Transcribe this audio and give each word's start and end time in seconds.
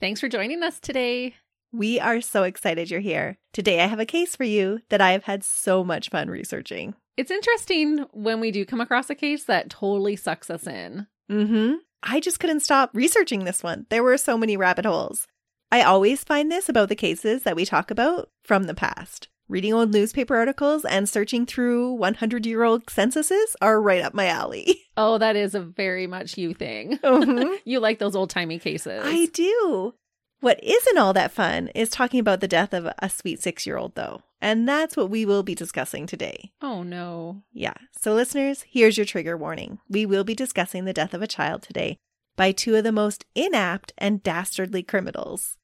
Thanks 0.00 0.18
for 0.18 0.30
joining 0.30 0.62
us 0.62 0.80
today. 0.80 1.34
We 1.72 2.00
are 2.00 2.22
so 2.22 2.44
excited 2.44 2.90
you're 2.90 3.00
here. 3.00 3.36
Today 3.52 3.82
I 3.82 3.86
have 3.86 4.00
a 4.00 4.06
case 4.06 4.34
for 4.34 4.44
you 4.44 4.80
that 4.88 5.02
I 5.02 5.12
have 5.12 5.24
had 5.24 5.44
so 5.44 5.84
much 5.84 6.08
fun 6.08 6.30
researching. 6.30 6.94
It's 7.18 7.30
interesting 7.30 8.06
when 8.12 8.40
we 8.40 8.50
do 8.50 8.64
come 8.64 8.80
across 8.80 9.10
a 9.10 9.14
case 9.14 9.44
that 9.44 9.68
totally 9.68 10.16
sucks 10.16 10.48
us 10.48 10.66
in. 10.66 11.06
Mm-hmm. 11.30 11.74
I 12.02 12.18
just 12.18 12.40
couldn't 12.40 12.60
stop 12.60 12.88
researching 12.94 13.44
this 13.44 13.62
one. 13.62 13.84
There 13.90 14.02
were 14.02 14.16
so 14.16 14.38
many 14.38 14.56
rabbit 14.56 14.86
holes. 14.86 15.26
I 15.70 15.82
always 15.82 16.24
find 16.24 16.50
this 16.50 16.70
about 16.70 16.88
the 16.88 16.96
cases 16.96 17.42
that 17.42 17.54
we 17.54 17.66
talk 17.66 17.90
about 17.90 18.30
from 18.42 18.64
the 18.64 18.74
past. 18.74 19.28
Reading 19.50 19.74
old 19.74 19.92
newspaper 19.92 20.36
articles 20.36 20.84
and 20.84 21.08
searching 21.08 21.44
through 21.44 21.94
100 21.94 22.46
year 22.46 22.62
old 22.62 22.88
censuses 22.88 23.56
are 23.60 23.82
right 23.82 24.00
up 24.00 24.14
my 24.14 24.26
alley. 24.26 24.82
Oh, 24.96 25.16
that 25.18 25.34
is 25.34 25.54
a 25.54 25.60
very 25.60 26.06
much 26.06 26.36
you 26.36 26.52
thing. 26.52 26.98
Mhm. 27.02 27.56
you 27.64 27.80
like 27.80 27.98
those 27.98 28.14
old 28.14 28.28
timey 28.28 28.58
cases. 28.58 29.02
I 29.04 29.26
do. 29.32 29.94
What 30.40 30.62
isn't 30.62 30.98
all 30.98 31.14
that 31.14 31.32
fun 31.32 31.68
is 31.74 31.88
talking 31.88 32.20
about 32.20 32.40
the 32.40 32.46
death 32.48 32.74
of 32.74 32.86
a 32.98 33.08
sweet 33.10 33.40
six 33.42 33.66
year 33.66 33.76
old, 33.78 33.94
though. 33.94 34.22
And 34.40 34.68
that's 34.68 34.96
what 34.96 35.08
we 35.10 35.24
will 35.24 35.42
be 35.42 35.54
discussing 35.54 36.06
today. 36.06 36.52
Oh, 36.60 36.82
no. 36.82 37.42
Yeah. 37.52 37.72
So, 37.98 38.12
listeners, 38.14 38.64
here's 38.68 38.96
your 38.98 39.06
trigger 39.06 39.36
warning. 39.38 39.78
We 39.88 40.04
will 40.06 40.24
be 40.24 40.34
discussing 40.34 40.84
the 40.84 40.92
death 40.92 41.14
of 41.14 41.22
a 41.22 41.26
child 41.26 41.62
today 41.62 41.96
by 42.36 42.52
two 42.52 42.76
of 42.76 42.84
the 42.84 42.92
most 42.92 43.24
inapt 43.34 43.92
and 43.96 44.22
dastardly 44.22 44.82
criminals. 44.82 45.56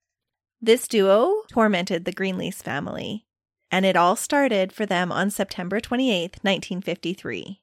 This 0.63 0.89
duo 0.89 1.43
tormented 1.49 2.05
the 2.07 2.13
Greenlease 2.15 2.63
family, 2.63 3.27
and 3.71 3.85
it 3.85 3.97
all 3.97 4.17
started 4.17 4.73
for 4.73 4.87
them 4.87 5.11
on 5.11 5.31
September 5.31 5.81
28th, 5.81 6.43
1953. 6.43 7.61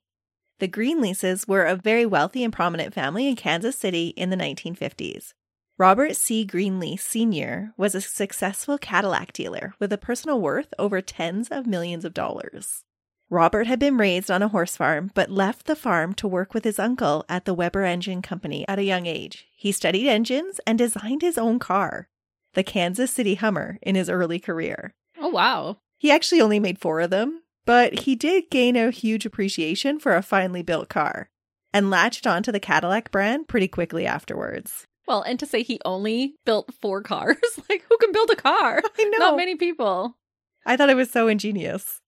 The 0.60 0.68
Greenleases 0.68 1.48
were 1.48 1.66
a 1.66 1.76
very 1.76 2.06
wealthy 2.06 2.44
and 2.44 2.54
prominent 2.54 2.94
family 2.94 3.28
in 3.28 3.36
Kansas 3.36 3.78
City 3.78 4.10
in 4.10 4.30
the 4.30 4.38
1950s. 4.38 5.34
Robert 5.78 6.16
C. 6.16 6.46
Greenlease 6.46 7.02
Sr. 7.02 7.74
was 7.78 7.96
a 7.96 8.02
successful 8.02 8.78
Cadillac 8.78 9.34
dealer 9.34 9.74
with 9.80 9.92
a 9.92 9.98
personal 9.98 10.40
worth 10.40 10.72
over 10.78 11.02
tens 11.02 11.50
of 11.50 11.66
millions 11.66 12.06
of 12.06 12.14
dollars. 12.14 12.84
Robert 13.30 13.66
had 13.66 13.80
been 13.80 13.98
raised 13.98 14.30
on 14.30 14.44
a 14.44 14.48
horse 14.50 14.78
farm, 14.78 15.10
but 15.16 15.32
left 15.32 15.66
the 15.66 15.76
farm 15.76 16.14
to 16.14 16.28
work 16.28 16.54
with 16.54 16.64
his 16.64 16.78
uncle 16.78 17.26
at 17.28 17.46
the 17.46 17.54
Weber 17.56 17.84
Engine 17.84 18.22
Company 18.22 18.64
at 18.68 18.78
a 18.78 18.84
young 18.84 19.08
age. 19.08 19.48
He 19.56 19.72
studied 19.72 20.08
engines 20.08 20.60
and 20.68 20.78
designed 20.78 21.24
his 21.24 21.40
own 21.40 21.58
car, 21.58 22.08
the 22.54 22.64
Kansas 22.64 23.12
City 23.12 23.34
Hummer, 23.34 23.80
in 23.82 23.96
his 23.96 24.10
early 24.10 24.40
career. 24.40 24.94
Oh, 25.18 25.30
wow. 25.30 25.78
He 26.04 26.12
actually 26.12 26.42
only 26.42 26.60
made 26.60 26.80
four 26.80 27.00
of 27.00 27.12
them, 27.12 27.44
but 27.66 28.00
he 28.00 28.14
did 28.14 28.50
gain 28.52 28.76
a 28.76 28.92
huge 28.92 29.26
appreciation 29.26 30.00
for 30.00 30.18
a 30.18 30.22
finely 30.22 30.62
built 30.62 30.90
car 30.90 31.30
and 31.72 31.90
latched 31.90 32.28
onto 32.28 32.52
the 32.52 32.60
Cadillac 32.60 33.10
brand 33.10 33.48
pretty 33.48 33.70
quickly 33.70 34.06
afterwards. 34.06 34.86
Well, 35.08 35.22
and 35.22 35.40
to 35.40 35.46
say 35.46 35.64
he 35.64 35.80
only 35.86 36.36
built 36.46 36.74
four 36.82 37.02
cars, 37.04 37.38
like 37.70 37.86
who 37.88 37.98
can 38.00 38.12
build 38.12 38.30
a 38.32 38.36
car? 38.36 38.82
I 39.00 39.04
know. 39.06 39.18
Not 39.18 39.38
many 39.38 39.56
people. 39.56 40.18
I 40.66 40.76
thought 40.76 40.90
it 40.90 40.98
was 40.98 41.10
so 41.10 41.30
ingenious. 41.30 42.02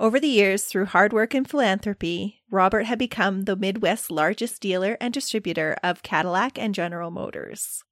Over 0.00 0.18
the 0.18 0.26
years, 0.26 0.64
through 0.64 0.86
hard 0.86 1.12
work 1.12 1.34
and 1.34 1.46
philanthropy, 1.46 2.40
Robert 2.50 2.84
had 2.84 2.98
become 2.98 3.42
the 3.42 3.56
Midwest's 3.56 4.10
largest 4.10 4.62
dealer 4.62 4.96
and 5.02 5.12
distributor 5.12 5.76
of 5.82 6.02
Cadillac 6.02 6.58
and 6.58 6.74
General 6.74 7.10
Motors. 7.10 7.82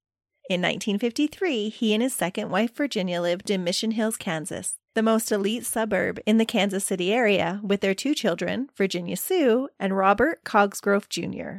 In 0.49 0.63
1953, 0.63 1.69
he 1.69 1.93
and 1.93 2.03
his 2.03 2.15
second 2.15 2.49
wife 2.49 2.75
Virginia 2.75 3.21
lived 3.21 3.51
in 3.51 3.63
Mission 3.63 3.91
Hills, 3.91 4.17
Kansas, 4.17 4.79
the 4.97 5.03
most 5.03 5.31
elite 5.31 5.67
suburb 5.67 6.19
in 6.25 6.39
the 6.39 6.47
Kansas 6.47 6.83
City 6.83 7.13
area, 7.13 7.61
with 7.63 7.83
their 7.83 7.95
two 7.95 8.15
children, 8.15 8.71
Virginia 8.75 9.15
Sue 9.15 9.69
and 9.79 9.95
Robert 9.95 10.43
Cosgrove 10.43 11.11
Jr. 11.11 11.59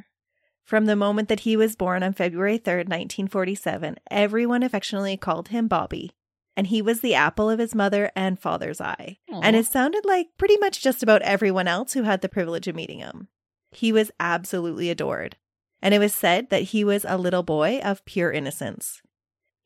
From 0.64 0.86
the 0.86 0.96
moment 0.96 1.30
that 1.30 1.42
he 1.42 1.56
was 1.56 1.76
born 1.76 2.02
on 2.02 2.14
February 2.14 2.58
3, 2.58 2.78
1947, 2.78 3.98
everyone 4.10 4.64
affectionately 4.64 5.18
called 5.18 5.50
him 5.50 5.68
Bobby, 5.68 6.14
and 6.56 6.66
he 6.66 6.82
was 6.82 7.02
the 7.02 7.14
apple 7.14 7.48
of 7.48 7.60
his 7.60 7.76
mother 7.76 8.12
and 8.16 8.40
father's 8.40 8.82
eye. 8.82 9.20
And 9.44 9.56
it 9.56 9.68
sounded 9.68 10.04
like 10.04 10.30
pretty 10.40 10.58
much 10.58 10.82
just 10.82 11.04
about 11.04 11.22
everyone 11.22 11.68
else 11.68 11.94
who 11.94 12.04
had 12.04 12.22
the 12.22 12.30
privilege 12.30 12.68
of 12.68 12.76
meeting 12.76 13.00
him. 13.00 13.28
He 13.70 13.92
was 13.92 14.10
absolutely 14.20 14.90
adored, 14.90 15.38
and 15.80 15.94
it 15.94 16.00
was 16.00 16.14
said 16.16 16.50
that 16.50 16.64
he 16.64 16.84
was 16.84 17.06
a 17.08 17.20
little 17.20 17.44
boy 17.44 17.82
of 17.84 18.04
pure 18.04 18.32
innocence. 18.32 19.04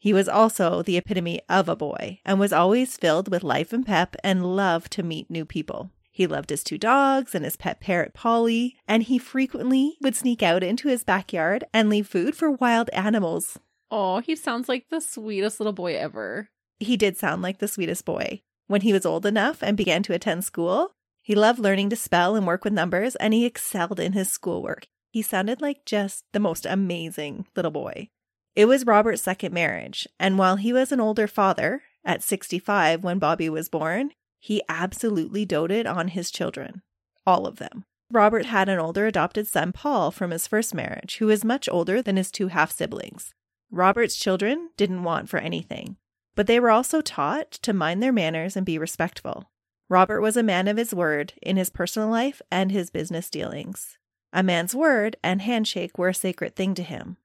He 0.02 0.14
was 0.14 0.28
also 0.28 0.82
the 0.82 0.98
epitome 0.98 1.42
of 1.48 1.70
a 1.70 1.76
boy 1.76 2.22
and 2.26 2.40
was 2.40 2.52
always 2.52 2.98
filled 2.98 3.30
with 3.30 3.44
life 3.44 3.72
and 3.72 3.86
pep 3.86 4.16
and 4.24 4.56
loved 4.56 4.92
to 4.94 5.04
meet 5.04 5.30
new 5.30 5.46
people. 5.46 5.92
He 6.10 6.26
loved 6.26 6.50
his 6.50 6.64
two 6.64 6.80
dogs 6.80 7.36
and 7.36 7.46
his 7.46 7.56
pet 7.56 7.80
parrot 7.80 8.16
Polly, 8.16 8.78
and 8.88 9.04
he 9.04 9.20
frequently 9.20 9.98
would 10.02 10.16
sneak 10.16 10.42
out 10.42 10.64
into 10.64 10.88
his 10.88 11.04
backyard 11.04 11.66
and 11.72 11.88
leave 11.88 12.08
food 12.08 12.36
for 12.36 12.50
wild 12.50 12.90
animals. 12.94 13.60
Oh, 13.92 14.22
he 14.22 14.36
sounds 14.36 14.68
like 14.68 14.90
the 14.90 15.02
sweetest 15.02 15.60
little 15.60 15.72
boy 15.72 15.96
ever. 15.96 16.50
He 16.80 16.98
did 16.98 17.16
sound 17.16 17.44
like 17.44 17.60
the 17.60 17.68
sweetest 17.68 18.04
boy. 18.04 18.42
When 18.66 18.82
he 18.82 18.94
was 18.94 19.06
old 19.06 19.28
enough 19.28 19.62
and 19.62 19.78
began 19.78 20.02
to 20.04 20.16
attend 20.16 20.46
school, 20.46 20.94
he 21.22 21.36
loved 21.36 21.60
learning 21.60 21.92
to 21.92 21.96
spell 21.96 22.36
and 22.36 22.48
work 22.48 22.64
with 22.64 22.74
numbers, 22.74 23.16
and 23.18 23.36
he 23.36 23.46
excelled 23.46 24.00
in 24.00 24.14
his 24.14 24.32
schoolwork. 24.32 24.88
He 25.12 25.22
sounded 25.22 25.62
like 25.62 25.86
just 25.86 26.24
the 26.32 26.40
most 26.40 26.66
amazing 26.66 27.46
little 27.56 27.70
boy. 27.70 28.10
It 28.56 28.66
was 28.66 28.86
Robert's 28.86 29.22
second 29.22 29.54
marriage, 29.54 30.08
and 30.20 30.38
while 30.38 30.58
he 30.58 30.74
was 30.74 30.92
an 30.92 31.00
older 31.00 31.28
father, 31.28 31.84
at 32.04 32.24
65 32.24 33.04
when 33.04 33.20
Bobby 33.20 33.50
was 33.50 33.70
born, 33.70 34.12
he 34.40 34.62
absolutely 34.68 35.46
doted 35.46 35.86
on 35.86 36.10
his 36.10 36.32
children. 36.32 36.82
All 37.26 37.46
of 37.46 37.58
them. 37.58 37.86
Robert 38.12 38.46
had 38.46 38.68
an 38.68 38.80
older 38.80 39.06
adopted 39.08 39.48
son, 39.48 39.72
Paul, 39.72 40.12
from 40.12 40.32
his 40.32 40.48
first 40.48 40.74
marriage, 40.74 41.18
who 41.18 41.28
was 41.28 41.46
much 41.46 41.70
older 41.70 42.02
than 42.02 42.18
his 42.18 42.32
two 42.32 42.48
half 42.48 42.72
siblings. 42.72 43.34
Robert's 43.70 44.18
children 44.18 44.72
didn't 44.76 45.04
want 45.04 45.30
for 45.30 45.38
anything, 45.38 45.96
but 46.36 46.48
they 46.48 46.60
were 46.60 46.72
also 46.72 47.00
taught 47.00 47.52
to 47.52 47.72
mind 47.72 48.04
their 48.04 48.12
manners 48.12 48.58
and 48.58 48.66
be 48.66 48.78
respectful. 48.78 49.50
Robert 49.88 50.20
was 50.20 50.36
a 50.36 50.44
man 50.44 50.68
of 50.68 50.76
his 50.78 50.94
word 50.94 51.34
in 51.42 51.56
his 51.56 51.70
personal 51.70 52.10
life 52.10 52.42
and 52.52 52.72
his 52.72 52.90
business 52.90 53.30
dealings. 53.30 53.98
A 54.34 54.44
man's 54.44 54.76
word 54.76 55.16
and 55.24 55.42
handshake 55.42 55.98
were 55.98 56.10
a 56.10 56.14
sacred 56.14 56.56
thing 56.56 56.74
to 56.76 56.84
him. 56.84 57.18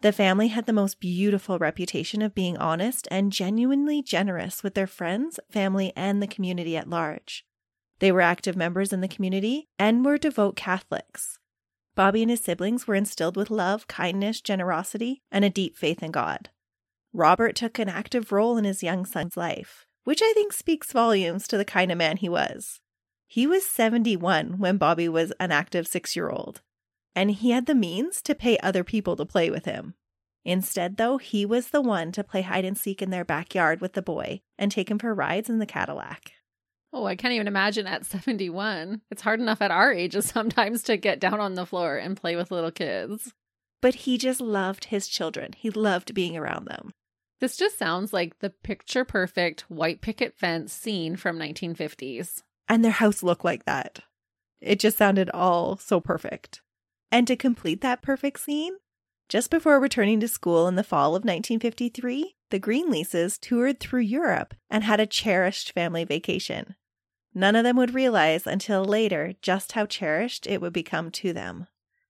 The 0.00 0.12
family 0.12 0.48
had 0.48 0.66
the 0.66 0.72
most 0.72 1.00
beautiful 1.00 1.58
reputation 1.58 2.22
of 2.22 2.34
being 2.34 2.56
honest 2.56 3.08
and 3.10 3.32
genuinely 3.32 4.00
generous 4.00 4.62
with 4.62 4.74
their 4.74 4.86
friends, 4.86 5.40
family, 5.50 5.92
and 5.96 6.22
the 6.22 6.28
community 6.28 6.76
at 6.76 6.88
large. 6.88 7.44
They 7.98 8.12
were 8.12 8.20
active 8.20 8.56
members 8.56 8.92
in 8.92 9.00
the 9.00 9.08
community 9.08 9.66
and 9.76 10.04
were 10.04 10.16
devout 10.16 10.54
Catholics. 10.54 11.38
Bobby 11.96 12.22
and 12.22 12.30
his 12.30 12.44
siblings 12.44 12.86
were 12.86 12.94
instilled 12.94 13.36
with 13.36 13.50
love, 13.50 13.88
kindness, 13.88 14.40
generosity, 14.40 15.20
and 15.32 15.44
a 15.44 15.50
deep 15.50 15.76
faith 15.76 16.00
in 16.00 16.12
God. 16.12 16.50
Robert 17.12 17.56
took 17.56 17.80
an 17.80 17.88
active 17.88 18.30
role 18.30 18.56
in 18.56 18.62
his 18.62 18.84
young 18.84 19.04
son's 19.04 19.36
life, 19.36 19.84
which 20.04 20.20
I 20.22 20.32
think 20.32 20.52
speaks 20.52 20.92
volumes 20.92 21.48
to 21.48 21.56
the 21.56 21.64
kind 21.64 21.90
of 21.90 21.98
man 21.98 22.18
he 22.18 22.28
was. 22.28 22.78
He 23.26 23.48
was 23.48 23.66
71 23.66 24.58
when 24.58 24.76
Bobby 24.76 25.08
was 25.08 25.32
an 25.40 25.50
active 25.50 25.88
six 25.88 26.14
year 26.14 26.30
old, 26.30 26.62
and 27.18 27.32
he 27.32 27.50
had 27.50 27.66
the 27.66 27.74
means 27.74 28.22
to 28.22 28.32
pay 28.32 28.56
other 28.58 28.84
people 28.84 29.16
to 29.16 29.26
play 29.26 29.50
with 29.50 29.64
him. 29.64 29.94
Instead, 30.44 30.98
though, 30.98 31.18
he 31.18 31.44
was 31.44 31.70
the 31.70 31.80
one 31.80 32.12
to 32.12 32.22
play 32.22 32.42
hide 32.42 32.64
and 32.64 32.78
seek 32.78 33.02
in 33.02 33.10
their 33.10 33.24
backyard 33.24 33.80
with 33.80 33.94
the 33.94 34.02
boy 34.02 34.40
and 34.56 34.70
take 34.70 34.88
him 34.88 35.00
for 35.00 35.12
rides 35.12 35.50
in 35.50 35.58
the 35.58 35.66
Cadillac. 35.66 36.30
Oh, 36.92 37.06
I 37.06 37.16
can't 37.16 37.34
even 37.34 37.48
imagine 37.48 37.88
at 37.88 38.06
71. 38.06 39.00
It's 39.10 39.22
hard 39.22 39.40
enough 39.40 39.60
at 39.60 39.72
our 39.72 39.92
ages 39.92 40.26
sometimes 40.32 40.84
to 40.84 40.96
get 40.96 41.18
down 41.18 41.40
on 41.40 41.54
the 41.54 41.66
floor 41.66 41.96
and 41.96 42.16
play 42.16 42.36
with 42.36 42.52
little 42.52 42.70
kids. 42.70 43.34
But 43.82 43.94
he 43.94 44.16
just 44.16 44.40
loved 44.40 44.84
his 44.86 45.08
children. 45.08 45.54
He 45.56 45.70
loved 45.70 46.14
being 46.14 46.36
around 46.36 46.66
them. 46.66 46.92
This 47.40 47.56
just 47.56 47.78
sounds 47.78 48.12
like 48.12 48.38
the 48.38 48.50
picture 48.50 49.04
perfect 49.04 49.62
white 49.62 50.02
picket 50.02 50.36
fence 50.36 50.72
scene 50.72 51.16
from 51.16 51.36
1950s. 51.36 52.42
And 52.68 52.84
their 52.84 52.92
house 52.92 53.24
looked 53.24 53.44
like 53.44 53.64
that. 53.64 54.04
It 54.60 54.78
just 54.78 54.98
sounded 54.98 55.30
all 55.30 55.76
so 55.78 56.00
perfect. 56.00 56.60
And 57.10 57.26
to 57.26 57.36
complete 57.36 57.80
that 57.80 58.02
perfect 58.02 58.40
scene, 58.40 58.74
just 59.28 59.50
before 59.50 59.80
returning 59.80 60.20
to 60.20 60.28
school 60.28 60.68
in 60.68 60.74
the 60.74 60.82
fall 60.82 61.10
of 61.10 61.24
1953, 61.24 62.34
the 62.50 62.60
Greenleases 62.60 63.38
toured 63.38 63.80
through 63.80 64.00
Europe 64.00 64.54
and 64.70 64.84
had 64.84 65.00
a 65.00 65.06
cherished 65.06 65.72
family 65.72 66.04
vacation. 66.04 66.74
None 67.34 67.56
of 67.56 67.64
them 67.64 67.76
would 67.76 67.94
realize 67.94 68.46
until 68.46 68.84
later 68.84 69.34
just 69.42 69.72
how 69.72 69.86
cherished 69.86 70.46
it 70.46 70.60
would 70.60 70.72
become 70.72 71.10
to 71.12 71.32
them. 71.32 71.66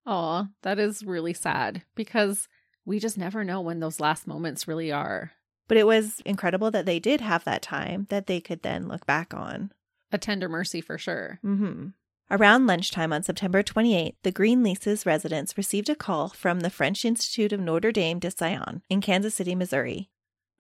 Aw, 0.07 0.47
that 0.63 0.79
is 0.79 1.05
really 1.05 1.35
sad 1.35 1.83
because 1.95 2.49
We 2.89 2.99
just 2.99 3.19
never 3.19 3.45
know 3.45 3.61
when 3.61 3.81
those 3.81 4.01
last 4.01 4.27
moments 4.27 4.67
really 4.67 4.91
are. 4.91 5.33
But 5.69 5.77
it 5.77 5.87
was 5.87 6.23
incredible 6.25 6.71
that 6.71 6.87
they 6.87 6.99
did 6.99 7.21
have 7.21 7.45
that 7.45 7.61
time 7.61 8.07
that 8.09 8.27
they 8.27 8.41
could 8.41 8.63
then 8.63 8.89
look 8.89 9.05
back 9.05 9.35
on. 9.35 9.73
A 10.11 10.17
tender 10.17 10.49
mercy 10.49 10.81
for 10.81 10.97
sure. 10.97 11.39
Mm-hmm. 11.45 11.89
Around 12.31 12.67
lunchtime 12.67 13.11
on 13.11 13.23
September 13.23 13.63
28, 13.63 14.17
the 14.23 14.31
Greenleases 14.31 15.07
residents 15.07 15.57
received 15.57 15.89
a 15.89 15.95
call 15.95 16.29
from 16.29 16.61
the 16.61 16.69
French 16.69 17.07
Institute 17.07 17.55
of 17.55 17.61
Notre 17.61 17.91
Dame 17.91 18.19
de 18.19 18.31
Sion 18.31 18.83
in 18.91 19.01
Kansas 19.01 19.35
City, 19.35 19.55
Missouri. 19.55 20.11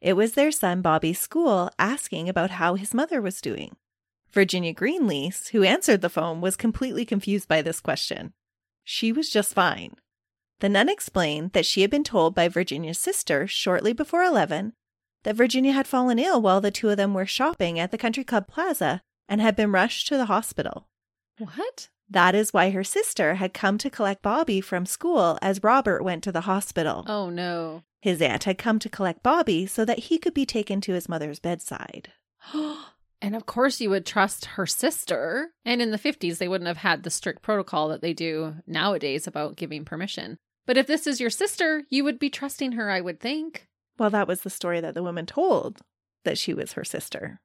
It 0.00 0.15
was 0.15 0.32
their 0.32 0.50
son 0.50 0.81
Bobby's 0.81 1.19
school 1.19 1.70
asking 1.79 2.26
about 2.26 2.53
how 2.53 2.76
his 2.76 2.94
mother 2.94 3.20
was 3.20 3.43
doing. 3.43 3.76
Virginia 4.32 4.73
Greenlease, 4.73 5.49
who 5.49 5.62
answered 5.62 6.00
the 6.00 6.09
phone, 6.09 6.41
was 6.41 6.56
completely 6.56 7.05
confused 7.05 7.49
by 7.49 7.61
this 7.61 7.81
question. 7.81 8.32
She 8.82 9.12
was 9.12 9.29
just 9.29 9.53
fine. 9.53 9.97
The 10.61 10.71
nun 10.71 10.88
explained 10.88 11.53
that 11.53 11.67
she 11.67 11.82
had 11.82 11.91
been 11.91 12.03
told 12.03 12.35
by 12.35 12.49
Virginia's 12.49 12.99
sister 12.99 13.47
shortly 13.47 13.93
before 13.93 14.23
11 14.23 14.73
that 15.25 15.37
Virginia 15.37 15.73
had 15.73 15.87
fallen 15.87 16.19
ill 16.19 16.41
while 16.41 16.62
the 16.62 16.71
two 16.71 16.88
of 16.88 16.97
them 16.97 17.12
were 17.12 17.26
shopping 17.26 17.79
at 17.79 17.91
the 17.91 17.99
Country 17.99 18.25
Club 18.25 18.49
Plaza 18.49 19.03
and 19.29 19.43
had 19.43 19.55
been 19.55 19.71
rushed 19.71 20.06
to 20.06 20.17
the 20.17 20.26
hospital. 20.26 20.88
What? 21.38 21.88
That 22.11 22.35
is 22.35 22.52
why 22.52 22.70
her 22.70 22.85
sister 22.85 23.35
had 23.35 23.52
come 23.52 23.79
to 23.79 23.90
collect 23.90 24.23
Bobby 24.23 24.61
from 24.61 24.87
school 24.87 25.38
as 25.43 25.62
Robert 25.62 26.02
went 26.02 26.25
to 26.25 26.32
the 26.32 26.43
hospital. 26.43 27.05
Oh 27.06 27.29
no. 27.31 27.82
His 28.00 28.23
aunt 28.23 28.44
had 28.44 28.58
come 28.58 28.79
to 28.79 28.88
collect 28.88 29.23
Bobby 29.23 29.67
so 29.67 29.85
that 29.85 29.99
he 29.99 30.19
could 30.19 30.35
be 30.35 30.46
taken 30.46 30.81
to 30.82 30.93
his 30.93 31.08
mother's 31.08 31.40
bedside. 31.40 32.12
and 33.20 33.37
of 33.37 33.46
course, 33.46 33.81
you 33.81 33.90
would 33.90 34.06
trust 34.06 34.46
her 34.46 34.67
sister. 34.67 35.50
And 35.64 35.82
in 35.82 35.90
the 35.90 35.99
50s, 35.99 36.38
they 36.38 36.49
wouldn't 36.49 36.69
have 36.69 36.79
had 36.79 37.02
the 37.02 37.11
strict 37.11 37.43
protocol 37.43 37.88
that 37.88 38.00
they 38.00 38.14
do 38.14 38.55
nowadays 38.67 39.26
about 39.26 39.56
giving 39.56 39.85
permission. 39.85 40.38
But 40.67 40.76
if 40.76 40.87
this 40.87 41.06
is 41.06 41.20
your 41.20 41.31
sister, 41.31 41.85
you 41.90 42.05
would 42.05 42.19
be 42.19 42.31
trusting 42.31 42.73
her, 42.73 42.90
I 42.90 43.00
would 43.00 43.20
think. 43.20 43.67
Well, 43.99 44.11
that 44.11 44.29
was 44.29 44.43
the 44.43 44.50
story 44.50 44.81
that 44.81 44.94
the 44.94 45.02
woman 45.02 45.26
told 45.26 45.81
that 46.25 46.38
she 46.38 46.55
was 46.55 46.75
her 46.75 46.85
sister. 46.85 47.40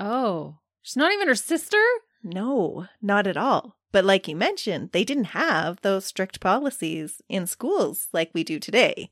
Oh, 0.00 0.58
she's 0.82 0.96
not 0.96 1.12
even 1.12 1.28
her 1.28 1.34
sister? 1.34 1.82
No, 2.22 2.86
not 3.00 3.26
at 3.26 3.36
all. 3.36 3.76
But 3.90 4.04
like 4.04 4.26
you 4.26 4.36
mentioned, 4.36 4.90
they 4.92 5.04
didn't 5.04 5.24
have 5.24 5.80
those 5.82 6.06
strict 6.06 6.40
policies 6.40 7.20
in 7.28 7.46
schools 7.46 8.08
like 8.12 8.30
we 8.32 8.42
do 8.42 8.58
today. 8.58 9.10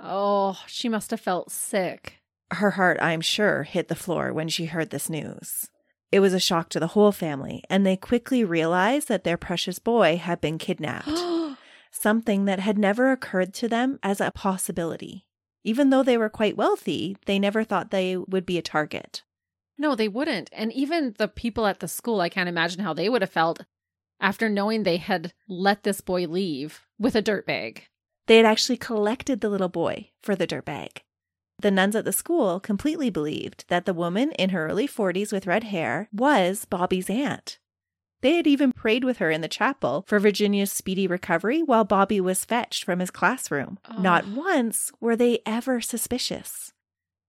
Oh, 0.00 0.58
she 0.66 0.88
must 0.88 1.10
have 1.10 1.20
felt 1.20 1.50
sick. 1.50 2.18
Her 2.50 2.72
heart, 2.72 2.98
I'm 3.00 3.20
sure, 3.20 3.62
hit 3.62 3.88
the 3.88 3.94
floor 3.94 4.32
when 4.32 4.48
she 4.48 4.66
heard 4.66 4.90
this 4.90 5.08
news. 5.08 5.68
It 6.10 6.20
was 6.20 6.32
a 6.32 6.40
shock 6.40 6.70
to 6.70 6.80
the 6.80 6.88
whole 6.88 7.12
family, 7.12 7.62
and 7.68 7.84
they 7.84 7.96
quickly 7.96 8.44
realized 8.44 9.08
that 9.08 9.24
their 9.24 9.36
precious 9.36 9.78
boy 9.78 10.16
had 10.16 10.40
been 10.40 10.56
kidnapped, 10.56 11.10
something 11.90 12.46
that 12.46 12.60
had 12.60 12.78
never 12.78 13.12
occurred 13.12 13.52
to 13.54 13.68
them 13.68 13.98
as 14.02 14.20
a 14.20 14.30
possibility. 14.30 15.26
Even 15.64 15.90
though 15.90 16.02
they 16.02 16.16
were 16.16 16.30
quite 16.30 16.56
wealthy, 16.56 17.16
they 17.26 17.38
never 17.38 17.64
thought 17.64 17.90
they 17.90 18.16
would 18.16 18.46
be 18.46 18.56
a 18.56 18.62
target. 18.62 19.22
No, 19.78 19.94
they 19.94 20.08
wouldn't. 20.08 20.50
And 20.52 20.72
even 20.72 21.14
the 21.18 21.28
people 21.28 21.66
at 21.66 21.80
the 21.80 21.88
school, 21.88 22.20
I 22.20 22.28
can't 22.28 22.48
imagine 22.48 22.82
how 22.82 22.92
they 22.92 23.08
would 23.08 23.22
have 23.22 23.30
felt 23.30 23.64
after 24.20 24.48
knowing 24.48 24.82
they 24.82 24.96
had 24.96 25.32
let 25.48 25.84
this 25.84 26.00
boy 26.00 26.26
leave 26.26 26.82
with 26.98 27.14
a 27.14 27.22
dirt 27.22 27.46
bag. 27.46 27.86
They 28.26 28.36
had 28.36 28.46
actually 28.46 28.76
collected 28.76 29.40
the 29.40 29.48
little 29.48 29.68
boy 29.68 30.10
for 30.22 30.34
the 30.34 30.46
dirt 30.46 30.64
bag. 30.64 31.02
The 31.60 31.70
nuns 31.70 31.96
at 31.96 32.04
the 32.04 32.12
school 32.12 32.60
completely 32.60 33.10
believed 33.10 33.64
that 33.68 33.84
the 33.84 33.94
woman 33.94 34.32
in 34.32 34.50
her 34.50 34.66
early 34.66 34.86
40s 34.86 35.32
with 35.32 35.46
red 35.46 35.64
hair 35.64 36.08
was 36.12 36.64
Bobby's 36.64 37.10
aunt. 37.10 37.58
They 38.20 38.34
had 38.34 38.46
even 38.46 38.72
prayed 38.72 39.04
with 39.04 39.18
her 39.18 39.30
in 39.30 39.40
the 39.40 39.48
chapel 39.48 40.04
for 40.06 40.18
Virginia's 40.18 40.72
speedy 40.72 41.06
recovery 41.06 41.62
while 41.62 41.84
Bobby 41.84 42.20
was 42.20 42.44
fetched 42.44 42.84
from 42.84 42.98
his 42.98 43.10
classroom. 43.10 43.78
Oh. 43.88 44.00
Not 44.00 44.26
once 44.26 44.90
were 45.00 45.16
they 45.16 45.38
ever 45.46 45.80
suspicious. 45.80 46.72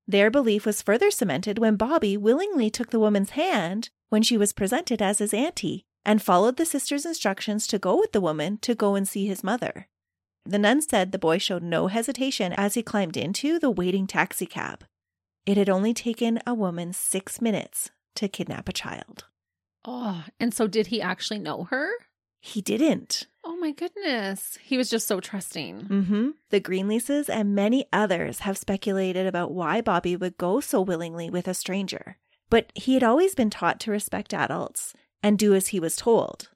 Their 0.10 0.32
belief 0.32 0.66
was 0.66 0.82
further 0.82 1.12
cemented 1.12 1.60
when 1.60 1.76
Bobby 1.76 2.18
willingly 2.18 2.72
took 2.72 2.90
the 2.90 3.00
woman's 3.00 3.30
hand 3.32 3.92
when 4.10 4.24
she 4.24 4.38
was 4.38 4.54
presented 4.54 5.04
as 5.04 5.20
his 5.20 5.36
auntie 5.36 5.86
and 6.04 6.20
followed 6.20 6.58
the 6.58 6.66
sister's 6.66 7.06
instructions 7.06 7.68
to 7.68 7.78
go 7.78 7.96
with 7.96 8.12
the 8.12 8.20
woman 8.20 8.58
to 8.64 8.74
go 8.74 8.96
and 8.96 9.08
see 9.08 9.28
his 9.28 9.44
mother. 9.44 9.88
The 10.48 10.58
nun 10.58 10.82
said 10.82 11.12
the 11.12 11.20
boy 11.20 11.38
showed 11.38 11.62
no 11.62 11.86
hesitation 11.86 12.54
as 12.54 12.74
he 12.74 12.82
climbed 12.82 13.18
into 13.18 13.60
the 13.60 13.70
waiting 13.70 14.08
taxicab. 14.08 14.84
It 15.46 15.58
had 15.58 15.70
only 15.70 15.94
taken 15.94 16.40
a 16.48 16.56
woman 16.56 16.92
six 16.92 17.40
minutes 17.40 17.92
to 18.16 18.28
kidnap 18.28 18.68
a 18.68 18.74
child. 18.74 19.26
Oh, 19.86 20.26
and 20.40 20.56
so 20.56 20.66
did 20.66 20.88
he 20.88 21.04
actually 21.04 21.38
know 21.38 21.66
her? 21.66 21.92
He 22.42 22.62
didn't. 22.62 23.28
Oh 23.50 23.58
my 23.58 23.72
goodness. 23.72 24.60
He 24.62 24.78
was 24.78 24.92
just 24.92 25.08
so 25.08 25.20
trusting. 25.20 25.88
Mm-hmm. 25.88 26.30
The 26.52 26.60
Greenleases 26.60 27.30
and 27.30 27.56
many 27.56 27.88
others 27.92 28.42
have 28.42 28.60
speculated 28.60 29.26
about 29.26 29.52
why 29.52 29.82
Bobby 29.82 30.16
would 30.16 30.38
go 30.38 30.60
so 30.60 30.82
willingly 30.82 31.32
with 31.32 31.48
a 31.48 31.56
stranger. 31.56 32.18
But 32.52 32.72
he 32.76 32.94
had 32.94 33.04
always 33.04 33.34
been 33.34 33.50
taught 33.50 33.80
to 33.82 33.92
respect 33.92 34.36
adults 34.36 34.94
and 35.24 35.40
do 35.40 35.56
as 35.56 35.70
he 35.70 35.80
was 35.80 35.96
told. 35.96 36.50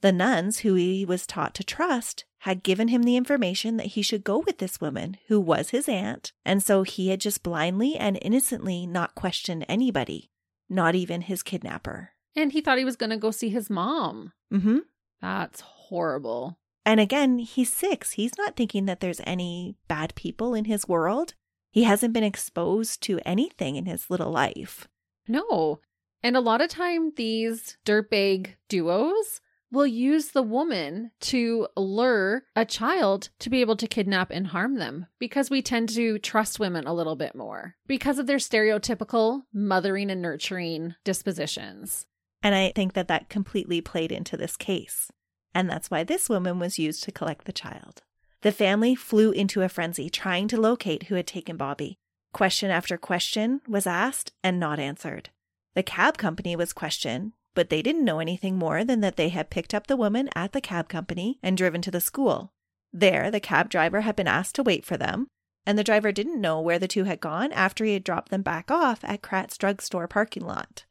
The 0.00 0.12
nuns, 0.12 0.60
who 0.60 0.74
he 0.74 1.04
was 1.04 1.26
taught 1.26 1.56
to 1.56 1.64
trust, 1.64 2.24
had 2.42 2.62
given 2.62 2.86
him 2.86 3.02
the 3.02 3.16
information 3.16 3.76
that 3.78 3.88
he 3.88 4.02
should 4.02 4.22
go 4.22 4.38
with 4.38 4.58
this 4.58 4.80
woman, 4.80 5.16
who 5.26 5.40
was 5.40 5.70
his 5.70 5.88
aunt, 5.88 6.32
and 6.44 6.62
so 6.62 6.84
he 6.84 7.08
had 7.08 7.20
just 7.20 7.42
blindly 7.42 7.96
and 7.96 8.16
innocently 8.22 8.86
not 8.86 9.16
questioned 9.16 9.66
anybody, 9.68 10.30
not 10.68 10.94
even 10.94 11.22
his 11.22 11.42
kidnapper. 11.42 12.10
And 12.36 12.52
he 12.52 12.60
thought 12.60 12.78
he 12.78 12.84
was 12.84 12.94
going 12.94 13.10
to 13.10 13.16
go 13.16 13.32
see 13.32 13.48
his 13.48 13.68
mom. 13.68 14.32
Mm-hmm. 14.52 14.78
That's 15.20 15.62
horrible. 15.88 16.58
And 16.84 17.00
again, 17.00 17.38
he's 17.38 17.72
six. 17.72 18.12
He's 18.12 18.38
not 18.38 18.56
thinking 18.56 18.86
that 18.86 19.00
there's 19.00 19.20
any 19.24 19.76
bad 19.88 20.14
people 20.14 20.54
in 20.54 20.64
his 20.64 20.88
world. 20.88 21.34
He 21.70 21.84
hasn't 21.84 22.14
been 22.14 22.24
exposed 22.24 23.02
to 23.02 23.20
anything 23.26 23.76
in 23.76 23.84
his 23.84 24.08
little 24.08 24.30
life. 24.30 24.88
No. 25.26 25.80
And 26.22 26.36
a 26.36 26.40
lot 26.40 26.60
of 26.60 26.70
time, 26.70 27.12
these 27.16 27.76
dirtbag 27.84 28.54
duos 28.68 29.40
will 29.70 29.86
use 29.86 30.28
the 30.28 30.42
woman 30.42 31.10
to 31.20 31.68
lure 31.76 32.44
a 32.56 32.64
child 32.64 33.28
to 33.38 33.50
be 33.50 33.60
able 33.60 33.76
to 33.76 33.86
kidnap 33.86 34.30
and 34.30 34.46
harm 34.48 34.76
them 34.76 35.06
because 35.18 35.50
we 35.50 35.60
tend 35.60 35.90
to 35.90 36.18
trust 36.18 36.58
women 36.58 36.86
a 36.86 36.94
little 36.94 37.16
bit 37.16 37.34
more 37.34 37.76
because 37.86 38.18
of 38.18 38.26
their 38.26 38.38
stereotypical 38.38 39.42
mothering 39.52 40.10
and 40.10 40.22
nurturing 40.22 40.94
dispositions. 41.04 42.06
And 42.42 42.54
I 42.54 42.72
think 42.74 42.94
that 42.94 43.08
that 43.08 43.28
completely 43.28 43.80
played 43.80 44.12
into 44.12 44.36
this 44.36 44.56
case. 44.56 45.10
And 45.54 45.68
that's 45.68 45.90
why 45.90 46.04
this 46.04 46.28
woman 46.28 46.58
was 46.58 46.78
used 46.78 47.02
to 47.04 47.12
collect 47.12 47.44
the 47.44 47.52
child. 47.52 48.02
The 48.42 48.52
family 48.52 48.94
flew 48.94 49.32
into 49.32 49.62
a 49.62 49.68
frenzy 49.68 50.08
trying 50.08 50.48
to 50.48 50.60
locate 50.60 51.04
who 51.04 51.16
had 51.16 51.26
taken 51.26 51.56
Bobby. 51.56 51.96
Question 52.32 52.70
after 52.70 52.96
question 52.96 53.60
was 53.66 53.86
asked 53.86 54.32
and 54.44 54.60
not 54.60 54.78
answered. 54.78 55.30
The 55.74 55.82
cab 55.82 56.18
company 56.18 56.54
was 56.54 56.72
questioned, 56.72 57.32
but 57.54 57.70
they 57.70 57.82
didn't 57.82 58.04
know 58.04 58.20
anything 58.20 58.56
more 58.56 58.84
than 58.84 59.00
that 59.00 59.16
they 59.16 59.30
had 59.30 59.50
picked 59.50 59.74
up 59.74 59.86
the 59.86 59.96
woman 59.96 60.28
at 60.34 60.52
the 60.52 60.60
cab 60.60 60.88
company 60.88 61.38
and 61.42 61.56
driven 61.56 61.82
to 61.82 61.90
the 61.90 62.00
school. 62.00 62.52
There, 62.92 63.30
the 63.30 63.40
cab 63.40 63.68
driver 63.68 64.02
had 64.02 64.14
been 64.14 64.28
asked 64.28 64.54
to 64.56 64.62
wait 64.62 64.84
for 64.84 64.96
them, 64.96 65.26
and 65.66 65.76
the 65.76 65.84
driver 65.84 66.12
didn't 66.12 66.40
know 66.40 66.60
where 66.60 66.78
the 66.78 66.88
two 66.88 67.04
had 67.04 67.20
gone 67.20 67.52
after 67.52 67.84
he 67.84 67.94
had 67.94 68.04
dropped 68.04 68.30
them 68.30 68.42
back 68.42 68.70
off 68.70 69.04
at 69.04 69.22
Kratt's 69.22 69.58
drugstore 69.58 70.06
parking 70.06 70.46
lot. 70.46 70.84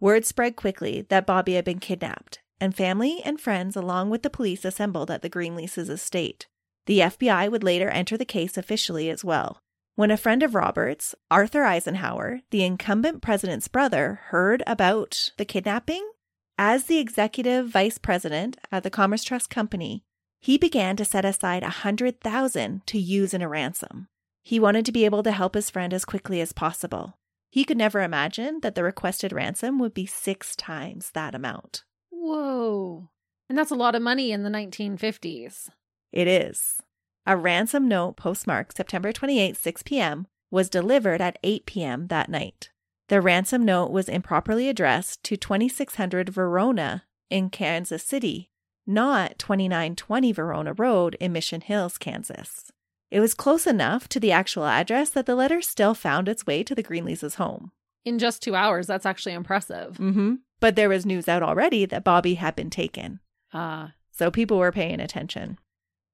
Word 0.00 0.26
spread 0.26 0.56
quickly 0.56 1.06
that 1.08 1.26
Bobby 1.26 1.54
had 1.54 1.64
been 1.64 1.80
kidnapped, 1.80 2.40
and 2.64 2.74
family 2.74 3.20
and 3.24 3.40
friends, 3.40 3.76
along 3.76 4.10
with 4.10 4.22
the 4.22 4.30
police, 4.30 4.64
assembled 4.64 5.10
at 5.10 5.22
the 5.22 5.30
Greenleases 5.30 5.88
estate. 5.88 6.48
The 6.86 7.00
FBI 7.00 7.50
would 7.50 7.62
later 7.62 7.88
enter 7.88 8.16
the 8.16 8.24
case 8.24 8.58
officially 8.58 9.08
as 9.08 9.24
well. 9.24 9.60
When 9.94 10.10
a 10.10 10.16
friend 10.16 10.42
of 10.42 10.56
Roberts, 10.56 11.14
Arthur 11.30 11.62
Eisenhower, 11.62 12.40
the 12.50 12.64
incumbent 12.64 13.22
president's 13.22 13.68
brother, 13.68 14.20
heard 14.30 14.62
about 14.66 15.30
the 15.38 15.44
kidnapping, 15.44 16.10
as 16.58 16.84
the 16.84 16.98
executive 16.98 17.68
vice 17.68 17.98
president 17.98 18.56
at 18.72 18.82
the 18.82 18.90
Commerce 18.90 19.22
Trust 19.22 19.50
Company, 19.50 20.02
he 20.40 20.58
began 20.58 20.96
to 20.96 21.04
set 21.04 21.24
aside 21.24 21.62
a 21.62 21.68
hundred 21.68 22.20
thousand 22.20 22.86
to 22.88 22.98
use 22.98 23.32
in 23.32 23.42
a 23.42 23.48
ransom. 23.48 24.08
He 24.42 24.60
wanted 24.60 24.84
to 24.86 24.92
be 24.92 25.04
able 25.04 25.22
to 25.22 25.32
help 25.32 25.54
his 25.54 25.70
friend 25.70 25.94
as 25.94 26.04
quickly 26.04 26.40
as 26.40 26.52
possible. 26.52 27.18
He 27.50 27.64
could 27.64 27.78
never 27.78 28.02
imagine 28.02 28.60
that 28.62 28.74
the 28.74 28.82
requested 28.82 29.32
ransom 29.32 29.78
would 29.78 29.94
be 29.94 30.06
six 30.06 30.56
times 30.56 31.12
that 31.12 31.34
amount. 31.34 31.84
Whoa. 32.24 33.10
And 33.50 33.58
that's 33.58 33.70
a 33.70 33.74
lot 33.74 33.94
of 33.94 34.00
money 34.00 34.32
in 34.32 34.44
the 34.44 34.50
1950s. 34.50 35.68
It 36.10 36.26
is. 36.26 36.80
A 37.26 37.36
ransom 37.36 37.86
note 37.86 38.16
postmarked 38.16 38.78
September 38.78 39.12
28, 39.12 39.58
6 39.58 39.82
p.m., 39.82 40.26
was 40.50 40.70
delivered 40.70 41.20
at 41.20 41.38
8 41.42 41.66
p.m. 41.66 42.06
that 42.06 42.30
night. 42.30 42.70
The 43.08 43.20
ransom 43.20 43.62
note 43.62 43.90
was 43.90 44.08
improperly 44.08 44.70
addressed 44.70 45.22
to 45.24 45.36
2600 45.36 46.30
Verona 46.30 47.04
in 47.28 47.50
Kansas 47.50 48.02
City, 48.02 48.50
not 48.86 49.38
2920 49.38 50.32
Verona 50.32 50.72
Road 50.72 51.18
in 51.20 51.30
Mission 51.30 51.60
Hills, 51.60 51.98
Kansas. 51.98 52.72
It 53.10 53.20
was 53.20 53.34
close 53.34 53.66
enough 53.66 54.08
to 54.08 54.18
the 54.18 54.32
actual 54.32 54.64
address 54.64 55.10
that 55.10 55.26
the 55.26 55.34
letter 55.34 55.60
still 55.60 55.92
found 55.92 56.30
its 56.30 56.46
way 56.46 56.62
to 56.62 56.74
the 56.74 56.82
Greenleases' 56.82 57.34
home. 57.34 57.72
In 58.04 58.18
just 58.18 58.42
two 58.42 58.54
hours, 58.54 58.86
that's 58.86 59.06
actually 59.06 59.32
impressive. 59.34 59.96
Mm-hmm. 59.96 60.34
But 60.60 60.76
there 60.76 60.88
was 60.88 61.06
news 61.06 61.28
out 61.28 61.42
already 61.42 61.86
that 61.86 62.04
Bobby 62.04 62.34
had 62.34 62.54
been 62.54 62.70
taken. 62.70 63.20
Ah, 63.52 63.94
So 64.10 64.30
people 64.30 64.58
were 64.58 64.72
paying 64.72 65.00
attention. 65.00 65.58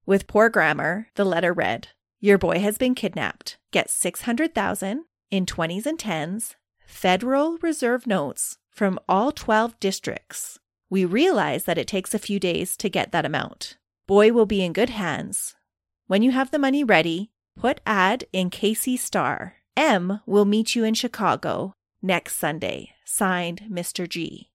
With 0.05 0.27
poor 0.27 0.49
grammar, 0.49 1.07
the 1.15 1.25
letter 1.25 1.53
read 1.53 1.89
Your 2.19 2.37
boy 2.37 2.59
has 2.59 2.77
been 2.77 2.95
kidnapped. 2.95 3.57
Get 3.71 3.89
600,000 3.89 5.05
in 5.29 5.45
20s 5.45 5.85
and 5.85 5.97
10s, 5.97 6.55
Federal 6.85 7.57
Reserve 7.61 8.05
notes 8.07 8.57
from 8.69 8.99
all 9.07 9.31
12 9.31 9.79
districts. 9.79 10.59
We 10.89 11.05
realize 11.05 11.63
that 11.65 11.77
it 11.77 11.87
takes 11.87 12.13
a 12.13 12.19
few 12.19 12.39
days 12.39 12.75
to 12.77 12.89
get 12.89 13.11
that 13.11 13.25
amount. 13.25 13.77
Boy 14.07 14.31
will 14.33 14.45
be 14.45 14.63
in 14.63 14.73
good 14.73 14.89
hands. 14.89 15.55
When 16.07 16.21
you 16.21 16.31
have 16.31 16.51
the 16.51 16.59
money 16.59 16.83
ready, 16.83 17.31
put 17.57 17.79
ad 17.85 18.25
in 18.33 18.49
KC 18.49 18.97
Star. 18.99 19.55
M 19.77 20.19
will 20.25 20.43
meet 20.45 20.75
you 20.75 20.83
in 20.83 20.93
Chicago 20.93 21.75
next 22.01 22.35
Sunday. 22.37 22.91
Signed, 23.05 23.63
Mr. 23.69 24.07
G. 24.07 24.49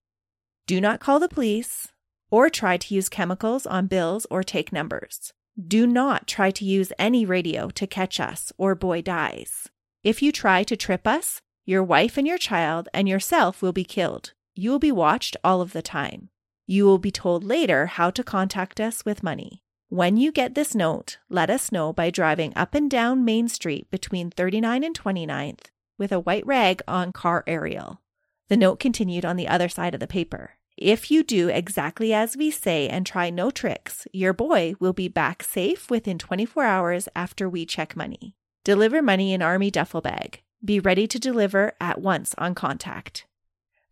Do 0.67 0.81
not 0.81 1.01
call 1.01 1.21
the 1.21 1.29
police 1.29 1.89
or 2.31 2.51
try 2.51 2.77
to 2.77 2.95
use 2.95 3.09
chemicals 3.09 3.67
on 3.67 3.87
bills 3.87 4.27
or 4.31 4.43
take 4.43 4.73
numbers. 4.73 5.33
Do 5.57 5.87
not 5.87 6.27
try 6.27 6.51
to 6.51 6.65
use 6.65 6.93
any 6.99 7.25
radio 7.25 7.71
to 7.71 7.87
catch 7.87 8.19
us 8.19 8.53
or 8.59 8.75
boy 8.75 9.03
dies. 9.03 9.69
If 10.03 10.23
you 10.23 10.33
try 10.33 10.65
to 10.65 10.77
trip 10.77 11.07
us, 11.07 11.41
your 11.65 11.83
wife 11.83 12.17
and 12.17 12.27
your 12.27 12.39
child 12.39 12.89
and 12.93 13.09
yourself 13.09 13.63
will 13.63 13.73
be 13.73 13.85
killed. 13.85 14.33
You 14.55 14.71
will 14.71 14.79
be 14.79 14.93
watched 14.93 15.37
all 15.45 15.61
of 15.61 15.73
the 15.73 15.83
time. 15.83 16.31
You 16.67 16.85
will 16.85 16.99
be 16.99 17.11
told 17.11 17.45
later 17.45 17.87
how 17.87 18.11
to 18.11 18.25
contact 18.25 18.81
us 18.81 19.05
with 19.05 19.23
money. 19.23 19.63
When 19.89 20.17
you 20.17 20.33
get 20.33 20.57
this 20.57 20.75
note, 20.75 21.19
let 21.31 21.49
us 21.49 21.71
know 21.71 21.93
by 21.93 22.11
driving 22.11 22.53
up 22.57 22.75
and 22.75 22.91
down 22.91 23.25
Main 23.25 23.49
Street 23.49 23.89
between 23.91 24.31
39 24.31 24.83
and 24.83 24.99
29th 24.99 25.67
with 25.99 26.13
a 26.13 26.21
white 26.21 26.47
rag 26.47 26.83
on 26.87 27.13
car 27.13 27.45
aerial. 27.47 28.01
The 28.49 28.57
note 28.57 28.79
continued 28.81 29.25
on 29.25 29.37
the 29.37 29.49
other 29.49 29.69
side 29.69 29.95
of 29.95 30.01
the 30.01 30.07
paper. 30.07 30.53
If 30.77 31.11
you 31.11 31.23
do 31.23 31.49
exactly 31.49 32.13
as 32.13 32.37
we 32.37 32.51
say 32.51 32.89
and 32.89 33.07
try 33.07 33.31
no 33.31 33.51
tricks, 33.51 34.07
your 34.13 34.35
boy 34.35 34.75
will 34.79 34.93
be 34.93 35.09
back 35.09 35.43
safe 35.43 35.91
within 35.91 36.19
24 36.19 36.65
hours 36.65 37.09
after 37.17 37.49
we 37.49 37.65
check 37.65 37.97
money. 37.97 38.37
Deliver 38.63 39.01
money 39.01 39.33
in 39.33 39.41
Army 39.41 39.71
duffel 39.71 40.03
bag. 40.03 40.43
Be 40.65 40.79
ready 40.79 41.07
to 41.07 41.19
deliver 41.19 41.73
at 41.81 42.01
once 42.01 42.35
on 42.37 42.55
contact. 42.55 43.27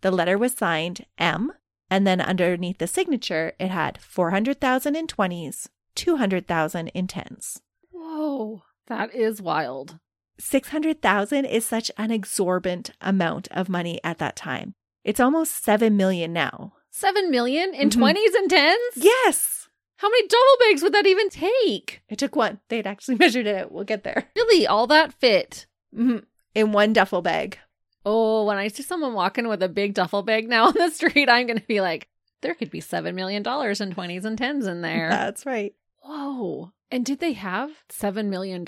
The 0.02 0.10
letter 0.10 0.36
was 0.36 0.52
signed 0.52 1.06
M, 1.16 1.52
and 1.90 2.06
then 2.06 2.20
underneath 2.20 2.78
the 2.78 2.86
signature, 2.86 3.54
it 3.58 3.70
had 3.70 3.98
400,000 4.02 4.94
in 4.94 5.06
20s, 5.06 5.68
200,000 5.94 6.88
in 6.88 7.06
10s. 7.06 7.60
Whoa, 7.90 8.62
that 8.88 9.14
is 9.14 9.40
wild. 9.40 9.98
600,000 10.38 11.44
is 11.44 11.64
such 11.64 11.90
an 11.98 12.10
exorbitant 12.10 12.90
amount 13.00 13.48
of 13.50 13.68
money 13.68 14.00
at 14.02 14.18
that 14.18 14.36
time. 14.36 14.74
It's 15.04 15.20
almost 15.20 15.62
7 15.64 15.96
million 15.96 16.32
now. 16.32 16.72
Seven 16.90 17.30
million 17.30 17.74
in 17.74 17.88
Mhm. 17.90 17.98
20s 17.98 18.34
and 18.34 18.48
10s? 18.50 18.92
Yes. 18.96 19.68
How 19.96 20.08
many 20.08 20.26
double 20.28 20.56
bags 20.60 20.82
would 20.82 20.92
that 20.94 21.06
even 21.06 21.28
take? 21.28 22.02
It 22.08 22.18
took 22.18 22.36
one. 22.36 22.60
They'd 22.68 22.86
actually 22.86 23.16
measured 23.18 23.46
it. 23.46 23.70
We'll 23.72 23.84
get 23.84 24.04
there. 24.04 24.28
Really, 24.36 24.66
all 24.66 24.86
that 24.88 25.12
fit? 25.12 25.66
Mhm. 25.94 26.24
In 26.54 26.72
one 26.72 26.92
duffel 26.92 27.20
bag. 27.22 27.58
Oh, 28.06 28.44
when 28.44 28.58
I 28.58 28.68
see 28.68 28.82
someone 28.82 29.14
walking 29.14 29.48
with 29.48 29.62
a 29.62 29.68
big 29.68 29.94
duffel 29.94 30.22
bag 30.22 30.48
now 30.48 30.66
on 30.68 30.74
the 30.74 30.90
street, 30.90 31.28
I'm 31.28 31.46
going 31.46 31.58
to 31.58 31.66
be 31.66 31.80
like, 31.80 32.08
there 32.42 32.54
could 32.54 32.70
be 32.70 32.80
$7 32.80 33.14
million 33.14 33.38
in 33.42 33.44
20s 33.44 34.24
and 34.24 34.38
10s 34.38 34.66
in 34.68 34.82
there. 34.82 35.08
That's 35.08 35.46
right. 35.46 35.74
Whoa. 36.02 36.72
And 36.90 37.04
did 37.04 37.18
they 37.20 37.32
have 37.32 37.70
$7 37.90 38.26
million 38.26 38.64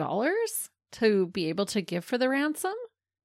to 0.93 1.26
be 1.28 1.49
able 1.49 1.66
to 1.66 1.81
give 1.81 2.05
for 2.05 2.19
the 2.19 2.28
ransom? 2.28 2.75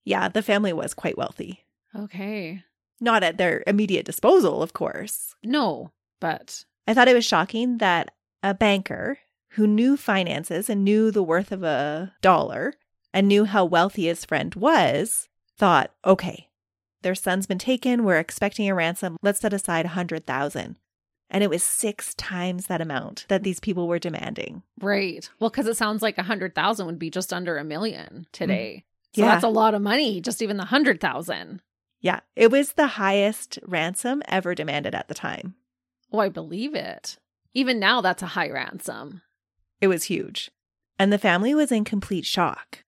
Yeah, 0.04 0.28
the 0.30 0.42
family 0.42 0.74
was 0.74 0.94
quite 0.94 1.18
wealthy. 1.18 1.66
Okay. 1.96 2.64
Not 3.00 3.24
at 3.24 3.38
their 3.38 3.64
immediate 3.68 4.06
disposal, 4.06 4.62
of 4.62 4.74
course. 4.74 5.36
No, 5.44 5.92
but 6.20 6.66
I 6.88 6.94
thought 6.94 7.08
it 7.08 7.16
was 7.16 7.26
shocking 7.26 7.78
that 7.80 8.12
a 8.44 8.54
banker 8.54 9.20
who 9.52 9.68
knew 9.68 9.98
finances 9.98 10.70
and 10.70 10.84
knew 10.84 11.12
the 11.12 11.24
worth 11.24 11.52
of 11.52 11.64
a 11.64 12.14
dollar 12.22 12.74
and 13.14 13.28
knew 13.28 13.46
how 13.46 13.66
wealthy 13.66 14.06
his 14.06 14.24
friend 14.24 14.56
was 14.56 15.28
thought, 15.58 15.92
okay, 16.06 16.50
their 17.02 17.16
son's 17.16 17.48
been 17.48 17.58
taken. 17.58 18.04
We're 18.04 18.20
expecting 18.20 18.70
a 18.70 18.76
ransom. 18.76 19.18
Let's 19.22 19.40
set 19.40 19.54
aside 19.54 19.86
a 19.86 19.90
hundred 19.90 20.26
thousand. 20.26 20.78
And 21.34 21.44
it 21.46 21.50
was 21.50 21.64
six 21.64 22.14
times 22.16 22.68
that 22.68 22.82
amount 22.82 23.26
that 23.30 23.44
these 23.44 23.60
people 23.62 23.88
were 23.88 24.00
demanding. 24.00 24.64
right. 24.82 25.28
Well, 25.40 25.50
because 25.50 25.66
it 25.66 25.78
sounds 25.78 26.02
like 26.02 26.18
a 26.18 26.22
100,000 26.22 26.86
would 26.86 27.00
be 27.00 27.10
just 27.10 27.32
under 27.32 27.58
a 27.58 27.64
million 27.64 28.28
today. 28.34 28.84
Mm. 28.84 29.16
So 29.16 29.22
Yeah. 29.22 29.28
that's 29.32 29.44
a 29.46 29.50
lot 29.50 29.74
of 29.74 29.82
money, 29.82 30.20
just 30.22 30.42
even 30.42 30.58
the 30.58 30.64
100,000. 30.66 31.62
Yeah, 32.02 32.20
it 32.36 32.52
was 32.52 32.74
the 32.74 32.88
highest 32.88 33.60
ransom 33.66 34.22
ever 34.28 34.54
demanded 34.56 34.94
at 34.94 35.08
the 35.08 35.14
time. 35.14 35.56
Oh, 36.12 36.20
I 36.20 36.28
believe 36.30 36.76
it. 36.76 37.18
Even 37.54 37.80
now, 37.80 38.02
that's 38.02 38.24
a 38.24 38.28
high 38.28 38.50
ransom. 38.50 39.22
It 39.80 39.88
was 39.88 40.06
huge. 40.06 40.52
And 41.00 41.12
the 41.14 41.18
family 41.18 41.56
was 41.56 41.72
in 41.72 41.84
complete 41.86 42.26
shock. 42.26 42.84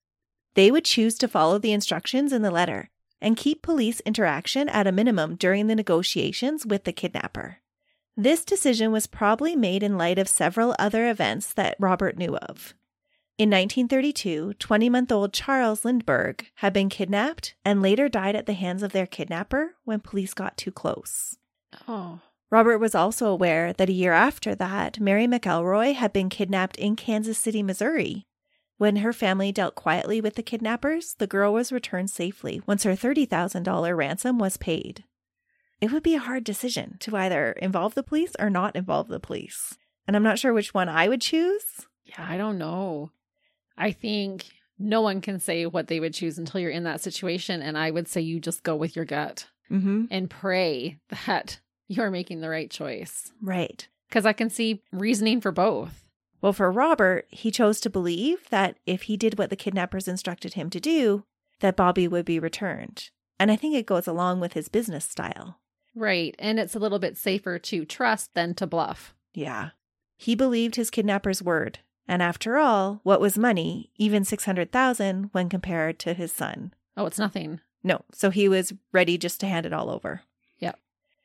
They 0.56 0.70
would 0.70 0.86
choose 0.86 1.18
to 1.20 1.28
follow 1.28 1.58
the 1.60 1.72
instructions 1.74 2.32
in 2.34 2.42
the 2.42 2.52
letter 2.52 2.90
and 3.22 3.38
keep 3.38 3.62
police 3.62 4.02
interaction 4.02 4.68
at 4.70 4.86
a 4.88 4.92
minimum 4.92 5.36
during 5.36 5.68
the 5.68 5.76
negotiations 5.76 6.66
with 6.66 6.84
the 6.84 6.92
kidnapper. 6.94 7.58
This 8.16 8.46
decision 8.46 8.92
was 8.92 9.08
probably 9.08 9.56
made 9.56 9.82
in 9.82 9.98
light 9.98 10.20
of 10.20 10.28
several 10.28 10.76
other 10.78 11.10
events 11.10 11.52
that 11.54 11.78
Robert 11.80 12.18
knew 12.18 12.38
of. 12.38 12.76
In 13.40 13.50
1932, 13.50 14.54
20 14.54 14.90
month 14.90 15.12
old 15.12 15.34
Charles 15.34 15.84
Lindbergh 15.84 16.46
had 16.56 16.74
been 16.74 16.90
kidnapped 16.90 17.56
and 17.66 17.82
later 17.82 18.08
died 18.08 18.36
at 18.36 18.46
the 18.46 18.54
hands 18.54 18.84
of 18.84 18.92
their 18.92 19.08
kidnapper 19.08 19.76
when 19.84 20.00
police 20.00 20.36
got 20.36 20.58
too 20.58 20.72
close. 20.72 21.38
Oh, 21.88 22.20
Robert 22.52 22.78
was 22.78 22.94
also 22.94 23.26
aware 23.26 23.74
that 23.74 23.90
a 23.90 23.94
year 23.94 24.14
after 24.14 24.54
that, 24.54 25.00
Mary 25.00 25.26
McElroy 25.26 25.96
had 25.96 26.14
been 26.14 26.30
kidnapped 26.30 26.76
in 26.76 26.96
Kansas 26.96 27.40
City, 27.40 27.64
Missouri. 27.64 28.28
When 28.78 28.98
her 28.98 29.12
family 29.12 29.52
dealt 29.52 29.74
quietly 29.74 30.22
with 30.22 30.36
the 30.36 30.44
kidnappers, 30.44 31.16
the 31.16 31.26
girl 31.26 31.52
was 31.52 31.72
returned 31.72 32.12
safely 32.12 32.62
once 32.68 32.84
her 32.84 32.92
$30,000 32.92 33.98
ransom 33.98 34.38
was 34.38 34.58
paid. 34.58 35.04
It 35.84 35.92
would 35.92 36.04
be 36.04 36.16
a 36.16 36.20
hard 36.20 36.44
decision 36.46 36.96
to 37.02 37.16
either 37.18 37.52
involve 37.54 37.94
the 37.94 38.04
police 38.04 38.34
or 38.40 38.50
not 38.50 38.76
involve 38.76 39.10
the 39.10 39.20
police. 39.20 39.78
And 40.08 40.16
I'm 40.16 40.24
not 40.24 40.40
sure 40.40 40.54
which 40.54 40.74
one 40.74 40.88
I 40.88 41.10
would 41.10 41.20
choose. 41.22 41.86
yeah, 42.06 42.26
I 42.28 42.38
don't 42.38 42.58
know. 42.58 43.12
I 43.78 43.92
think 43.92 44.46
no 44.80 45.02
one 45.02 45.20
can 45.20 45.40
say 45.40 45.66
what 45.66 45.88
they 45.88 46.00
would 46.00 46.14
choose 46.14 46.38
until 46.38 46.62
you're 46.62 46.70
in 46.72 46.84
that 46.86 47.02
situation. 47.02 47.62
And 47.62 47.78
I 47.78 47.92
would 47.92 48.08
say 48.08 48.22
you 48.22 48.40
just 48.40 48.64
go 48.64 48.76
with 48.78 48.96
your 48.96 49.06
gut 49.06 49.48
Mm-hmm. 49.72 50.06
and 50.12 50.30
pray 50.30 51.00
that 51.26 51.60
you're 51.88 52.12
making 52.12 52.42
the 52.42 52.50
right 52.50 52.70
choice. 52.70 53.32
Right. 53.42 53.88
Because 54.08 54.26
I 54.26 54.34
can 54.34 54.50
see 54.50 54.84
reasoning 54.92 55.42
for 55.42 55.52
both. 55.52 56.06
Well, 56.42 56.54
for 56.54 56.72
Robert, 56.72 57.26
he 57.30 57.50
chose 57.52 57.80
to 57.82 57.90
believe 57.90 58.50
that 58.52 58.78
if 58.86 59.04
he 59.04 59.18
did 59.18 59.38
what 59.38 59.50
the 59.50 59.56
kidnappers 59.56 60.08
instructed 60.08 60.54
him 60.54 60.70
to 60.70 60.80
do, 60.80 61.24
that 61.62 61.76
Bobby 61.78 62.08
would 62.08 62.26
be 62.26 62.40
returned. 62.40 63.10
And 63.40 63.50
I 63.52 63.56
think 63.56 63.74
it 63.76 63.86
goes 63.86 64.08
along 64.08 64.42
with 64.42 64.54
his 64.54 64.68
business 64.70 65.06
style. 65.06 65.60
Right. 65.96 66.36
And 66.40 66.60
it's 66.60 66.76
a 66.76 66.80
little 66.80 67.00
bit 67.00 67.18
safer 67.18 67.60
to 67.60 67.86
trust 67.86 68.34
than 68.34 68.54
to 68.56 68.68
bluff. 68.68 69.14
Yeah. 69.34 69.70
He 70.18 70.36
believed 70.36 70.76
his 70.76 70.90
kidnapper's 70.90 71.42
word. 71.42 71.80
And 72.08 72.22
after 72.22 72.58
all, 72.58 73.00
what 73.04 73.22
was 73.22 73.38
money, 73.38 73.92
even 73.96 74.24
600,000 74.24 75.30
when 75.32 75.50
compared 75.50 76.00
to 76.00 76.14
his 76.14 76.32
son? 76.32 76.74
Oh, 76.98 77.06
it's 77.06 77.20
nothing. 77.20 77.62
No, 77.84 78.02
so 78.12 78.30
he 78.30 78.48
was 78.48 78.74
ready 78.92 79.18
just 79.18 79.40
to 79.42 79.48
hand 79.48 79.66
it 79.66 79.74
all 79.74 79.90
over. 79.90 80.22
Yep. 80.60 80.80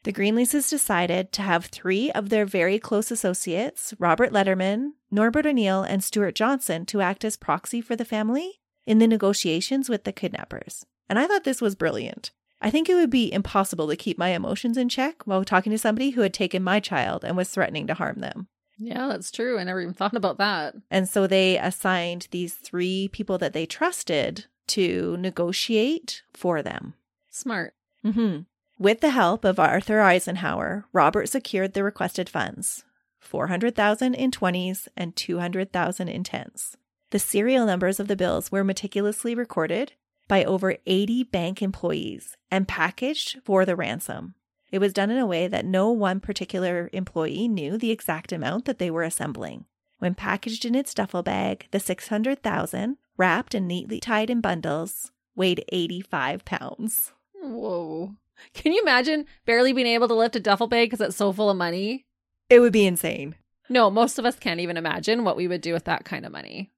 The 0.04 0.12
Greenleases 0.12 0.70
decided 0.70 1.32
to 1.32 1.42
have 1.42 1.66
three 1.66 2.10
of 2.12 2.28
their 2.28 2.44
very 2.44 2.78
close 2.78 3.10
associates, 3.10 3.94
Robert 3.98 4.32
Ledterman, 4.32 4.92
Norbert 5.10 5.46
O'Neill, 5.46 5.82
and 5.82 6.02
Stuart 6.02 6.34
Johnson, 6.34 6.87
to 6.87 7.00
act 7.00 7.25
as 7.25 7.37
proxy 7.37 7.80
for 7.80 7.96
the 7.96 8.04
family 8.04 8.60
in 8.87 8.98
the 8.98 9.06
negotiations 9.06 9.88
with 9.88 10.04
the 10.04 10.12
kidnappers. 10.12 10.87
And 11.08 11.18
I 11.18 11.26
thought 11.26 11.44
this 11.44 11.60
was 11.60 11.75
brilliant. 11.75 12.30
I 12.60 12.70
think 12.70 12.88
it 12.88 12.94
would 12.94 13.10
be 13.10 13.32
impossible 13.32 13.88
to 13.88 13.96
keep 13.96 14.18
my 14.18 14.30
emotions 14.30 14.76
in 14.76 14.88
check 14.88 15.22
while 15.24 15.44
talking 15.44 15.70
to 15.70 15.78
somebody 15.78 16.10
who 16.10 16.22
had 16.22 16.34
taken 16.34 16.62
my 16.62 16.80
child 16.80 17.24
and 17.24 17.36
was 17.36 17.50
threatening 17.50 17.86
to 17.86 17.94
harm 17.94 18.20
them. 18.20 18.48
Yeah, 18.78 19.08
that's 19.08 19.30
true. 19.30 19.58
I 19.58 19.64
never 19.64 19.80
even 19.80 19.94
thought 19.94 20.16
about 20.16 20.38
that. 20.38 20.74
And 20.90 21.08
so 21.08 21.26
they 21.26 21.58
assigned 21.58 22.28
these 22.30 22.54
three 22.54 23.08
people 23.08 23.38
that 23.38 23.52
they 23.52 23.66
trusted 23.66 24.46
to 24.68 25.16
negotiate 25.18 26.22
for 26.32 26.62
them. 26.62 26.94
Smart. 27.30 27.74
hmm 28.02 28.40
With 28.78 29.00
the 29.00 29.10
help 29.10 29.44
of 29.44 29.58
Arthur 29.58 30.00
Eisenhower, 30.00 30.86
Robert 30.92 31.28
secured 31.28 31.74
the 31.74 31.84
requested 31.84 32.28
funds 32.28 32.84
400,000 33.20 34.14
in 34.14 34.30
20s 34.30 34.88
and 34.96 35.14
200,000 35.14 36.08
in 36.08 36.22
10s. 36.22 36.74
The 37.10 37.18
serial 37.18 37.66
numbers 37.66 37.98
of 37.98 38.08
the 38.08 38.16
bills 38.16 38.52
were 38.52 38.64
meticulously 38.64 39.34
recorded 39.34 39.92
by 40.28 40.44
over 40.44 40.76
80 40.87 41.25
bank 41.25 41.62
employees 41.62 42.37
and 42.50 42.68
packaged 42.68 43.40
for 43.44 43.64
the 43.64 43.75
ransom. 43.75 44.35
It 44.70 44.78
was 44.78 44.92
done 44.92 45.11
in 45.11 45.18
a 45.18 45.26
way 45.26 45.49
that 45.49 45.64
no 45.64 45.90
one 45.90 46.20
particular 46.20 46.90
employee 46.92 47.49
knew 47.49 47.78
the 47.78 47.90
exact 47.90 48.32
amount 48.32 48.66
that 48.66 48.78
they 48.78 48.90
were 48.90 49.02
assembling. 49.02 49.64
When 49.99 50.14
packaged 50.14 50.64
in 50.64 50.75
its 50.75 50.94
duffel 50.94 51.23
bag, 51.23 51.66
the 51.70 51.80
600,000, 51.80 52.99
wrapped 53.16 53.54
and 53.54 53.66
neatly 53.66 53.99
tied 53.99 54.30
in 54.30 54.40
bundles, 54.40 55.11
weighed 55.35 55.64
85 55.70 56.44
pounds. 56.44 57.12
Whoa. 57.35 58.14
Can 58.54 58.73
you 58.73 58.82
imagine 58.82 59.25
barely 59.47 59.73
being 59.73 59.87
able 59.87 60.06
to 60.08 60.14
lift 60.14 60.37
a 60.37 60.40
duffel 60.40 60.68
bag 60.68 60.90
because 60.90 61.04
it's 61.04 61.16
so 61.16 61.32
full 61.32 61.50
of 61.50 61.56
money? 61.56 62.04
It 62.50 62.61
would 62.61 62.73
be 62.73 62.87
insane. 62.87 63.35
No, 63.68 63.90
most 63.90 64.18
of 64.18 64.25
us 64.25 64.38
can't 64.38 64.61
even 64.61 64.76
imagine 64.76 65.25
what 65.25 65.37
we 65.37 65.49
would 65.49 65.61
do 65.61 65.73
with 65.73 65.85
that 65.85 66.04
kind 66.04 66.25
of 66.25 66.32
money. 66.32 66.70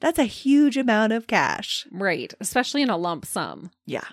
That's 0.00 0.18
a 0.18 0.24
huge 0.24 0.76
amount 0.76 1.12
of 1.12 1.26
cash. 1.26 1.86
Right. 1.90 2.32
Especially 2.40 2.82
in 2.82 2.90
a 2.90 2.96
lump 2.96 3.26
sum. 3.26 3.70
Yeah. 3.86 4.06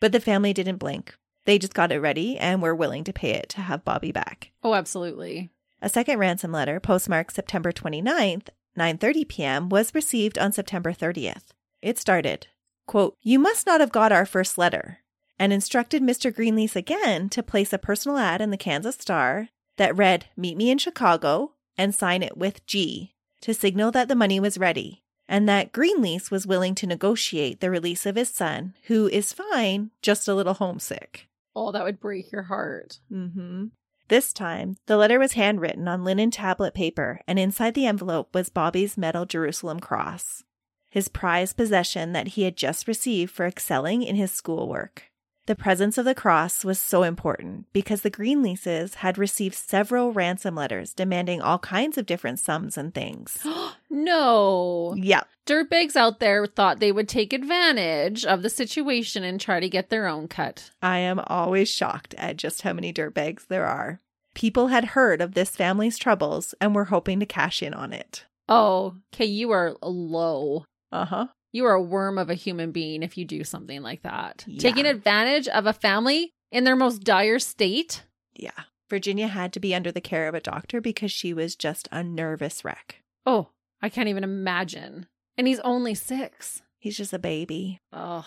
But 0.00 0.12
the 0.12 0.20
family 0.20 0.52
didn't 0.52 0.76
blink. 0.76 1.16
They 1.44 1.58
just 1.58 1.74
got 1.74 1.92
it 1.92 2.00
ready 2.00 2.38
and 2.38 2.62
were 2.62 2.74
willing 2.74 3.04
to 3.04 3.12
pay 3.12 3.32
it 3.32 3.48
to 3.50 3.60
have 3.60 3.84
Bobby 3.84 4.12
back. 4.12 4.50
Oh, 4.62 4.74
absolutely. 4.74 5.50
A 5.82 5.88
second 5.88 6.18
ransom 6.18 6.52
letter, 6.52 6.80
postmarked 6.80 7.34
September 7.34 7.70
29th, 7.70 8.48
9:30 8.76 9.28
p.m., 9.28 9.68
was 9.68 9.94
received 9.94 10.38
on 10.38 10.52
September 10.52 10.92
30th. 10.92 11.52
It 11.82 11.98
started, 11.98 12.48
quote, 12.86 13.16
"You 13.22 13.38
must 13.38 13.66
not 13.66 13.80
have 13.80 13.92
got 13.92 14.12
our 14.12 14.26
first 14.26 14.58
letter." 14.58 14.98
And 15.38 15.52
instructed 15.52 16.02
Mr. 16.02 16.32
Greenlease 16.32 16.76
again 16.76 17.28
to 17.28 17.42
place 17.42 17.72
a 17.72 17.78
personal 17.78 18.18
ad 18.18 18.40
in 18.40 18.50
the 18.50 18.56
Kansas 18.56 18.96
Star 18.96 19.48
that 19.76 19.96
read, 19.96 20.26
"Meet 20.36 20.56
me 20.56 20.70
in 20.70 20.78
Chicago," 20.78 21.52
and 21.76 21.94
sign 21.94 22.22
it 22.22 22.36
with 22.36 22.66
G 22.66 23.14
to 23.42 23.54
signal 23.54 23.90
that 23.92 24.08
the 24.08 24.14
money 24.14 24.40
was 24.40 24.58
ready 24.58 25.02
and 25.28 25.48
that 25.48 25.72
Greenlease 25.72 26.30
was 26.30 26.46
willing 26.46 26.74
to 26.76 26.86
negotiate 26.86 27.60
the 27.60 27.70
release 27.70 28.06
of 28.06 28.16
his 28.16 28.28
son, 28.28 28.74
who 28.84 29.08
is 29.08 29.32
fine, 29.32 29.90
just 30.02 30.28
a 30.28 30.34
little 30.34 30.54
homesick. 30.54 31.28
Oh, 31.54 31.72
that 31.72 31.84
would 31.84 32.00
break 32.00 32.30
your 32.30 32.42
heart. 32.42 33.00
Mm-hmm. 33.10 33.66
This 34.08 34.32
time, 34.32 34.76
the 34.86 34.96
letter 34.96 35.18
was 35.18 35.32
handwritten 35.32 35.88
on 35.88 36.04
linen 36.04 36.30
tablet 36.30 36.74
paper, 36.74 37.20
and 37.26 37.38
inside 37.38 37.74
the 37.74 37.86
envelope 37.86 38.32
was 38.34 38.50
Bobby's 38.50 38.96
metal 38.96 39.26
Jerusalem 39.26 39.80
cross, 39.80 40.44
his 40.90 41.08
prized 41.08 41.56
possession 41.56 42.12
that 42.12 42.28
he 42.28 42.44
had 42.44 42.56
just 42.56 42.86
received 42.86 43.32
for 43.32 43.46
excelling 43.46 44.02
in 44.02 44.14
his 44.14 44.30
schoolwork. 44.30 45.04
The 45.46 45.54
presence 45.54 45.96
of 45.96 46.04
the 46.04 46.14
cross 46.14 46.64
was 46.64 46.80
so 46.80 47.04
important 47.04 47.72
because 47.72 48.02
the 48.02 48.10
Greenleases 48.10 48.96
had 48.96 49.16
received 49.16 49.54
several 49.54 50.12
ransom 50.12 50.56
letters 50.56 50.92
demanding 50.92 51.40
all 51.40 51.60
kinds 51.60 51.96
of 51.96 52.04
different 52.04 52.40
sums 52.40 52.76
and 52.76 52.92
things. 52.92 53.46
no. 53.90 54.94
Yep. 54.96 55.28
Dirtbags 55.46 55.94
out 55.94 56.18
there 56.18 56.46
thought 56.46 56.80
they 56.80 56.90
would 56.90 57.08
take 57.08 57.32
advantage 57.32 58.24
of 58.24 58.42
the 58.42 58.50
situation 58.50 59.22
and 59.22 59.40
try 59.40 59.60
to 59.60 59.68
get 59.68 59.88
their 59.88 60.08
own 60.08 60.26
cut. 60.26 60.72
I 60.82 60.98
am 60.98 61.20
always 61.28 61.68
shocked 61.68 62.14
at 62.18 62.36
just 62.36 62.62
how 62.62 62.72
many 62.72 62.92
dirtbags 62.92 63.46
there 63.46 63.66
are. 63.66 64.00
People 64.34 64.66
had 64.66 64.84
heard 64.84 65.20
of 65.20 65.34
this 65.34 65.50
family's 65.50 65.96
troubles 65.96 66.56
and 66.60 66.74
were 66.74 66.86
hoping 66.86 67.20
to 67.20 67.26
cash 67.26 67.62
in 67.62 67.72
on 67.72 67.92
it. 67.92 68.24
Oh, 68.48 68.96
okay, 69.14 69.26
you 69.26 69.52
are 69.52 69.76
low. 69.80 70.64
Uh 70.90 71.04
huh. 71.04 71.26
You 71.52 71.64
are 71.66 71.74
a 71.74 71.82
worm 71.82 72.18
of 72.18 72.28
a 72.28 72.34
human 72.34 72.72
being 72.72 73.02
if 73.02 73.16
you 73.16 73.24
do 73.24 73.44
something 73.44 73.82
like 73.82 74.02
that. 74.02 74.44
Yeah. 74.46 74.60
Taking 74.60 74.86
advantage 74.86 75.48
of 75.48 75.66
a 75.66 75.72
family 75.72 76.32
in 76.52 76.64
their 76.64 76.76
most 76.76 77.02
dire 77.02 77.38
state. 77.38 78.04
Yeah. 78.34 78.50
Virginia 78.88 79.26
had 79.26 79.52
to 79.52 79.60
be 79.60 79.74
under 79.74 79.90
the 79.90 80.00
care 80.00 80.28
of 80.28 80.34
a 80.34 80.40
doctor 80.40 80.80
because 80.80 81.10
she 81.10 81.32
was 81.34 81.56
just 81.56 81.88
a 81.90 82.02
nervous 82.04 82.64
wreck. 82.64 83.02
Oh, 83.24 83.48
I 83.82 83.88
can't 83.88 84.08
even 84.08 84.24
imagine. 84.24 85.06
And 85.36 85.46
he's 85.46 85.60
only 85.60 85.94
six. 85.94 86.62
He's 86.78 86.96
just 86.96 87.12
a 87.12 87.18
baby. 87.18 87.80
Oh, 87.92 88.26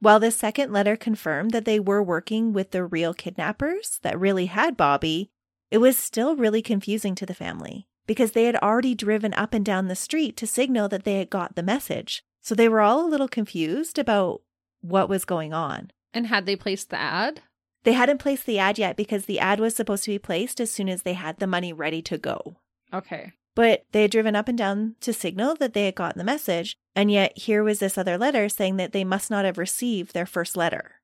While 0.00 0.18
this 0.20 0.36
second 0.36 0.72
letter 0.72 0.96
confirmed 0.96 1.52
that 1.52 1.64
they 1.64 1.78
were 1.78 2.02
working 2.02 2.52
with 2.52 2.72
the 2.72 2.84
real 2.84 3.14
kidnappers 3.14 4.00
that 4.02 4.18
really 4.18 4.46
had 4.46 4.76
Bobby, 4.76 5.30
it 5.70 5.78
was 5.78 5.96
still 5.96 6.34
really 6.36 6.60
confusing 6.62 7.14
to 7.14 7.26
the 7.26 7.34
family 7.34 7.86
because 8.06 8.32
they 8.32 8.44
had 8.44 8.56
already 8.56 8.94
driven 8.94 9.32
up 9.34 9.54
and 9.54 9.64
down 9.64 9.88
the 9.88 9.94
street 9.96 10.36
to 10.36 10.46
signal 10.46 10.88
that 10.88 11.04
they 11.04 11.18
had 11.18 11.30
got 11.30 11.54
the 11.54 11.62
message. 11.62 12.22
So 12.44 12.54
they 12.54 12.68
were 12.68 12.80
all 12.80 13.04
a 13.04 13.08
little 13.08 13.26
confused 13.26 13.98
about 13.98 14.42
what 14.82 15.08
was 15.08 15.24
going 15.24 15.52
on. 15.52 15.90
and 16.12 16.26
had 16.28 16.46
they 16.46 16.54
placed 16.56 16.90
the 16.90 17.00
ad? 17.00 17.40
They 17.84 17.92
hadn't 17.92 18.18
placed 18.18 18.46
the 18.46 18.58
ad 18.58 18.78
yet 18.78 18.96
because 18.96 19.24
the 19.24 19.40
ad 19.40 19.58
was 19.60 19.74
supposed 19.74 20.04
to 20.04 20.10
be 20.10 20.18
placed 20.18 20.60
as 20.60 20.70
soon 20.70 20.88
as 20.88 21.02
they 21.02 21.14
had 21.14 21.38
the 21.38 21.46
money 21.46 21.72
ready 21.72 22.00
to 22.02 22.16
go. 22.18 22.56
Okay. 22.92 23.32
But 23.54 23.84
they 23.92 24.02
had 24.02 24.10
driven 24.10 24.36
up 24.36 24.46
and 24.48 24.56
down 24.58 24.96
to 25.00 25.12
signal 25.12 25.54
that 25.56 25.74
they 25.74 25.86
had 25.86 25.94
gotten 25.94 26.18
the 26.18 26.24
message, 26.24 26.76
and 26.94 27.10
yet 27.10 27.36
here 27.36 27.64
was 27.64 27.78
this 27.80 27.96
other 27.98 28.16
letter 28.18 28.48
saying 28.48 28.76
that 28.76 28.92
they 28.92 29.04
must 29.04 29.30
not 29.30 29.44
have 29.44 29.58
received 29.58 30.12
their 30.14 30.26
first 30.26 30.56
letter. 30.56 31.00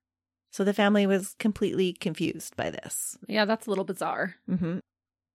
So 0.53 0.63
the 0.65 0.75
family 0.75 1.07
was 1.07 1.37
completely 1.39 1.93
confused 1.93 2.57
by 2.57 2.71
this. 2.71 3.17
Yeah, 3.29 3.45
that's 3.45 3.67
a 3.67 3.71
little 3.71 3.85
bizarre. 3.85 4.37
Mm-hmm. 4.49 4.79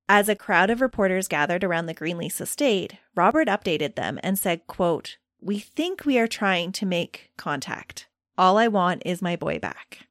As 0.08 0.30
a 0.30 0.36
crowd 0.36 0.70
of 0.70 0.82
reporters 0.82 1.28
gathered 1.28 1.63
around 1.63 1.86
the 1.88 1.96
Greenlease 1.96 2.41
estate, 2.41 2.94
Robert 3.15 3.48
updated 3.48 3.96
them 3.96 4.20
and 4.24 4.38
said, 4.38 4.68
quote, 4.68 5.18
We 5.41 5.60
think 5.60 6.06
we 6.06 6.17
are 6.17 6.28
trying 6.28 6.71
to 6.74 6.86
make 6.86 7.32
contact. 7.38 8.08
All 8.38 8.58
I 8.58 8.67
want 8.67 9.04
is 9.06 9.21
my 9.21 9.36
boy 9.36 9.60
back. 9.60 10.08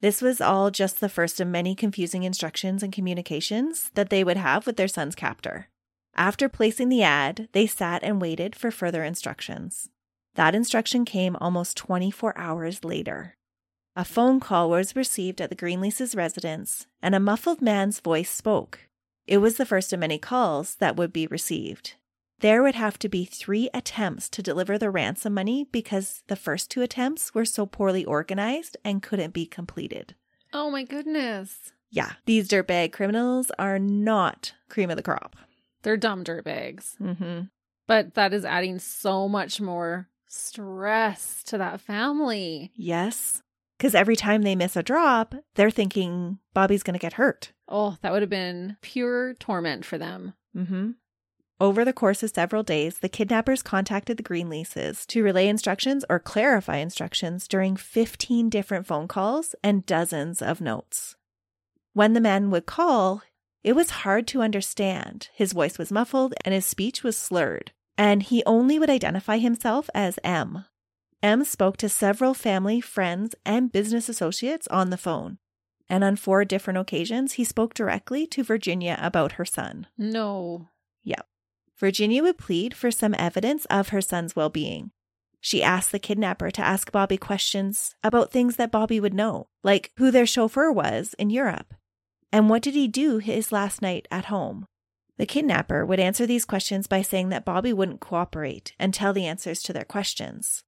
This 0.00 0.20
was 0.20 0.40
all 0.40 0.70
just 0.70 1.00
the 1.00 1.08
first 1.08 1.40
of 1.40 1.48
many 1.48 1.74
confusing 1.74 2.24
instructions 2.24 2.82
and 2.82 2.92
communications 2.92 3.90
that 3.94 4.10
they 4.10 4.22
would 4.22 4.36
have 4.36 4.66
with 4.66 4.76
their 4.76 4.88
son's 4.88 5.14
captor. 5.14 5.68
After 6.14 6.48
placing 6.48 6.90
the 6.90 7.02
ad, 7.02 7.48
they 7.52 7.66
sat 7.66 8.04
and 8.04 8.20
waited 8.20 8.54
for 8.54 8.70
further 8.70 9.02
instructions. 9.02 9.88
That 10.34 10.54
instruction 10.54 11.04
came 11.04 11.36
almost 11.36 11.76
24 11.76 12.36
hours 12.36 12.84
later. 12.84 13.34
A 13.96 14.04
phone 14.04 14.40
call 14.40 14.70
was 14.70 14.96
received 14.96 15.40
at 15.40 15.50
the 15.50 15.56
Greenlease's 15.56 16.14
residence, 16.14 16.86
and 17.00 17.14
a 17.14 17.20
muffled 17.20 17.62
man's 17.62 18.00
voice 18.00 18.30
spoke. 18.30 18.80
It 19.26 19.38
was 19.38 19.56
the 19.56 19.66
first 19.66 19.92
of 19.92 20.00
many 20.00 20.18
calls 20.18 20.74
that 20.76 20.96
would 20.96 21.12
be 21.12 21.26
received. 21.26 21.94
There 22.40 22.62
would 22.62 22.74
have 22.74 22.98
to 22.98 23.08
be 23.08 23.24
three 23.24 23.70
attempts 23.72 24.28
to 24.30 24.42
deliver 24.42 24.76
the 24.76 24.90
ransom 24.90 25.34
money 25.34 25.66
because 25.70 26.22
the 26.26 26.36
first 26.36 26.70
two 26.70 26.82
attempts 26.82 27.34
were 27.34 27.44
so 27.44 27.64
poorly 27.66 28.04
organized 28.04 28.76
and 28.84 29.02
couldn't 29.02 29.32
be 29.32 29.46
completed. 29.46 30.14
Oh 30.52 30.70
my 30.70 30.82
goodness. 30.84 31.72
Yeah, 31.90 32.12
these 32.26 32.48
dirtbag 32.48 32.92
criminals 32.92 33.50
are 33.58 33.78
not 33.78 34.52
cream 34.68 34.90
of 34.90 34.96
the 34.96 35.02
crop. 35.02 35.36
They're 35.82 35.96
dumb 35.96 36.24
dirtbags. 36.24 36.96
Mm-hmm. 37.00 37.42
But 37.86 38.14
that 38.14 38.32
is 38.32 38.44
adding 38.44 38.78
so 38.78 39.28
much 39.28 39.60
more 39.60 40.08
stress 40.26 41.42
to 41.44 41.58
that 41.58 41.80
family. 41.80 42.72
Yes, 42.74 43.42
because 43.78 43.94
every 43.94 44.16
time 44.16 44.42
they 44.42 44.56
miss 44.56 44.76
a 44.76 44.82
drop, 44.82 45.34
they're 45.54 45.70
thinking 45.70 46.38
Bobby's 46.52 46.82
going 46.82 46.94
to 46.94 46.98
get 46.98 47.14
hurt. 47.14 47.52
Oh, 47.68 47.96
that 48.02 48.12
would 48.12 48.22
have 48.22 48.30
been 48.30 48.76
pure 48.80 49.34
torment 49.34 49.84
for 49.84 49.98
them. 49.98 50.34
Mm-hmm. 50.56 50.92
Over 51.60 51.84
the 51.84 51.92
course 51.92 52.24
of 52.24 52.30
several 52.30 52.64
days, 52.64 52.98
the 52.98 53.08
kidnappers 53.08 53.62
contacted 53.62 54.16
the 54.16 54.24
Greenleases 54.24 55.06
to 55.06 55.22
relay 55.22 55.46
instructions 55.46 56.04
or 56.10 56.18
clarify 56.18 56.78
instructions 56.78 57.46
during 57.46 57.76
15 57.76 58.50
different 58.50 58.88
phone 58.88 59.06
calls 59.06 59.54
and 59.62 59.86
dozens 59.86 60.42
of 60.42 60.60
notes. 60.60 61.14
When 61.92 62.12
the 62.12 62.20
man 62.20 62.50
would 62.50 62.66
call, 62.66 63.22
it 63.62 63.76
was 63.76 63.90
hard 63.90 64.26
to 64.28 64.42
understand. 64.42 65.28
His 65.32 65.52
voice 65.52 65.78
was 65.78 65.92
muffled 65.92 66.34
and 66.44 66.52
his 66.52 66.66
speech 66.66 67.04
was 67.04 67.16
slurred, 67.16 67.70
and 67.96 68.24
he 68.24 68.42
only 68.44 68.80
would 68.80 68.90
identify 68.90 69.38
himself 69.38 69.88
as 69.94 70.18
M. 70.24 70.64
M 71.22 71.44
spoke 71.44 71.76
to 71.76 71.88
several 71.88 72.34
family, 72.34 72.80
friends, 72.80 73.36
and 73.46 73.70
business 73.70 74.08
associates 74.08 74.66
on 74.68 74.90
the 74.90 74.98
phone. 74.98 75.38
And 75.88 76.02
on 76.02 76.16
four 76.16 76.44
different 76.44 76.78
occasions, 76.78 77.34
he 77.34 77.44
spoke 77.44 77.74
directly 77.74 78.26
to 78.26 78.42
Virginia 78.42 78.98
about 79.00 79.32
her 79.32 79.44
son. 79.44 79.86
No. 79.96 80.68
Virginia 81.78 82.22
would 82.22 82.38
plead 82.38 82.74
for 82.74 82.90
some 82.90 83.14
evidence 83.18 83.64
of 83.66 83.88
her 83.88 84.00
son's 84.00 84.36
well 84.36 84.50
being. 84.50 84.90
She 85.40 85.62
asked 85.62 85.92
the 85.92 85.98
kidnapper 85.98 86.50
to 86.50 86.62
ask 86.62 86.90
Bobby 86.90 87.18
questions 87.18 87.94
about 88.02 88.30
things 88.30 88.56
that 88.56 88.72
Bobby 88.72 88.98
would 88.98 89.12
know, 89.12 89.48
like 89.62 89.90
who 89.98 90.10
their 90.10 90.26
chauffeur 90.26 90.72
was 90.72 91.14
in 91.18 91.30
Europe 91.30 91.74
and 92.34 92.50
what 92.50 92.62
did 92.62 92.74
he 92.74 92.88
do 92.88 93.18
his 93.18 93.52
last 93.52 93.80
night 93.80 94.08
at 94.10 94.24
home. 94.24 94.66
The 95.18 95.26
kidnapper 95.26 95.86
would 95.86 96.00
answer 96.00 96.26
these 96.26 96.44
questions 96.44 96.88
by 96.88 97.00
saying 97.00 97.28
that 97.28 97.44
Bobby 97.44 97.72
wouldn't 97.72 98.00
cooperate 98.00 98.72
and 98.76 98.92
tell 98.92 99.12
the 99.12 99.26
answers 99.26 99.62
to 99.62 99.72
their 99.72 99.84
questions. 99.84 100.64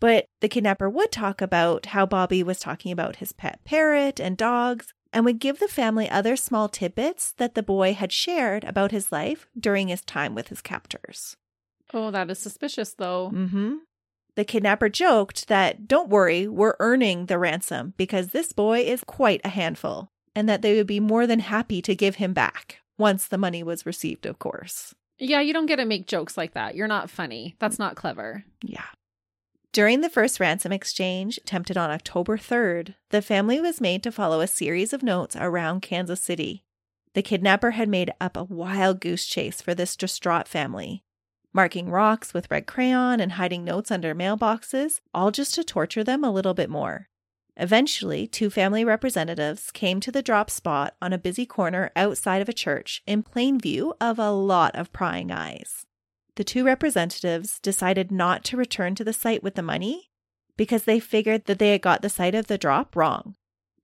But 0.00 0.24
the 0.40 0.48
kidnapper 0.48 0.88
would 0.88 1.12
talk 1.12 1.42
about 1.42 1.86
how 1.86 2.06
Bobby 2.06 2.42
was 2.42 2.58
talking 2.58 2.90
about 2.90 3.16
his 3.16 3.32
pet 3.32 3.60
parrot 3.66 4.18
and 4.18 4.36
dogs 4.36 4.94
and 5.12 5.24
would 5.24 5.38
give 5.38 5.58
the 5.58 5.68
family 5.68 6.08
other 6.08 6.36
small 6.36 6.68
tidbits 6.68 7.32
that 7.38 7.54
the 7.54 7.62
boy 7.62 7.94
had 7.94 8.12
shared 8.12 8.64
about 8.64 8.90
his 8.92 9.10
life 9.10 9.48
during 9.58 9.88
his 9.88 10.02
time 10.02 10.34
with 10.34 10.48
his 10.48 10.60
captors. 10.60 11.36
Oh, 11.92 12.10
that 12.10 12.30
is 12.30 12.38
suspicious, 12.38 12.94
though. 12.94 13.30
Mm-hmm. 13.34 13.76
The 14.36 14.44
kidnapper 14.44 14.88
joked 14.88 15.48
that, 15.48 15.88
don't 15.88 16.08
worry, 16.08 16.46
we're 16.46 16.76
earning 16.78 17.26
the 17.26 17.38
ransom 17.38 17.94
because 17.96 18.28
this 18.28 18.52
boy 18.52 18.80
is 18.80 19.02
quite 19.04 19.40
a 19.44 19.48
handful, 19.48 20.08
and 20.34 20.48
that 20.48 20.62
they 20.62 20.76
would 20.76 20.86
be 20.86 21.00
more 21.00 21.26
than 21.26 21.40
happy 21.40 21.82
to 21.82 21.96
give 21.96 22.16
him 22.16 22.32
back 22.32 22.78
once 22.96 23.26
the 23.26 23.38
money 23.38 23.62
was 23.62 23.86
received, 23.86 24.26
of 24.26 24.38
course. 24.38 24.94
Yeah, 25.18 25.40
you 25.40 25.52
don't 25.52 25.66
get 25.66 25.76
to 25.76 25.84
make 25.84 26.06
jokes 26.06 26.36
like 26.36 26.54
that. 26.54 26.74
You're 26.76 26.86
not 26.86 27.10
funny. 27.10 27.56
That's 27.58 27.78
not 27.78 27.96
clever. 27.96 28.44
Yeah. 28.62 28.86
During 29.72 30.00
the 30.00 30.10
first 30.10 30.40
ransom 30.40 30.72
exchange, 30.72 31.38
attempted 31.38 31.76
on 31.76 31.90
October 31.90 32.36
3rd, 32.36 32.96
the 33.10 33.22
family 33.22 33.60
was 33.60 33.80
made 33.80 34.02
to 34.02 34.10
follow 34.10 34.40
a 34.40 34.48
series 34.48 34.92
of 34.92 35.04
notes 35.04 35.36
around 35.36 35.80
Kansas 35.80 36.20
City. 36.20 36.64
The 37.14 37.22
kidnapper 37.22 37.72
had 37.72 37.88
made 37.88 38.12
up 38.20 38.36
a 38.36 38.42
wild 38.42 39.00
goose 39.00 39.26
chase 39.26 39.62
for 39.62 39.72
this 39.72 39.94
distraught 39.94 40.48
family, 40.48 41.04
marking 41.52 41.88
rocks 41.88 42.34
with 42.34 42.50
red 42.50 42.66
crayon 42.66 43.20
and 43.20 43.32
hiding 43.32 43.64
notes 43.64 43.92
under 43.92 44.12
mailboxes, 44.12 45.00
all 45.14 45.30
just 45.30 45.54
to 45.54 45.62
torture 45.62 46.02
them 46.02 46.24
a 46.24 46.32
little 46.32 46.54
bit 46.54 46.68
more. 46.68 47.08
Eventually, 47.56 48.26
two 48.26 48.50
family 48.50 48.84
representatives 48.84 49.70
came 49.70 50.00
to 50.00 50.10
the 50.10 50.22
drop 50.22 50.50
spot 50.50 50.96
on 51.00 51.12
a 51.12 51.18
busy 51.18 51.46
corner 51.46 51.92
outside 51.94 52.42
of 52.42 52.48
a 52.48 52.52
church 52.52 53.02
in 53.06 53.22
plain 53.22 53.60
view 53.60 53.94
of 54.00 54.18
a 54.18 54.32
lot 54.32 54.74
of 54.74 54.92
prying 54.92 55.30
eyes. 55.30 55.86
The 56.36 56.44
two 56.44 56.64
representatives 56.64 57.58
decided 57.60 58.10
not 58.10 58.44
to 58.44 58.56
return 58.56 58.94
to 58.94 59.04
the 59.04 59.12
site 59.12 59.42
with 59.42 59.54
the 59.54 59.62
money 59.62 60.10
because 60.56 60.84
they 60.84 61.00
figured 61.00 61.46
that 61.46 61.58
they 61.58 61.72
had 61.72 61.82
got 61.82 62.02
the 62.02 62.08
site 62.08 62.34
of 62.34 62.46
the 62.46 62.58
drop 62.58 62.94
wrong. 62.94 63.34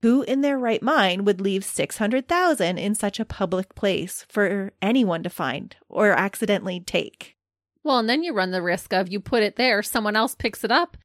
Who 0.03 0.23
in 0.23 0.43
their 0.43 0.59
right 0.59 0.83
mind 0.83 1.27
would 1.27 1.41
leave 1.41 1.65
600,000 1.65 2.79
in 2.79 2.95
such 2.95 3.19
a 3.19 3.25
public 3.25 3.75
place 3.75 4.27
for 4.29 4.73
anyone 4.83 5.23
to 5.23 5.31
find 5.31 5.75
or 5.89 6.13
accidentally 6.13 6.81
take? 6.81 7.37
Well, 7.83 7.99
and 7.99 8.09
then 8.09 8.23
you 8.23 8.35
run 8.35 8.51
the 8.51 8.63
risk 8.63 8.93
of 8.93 9.09
you 9.09 9.21
put 9.21 9.43
it 9.43 9.57
there, 9.57 9.83
someone 9.83 10.17
else 10.17 10.35
picks 10.35 10.65
it 10.65 10.71
up, 10.71 10.97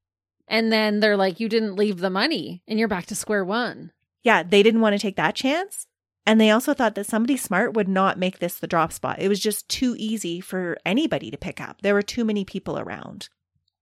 and 0.47 0.71
then 0.71 0.99
they're 0.99 1.17
like, 1.17 1.39
you 1.39 1.47
didn't 1.47 1.75
leave 1.75 1.99
the 1.99 2.09
money, 2.09 2.63
and 2.67 2.77
you're 2.77 2.87
back 2.87 3.05
to 3.07 3.15
square 3.15 3.45
one. 3.45 3.91
Yeah, 4.23 4.43
they 4.43 4.61
didn't 4.61 4.81
want 4.81 4.93
to 4.93 4.99
take 4.99 5.15
that 5.15 5.35
chance. 5.35 5.87
And 6.31 6.39
they 6.39 6.49
also 6.49 6.73
thought 6.73 6.95
that 6.95 7.07
somebody 7.07 7.35
smart 7.35 7.73
would 7.73 7.89
not 7.89 8.17
make 8.17 8.39
this 8.39 8.57
the 8.57 8.65
drop 8.65 8.93
spot. 8.93 9.19
It 9.19 9.27
was 9.27 9.41
just 9.41 9.67
too 9.67 9.97
easy 9.97 10.39
for 10.39 10.77
anybody 10.85 11.29
to 11.29 11.37
pick 11.37 11.59
up. 11.59 11.81
There 11.81 11.93
were 11.93 12.01
too 12.01 12.23
many 12.23 12.45
people 12.45 12.79
around. 12.79 13.27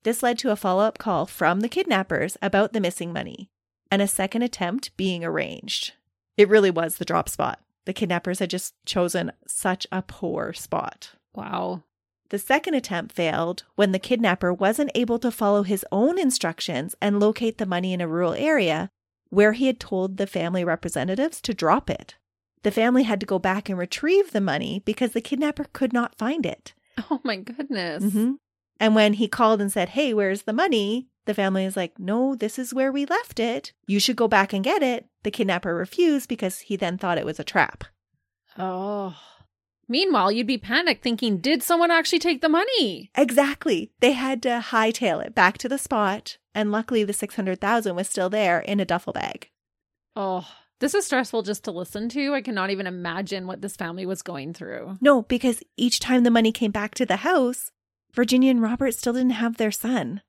This 0.01 0.23
led 0.23 0.39
to 0.39 0.49
a 0.49 0.55
follow 0.55 0.81
up 0.81 0.97
call 0.97 1.27
from 1.27 1.59
the 1.59 1.69
kidnappers 1.69 2.37
about 2.41 2.73
the 2.73 2.81
missing 2.81 3.13
money 3.13 3.51
and 3.91 4.01
a 4.01 4.07
second 4.07 4.41
attempt 4.41 4.97
being 4.97 5.23
arranged. 5.23 5.93
It 6.37 6.49
really 6.49 6.71
was 6.71 6.95
the 6.95 7.05
drop 7.05 7.29
spot. 7.29 7.59
The 7.85 7.93
kidnappers 7.93 8.39
had 8.39 8.49
just 8.49 8.73
chosen 8.83 9.31
such 9.45 9.85
a 9.91 10.01
poor 10.01 10.51
spot. 10.51 11.11
Wow. 11.35 11.83
The 12.29 12.39
second 12.39 12.73
attempt 12.73 13.13
failed 13.13 13.63
when 13.75 13.91
the 13.91 13.99
kidnapper 13.99 14.51
wasn't 14.51 14.89
able 14.95 15.19
to 15.19 15.29
follow 15.29 15.61
his 15.61 15.85
own 15.91 16.17
instructions 16.17 16.95
and 16.99 17.19
locate 17.19 17.59
the 17.59 17.67
money 17.67 17.93
in 17.93 18.01
a 18.01 18.07
rural 18.07 18.33
area 18.33 18.89
where 19.29 19.53
he 19.53 19.67
had 19.67 19.79
told 19.79 20.17
the 20.17 20.25
family 20.25 20.63
representatives 20.63 21.39
to 21.41 21.53
drop 21.53 21.91
it. 21.91 22.15
The 22.63 22.71
family 22.71 23.03
had 23.03 23.19
to 23.19 23.25
go 23.25 23.39
back 23.39 23.69
and 23.69 23.77
retrieve 23.77 24.31
the 24.31 24.41
money 24.41 24.81
because 24.85 25.11
the 25.11 25.21
kidnapper 25.21 25.65
could 25.71 25.93
not 25.93 26.17
find 26.17 26.45
it. 26.45 26.73
Oh 27.09 27.21
my 27.23 27.37
goodness. 27.37 28.03
Mm-hmm. 28.03 28.33
And 28.79 28.95
when 28.95 29.13
he 29.13 29.27
called 29.27 29.61
and 29.61 29.71
said, 29.71 29.89
Hey, 29.89 30.13
where's 30.13 30.43
the 30.43 30.53
money? 30.53 31.07
The 31.25 31.33
family 31.33 31.63
is 31.63 31.77
like, 31.77 31.97
No, 31.97 32.35
this 32.35 32.59
is 32.59 32.73
where 32.73 32.91
we 32.91 33.05
left 33.05 33.39
it. 33.39 33.71
You 33.87 33.99
should 33.99 34.15
go 34.15 34.27
back 34.27 34.51
and 34.51 34.63
get 34.63 34.83
it. 34.83 35.05
The 35.23 35.31
kidnapper 35.31 35.73
refused 35.75 36.27
because 36.27 36.59
he 36.59 36.75
then 36.75 36.97
thought 36.97 37.17
it 37.17 37.25
was 37.25 37.39
a 37.39 37.43
trap. 37.43 37.85
Oh. 38.57 39.15
Meanwhile, 39.87 40.31
you'd 40.31 40.45
be 40.45 40.57
panicked 40.57 41.01
thinking, 41.01 41.37
did 41.37 41.63
someone 41.63 41.89
actually 41.89 42.19
take 42.19 42.41
the 42.41 42.49
money? 42.49 43.09
Exactly. 43.15 43.91
They 44.01 44.11
had 44.11 44.43
to 44.43 44.63
hightail 44.69 45.25
it 45.25 45.33
back 45.33 45.57
to 45.59 45.69
the 45.69 45.79
spot. 45.79 46.37
And 46.53 46.71
luckily, 46.71 47.03
the 47.03 47.13
600,000 47.13 47.95
was 47.95 48.07
still 48.07 48.29
there 48.29 48.59
in 48.59 48.79
a 48.79 48.85
duffel 48.85 49.13
bag. 49.13 49.49
Oh, 50.15 50.47
this 50.79 50.93
is 50.93 51.05
stressful 51.05 51.43
just 51.43 51.63
to 51.65 51.71
listen 51.71 52.09
to. 52.09 52.33
I 52.33 52.41
cannot 52.41 52.69
even 52.69 52.87
imagine 52.87 53.47
what 53.47 53.61
this 53.61 53.75
family 53.75 54.05
was 54.05 54.21
going 54.21 54.53
through. 54.53 54.97
No, 55.01 55.23
because 55.23 55.61
each 55.77 55.99
time 55.99 56.23
the 56.23 56.31
money 56.31 56.51
came 56.51 56.71
back 56.71 56.95
to 56.95 57.05
the 57.05 57.17
house, 57.17 57.71
Virginia 58.13 58.51
and 58.51 58.61
Robert 58.61 58.93
still 58.93 59.13
didn't 59.13 59.31
have 59.31 59.57
their 59.57 59.71
son. 59.71 60.21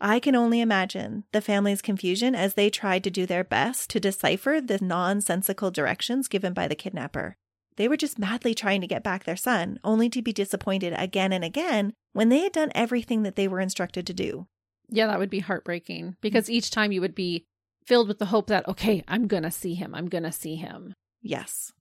I 0.00 0.20
can 0.20 0.36
only 0.36 0.60
imagine 0.60 1.24
the 1.32 1.40
family's 1.40 1.82
confusion 1.82 2.34
as 2.34 2.54
they 2.54 2.70
tried 2.70 3.02
to 3.04 3.10
do 3.10 3.26
their 3.26 3.44
best 3.44 3.90
to 3.90 4.00
decipher 4.00 4.60
the 4.60 4.78
nonsensical 4.80 5.70
directions 5.70 6.28
given 6.28 6.52
by 6.52 6.68
the 6.68 6.76
kidnapper. 6.76 7.36
They 7.76 7.88
were 7.88 7.96
just 7.96 8.18
madly 8.18 8.54
trying 8.54 8.80
to 8.80 8.86
get 8.86 9.02
back 9.02 9.24
their 9.24 9.36
son, 9.36 9.78
only 9.82 10.08
to 10.10 10.22
be 10.22 10.32
disappointed 10.32 10.94
again 10.96 11.32
and 11.32 11.44
again 11.44 11.92
when 12.12 12.28
they 12.28 12.40
had 12.40 12.52
done 12.52 12.72
everything 12.74 13.24
that 13.24 13.36
they 13.36 13.48
were 13.48 13.60
instructed 13.60 14.06
to 14.06 14.14
do. 14.14 14.46
Yeah, 14.88 15.06
that 15.08 15.18
would 15.18 15.30
be 15.30 15.40
heartbreaking 15.40 16.16
because 16.20 16.48
each 16.48 16.70
time 16.70 16.92
you 16.92 17.00
would 17.00 17.14
be 17.14 17.46
filled 17.88 18.06
with 18.06 18.18
the 18.18 18.26
hope 18.26 18.48
that, 18.48 18.68
okay, 18.68 19.02
I'm 19.08 19.26
going 19.26 19.44
to 19.44 19.50
see 19.50 19.74
him. 19.74 19.94
I'm 19.94 20.08
going 20.08 20.24
to 20.24 20.32
see 20.32 20.56
him. 20.56 20.92
Yes. 21.22 21.72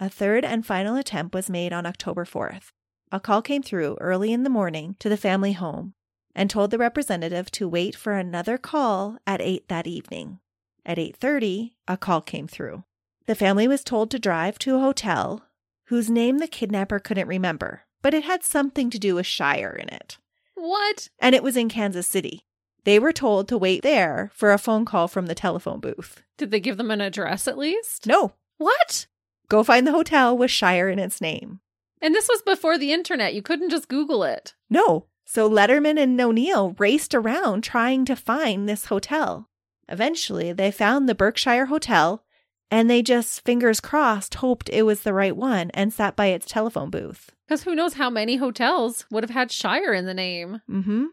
A 0.00 0.10
third 0.10 0.44
and 0.44 0.66
final 0.66 0.96
attempt 0.96 1.32
was 1.32 1.48
made 1.48 1.72
on 1.72 1.86
October 1.86 2.24
4th. 2.24 2.70
A 3.12 3.20
call 3.20 3.40
came 3.40 3.62
through 3.62 3.96
early 4.00 4.32
in 4.32 4.42
the 4.42 4.50
morning 4.50 4.96
to 4.98 5.08
the 5.08 5.16
family 5.16 5.52
home 5.52 5.94
and 6.34 6.50
told 6.50 6.72
the 6.72 6.78
representative 6.78 7.52
to 7.52 7.68
wait 7.68 7.94
for 7.94 8.14
another 8.14 8.58
call 8.58 9.16
at 9.26 9.40
8 9.40 9.68
that 9.68 9.86
evening. 9.86 10.40
At 10.84 10.98
8:30, 10.98 11.72
a 11.88 11.96
call 11.96 12.20
came 12.20 12.48
through. 12.48 12.84
The 13.26 13.34
family 13.34 13.66
was 13.66 13.82
told 13.82 14.10
to 14.10 14.18
drive 14.18 14.58
to 14.60 14.76
a 14.76 14.80
hotel 14.80 15.44
whose 15.86 16.10
name 16.10 16.38
the 16.38 16.48
kidnapper 16.48 16.98
couldn't 16.98 17.28
remember, 17.28 17.82
but 18.02 18.12
it 18.12 18.24
had 18.24 18.44
something 18.44 18.90
to 18.90 18.98
do 18.98 19.14
with 19.14 19.26
Shire 19.26 19.70
in 19.70 19.88
it. 19.88 20.18
What? 20.54 21.08
And 21.18 21.34
it 21.34 21.42
was 21.42 21.56
in 21.56 21.68
Kansas 21.68 22.06
City. 22.06 22.45
They 22.86 23.00
were 23.00 23.12
told 23.12 23.48
to 23.48 23.58
wait 23.58 23.82
there 23.82 24.30
for 24.32 24.52
a 24.52 24.58
phone 24.58 24.84
call 24.84 25.08
from 25.08 25.26
the 25.26 25.34
telephone 25.34 25.80
booth. 25.80 26.22
Did 26.38 26.52
they 26.52 26.60
give 26.60 26.76
them 26.76 26.92
an 26.92 27.00
address 27.00 27.48
at 27.48 27.58
least? 27.58 28.06
No, 28.06 28.34
What? 28.58 29.06
go 29.48 29.64
find 29.64 29.86
the 29.86 29.92
hotel 29.92 30.38
with 30.38 30.52
Shire 30.52 30.88
in 30.88 31.00
its 31.00 31.20
name. 31.20 31.58
And 32.00 32.14
this 32.14 32.28
was 32.28 32.42
before 32.42 32.78
the 32.78 32.92
internet. 32.92 33.34
You 33.34 33.42
couldn't 33.42 33.70
just 33.70 33.88
Google 33.88 34.22
it. 34.22 34.54
No. 34.70 35.06
So 35.24 35.50
Ledterman 35.50 35.98
and 36.00 36.20
O'Neill 36.20 36.76
raced 36.78 37.12
around 37.12 37.62
trying 37.64 38.04
to 38.04 38.14
find 38.14 38.68
this 38.68 38.86
hotel. 38.86 39.48
Eventually, 39.88 40.52
they 40.52 40.70
found 40.70 41.08
the 41.08 41.14
Berkshire 41.16 41.66
Hotel 41.66 42.22
and 42.70 42.88
they 42.88 43.02
just, 43.02 43.44
fingers 43.44 43.80
crossed, 43.80 44.36
hoped 44.36 44.68
it 44.72 44.82
was 44.82 45.00
the 45.00 45.12
right 45.12 45.36
one 45.36 45.70
and 45.74 45.92
sat 45.92 46.14
by 46.14 46.26
its 46.26 46.46
telephone 46.46 46.90
booth. 46.90 47.30
Because 47.48 47.64
who 47.64 47.74
knows 47.74 47.94
how 47.94 48.10
many 48.10 48.36
hotels 48.36 49.06
would 49.10 49.24
have 49.24 49.30
had 49.30 49.50
Shire 49.50 49.92
in 49.92 50.06
the 50.06 50.14
name. 50.14 50.60
Mm-hmm. 50.70 51.06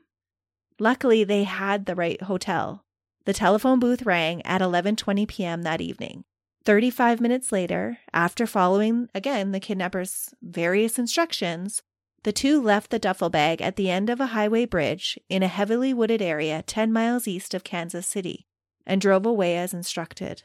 Luckily, 0.84 1.24
they 1.24 1.46
had 1.46 1.86
the 1.86 1.96
right 1.96 2.22
hotel. 2.24 2.84
The 3.24 3.32
telephone 3.32 3.80
booth 3.80 4.06
rang 4.06 4.46
at 4.46 4.60
11:20 4.60 5.26
p.m. 5.30 5.62
that 5.62 5.80
evening. 5.80 6.26
35 6.66 7.22
minutes 7.22 7.54
later, 7.54 8.00
after 8.12 8.46
following 8.46 9.08
again 9.16 9.54
the 9.54 9.62
kidnappers' 9.62 10.34
various 10.42 11.00
instructions, 11.00 11.84
the 12.24 12.34
two 12.34 12.62
left 12.62 12.92
the 12.92 13.00
duffel 13.00 13.30
bag 13.30 13.62
at 13.62 13.78
the 13.78 13.90
end 13.90 14.10
of 14.10 14.20
a 14.20 14.36
highway 14.36 14.66
bridge 14.66 15.18
in 15.30 15.42
a 15.42 15.48
heavily 15.48 15.94
wooded 15.94 16.22
area 16.22 16.62
10 16.64 16.92
miles 16.92 17.30
east 17.30 17.54
of 17.54 17.64
Kansas 17.64 18.06
City 18.06 18.46
and 18.86 19.00
drove 19.00 19.26
away 19.26 19.56
as 19.56 19.74
instructed. 19.74 20.44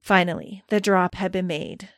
Finally, 0.00 0.62
the 0.68 0.80
drop 0.80 1.16
had 1.16 1.30
been 1.30 1.46
made, 1.46 1.90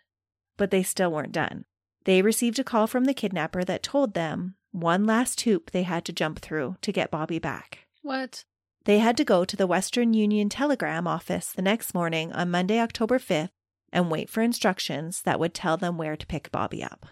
but 0.56 0.72
they 0.72 0.82
still 0.82 1.12
weren't 1.12 1.30
done. 1.30 1.64
They 2.06 2.22
received 2.22 2.58
a 2.58 2.64
call 2.64 2.88
from 2.88 3.04
the 3.04 3.14
kidnapper 3.14 3.62
that 3.62 3.84
told 3.84 4.14
them 4.14 4.56
one 4.76 5.06
last 5.06 5.40
hoop 5.40 5.70
they 5.70 5.84
had 5.84 6.04
to 6.04 6.12
jump 6.12 6.38
through 6.38 6.76
to 6.82 6.92
get 6.92 7.10
Bobby 7.10 7.38
back. 7.38 7.86
What? 8.02 8.44
They 8.84 8.98
had 8.98 9.16
to 9.16 9.24
go 9.24 9.44
to 9.44 9.56
the 9.56 9.66
Western 9.66 10.12
Union 10.12 10.48
Telegram 10.48 11.06
office 11.06 11.50
the 11.50 11.62
next 11.62 11.94
morning 11.94 12.32
on 12.32 12.50
Monday, 12.50 12.78
October 12.78 13.18
5th, 13.18 13.48
and 13.90 14.10
wait 14.10 14.28
for 14.28 14.42
instructions 14.42 15.22
that 15.22 15.40
would 15.40 15.54
tell 15.54 15.76
them 15.76 15.96
where 15.96 16.16
to 16.16 16.26
pick 16.26 16.52
Bobby 16.52 16.84
up. 16.84 17.06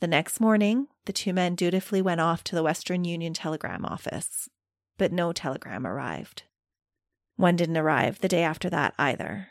The 0.00 0.06
next 0.06 0.38
morning, 0.38 0.86
the 1.06 1.12
two 1.12 1.32
men 1.32 1.56
dutifully 1.56 2.00
went 2.00 2.20
off 2.20 2.44
to 2.44 2.54
the 2.54 2.62
Western 2.62 3.04
Union 3.04 3.34
Telegram 3.34 3.84
office, 3.84 4.48
but 4.96 5.12
no 5.12 5.32
telegram 5.32 5.86
arrived. 5.86 6.44
One 7.36 7.56
didn't 7.56 7.76
arrive 7.76 8.20
the 8.20 8.28
day 8.28 8.44
after 8.44 8.70
that 8.70 8.94
either. 8.98 9.48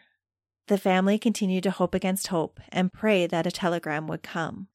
The 0.67 0.77
family 0.77 1.19
continued 1.19 1.63
to 1.63 1.71
hope 1.71 1.93
against 1.93 2.27
hope 2.27 2.61
and 2.69 2.93
pray 2.93 3.27
that 3.27 3.45
a 3.45 3.51
telegram 3.51 4.07
would 4.07 4.23
come. 4.23 4.69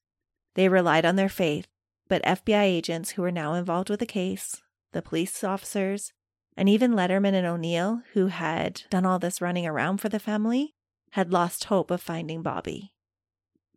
They 0.53 0.69
relied 0.69 1.05
on 1.05 1.15
their 1.15 1.29
faith, 1.29 1.67
but 2.09 2.23
FBI 2.23 2.63
agents 2.63 3.11
who 3.11 3.21
were 3.21 3.31
now 3.31 3.53
involved 3.53 3.89
with 3.89 4.01
the 4.01 4.05
case, 4.05 4.61
the 4.91 5.01
police 5.01 5.43
officers, 5.43 6.11
and 6.57 6.67
even 6.67 6.91
Ledterman 6.91 7.33
and 7.33 7.47
O'Neill, 7.47 8.01
who 8.13 8.27
had 8.27 8.81
done 8.89 9.05
all 9.05 9.19
this 9.19 9.39
running 9.39 9.65
around 9.65 9.99
for 9.99 10.09
the 10.09 10.19
family, 10.19 10.73
had 11.11 11.31
lost 11.31 11.65
hope 11.65 11.89
of 11.89 12.01
finding 12.01 12.41
Bobby. 12.41 12.91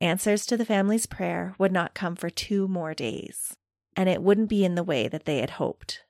Answers 0.00 0.44
to 0.46 0.56
the 0.56 0.64
family's 0.64 1.06
prayer 1.06 1.54
would 1.58 1.70
not 1.70 1.94
come 1.94 2.16
for 2.16 2.28
two 2.28 2.66
more 2.66 2.94
days, 2.94 3.56
and 3.94 4.08
it 4.08 4.22
wouldn't 4.22 4.48
be 4.48 4.64
in 4.64 4.74
the 4.74 4.82
way 4.82 5.06
that 5.06 5.26
they 5.26 5.38
had 5.38 5.50
hoped. 5.50 6.02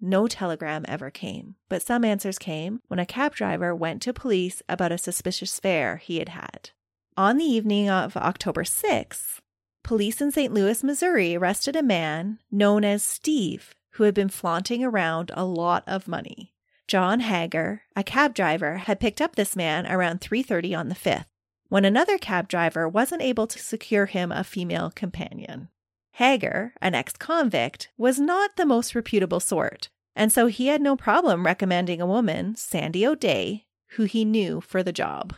No 0.00 0.26
telegram 0.26 0.84
ever 0.86 1.10
came, 1.10 1.54
but 1.70 1.80
some 1.80 2.04
answers 2.04 2.38
came 2.38 2.80
when 2.88 2.98
a 2.98 3.06
cab 3.06 3.34
driver 3.34 3.74
went 3.74 4.02
to 4.02 4.12
police 4.12 4.60
about 4.68 4.92
a 4.92 4.98
suspicious 4.98 5.58
fare 5.58 5.96
he 5.96 6.18
had 6.18 6.30
had. 6.30 6.70
On 7.16 7.38
the 7.38 7.44
evening 7.44 7.88
of 7.88 8.16
October 8.16 8.64
6th, 8.64 9.40
police 9.84 10.20
in 10.20 10.32
St. 10.32 10.52
Louis, 10.52 10.82
Missouri 10.82 11.36
arrested 11.36 11.76
a 11.76 11.82
man 11.82 12.40
known 12.50 12.84
as 12.84 13.02
Steve 13.04 13.74
who 13.94 14.04
had 14.04 14.14
been 14.14 14.28
flaunting 14.28 14.82
around 14.84 15.30
a 15.34 15.44
lot 15.44 15.84
of 15.86 16.08
money. 16.08 16.52
John 16.88 17.20
Hager, 17.20 17.82
a 17.94 18.02
cab 18.02 18.34
driver, 18.34 18.78
had 18.78 19.00
picked 19.00 19.20
up 19.20 19.36
this 19.36 19.56
man 19.56 19.86
around 19.86 20.20
3:30 20.20 20.74
on 20.74 20.88
the 20.88 20.94
5th 20.94 21.26
when 21.68 21.84
another 21.84 22.18
cab 22.18 22.48
driver 22.48 22.88
wasn't 22.88 23.22
able 23.22 23.46
to 23.46 23.58
secure 23.58 24.06
him 24.06 24.30
a 24.30 24.44
female 24.44 24.90
companion. 24.90 25.68
Hager, 26.12 26.74
an 26.80 26.94
ex-convict, 26.94 27.88
was 27.96 28.20
not 28.20 28.56
the 28.56 28.66
most 28.66 28.94
reputable 28.94 29.40
sort, 29.40 29.88
and 30.14 30.32
so 30.32 30.46
he 30.46 30.66
had 30.66 30.82
no 30.82 30.96
problem 30.96 31.46
recommending 31.46 32.00
a 32.00 32.06
woman, 32.06 32.54
Sandy 32.54 33.06
O'Day, 33.06 33.64
who 33.90 34.04
he 34.04 34.24
knew 34.24 34.60
for 34.60 34.82
the 34.82 34.92
job. 34.92 35.34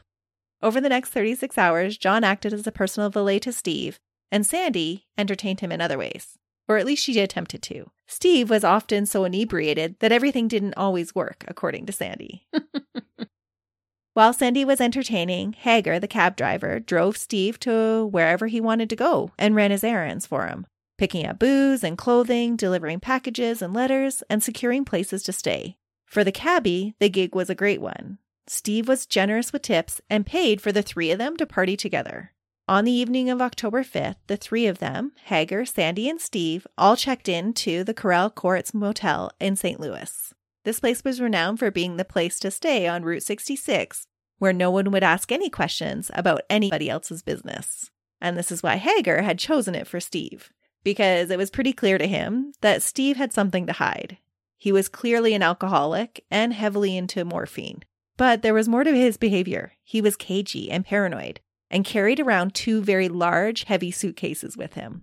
Over 0.62 0.80
the 0.80 0.88
next 0.88 1.10
36 1.10 1.56
hours, 1.56 1.96
John 1.96 2.24
acted 2.24 2.52
as 2.52 2.66
a 2.66 2.72
personal 2.72 3.10
valet 3.10 3.38
to 3.40 3.52
Steve, 3.52 4.00
and 4.30 4.46
Sandy 4.46 5.06
entertained 5.16 5.60
him 5.60 5.72
in 5.72 5.80
other 5.80 5.98
ways. 5.98 6.38
Or 6.68 6.78
at 6.78 6.86
least 6.86 7.04
she 7.04 7.18
attempted 7.20 7.62
to. 7.62 7.90
Steve 8.08 8.50
was 8.50 8.64
often 8.64 9.06
so 9.06 9.24
inebriated 9.24 9.96
that 10.00 10.12
everything 10.12 10.48
didn't 10.48 10.74
always 10.76 11.14
work, 11.14 11.44
according 11.46 11.86
to 11.86 11.92
Sandy. 11.92 12.46
While 14.14 14.32
Sandy 14.32 14.64
was 14.64 14.80
entertaining, 14.80 15.52
Hager, 15.52 16.00
the 16.00 16.08
cab 16.08 16.36
driver, 16.36 16.80
drove 16.80 17.16
Steve 17.16 17.60
to 17.60 18.06
wherever 18.06 18.46
he 18.46 18.60
wanted 18.60 18.88
to 18.90 18.96
go 18.96 19.30
and 19.38 19.54
ran 19.54 19.70
his 19.70 19.84
errands 19.84 20.26
for 20.26 20.46
him. 20.46 20.66
picking 20.98 21.26
up 21.26 21.38
booze 21.38 21.84
and 21.84 21.98
clothing, 21.98 22.56
delivering 22.56 23.00
packages 23.00 23.60
and 23.60 23.74
letters, 23.74 24.22
and 24.30 24.42
securing 24.42 24.84
places 24.84 25.22
to 25.24 25.32
stay. 25.32 25.76
For 26.06 26.24
the 26.24 26.32
cabbie, 26.32 26.94
the 26.98 27.10
gig 27.10 27.34
was 27.34 27.50
a 27.50 27.54
great 27.54 27.80
one. 27.80 28.18
Steve 28.46 28.88
was 28.88 29.06
generous 29.06 29.52
with 29.52 29.62
tips 29.62 30.00
and 30.08 30.24
paid 30.24 30.60
for 30.60 30.72
the 30.72 30.82
three 30.82 31.10
of 31.10 31.18
them 31.18 31.36
to 31.36 31.46
party 31.46 31.76
together. 31.76 32.32
On 32.68 32.84
the 32.84 32.90
evening 32.90 33.30
of 33.30 33.40
October 33.40 33.84
5th, 33.84 34.16
the 34.26 34.36
three 34.36 34.66
of 34.66 34.80
them, 34.80 35.12
Hager, 35.26 35.64
Sandy, 35.64 36.08
and 36.08 36.20
Steve, 36.20 36.66
all 36.76 36.96
checked 36.96 37.28
in 37.28 37.52
to 37.52 37.84
the 37.84 37.94
Coral 37.94 38.28
Courts 38.28 38.74
Motel 38.74 39.30
in 39.38 39.54
St. 39.54 39.78
Louis. 39.78 40.34
This 40.64 40.80
place 40.80 41.04
was 41.04 41.20
renowned 41.20 41.60
for 41.60 41.70
being 41.70 41.96
the 41.96 42.04
place 42.04 42.40
to 42.40 42.50
stay 42.50 42.88
on 42.88 43.04
Route 43.04 43.22
66, 43.22 44.08
where 44.38 44.52
no 44.52 44.72
one 44.72 44.90
would 44.90 45.04
ask 45.04 45.30
any 45.30 45.48
questions 45.48 46.10
about 46.12 46.40
anybody 46.50 46.90
else's 46.90 47.22
business. 47.22 47.92
And 48.20 48.36
this 48.36 48.50
is 48.50 48.64
why 48.64 48.78
Hager 48.78 49.22
had 49.22 49.38
chosen 49.38 49.76
it 49.76 49.86
for 49.86 50.00
Steve, 50.00 50.50
because 50.82 51.30
it 51.30 51.38
was 51.38 51.50
pretty 51.52 51.72
clear 51.72 51.98
to 51.98 52.08
him 52.08 52.52
that 52.62 52.82
Steve 52.82 53.16
had 53.16 53.32
something 53.32 53.68
to 53.68 53.74
hide. 53.74 54.18
He 54.56 54.72
was 54.72 54.88
clearly 54.88 55.34
an 55.34 55.42
alcoholic 55.42 56.24
and 56.32 56.52
heavily 56.52 56.96
into 56.96 57.24
morphine. 57.24 57.84
But 58.16 58.42
there 58.42 58.54
was 58.54 58.68
more 58.68 58.82
to 58.82 58.92
his 58.92 59.16
behavior. 59.16 59.74
He 59.84 60.00
was 60.00 60.16
cagey 60.16 60.68
and 60.68 60.84
paranoid 60.84 61.38
and 61.70 61.84
carried 61.84 62.20
around 62.20 62.54
two 62.54 62.82
very 62.82 63.08
large, 63.08 63.64
heavy 63.64 63.90
suitcases 63.90 64.56
with 64.56 64.74
him. 64.74 65.02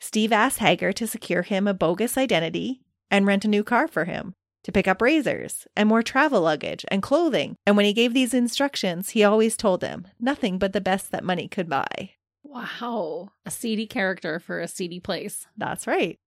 Steve 0.00 0.32
asked 0.32 0.58
Hager 0.58 0.92
to 0.92 1.06
secure 1.06 1.42
him 1.42 1.66
a 1.66 1.74
bogus 1.74 2.16
identity 2.16 2.80
and 3.10 3.26
rent 3.26 3.44
a 3.44 3.48
new 3.48 3.64
car 3.64 3.88
for 3.88 4.04
him, 4.04 4.34
to 4.64 4.72
pick 4.72 4.88
up 4.88 5.00
razors 5.00 5.66
and 5.76 5.88
more 5.88 6.02
travel 6.02 6.42
luggage 6.42 6.84
and 6.88 7.02
clothing. 7.02 7.56
And 7.66 7.76
when 7.76 7.86
he 7.86 7.92
gave 7.92 8.14
these 8.14 8.34
instructions, 8.34 9.10
he 9.10 9.24
always 9.24 9.56
told 9.56 9.82
him 9.82 10.08
nothing 10.20 10.58
but 10.58 10.72
the 10.72 10.80
best 10.80 11.10
that 11.12 11.24
money 11.24 11.48
could 11.48 11.68
buy. 11.68 12.10
Wow. 12.42 13.30
A 13.44 13.50
seedy 13.50 13.86
character 13.86 14.38
for 14.38 14.60
a 14.60 14.68
seedy 14.68 15.00
place. 15.00 15.46
That's 15.56 15.86
right. 15.86 16.18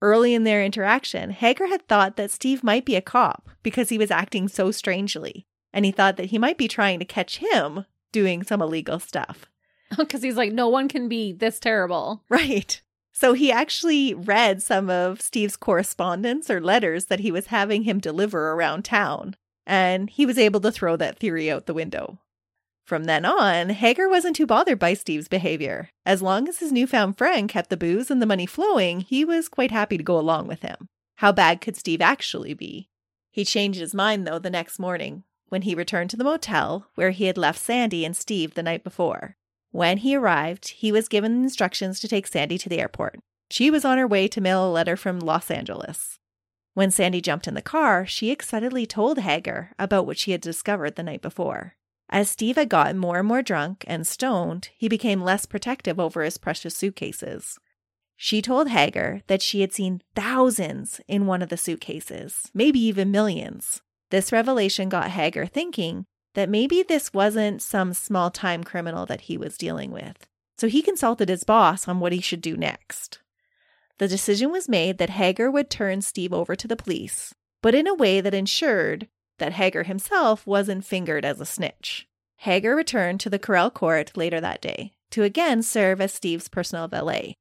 Early 0.00 0.34
in 0.34 0.44
their 0.44 0.64
interaction, 0.64 1.30
Hager 1.30 1.68
had 1.68 1.86
thought 1.86 2.16
that 2.16 2.30
Steve 2.30 2.64
might 2.64 2.84
be 2.84 2.96
a 2.96 3.00
cop 3.00 3.48
because 3.62 3.88
he 3.88 3.98
was 3.98 4.10
acting 4.10 4.48
so 4.48 4.70
strangely, 4.70 5.46
and 5.72 5.84
he 5.84 5.92
thought 5.92 6.16
that 6.16 6.30
he 6.30 6.38
might 6.38 6.58
be 6.58 6.66
trying 6.68 6.98
to 6.98 7.04
catch 7.04 7.38
him 7.38 7.84
doing 8.12 8.42
some 8.42 8.62
illegal 8.62 8.98
stuff. 8.98 9.46
Because 9.96 10.22
he's 10.22 10.36
like, 10.36 10.52
no 10.52 10.68
one 10.68 10.88
can 10.88 11.06
be 11.06 11.32
this 11.32 11.60
terrible. 11.60 12.22
Right. 12.30 12.80
So 13.12 13.34
he 13.34 13.52
actually 13.52 14.14
read 14.14 14.62
some 14.62 14.88
of 14.88 15.20
Steve's 15.20 15.56
correspondence 15.56 16.48
or 16.48 16.62
letters 16.62 17.06
that 17.06 17.20
he 17.20 17.30
was 17.30 17.48
having 17.48 17.82
him 17.82 17.98
deliver 17.98 18.52
around 18.52 18.86
town, 18.86 19.36
and 19.66 20.08
he 20.08 20.24
was 20.24 20.38
able 20.38 20.60
to 20.60 20.72
throw 20.72 20.96
that 20.96 21.18
theory 21.18 21.50
out 21.50 21.66
the 21.66 21.74
window. 21.74 22.18
From 22.86 23.04
then 23.04 23.24
on, 23.24 23.68
Hager 23.68 24.08
wasn't 24.08 24.34
too 24.34 24.46
bothered 24.46 24.78
by 24.78 24.94
Steve's 24.94 25.28
behavior. 25.28 25.90
As 26.04 26.22
long 26.22 26.48
as 26.48 26.58
his 26.58 26.72
newfound 26.72 27.18
friend 27.18 27.48
kept 27.48 27.70
the 27.70 27.76
booze 27.76 28.10
and 28.10 28.20
the 28.20 28.26
money 28.26 28.46
flowing, 28.46 29.00
he 29.00 29.24
was 29.24 29.48
quite 29.48 29.70
happy 29.70 29.98
to 29.98 30.02
go 30.02 30.18
along 30.18 30.48
with 30.48 30.62
him. 30.62 30.88
How 31.16 31.32
bad 31.32 31.60
could 31.60 31.76
Steve 31.76 32.00
actually 32.00 32.54
be? 32.54 32.88
He 33.30 33.44
changed 33.44 33.78
his 33.78 33.94
mind, 33.94 34.26
though, 34.26 34.38
the 34.38 34.50
next 34.50 34.78
morning 34.78 35.24
when 35.52 35.62
he 35.62 35.74
returned 35.74 36.08
to 36.08 36.16
the 36.16 36.24
motel 36.24 36.86
where 36.94 37.10
he 37.10 37.26
had 37.26 37.36
left 37.36 37.58
Sandy 37.58 38.06
and 38.06 38.16
Steve 38.16 38.54
the 38.54 38.62
night 38.62 38.82
before. 38.82 39.36
When 39.70 39.98
he 39.98 40.16
arrived, 40.16 40.68
he 40.68 40.90
was 40.90 41.08
given 41.08 41.42
instructions 41.42 42.00
to 42.00 42.08
take 42.08 42.26
Sandy 42.26 42.56
to 42.56 42.70
the 42.70 42.80
airport. 42.80 43.20
She 43.50 43.70
was 43.70 43.84
on 43.84 43.98
her 43.98 44.06
way 44.06 44.28
to 44.28 44.40
mail 44.40 44.66
a 44.66 44.72
letter 44.72 44.96
from 44.96 45.20
Los 45.20 45.50
Angeles. 45.50 46.18
When 46.72 46.90
Sandy 46.90 47.20
jumped 47.20 47.46
in 47.46 47.52
the 47.52 47.60
car, 47.60 48.06
she 48.06 48.30
excitedly 48.30 48.86
told 48.86 49.18
Hager 49.18 49.72
about 49.78 50.06
what 50.06 50.16
she 50.16 50.32
had 50.32 50.40
discovered 50.40 50.96
the 50.96 51.02
night 51.02 51.20
before. 51.20 51.74
As 52.08 52.30
Steve 52.30 52.56
had 52.56 52.70
gotten 52.70 52.96
more 52.96 53.18
and 53.18 53.28
more 53.28 53.42
drunk 53.42 53.84
and 53.86 54.06
stoned, 54.06 54.70
he 54.78 54.88
became 54.88 55.20
less 55.20 55.44
protective 55.44 56.00
over 56.00 56.22
his 56.22 56.38
precious 56.38 56.74
suitcases. 56.74 57.58
She 58.16 58.40
told 58.40 58.70
Hager 58.70 59.20
that 59.26 59.42
she 59.42 59.60
had 59.60 59.74
seen 59.74 60.00
thousands 60.16 61.02
in 61.08 61.26
one 61.26 61.42
of 61.42 61.50
the 61.50 61.58
suitcases, 61.58 62.50
maybe 62.54 62.80
even 62.80 63.10
millions. 63.10 63.82
This 64.12 64.30
revelation 64.30 64.90
got 64.90 65.12
Hager 65.12 65.46
thinking 65.46 66.04
that 66.34 66.50
maybe 66.50 66.82
this 66.82 67.14
wasn't 67.14 67.62
some 67.62 67.94
small 67.94 68.30
time 68.30 68.62
criminal 68.62 69.06
that 69.06 69.22
he 69.22 69.38
was 69.38 69.56
dealing 69.56 69.90
with. 69.90 70.26
So 70.58 70.68
he 70.68 70.82
consulted 70.82 71.30
his 71.30 71.44
boss 71.44 71.88
on 71.88 71.98
what 71.98 72.12
he 72.12 72.20
should 72.20 72.42
do 72.42 72.54
next. 72.54 73.20
The 73.96 74.06
decision 74.06 74.52
was 74.52 74.68
made 74.68 74.98
that 74.98 75.08
Hager 75.08 75.50
would 75.50 75.70
turn 75.70 76.02
Steve 76.02 76.34
over 76.34 76.54
to 76.54 76.68
the 76.68 76.76
police, 76.76 77.34
but 77.62 77.74
in 77.74 77.86
a 77.86 77.94
way 77.94 78.20
that 78.20 78.34
ensured 78.34 79.08
that 79.38 79.54
Hager 79.54 79.84
himself 79.84 80.46
wasn't 80.46 80.84
fingered 80.84 81.24
as 81.24 81.40
a 81.40 81.46
snitch. 81.46 82.06
Hager 82.36 82.76
returned 82.76 83.18
to 83.20 83.30
the 83.30 83.38
Coral 83.38 83.70
Court 83.70 84.14
later 84.14 84.42
that 84.42 84.60
day 84.60 84.92
to 85.12 85.22
again 85.22 85.62
serve 85.62 86.02
as 86.02 86.12
Steve's 86.12 86.48
personal 86.48 86.86
valet. 86.86 87.38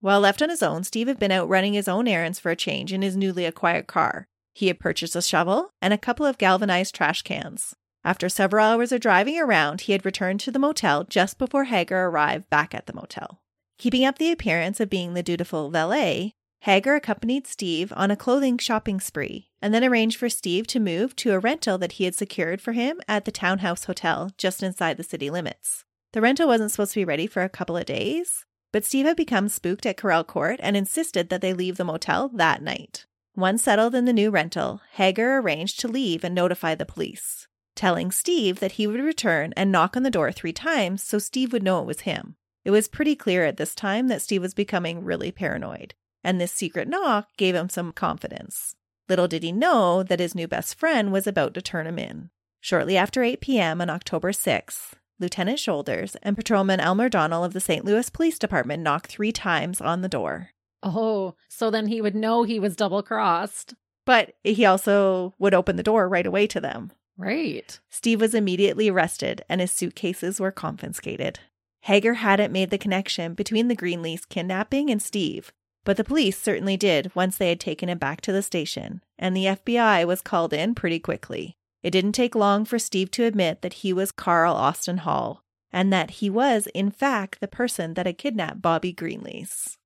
While 0.00 0.20
left 0.20 0.42
on 0.42 0.50
his 0.50 0.62
own, 0.62 0.84
Steve 0.84 1.08
had 1.08 1.18
been 1.18 1.32
out 1.32 1.48
running 1.48 1.72
his 1.72 1.88
own 1.88 2.06
errands 2.06 2.38
for 2.38 2.50
a 2.50 2.56
change 2.56 2.92
in 2.92 3.00
his 3.00 3.16
newly 3.16 3.46
acquired 3.46 3.86
car, 3.86 4.28
he 4.52 4.68
had 4.68 4.80
purchased 4.80 5.16
a 5.16 5.22
shovel 5.22 5.70
and 5.80 5.92
a 5.92 5.98
couple 5.98 6.26
of 6.26 6.38
galvanized 6.38 6.94
trash 6.94 7.22
cans. 7.22 7.74
After 8.04 8.28
several 8.28 8.64
hours 8.64 8.92
of 8.92 9.00
driving 9.00 9.38
around, 9.38 9.82
he 9.82 9.92
had 9.92 10.04
returned 10.04 10.40
to 10.40 10.50
the 10.50 10.58
motel 10.58 11.04
just 11.04 11.38
before 11.38 11.64
Hager 11.64 12.06
arrived 12.06 12.48
back 12.48 12.74
at 12.74 12.86
the 12.86 12.94
motel. 12.94 13.40
Keeping 13.78 14.04
up 14.04 14.18
the 14.18 14.32
appearance 14.32 14.80
of 14.80 14.90
being 14.90 15.14
the 15.14 15.22
dutiful 15.22 15.70
valet, 15.70 16.32
Hager 16.64 16.94
accompanied 16.94 17.46
Steve 17.46 17.92
on 17.96 18.10
a 18.10 18.16
clothing 18.16 18.58
shopping 18.58 19.00
spree 19.00 19.48
and 19.62 19.72
then 19.72 19.84
arranged 19.84 20.18
for 20.18 20.28
Steve 20.28 20.66
to 20.68 20.80
move 20.80 21.16
to 21.16 21.32
a 21.32 21.38
rental 21.38 21.78
that 21.78 21.92
he 21.92 22.04
had 22.04 22.14
secured 22.14 22.60
for 22.60 22.72
him 22.72 23.00
at 23.08 23.24
the 23.24 23.32
Townhouse 23.32 23.84
Hotel 23.84 24.30
just 24.36 24.62
inside 24.62 24.96
the 24.96 25.02
city 25.02 25.30
limits. 25.30 25.84
The 26.12 26.20
rental 26.20 26.48
wasn't 26.48 26.70
supposed 26.70 26.92
to 26.92 27.00
be 27.00 27.04
ready 27.04 27.26
for 27.26 27.42
a 27.42 27.48
couple 27.48 27.76
of 27.76 27.86
days, 27.86 28.44
but 28.72 28.84
Steve 28.84 29.06
had 29.06 29.16
become 29.16 29.48
spooked 29.48 29.86
at 29.86 29.96
Coral 29.96 30.24
Court 30.24 30.60
and 30.62 30.76
insisted 30.76 31.30
that 31.30 31.40
they 31.40 31.54
leave 31.54 31.78
the 31.78 31.84
motel 31.84 32.28
that 32.34 32.62
night. 32.62 33.06
Once 33.36 33.62
settled 33.62 33.94
in 33.94 34.04
the 34.04 34.12
new 34.12 34.30
rental, 34.30 34.80
Hager 34.92 35.38
arranged 35.38 35.78
to 35.80 35.88
leave 35.88 36.24
and 36.24 36.34
notify 36.34 36.74
the 36.74 36.84
police, 36.84 37.46
telling 37.74 38.10
Steve 38.10 38.60
that 38.60 38.72
he 38.72 38.86
would 38.86 39.00
return 39.00 39.52
and 39.56 39.70
knock 39.70 39.96
on 39.96 40.02
the 40.02 40.10
door 40.10 40.32
three 40.32 40.52
times 40.52 41.02
so 41.02 41.18
Steve 41.18 41.52
would 41.52 41.62
know 41.62 41.80
it 41.80 41.86
was 41.86 42.00
him. 42.00 42.36
It 42.64 42.70
was 42.70 42.88
pretty 42.88 43.16
clear 43.16 43.44
at 43.44 43.56
this 43.56 43.74
time 43.74 44.08
that 44.08 44.20
Steve 44.20 44.42
was 44.42 44.52
becoming 44.52 45.04
really 45.04 45.32
paranoid, 45.32 45.94
and 46.22 46.40
this 46.40 46.52
secret 46.52 46.88
knock 46.88 47.28
gave 47.36 47.54
him 47.54 47.68
some 47.68 47.92
confidence. 47.92 48.74
Little 49.08 49.28
did 49.28 49.42
he 49.42 49.52
know 49.52 50.02
that 50.02 50.20
his 50.20 50.34
new 50.34 50.46
best 50.46 50.78
friend 50.78 51.12
was 51.12 51.26
about 51.26 51.54
to 51.54 51.62
turn 51.62 51.86
him 51.86 51.98
in. 51.98 52.30
Shortly 52.60 52.96
after 52.96 53.22
8 53.22 53.40
p.m. 53.40 53.80
on 53.80 53.88
October 53.88 54.32
6th, 54.32 54.92
Lieutenant 55.18 55.58
Shoulders 55.58 56.16
and 56.22 56.36
Patrolman 56.36 56.80
Elmer 56.80 57.08
Donnell 57.08 57.44
of 57.44 57.52
the 57.52 57.60
St. 57.60 57.84
Louis 57.84 58.08
Police 58.10 58.38
Department 58.38 58.82
knocked 58.82 59.10
three 59.10 59.32
times 59.32 59.80
on 59.80 60.02
the 60.02 60.08
door. 60.08 60.50
Oh, 60.82 61.34
so 61.48 61.70
then 61.70 61.86
he 61.86 62.00
would 62.00 62.14
know 62.14 62.42
he 62.42 62.58
was 62.58 62.76
double 62.76 63.02
crossed. 63.02 63.74
But 64.06 64.34
he 64.42 64.64
also 64.64 65.34
would 65.38 65.54
open 65.54 65.76
the 65.76 65.82
door 65.82 66.08
right 66.08 66.26
away 66.26 66.46
to 66.48 66.60
them. 66.60 66.92
Right. 67.16 67.78
Steve 67.90 68.20
was 68.20 68.34
immediately 68.34 68.88
arrested 68.88 69.44
and 69.48 69.60
his 69.60 69.70
suitcases 69.70 70.40
were 70.40 70.50
confiscated. 70.50 71.40
Hager 71.82 72.14
hadn't 72.14 72.52
made 72.52 72.70
the 72.70 72.78
connection 72.78 73.34
between 73.34 73.68
the 73.68 73.76
Greenlease 73.76 74.28
kidnapping 74.28 74.90
and 74.90 75.02
Steve, 75.02 75.52
but 75.84 75.96
the 75.96 76.04
police 76.04 76.38
certainly 76.38 76.76
did 76.76 77.14
once 77.14 77.36
they 77.36 77.48
had 77.48 77.60
taken 77.60 77.88
him 77.88 77.98
back 77.98 78.20
to 78.22 78.32
the 78.32 78.42
station, 78.42 79.02
and 79.18 79.34
the 79.34 79.46
FBI 79.46 80.06
was 80.06 80.20
called 80.20 80.52
in 80.52 80.74
pretty 80.74 80.98
quickly. 80.98 81.56
It 81.82 81.90
didn't 81.90 82.12
take 82.12 82.34
long 82.34 82.66
for 82.66 82.78
Steve 82.78 83.10
to 83.12 83.24
admit 83.24 83.62
that 83.62 83.74
he 83.74 83.92
was 83.92 84.12
Carl 84.12 84.54
Austin 84.54 84.98
Hall, 84.98 85.42
and 85.72 85.92
that 85.92 86.10
he 86.12 86.28
was, 86.28 86.68
in 86.74 86.90
fact, 86.90 87.40
the 87.40 87.48
person 87.48 87.94
that 87.94 88.06
had 88.06 88.18
kidnapped 88.18 88.60
Bobby 88.60 88.92
Greenlease. 88.92 89.78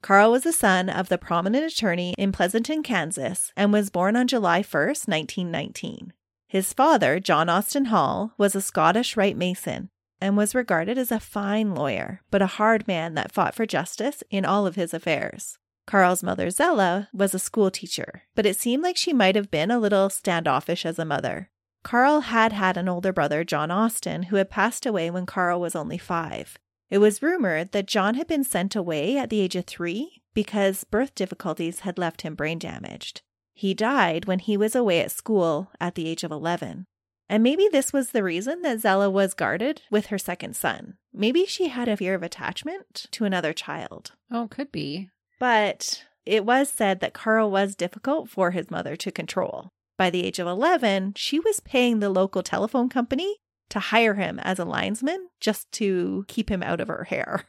Carl 0.00 0.30
was 0.30 0.44
the 0.44 0.52
son 0.52 0.88
of 0.88 1.08
the 1.08 1.18
prominent 1.18 1.64
attorney 1.64 2.14
in 2.16 2.32
Pleasanton, 2.32 2.82
Kansas, 2.82 3.52
and 3.56 3.72
was 3.72 3.90
born 3.90 4.16
on 4.16 4.28
July 4.28 4.62
1, 4.62 4.86
1919. 4.86 6.12
His 6.46 6.72
father, 6.72 7.20
John 7.20 7.48
Austin 7.48 7.86
Hall, 7.86 8.32
was 8.38 8.54
a 8.54 8.60
Scottish 8.60 9.16
Rite 9.16 9.36
Mason 9.36 9.90
and 10.20 10.36
was 10.36 10.54
regarded 10.54 10.98
as 10.98 11.12
a 11.12 11.20
fine 11.20 11.74
lawyer, 11.74 12.22
but 12.30 12.42
a 12.42 12.46
hard 12.46 12.88
man 12.88 13.14
that 13.14 13.32
fought 13.32 13.54
for 13.54 13.66
justice 13.66 14.22
in 14.30 14.44
all 14.44 14.66
of 14.66 14.74
his 14.74 14.94
affairs. 14.94 15.58
Carl's 15.86 16.22
mother, 16.22 16.50
Zella, 16.50 17.08
was 17.12 17.34
a 17.34 17.38
school 17.38 17.70
teacher, 17.70 18.22
but 18.34 18.46
it 18.46 18.56
seemed 18.56 18.82
like 18.82 18.96
she 18.96 19.12
might 19.12 19.36
have 19.36 19.50
been 19.50 19.70
a 19.70 19.78
little 19.78 20.10
standoffish 20.10 20.84
as 20.84 20.98
a 20.98 21.04
mother. 21.04 21.50
Carl 21.82 22.20
had 22.20 22.52
had 22.52 22.76
an 22.76 22.88
older 22.88 23.12
brother, 23.12 23.44
John 23.44 23.70
Austin, 23.70 24.24
who 24.24 24.36
had 24.36 24.50
passed 24.50 24.84
away 24.84 25.10
when 25.10 25.26
Carl 25.26 25.60
was 25.60 25.74
only 25.74 25.98
five. 25.98 26.58
It 26.90 26.98
was 26.98 27.22
rumored 27.22 27.72
that 27.72 27.86
John 27.86 28.14
had 28.14 28.26
been 28.26 28.44
sent 28.44 28.74
away 28.74 29.18
at 29.18 29.30
the 29.30 29.40
age 29.40 29.56
of 29.56 29.66
three 29.66 30.22
because 30.34 30.84
birth 30.84 31.14
difficulties 31.14 31.80
had 31.80 31.98
left 31.98 32.22
him 32.22 32.34
brain 32.34 32.58
damaged. 32.58 33.22
He 33.52 33.74
died 33.74 34.26
when 34.26 34.38
he 34.38 34.56
was 34.56 34.74
away 34.74 35.00
at 35.00 35.10
school 35.10 35.70
at 35.80 35.94
the 35.96 36.08
age 36.08 36.24
of 36.24 36.30
11. 36.30 36.86
And 37.28 37.42
maybe 37.42 37.68
this 37.70 37.92
was 37.92 38.10
the 38.10 38.22
reason 38.22 38.62
that 38.62 38.80
Zella 38.80 39.10
was 39.10 39.34
guarded 39.34 39.82
with 39.90 40.06
her 40.06 40.16
second 40.16 40.56
son. 40.56 40.94
Maybe 41.12 41.44
she 41.44 41.68
had 41.68 41.88
a 41.88 41.96
fear 41.96 42.14
of 42.14 42.22
attachment 42.22 43.06
to 43.10 43.24
another 43.24 43.52
child. 43.52 44.12
Oh, 44.30 44.48
could 44.48 44.72
be. 44.72 45.10
But 45.38 46.04
it 46.24 46.46
was 46.46 46.70
said 46.70 47.00
that 47.00 47.12
Carl 47.12 47.50
was 47.50 47.74
difficult 47.74 48.30
for 48.30 48.52
his 48.52 48.70
mother 48.70 48.96
to 48.96 49.10
control. 49.10 49.68
By 49.98 50.08
the 50.08 50.24
age 50.24 50.38
of 50.38 50.46
11, 50.46 51.14
she 51.16 51.38
was 51.40 51.60
paying 51.60 51.98
the 51.98 52.08
local 52.08 52.42
telephone 52.42 52.88
company 52.88 53.36
to 53.70 53.78
hire 53.78 54.14
him 54.14 54.38
as 54.40 54.58
a 54.58 54.64
linesman 54.64 55.28
just 55.40 55.70
to 55.72 56.24
keep 56.28 56.50
him 56.50 56.62
out 56.62 56.80
of 56.80 56.88
her 56.88 57.04
hair. 57.04 57.44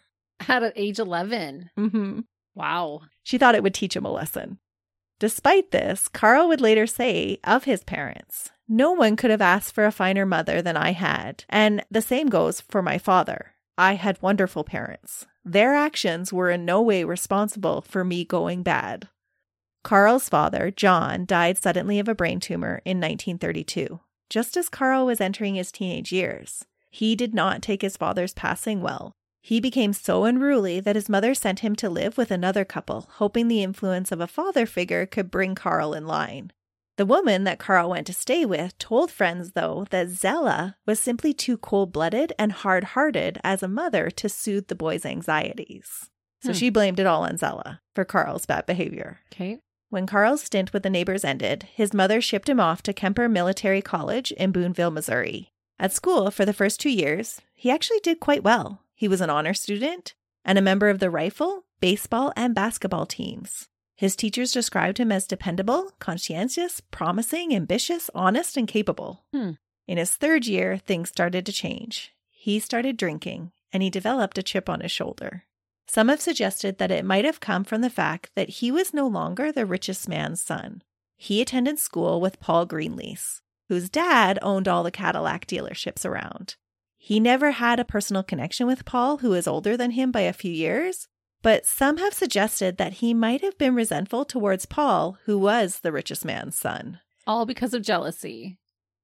At 0.47 0.73
age 0.75 0.99
11. 0.99 1.71
Mm-hmm. 1.77 2.19
Wow. 2.55 3.01
She 3.23 3.37
thought 3.37 3.55
it 3.55 3.63
would 3.63 3.73
teach 3.73 3.95
him 3.95 4.05
a 4.05 4.11
lesson. 4.11 4.59
Despite 5.19 5.71
this, 5.71 6.07
Carl 6.07 6.47
would 6.47 6.61
later 6.61 6.87
say 6.87 7.39
of 7.43 7.65
his 7.65 7.83
parents, 7.83 8.51
No 8.67 8.91
one 8.93 9.17
could 9.17 9.31
have 9.31 9.41
asked 9.41 9.75
for 9.75 9.85
a 9.85 9.91
finer 9.91 10.25
mother 10.25 10.61
than 10.61 10.77
I 10.77 10.91
had, 10.91 11.43
and 11.49 11.83
the 11.91 12.01
same 12.01 12.27
goes 12.27 12.61
for 12.61 12.81
my 12.81 12.97
father. 12.97 13.53
I 13.77 13.95
had 13.95 14.21
wonderful 14.21 14.63
parents. 14.63 15.25
Their 15.43 15.73
actions 15.73 16.31
were 16.31 16.49
in 16.49 16.65
no 16.65 16.81
way 16.81 17.03
responsible 17.03 17.81
for 17.81 18.03
me 18.03 18.23
going 18.23 18.63
bad. 18.63 19.09
Carl's 19.83 20.29
father, 20.29 20.71
John, 20.71 21.25
died 21.25 21.57
suddenly 21.57 21.99
of 21.99 22.07
a 22.07 22.15
brain 22.15 22.39
tumor 22.39 22.81
in 22.85 22.97
1932, 22.97 23.99
just 24.29 24.55
as 24.57 24.69
Carl 24.69 25.05
was 25.05 25.19
entering 25.21 25.55
his 25.55 25.71
teenage 25.71 26.11
years. 26.11 26.65
He 26.91 27.15
did 27.15 27.33
not 27.33 27.61
take 27.61 27.81
his 27.81 27.97
father's 27.97 28.33
passing 28.33 28.81
well. 28.81 29.13
He 29.41 29.59
became 29.59 29.93
so 29.93 30.25
unruly 30.25 30.79
that 30.79 30.95
his 30.95 31.07
mother 31.09 31.33
sent 31.33 31.59
him 31.59 31.75
to 31.77 31.89
live 31.89 32.17
with 32.17 32.29
another 32.29 32.65
couple, 32.65 33.07
hoping 33.13 33.47
the 33.47 33.63
influence 33.63 34.11
of 34.11 34.19
a 34.19 34.27
father 34.27 34.65
figure 34.65 35.05
could 35.05 35.31
bring 35.31 35.55
Carl 35.55 35.93
in 35.93 36.05
line. 36.05 36.51
The 36.97 37.05
woman 37.05 37.45
that 37.45 37.59
Carl 37.59 37.89
went 37.91 38.05
to 38.07 38.13
stay 38.13 38.45
with 38.45 38.77
told 38.77 39.09
friends, 39.09 39.53
though, 39.53 39.85
that 39.89 40.09
Zella 40.09 40.75
was 40.85 40.99
simply 40.99 41.33
too 41.33 41.57
cold 41.57 41.93
blooded 41.93 42.33
and 42.37 42.51
hard 42.51 42.83
hearted 42.83 43.39
as 43.41 43.63
a 43.63 43.69
mother 43.69 44.09
to 44.11 44.27
soothe 44.27 44.67
the 44.67 44.75
boy's 44.75 45.05
anxieties. 45.05 46.09
So 46.43 46.49
Hmm. 46.49 46.55
she 46.57 46.69
blamed 46.69 46.99
it 46.99 47.05
all 47.05 47.23
on 47.23 47.37
Zella 47.37 47.81
for 47.95 48.03
Carl's 48.03 48.45
bad 48.45 48.65
behavior. 48.65 49.19
Okay. 49.31 49.59
When 49.89 50.05
Carl's 50.05 50.43
stint 50.43 50.71
with 50.71 50.83
the 50.83 50.89
neighbors 50.89 51.25
ended, 51.25 51.63
his 51.73 51.95
mother 51.95 52.21
shipped 52.21 52.47
him 52.47 52.59
off 52.59 52.83
to 52.83 52.93
Kemper 52.93 53.27
Military 53.27 53.81
College 53.81 54.31
in 54.33 54.51
Boonville, 54.51 54.91
Missouri. 54.91 55.51
At 55.79 55.91
school, 55.91 56.29
for 56.29 56.45
the 56.45 56.53
first 56.53 56.79
two 56.79 56.91
years, 56.91 57.41
he 57.55 57.71
actually 57.71 57.99
did 58.01 58.19
quite 58.19 58.43
well. 58.43 58.83
He 58.93 59.07
was 59.07 59.19
an 59.19 59.31
honor 59.31 59.55
student 59.55 60.13
and 60.45 60.59
a 60.59 60.61
member 60.61 60.89
of 60.89 60.99
the 60.99 61.09
rifle, 61.09 61.65
baseball, 61.79 62.31
and 62.35 62.53
basketball 62.53 63.07
teams. 63.07 63.67
His 63.95 64.15
teachers 64.15 64.51
described 64.51 64.99
him 64.99 65.11
as 65.11 65.25
dependable, 65.25 65.91
conscientious, 65.99 66.81
promising, 66.91 67.55
ambitious, 67.55 68.11
honest, 68.13 68.57
and 68.57 68.67
capable. 68.67 69.23
Hmm. 69.33 69.51
In 69.87 69.97
his 69.97 70.15
third 70.15 70.45
year, 70.45 70.77
things 70.77 71.09
started 71.09 71.47
to 71.47 71.51
change. 71.51 72.13
He 72.29 72.59
started 72.59 72.95
drinking, 72.95 73.51
and 73.73 73.81
he 73.81 73.89
developed 73.89 74.37
a 74.37 74.43
chip 74.43 74.69
on 74.69 74.81
his 74.81 74.91
shoulder. 74.91 75.45
Some 75.91 76.09
have 76.09 76.21
suggested 76.21 76.77
that 76.77 76.91
it 76.91 77.03
might 77.03 77.25
have 77.25 77.39
come 77.39 77.63
from 77.63 77.81
the 77.81 77.89
fact 77.89 78.29
that 78.35 78.49
he 78.49 78.71
was 78.71 78.93
no 78.93 79.07
longer 79.07 79.51
the 79.51 79.65
richest 79.65 80.07
man's 80.07 80.39
son. 80.39 80.83
He 81.15 81.41
attended 81.41 81.79
school 81.79 82.21
with 82.21 82.39
Paul 82.39 82.67
Greenlease, 82.67 83.41
whose 83.69 83.89
dad 83.89 84.37
owned 84.43 84.67
all 84.67 84.83
the 84.83 84.91
Cadillac 84.91 85.47
dealerships 85.47 86.05
around. 86.05 86.57
He 86.95 87.19
never 87.19 87.49
had 87.49 87.79
a 87.79 87.85
personal 87.85 88.21
connection 88.21 88.67
with 88.67 88.85
Paul, 88.85 89.17
who 89.17 89.33
is 89.33 89.47
older 89.47 89.75
than 89.75 89.91
him 89.91 90.11
by 90.11 90.21
a 90.21 90.31
few 90.31 90.51
years, 90.51 91.07
but 91.41 91.65
some 91.65 91.97
have 91.97 92.13
suggested 92.13 92.77
that 92.77 92.93
he 92.93 93.15
might 93.15 93.41
have 93.41 93.57
been 93.57 93.73
resentful 93.73 94.25
towards 94.25 94.67
Paul, 94.67 95.17
who 95.25 95.39
was 95.39 95.79
the 95.79 95.91
richest 95.91 96.23
man's 96.23 96.55
son. 96.55 96.99
All 97.25 97.47
because 97.47 97.73
of 97.73 97.81
jealousy. 97.81 98.59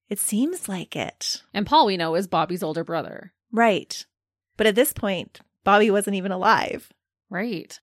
It 0.07 0.19
seems 0.19 0.69
like 0.69 0.95
it. 0.95 1.41
And 1.51 1.65
Paul, 1.65 1.87
we 1.87 1.97
know, 1.97 2.13
is 2.13 2.27
Bobby's 2.27 2.61
older 2.61 2.83
brother. 2.83 3.33
Right. 3.51 4.05
But 4.55 4.67
at 4.67 4.75
this 4.75 4.93
point, 4.93 5.39
Bobby 5.65 5.91
wasn't 5.91 6.15
even 6.15 6.31
alive. 6.31 6.87
Right. 7.29 7.77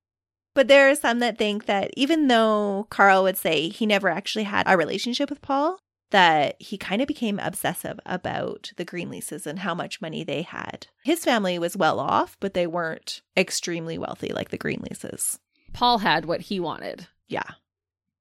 But 0.54 0.68
there 0.68 0.90
are 0.90 0.94
some 0.94 1.18
that 1.18 1.36
think 1.36 1.66
that 1.66 1.90
even 1.94 2.28
though 2.28 2.86
Carl 2.88 3.22
would 3.24 3.36
say 3.36 3.68
he 3.68 3.84
never 3.84 4.08
actually 4.08 4.44
had 4.44 4.66
a 4.66 4.76
relationship 4.76 5.28
with 5.28 5.42
Paul, 5.42 5.78
that 6.10 6.56
he 6.60 6.78
kind 6.78 7.02
of 7.02 7.08
became 7.08 7.38
obsessive 7.38 7.98
about 8.06 8.70
the 8.76 8.84
Greenleases 8.84 9.46
and 9.46 9.58
how 9.58 9.74
much 9.74 10.00
money 10.00 10.22
they 10.22 10.42
had. 10.42 10.86
His 11.04 11.24
family 11.24 11.58
was 11.58 11.76
well 11.76 11.98
off, 11.98 12.36
but 12.38 12.54
they 12.54 12.66
weren't 12.66 13.22
extremely 13.36 13.98
wealthy 13.98 14.32
like 14.32 14.50
the 14.50 14.58
Greenleases. 14.58 15.38
Paul 15.72 15.98
had 15.98 16.26
what 16.26 16.42
he 16.42 16.60
wanted. 16.60 17.08
Yeah. 17.28 17.52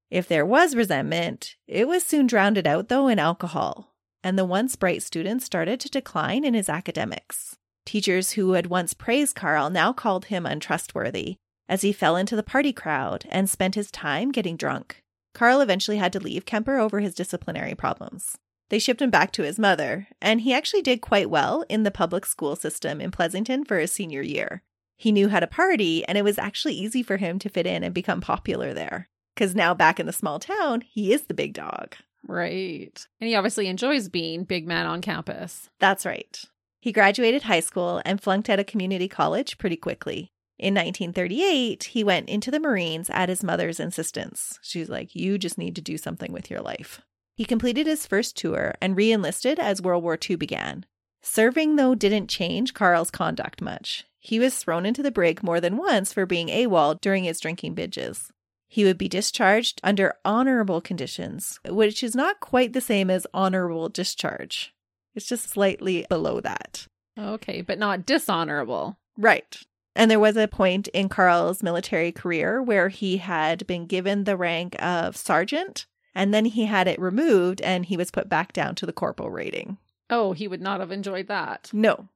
If 0.10 0.28
there 0.28 0.46
was 0.46 0.76
resentment, 0.76 1.56
it 1.68 1.88
was 1.88 2.04
soon 2.04 2.28
drowned 2.28 2.66
out, 2.66 2.88
though, 2.88 3.08
in 3.10 3.20
alcohol, 3.20 3.94
and 4.24 4.38
the 4.38 4.46
once 4.46 4.76
bright 4.76 5.04
student 5.04 5.44
started 5.44 5.80
to 5.82 5.90
decline 5.90 6.46
in 6.46 6.54
his 6.54 6.70
academics. 6.70 7.58
Teachers 7.92 8.32
who 8.32 8.54
had 8.54 8.68
once 8.68 8.94
praised 8.94 9.36
Carl 9.36 9.70
now 9.70 9.92
called 9.92 10.28
him 10.28 10.46
untrustworthy, 10.46 11.36
as 11.68 11.82
he 11.82 11.92
fell 11.92 12.16
into 12.16 12.38
the 12.38 12.42
party 12.42 12.72
crowd 12.72 13.26
and 13.28 13.50
spent 13.50 13.76
his 13.76 13.92
time 13.92 14.32
getting 14.32 14.56
drunk. 14.56 15.04
Carl 15.34 15.60
eventually 15.60 15.98
had 15.98 16.14
to 16.14 16.20
leave 16.22 16.46
Kemper 16.46 16.78
over 16.78 17.02
his 17.02 17.14
disciplinary 17.14 17.76
problems. 17.76 18.38
They 18.70 18.80
shipped 18.80 19.02
him 19.02 19.10
back 19.10 19.34
to 19.34 19.44
his 19.44 19.60
mother, 19.60 20.08
and 20.22 20.40
he 20.40 20.54
actually 20.54 20.84
did 20.84 21.02
quite 21.02 21.30
well 21.30 21.66
in 21.68 21.84
the 21.84 21.92
public 21.92 22.26
school 22.26 22.56
system 22.56 23.02
in 23.02 23.12
Pleasanton 23.12 23.66
for 23.66 23.78
his 23.78 23.92
senior 23.92 24.22
year. 24.22 24.64
He 24.96 25.12
knew 25.12 25.28
how 25.28 25.42
to 25.42 25.48
party, 25.48 26.06
and 26.06 26.18
it 26.18 26.24
was 26.24 26.40
actually 26.40 26.76
easy 26.76 27.04
for 27.04 27.18
him 27.18 27.40
to 27.40 27.50
fit 27.50 27.68
in 27.68 27.84
and 27.84 27.94
become 27.94 28.22
popular 28.22 28.74
there. 28.74 29.10
Because 29.36 29.54
now 29.54 29.74
back 29.74 30.00
in 30.00 30.06
the 30.06 30.14
small 30.14 30.40
town, 30.40 30.80
he 30.80 31.12
is 31.12 31.24
the 31.24 31.34
big 31.34 31.52
dog. 31.52 31.98
Right. 32.26 33.06
And 33.20 33.28
he 33.28 33.36
obviously 33.36 33.68
enjoys 33.68 34.08
being 34.08 34.46
big 34.46 34.66
man 34.66 34.86
on 34.86 35.02
campus. 35.02 35.70
That's 35.80 36.06
right. 36.06 36.42
He 36.82 36.92
graduated 36.92 37.44
high 37.44 37.60
school 37.60 38.02
and 38.04 38.20
flunked 38.20 38.50
out 38.50 38.60
of 38.60 38.66
community 38.66 39.08
college 39.08 39.60
pretty 39.60 39.78
quickly. 39.78 40.32
In 40.58 40.74
1938, 40.74 41.84
he 41.86 42.04
went 42.04 42.28
into 42.28 42.50
the 42.50 42.60
Marines 42.60 43.10
at 43.12 43.30
his 43.30 43.44
mother's 43.44 43.80
insistence. 43.80 44.58
She's 44.64 44.90
like, 44.90 45.16
You 45.16 45.38
just 45.38 45.60
need 45.60 45.76
to 45.76 45.82
do 45.82 45.98
something 45.98 46.34
with 46.34 46.50
your 46.50 46.60
life. 46.60 47.02
He 47.36 47.46
completed 47.46 47.86
his 47.86 48.08
first 48.08 48.36
tour 48.36 48.74
and 48.82 48.98
re 48.98 49.12
enlisted 49.12 49.60
as 49.60 49.82
World 49.82 50.04
War 50.04 50.18
II 50.30 50.38
began. 50.38 50.86
Serving, 51.22 51.76
though, 51.76 51.94
didn't 51.94 52.30
change 52.30 52.74
Carl's 52.74 53.12
conduct 53.12 53.62
much. 53.62 54.06
He 54.18 54.40
was 54.40 54.58
thrown 54.58 54.86
into 54.86 55.04
the 55.04 55.12
brig 55.12 55.44
more 55.44 55.62
than 55.62 55.78
once 55.78 56.12
for 56.12 56.26
being 56.26 56.48
AWOL 56.48 57.00
during 57.00 57.26
his 57.26 57.40
drinking 57.40 57.76
binges. 57.76 58.32
He 58.68 58.86
would 58.86 58.98
be 58.98 59.08
discharged 59.08 59.80
under 59.84 60.16
honorable 60.26 60.82
conditions, 60.82 61.60
which 61.68 62.02
is 62.02 62.16
not 62.16 62.40
quite 62.40 62.74
the 62.74 62.82
same 62.82 63.12
as 63.12 63.28
honorable 63.34 63.88
discharge. 63.90 64.74
It's 65.16 65.28
just 65.28 65.50
slightly 65.50 66.06
below 66.10 66.40
that. 66.42 66.88
Okay, 67.20 67.62
but 67.62 67.78
not 67.80 68.06
dishonorable. 68.06 68.98
Right. 69.18 69.58
And 69.96 70.10
there 70.10 70.20
was 70.20 70.38
a 70.38 70.48
point 70.48 70.88
in 70.90 71.10
Carl's 71.10 71.62
military 71.62 72.12
career 72.12 72.64
where 72.64 72.88
he 72.90 73.18
had 73.18 73.68
been 73.68 73.86
given 73.88 74.24
the 74.24 74.38
rank 74.38 74.82
of 74.82 75.18
sergeant, 75.18 75.86
and 76.16 76.34
then 76.34 76.46
he 76.46 76.66
had 76.66 76.88
it 76.88 77.00
removed 77.00 77.62
and 77.62 77.86
he 77.86 77.98
was 77.98 78.12
put 78.12 78.30
back 78.30 78.54
down 78.54 78.76
to 78.76 78.86
the 78.86 78.94
corporal 78.94 79.30
rating. 79.30 79.78
Oh, 80.10 80.32
he 80.34 80.48
would 80.48 80.62
not 80.62 80.80
have 80.80 80.92
enjoyed 80.92 81.28
that. 81.28 81.70
No, 81.74 82.08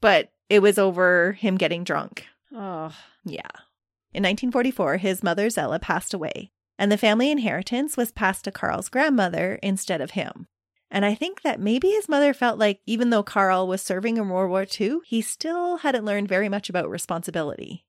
but 0.00 0.30
it 0.48 0.60
was 0.60 0.78
over 0.78 1.32
him 1.32 1.56
getting 1.56 1.84
drunk. 1.84 2.26
Oh, 2.52 2.92
Yeah. 3.24 3.50
In 4.12 4.24
1944, 4.24 4.96
his 4.96 5.22
mother 5.22 5.48
Zella 5.50 5.78
passed 5.78 6.12
away, 6.12 6.50
and 6.76 6.90
the 6.90 6.98
family 6.98 7.30
inheritance 7.30 7.96
was 7.96 8.10
passed 8.10 8.42
to 8.44 8.50
Carl's 8.50 8.88
grandmother 8.88 9.60
instead 9.62 10.00
of 10.00 10.12
him. 10.12 10.48
And 10.90 11.04
I 11.04 11.14
think 11.14 11.42
that 11.42 11.60
maybe 11.60 11.88
his 11.88 12.08
mother 12.08 12.34
felt 12.34 12.58
like 12.58 12.80
even 12.84 13.10
though 13.10 13.22
Carl 13.22 13.68
was 13.68 13.80
serving 13.80 14.16
in 14.16 14.28
World 14.28 14.50
War 14.50 14.66
II, 14.80 14.98
he 15.04 15.22
still 15.22 15.78
hadn't 15.78 16.04
learned 16.04 16.28
very 16.28 16.48
much 16.48 16.68
about 16.68 16.90
responsibility. 16.90 17.84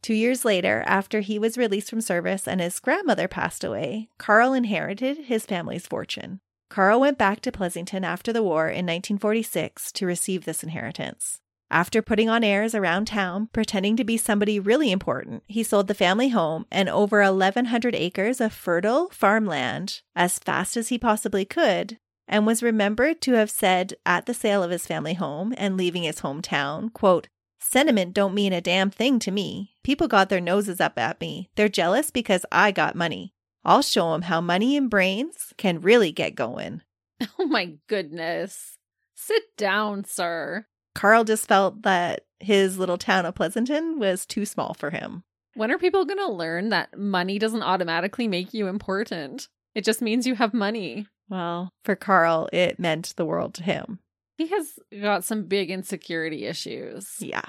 Two 0.00 0.14
years 0.14 0.44
later, 0.44 0.82
after 0.86 1.20
he 1.20 1.38
was 1.38 1.58
released 1.58 1.90
from 1.90 2.00
service 2.00 2.46
and 2.46 2.60
his 2.60 2.80
grandmother 2.80 3.28
passed 3.28 3.64
away, 3.64 4.08
Carl 4.18 4.52
inherited 4.52 5.24
his 5.26 5.44
family's 5.44 5.86
fortune. 5.86 6.40
Carl 6.70 7.00
went 7.00 7.18
back 7.18 7.40
to 7.40 7.52
Pleasanton 7.52 8.04
after 8.04 8.32
the 8.32 8.42
war 8.42 8.68
in 8.68 8.86
1946 8.86 9.92
to 9.92 10.06
receive 10.06 10.44
this 10.44 10.62
inheritance. 10.62 11.40
After 11.70 12.00
putting 12.00 12.28
on 12.28 12.44
airs 12.44 12.74
around 12.74 13.06
town, 13.06 13.48
pretending 13.52 13.96
to 13.96 14.04
be 14.04 14.16
somebody 14.16 14.60
really 14.60 14.92
important, 14.92 15.42
he 15.48 15.64
sold 15.64 15.88
the 15.88 15.94
family 15.94 16.28
home 16.28 16.66
and 16.70 16.88
over 16.88 17.20
1,100 17.20 17.94
acres 17.94 18.40
of 18.40 18.52
fertile 18.52 19.08
farmland 19.10 20.02
as 20.14 20.38
fast 20.38 20.76
as 20.76 20.88
he 20.88 20.98
possibly 20.98 21.44
could, 21.44 21.98
and 22.28 22.46
was 22.46 22.62
remembered 22.62 23.20
to 23.22 23.32
have 23.32 23.50
said 23.50 23.94
at 24.04 24.26
the 24.26 24.34
sale 24.34 24.62
of 24.62 24.70
his 24.70 24.86
family 24.86 25.14
home 25.14 25.54
and 25.56 25.76
leaving 25.76 26.02
his 26.02 26.20
hometown, 26.20 26.92
quote, 26.92 27.28
Sentiment 27.58 28.14
don't 28.14 28.34
mean 28.34 28.52
a 28.52 28.60
damn 28.60 28.90
thing 28.90 29.18
to 29.18 29.30
me. 29.30 29.72
People 29.82 30.06
got 30.08 30.28
their 30.28 30.40
noses 30.40 30.80
up 30.80 30.98
at 30.98 31.20
me. 31.20 31.50
They're 31.56 31.68
jealous 31.68 32.10
because 32.10 32.46
I 32.52 32.70
got 32.70 32.94
money. 32.94 33.32
I'll 33.64 33.82
show 33.82 34.02
show 34.02 34.14
'em 34.14 34.22
how 34.22 34.40
money 34.40 34.76
and 34.76 34.88
brains 34.88 35.52
can 35.56 35.80
really 35.80 36.12
get 36.12 36.36
going. 36.36 36.82
oh 37.38 37.46
my 37.46 37.78
goodness. 37.88 38.78
Sit 39.16 39.56
down, 39.56 40.04
sir. 40.04 40.66
Carl 40.94 41.24
just 41.24 41.48
felt 41.48 41.82
that 41.82 42.26
his 42.38 42.78
little 42.78 42.98
town 42.98 43.26
of 43.26 43.34
Pleasanton 43.34 43.98
was 43.98 44.24
too 44.24 44.46
small 44.46 44.74
for 44.74 44.90
him. 44.90 45.24
When 45.54 45.70
are 45.72 45.78
people 45.78 46.04
going 46.04 46.18
to 46.18 46.30
learn 46.30 46.68
that 46.68 46.96
money 46.96 47.38
doesn't 47.38 47.62
automatically 47.62 48.28
make 48.28 48.54
you 48.54 48.68
important? 48.68 49.48
It 49.74 49.84
just 49.84 50.00
means 50.00 50.26
you 50.26 50.36
have 50.36 50.54
money. 50.54 51.06
Well, 51.28 51.70
for 51.84 51.96
Carl, 51.96 52.48
it 52.52 52.78
meant 52.78 53.14
the 53.16 53.24
world 53.24 53.54
to 53.54 53.62
him. 53.62 53.98
He 54.38 54.48
has 54.48 54.78
got 55.00 55.24
some 55.24 55.44
big 55.44 55.70
insecurity 55.70 56.44
issues. 56.44 57.16
Yeah. 57.20 57.42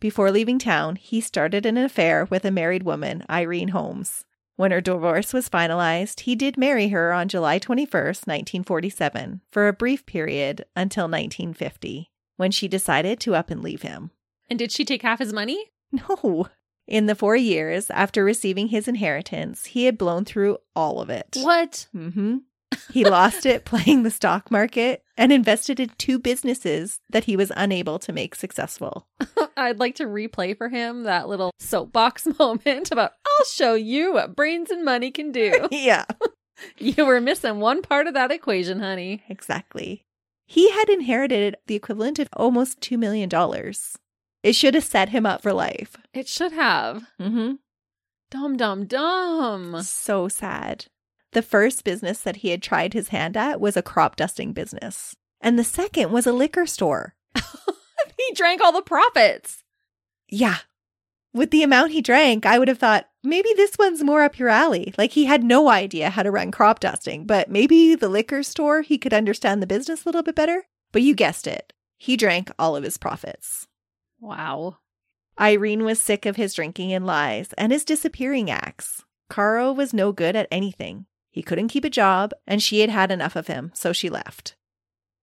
Before 0.00 0.30
leaving 0.30 0.58
town, 0.58 0.96
he 0.96 1.20
started 1.20 1.64
an 1.64 1.78
affair 1.78 2.26
with 2.26 2.44
a 2.44 2.50
married 2.50 2.82
woman, 2.82 3.24
Irene 3.30 3.68
Holmes. 3.68 4.24
When 4.56 4.70
her 4.70 4.80
divorce 4.80 5.32
was 5.32 5.48
finalized, 5.48 6.20
he 6.20 6.34
did 6.36 6.56
marry 6.56 6.88
her 6.88 7.12
on 7.12 7.28
July 7.28 7.58
21st, 7.58 8.26
1947, 8.26 9.40
for 9.50 9.66
a 9.66 9.72
brief 9.72 10.04
period 10.06 10.64
until 10.76 11.04
1950, 11.04 12.10
when 12.36 12.50
she 12.50 12.68
decided 12.68 13.18
to 13.20 13.34
up 13.34 13.50
and 13.50 13.62
leave 13.62 13.82
him. 13.82 14.10
And 14.50 14.58
did 14.58 14.70
she 14.70 14.84
take 14.84 15.02
half 15.02 15.18
his 15.18 15.32
money? 15.32 15.70
No, 15.92 16.48
In 16.86 17.06
the 17.06 17.14
four 17.14 17.36
years 17.36 17.88
after 17.90 18.24
receiving 18.24 18.68
his 18.68 18.86
inheritance, 18.88 19.66
he 19.66 19.84
had 19.84 19.96
blown 19.96 20.24
through 20.24 20.58
all 20.76 21.00
of 21.00 21.08
it. 21.08 21.36
What? 21.40 21.86
hmm 21.92 22.38
He 22.92 23.04
lost 23.04 23.46
it 23.46 23.64
playing 23.64 24.02
the 24.02 24.10
stock 24.10 24.50
market 24.50 25.02
and 25.16 25.32
invested 25.32 25.80
in 25.80 25.90
two 25.98 26.18
businesses 26.18 27.00
that 27.10 27.24
he 27.24 27.36
was 27.36 27.52
unable 27.56 27.98
to 28.00 28.12
make 28.12 28.34
successful. 28.34 29.06
I'd 29.56 29.78
like 29.78 29.96
to 29.96 30.04
replay 30.04 30.56
for 30.56 30.68
him 30.68 31.04
that 31.04 31.28
little 31.28 31.52
soapbox 31.58 32.26
moment 32.38 32.90
about 32.90 33.12
I'll 33.26 33.46
show 33.46 33.74
you 33.74 34.14
what 34.14 34.36
brains 34.36 34.70
and 34.70 34.84
money 34.84 35.10
can 35.10 35.32
do. 35.32 35.68
yeah, 35.70 36.04
you 36.78 37.04
were 37.04 37.20
missing 37.20 37.60
one 37.60 37.82
part 37.82 38.06
of 38.06 38.14
that 38.14 38.30
equation, 38.30 38.80
honey. 38.80 39.22
exactly. 39.28 40.04
He 40.46 40.70
had 40.70 40.88
inherited 40.88 41.56
the 41.66 41.74
equivalent 41.74 42.18
of 42.18 42.28
almost 42.34 42.80
$2 42.80 42.98
million. 42.98 43.30
It 44.42 44.54
should 44.54 44.74
have 44.74 44.84
set 44.84 45.08
him 45.08 45.24
up 45.24 45.40
for 45.40 45.54
life. 45.54 45.96
It 46.12 46.28
should 46.28 46.52
have. 46.52 47.04
Mm-hmm. 47.18 47.54
Dum 48.30 48.56
dum 48.56 48.84
dum. 48.86 49.82
So 49.82 50.28
sad. 50.28 50.86
The 51.34 51.42
first 51.42 51.82
business 51.82 52.20
that 52.20 52.36
he 52.36 52.50
had 52.50 52.62
tried 52.62 52.94
his 52.94 53.08
hand 53.08 53.36
at 53.36 53.60
was 53.60 53.76
a 53.76 53.82
crop 53.82 54.14
dusting 54.14 54.52
business, 54.52 55.16
and 55.40 55.58
the 55.58 55.64
second 55.64 56.12
was 56.12 56.28
a 56.28 56.32
liquor 56.32 56.64
store. 56.64 57.16
he 57.34 58.32
drank 58.34 58.60
all 58.60 58.70
the 58.70 58.82
profits. 58.82 59.64
Yeah. 60.28 60.58
With 61.32 61.50
the 61.50 61.64
amount 61.64 61.90
he 61.90 62.00
drank, 62.00 62.46
I 62.46 62.60
would 62.60 62.68
have 62.68 62.78
thought 62.78 63.08
maybe 63.24 63.48
this 63.56 63.76
one's 63.76 64.04
more 64.04 64.22
up 64.22 64.38
your 64.38 64.48
alley. 64.48 64.94
Like 64.96 65.10
he 65.10 65.24
had 65.24 65.42
no 65.42 65.68
idea 65.68 66.10
how 66.10 66.22
to 66.22 66.30
run 66.30 66.52
crop 66.52 66.78
dusting, 66.78 67.26
but 67.26 67.50
maybe 67.50 67.96
the 67.96 68.08
liquor 68.08 68.44
store, 68.44 68.82
he 68.82 68.96
could 68.96 69.12
understand 69.12 69.60
the 69.60 69.66
business 69.66 70.04
a 70.04 70.08
little 70.08 70.22
bit 70.22 70.36
better. 70.36 70.66
But 70.92 71.02
you 71.02 71.16
guessed 71.16 71.48
it. 71.48 71.72
He 71.98 72.16
drank 72.16 72.52
all 72.60 72.76
of 72.76 72.84
his 72.84 72.96
profits. 72.96 73.66
Wow. 74.20 74.76
Irene 75.40 75.82
was 75.82 76.00
sick 76.00 76.26
of 76.26 76.36
his 76.36 76.54
drinking 76.54 76.92
and 76.92 77.04
lies 77.04 77.52
and 77.58 77.72
his 77.72 77.84
disappearing 77.84 78.52
acts. 78.52 79.02
Carl 79.28 79.74
was 79.74 79.92
no 79.92 80.12
good 80.12 80.36
at 80.36 80.46
anything. 80.52 81.06
He 81.34 81.42
couldn't 81.42 81.66
keep 81.66 81.84
a 81.84 81.90
job, 81.90 82.30
and 82.46 82.62
she 82.62 82.78
had 82.78 82.90
had 82.90 83.10
enough 83.10 83.34
of 83.34 83.48
him, 83.48 83.72
so 83.74 83.92
she 83.92 84.08
left. 84.08 84.54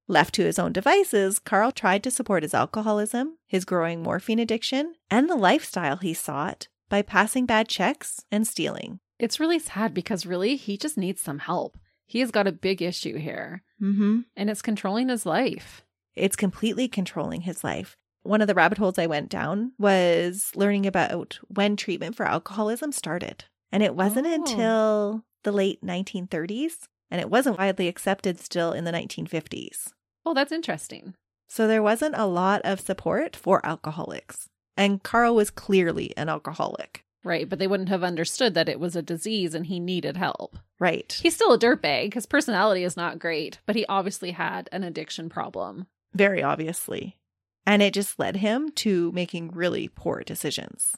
Left 0.09 0.33
to 0.35 0.43
his 0.43 0.59
own 0.59 0.73
devices, 0.73 1.39
Carl 1.39 1.71
tried 1.71 2.03
to 2.03 2.11
support 2.11 2.43
his 2.43 2.53
alcoholism, 2.53 3.37
his 3.47 3.63
growing 3.63 4.03
morphine 4.03 4.37
addiction, 4.39 4.95
and 5.09 5.29
the 5.29 5.37
lifestyle 5.37 5.95
he 5.95 6.13
sought 6.13 6.67
by 6.89 7.01
passing 7.01 7.45
bad 7.45 7.69
checks 7.69 8.25
and 8.29 8.45
stealing. 8.45 8.99
It's 9.19 9.39
really 9.39 9.57
sad 9.57 9.93
because 9.93 10.25
really 10.25 10.57
he 10.57 10.75
just 10.75 10.97
needs 10.97 11.21
some 11.21 11.39
help. 11.39 11.77
He 12.05 12.19
has 12.19 12.29
got 12.29 12.45
a 12.45 12.51
big 12.51 12.81
issue 12.81 13.17
here 13.17 13.63
Mm-hmm. 13.81 14.19
and 14.35 14.49
it's 14.49 14.61
controlling 14.61 15.07
his 15.07 15.25
life. 15.25 15.81
It's 16.13 16.35
completely 16.35 16.89
controlling 16.89 17.41
his 17.43 17.63
life. 17.63 17.95
One 18.23 18.41
of 18.41 18.47
the 18.49 18.53
rabbit 18.53 18.79
holes 18.79 18.99
I 18.99 19.07
went 19.07 19.29
down 19.29 19.71
was 19.79 20.51
learning 20.55 20.85
about 20.85 21.39
when 21.47 21.77
treatment 21.77 22.17
for 22.17 22.27
alcoholism 22.27 22.91
started. 22.91 23.45
And 23.71 23.81
it 23.81 23.95
wasn't 23.95 24.27
Oh. 24.27 24.33
until 24.33 25.23
the 25.43 25.51
late 25.51 25.83
1930s, 25.83 26.87
and 27.09 27.19
it 27.19 27.29
wasn't 27.29 27.57
widely 27.57 27.87
accepted 27.87 28.39
still 28.39 28.71
in 28.71 28.83
the 28.83 28.91
1950s. 28.91 29.93
Oh, 30.25 30.33
that's 30.33 30.51
interesting. 30.51 31.15
So 31.47 31.67
there 31.67 31.83
wasn't 31.83 32.15
a 32.17 32.25
lot 32.25 32.61
of 32.63 32.79
support 32.79 33.35
for 33.35 33.65
alcoholics. 33.65 34.47
And 34.77 35.03
Carl 35.03 35.35
was 35.35 35.49
clearly 35.49 36.13
an 36.15 36.29
alcoholic. 36.29 37.03
Right, 37.23 37.47
but 37.47 37.59
they 37.59 37.67
wouldn't 37.67 37.89
have 37.89 38.03
understood 38.03 38.53
that 38.53 38.69
it 38.69 38.79
was 38.79 38.95
a 38.95 39.01
disease 39.01 39.53
and 39.53 39.65
he 39.65 39.79
needed 39.79 40.17
help. 40.17 40.57
Right. 40.79 41.19
He's 41.21 41.35
still 41.35 41.53
a 41.53 41.59
dirtbag. 41.59 42.13
His 42.13 42.25
personality 42.25 42.83
is 42.83 42.97
not 42.97 43.19
great, 43.19 43.59
but 43.65 43.75
he 43.75 43.85
obviously 43.87 44.31
had 44.31 44.69
an 44.71 44.83
addiction 44.83 45.29
problem. 45.29 45.87
Very 46.13 46.41
obviously. 46.41 47.17
And 47.65 47.81
it 47.83 47.93
just 47.93 48.17
led 48.17 48.37
him 48.37 48.71
to 48.77 49.11
making 49.11 49.51
really 49.51 49.87
poor 49.87 50.23
decisions. 50.23 50.97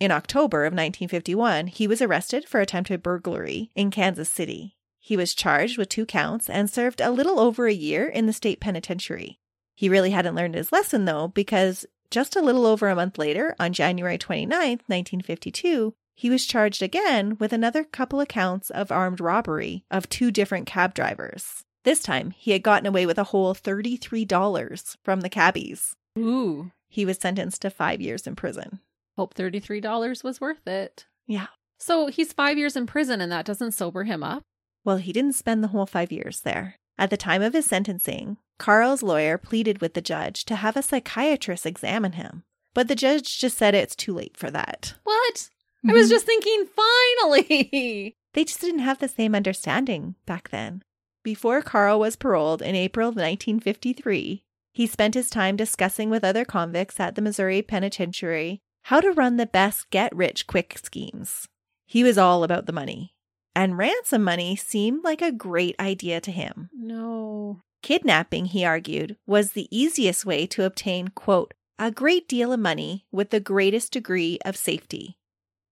In 0.00 0.12
October 0.12 0.64
of 0.64 0.72
1951, 0.72 1.66
he 1.66 1.88
was 1.88 2.00
arrested 2.00 2.48
for 2.48 2.60
attempted 2.60 3.02
burglary 3.02 3.72
in 3.74 3.90
Kansas 3.90 4.30
City. 4.30 4.76
He 5.00 5.16
was 5.16 5.34
charged 5.34 5.76
with 5.76 5.88
two 5.88 6.06
counts 6.06 6.48
and 6.48 6.70
served 6.70 7.00
a 7.00 7.10
little 7.10 7.40
over 7.40 7.66
a 7.66 7.72
year 7.72 8.06
in 8.06 8.26
the 8.26 8.32
state 8.32 8.60
penitentiary. 8.60 9.40
He 9.74 9.88
really 9.88 10.10
hadn't 10.10 10.36
learned 10.36 10.54
his 10.54 10.70
lesson, 10.70 11.04
though, 11.04 11.28
because 11.28 11.84
just 12.12 12.36
a 12.36 12.40
little 12.42 12.64
over 12.64 12.88
a 12.88 12.94
month 12.94 13.18
later, 13.18 13.56
on 13.58 13.72
January 13.72 14.18
29th, 14.18 14.82
1952, 14.86 15.94
he 16.14 16.30
was 16.30 16.46
charged 16.46 16.82
again 16.82 17.36
with 17.40 17.52
another 17.52 17.82
couple 17.82 18.20
of 18.20 18.28
counts 18.28 18.70
of 18.70 18.92
armed 18.92 19.20
robbery 19.20 19.84
of 19.90 20.08
two 20.08 20.30
different 20.30 20.66
cab 20.66 20.94
drivers. 20.94 21.64
This 21.82 22.02
time, 22.02 22.30
he 22.30 22.52
had 22.52 22.62
gotten 22.62 22.86
away 22.86 23.04
with 23.04 23.18
a 23.18 23.24
whole 23.24 23.52
$33 23.52 24.96
from 25.02 25.22
the 25.22 25.28
cabbies. 25.28 25.96
Ooh. 26.16 26.70
He 26.88 27.04
was 27.04 27.18
sentenced 27.18 27.62
to 27.62 27.70
five 27.70 28.00
years 28.00 28.26
in 28.26 28.36
prison. 28.36 28.80
Hope 29.18 29.34
$33 29.34 30.22
was 30.22 30.40
worth 30.40 30.64
it. 30.68 31.04
Yeah. 31.26 31.48
So 31.76 32.06
he's 32.06 32.32
five 32.32 32.56
years 32.56 32.76
in 32.76 32.86
prison 32.86 33.20
and 33.20 33.32
that 33.32 33.44
doesn't 33.44 33.72
sober 33.72 34.04
him 34.04 34.22
up. 34.22 34.44
Well, 34.84 34.98
he 34.98 35.12
didn't 35.12 35.32
spend 35.32 35.64
the 35.64 35.68
whole 35.68 35.86
five 35.86 36.12
years 36.12 36.42
there. 36.42 36.76
At 36.96 37.10
the 37.10 37.16
time 37.16 37.42
of 37.42 37.52
his 37.52 37.66
sentencing, 37.66 38.36
Carl's 38.60 39.02
lawyer 39.02 39.36
pleaded 39.36 39.80
with 39.80 39.94
the 39.94 40.00
judge 40.00 40.44
to 40.44 40.54
have 40.54 40.76
a 40.76 40.82
psychiatrist 40.82 41.66
examine 41.66 42.12
him. 42.12 42.44
But 42.74 42.86
the 42.86 42.94
judge 42.94 43.40
just 43.40 43.58
said 43.58 43.74
it's 43.74 43.96
too 43.96 44.14
late 44.14 44.36
for 44.36 44.52
that. 44.52 44.94
What? 45.02 45.50
I 45.88 45.92
was 45.92 46.06
mm-hmm. 46.06 46.10
just 46.10 46.26
thinking, 46.26 46.66
finally. 46.76 48.14
They 48.34 48.44
just 48.44 48.60
didn't 48.60 48.80
have 48.80 49.00
the 49.00 49.08
same 49.08 49.34
understanding 49.34 50.14
back 50.26 50.50
then. 50.50 50.82
Before 51.24 51.60
Carl 51.60 51.98
was 51.98 52.14
paroled 52.14 52.62
in 52.62 52.76
April 52.76 53.08
of 53.08 53.16
1953, 53.16 54.44
he 54.74 54.86
spent 54.86 55.14
his 55.14 55.28
time 55.28 55.56
discussing 55.56 56.08
with 56.08 56.22
other 56.22 56.44
convicts 56.44 57.00
at 57.00 57.16
the 57.16 57.22
Missouri 57.22 57.62
Penitentiary 57.62 58.60
how 58.88 59.02
to 59.02 59.12
run 59.12 59.36
the 59.36 59.44
best 59.44 59.90
get 59.90 60.16
rich 60.16 60.46
quick 60.46 60.78
schemes. 60.82 61.46
He 61.84 62.02
was 62.02 62.16
all 62.16 62.42
about 62.42 62.64
the 62.64 62.72
money, 62.72 63.14
and 63.54 63.76
ransom 63.76 64.24
money 64.24 64.56
seemed 64.56 65.04
like 65.04 65.20
a 65.20 65.30
great 65.30 65.76
idea 65.78 66.22
to 66.22 66.32
him. 66.32 66.70
No. 66.72 67.60
Kidnapping, 67.82 68.46
he 68.46 68.64
argued, 68.64 69.18
was 69.26 69.52
the 69.52 69.68
easiest 69.70 70.24
way 70.24 70.46
to 70.46 70.64
obtain, 70.64 71.08
quote, 71.08 71.52
a 71.78 71.90
great 71.90 72.26
deal 72.26 72.50
of 72.50 72.60
money 72.60 73.04
with 73.12 73.28
the 73.28 73.40
greatest 73.40 73.92
degree 73.92 74.38
of 74.46 74.56
safety. 74.56 75.18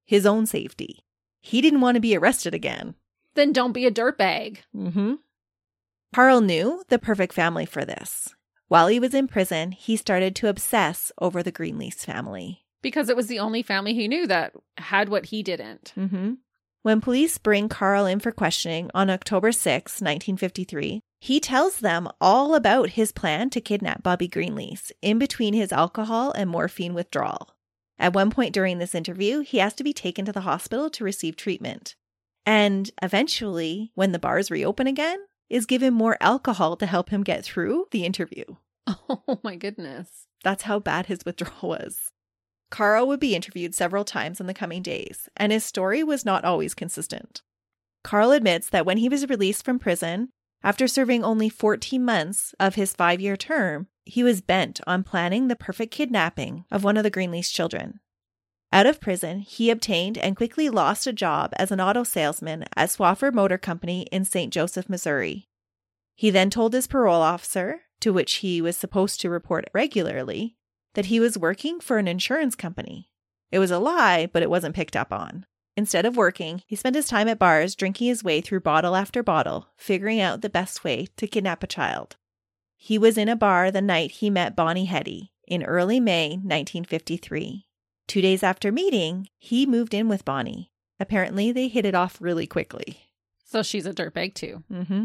His 0.04 0.26
own 0.26 0.44
safety. 0.44 1.02
He 1.40 1.62
didn't 1.62 1.80
want 1.80 1.94
to 1.94 2.02
be 2.02 2.14
arrested 2.14 2.52
again. 2.52 2.96
Then 3.34 3.50
don't 3.50 3.72
be 3.72 3.86
a 3.86 3.90
dirtbag. 3.90 4.58
Mm-hmm. 4.76 5.14
Carl 6.14 6.42
knew 6.42 6.84
the 6.88 6.98
perfect 6.98 7.32
family 7.32 7.64
for 7.64 7.82
this. 7.82 8.34
While 8.68 8.88
he 8.88 9.00
was 9.00 9.14
in 9.14 9.26
prison, 9.26 9.72
he 9.72 9.96
started 9.96 10.36
to 10.36 10.48
obsess 10.48 11.10
over 11.18 11.42
the 11.42 11.50
Greenlease 11.50 12.04
family. 12.04 12.65
Because 12.86 13.08
it 13.08 13.16
was 13.16 13.26
the 13.26 13.40
only 13.40 13.62
family 13.62 13.94
he 13.94 14.06
knew 14.06 14.28
that 14.28 14.52
had 14.78 15.08
what 15.08 15.26
he 15.26 15.42
didn't. 15.42 15.92
Mm-hmm. 15.98 16.34
When 16.82 17.00
police 17.00 17.36
bring 17.36 17.68
Carl 17.68 18.06
in 18.06 18.20
for 18.20 18.30
questioning 18.30 18.92
on 18.94 19.10
October 19.10 19.50
6, 19.50 20.00
1953, 20.00 21.00
he 21.18 21.40
tells 21.40 21.80
them 21.80 22.08
all 22.20 22.54
about 22.54 22.90
his 22.90 23.10
plan 23.10 23.50
to 23.50 23.60
kidnap 23.60 24.04
Bobby 24.04 24.28
Greenlease 24.28 24.92
in 25.02 25.18
between 25.18 25.52
his 25.52 25.72
alcohol 25.72 26.30
and 26.30 26.48
morphine 26.48 26.94
withdrawal. 26.94 27.56
At 27.98 28.12
one 28.12 28.30
point 28.30 28.54
during 28.54 28.78
this 28.78 28.94
interview, 28.94 29.40
he 29.40 29.58
has 29.58 29.74
to 29.74 29.82
be 29.82 29.92
taken 29.92 30.24
to 30.26 30.32
the 30.32 30.42
hospital 30.42 30.88
to 30.90 31.02
receive 31.02 31.34
treatment. 31.34 31.96
And 32.46 32.88
eventually, 33.02 33.90
when 33.96 34.12
the 34.12 34.20
bars 34.20 34.48
reopen 34.48 34.86
again, 34.86 35.18
is 35.50 35.66
given 35.66 35.92
more 35.92 36.16
alcohol 36.20 36.76
to 36.76 36.86
help 36.86 37.10
him 37.10 37.24
get 37.24 37.44
through 37.44 37.86
the 37.90 38.04
interview. 38.04 38.44
Oh 39.08 39.40
my 39.42 39.56
goodness. 39.56 40.08
That's 40.44 40.62
how 40.62 40.78
bad 40.78 41.06
his 41.06 41.24
withdrawal 41.24 41.70
was. 41.70 42.12
Carl 42.70 43.06
would 43.06 43.20
be 43.20 43.34
interviewed 43.34 43.74
several 43.74 44.04
times 44.04 44.40
in 44.40 44.46
the 44.46 44.54
coming 44.54 44.82
days, 44.82 45.28
and 45.36 45.52
his 45.52 45.64
story 45.64 46.02
was 46.02 46.24
not 46.24 46.44
always 46.44 46.74
consistent. 46.74 47.42
Carl 48.02 48.32
admits 48.32 48.68
that 48.68 48.86
when 48.86 48.98
he 48.98 49.08
was 49.08 49.28
released 49.28 49.64
from 49.64 49.78
prison, 49.78 50.30
after 50.62 50.88
serving 50.88 51.22
only 51.22 51.48
14 51.48 52.04
months 52.04 52.54
of 52.58 52.74
his 52.74 52.92
five 52.92 53.20
year 53.20 53.36
term, 53.36 53.88
he 54.04 54.22
was 54.22 54.40
bent 54.40 54.80
on 54.86 55.04
planning 55.04 55.48
the 55.48 55.56
perfect 55.56 55.92
kidnapping 55.92 56.64
of 56.70 56.84
one 56.84 56.96
of 56.96 57.02
the 57.02 57.10
Greenlease 57.10 57.52
children. 57.52 58.00
Out 58.72 58.86
of 58.86 59.00
prison, 59.00 59.40
he 59.40 59.70
obtained 59.70 60.18
and 60.18 60.36
quickly 60.36 60.68
lost 60.68 61.06
a 61.06 61.12
job 61.12 61.52
as 61.56 61.70
an 61.70 61.80
auto 61.80 62.02
salesman 62.02 62.64
at 62.76 62.90
Swafford 62.90 63.32
Motor 63.32 63.58
Company 63.58 64.02
in 64.12 64.24
St. 64.24 64.52
Joseph, 64.52 64.88
Missouri. 64.88 65.48
He 66.14 66.30
then 66.30 66.50
told 66.50 66.72
his 66.72 66.86
parole 66.86 67.22
officer, 67.22 67.82
to 68.00 68.12
which 68.12 68.34
he 68.34 68.60
was 68.60 68.76
supposed 68.76 69.20
to 69.20 69.30
report 69.30 69.70
regularly, 69.72 70.56
that 70.96 71.06
he 71.06 71.20
was 71.20 71.38
working 71.38 71.78
for 71.78 71.98
an 71.98 72.08
insurance 72.08 72.56
company. 72.56 73.10
It 73.52 73.58
was 73.58 73.70
a 73.70 73.78
lie, 73.78 74.28
but 74.32 74.42
it 74.42 74.50
wasn't 74.50 74.74
picked 74.74 74.96
up 74.96 75.12
on. 75.12 75.44
Instead 75.76 76.06
of 76.06 76.16
working, 76.16 76.62
he 76.66 76.74
spent 76.74 76.96
his 76.96 77.06
time 77.06 77.28
at 77.28 77.38
bars 77.38 77.74
drinking 77.74 78.08
his 78.08 78.24
way 78.24 78.40
through 78.40 78.60
bottle 78.60 78.96
after 78.96 79.22
bottle, 79.22 79.68
figuring 79.76 80.20
out 80.20 80.40
the 80.40 80.48
best 80.48 80.84
way 80.84 81.06
to 81.18 81.26
kidnap 81.26 81.62
a 81.62 81.66
child. 81.66 82.16
He 82.76 82.96
was 82.96 83.18
in 83.18 83.28
a 83.28 83.36
bar 83.36 83.70
the 83.70 83.82
night 83.82 84.10
he 84.10 84.30
met 84.30 84.56
Bonnie 84.56 84.86
Heady 84.86 85.32
in 85.46 85.62
early 85.62 86.00
May 86.00 86.30
1953. 86.30 87.66
Two 88.08 88.22
days 88.22 88.42
after 88.42 88.72
meeting, 88.72 89.28
he 89.36 89.66
moved 89.66 89.92
in 89.92 90.08
with 90.08 90.24
Bonnie. 90.24 90.72
Apparently, 90.98 91.52
they 91.52 91.68
hit 91.68 91.84
it 91.84 91.94
off 91.94 92.16
really 92.22 92.46
quickly. 92.46 93.00
So 93.44 93.62
she's 93.62 93.84
a 93.84 93.92
dirtbag 93.92 94.34
too. 94.34 94.64
Mm-hmm. 94.72 95.04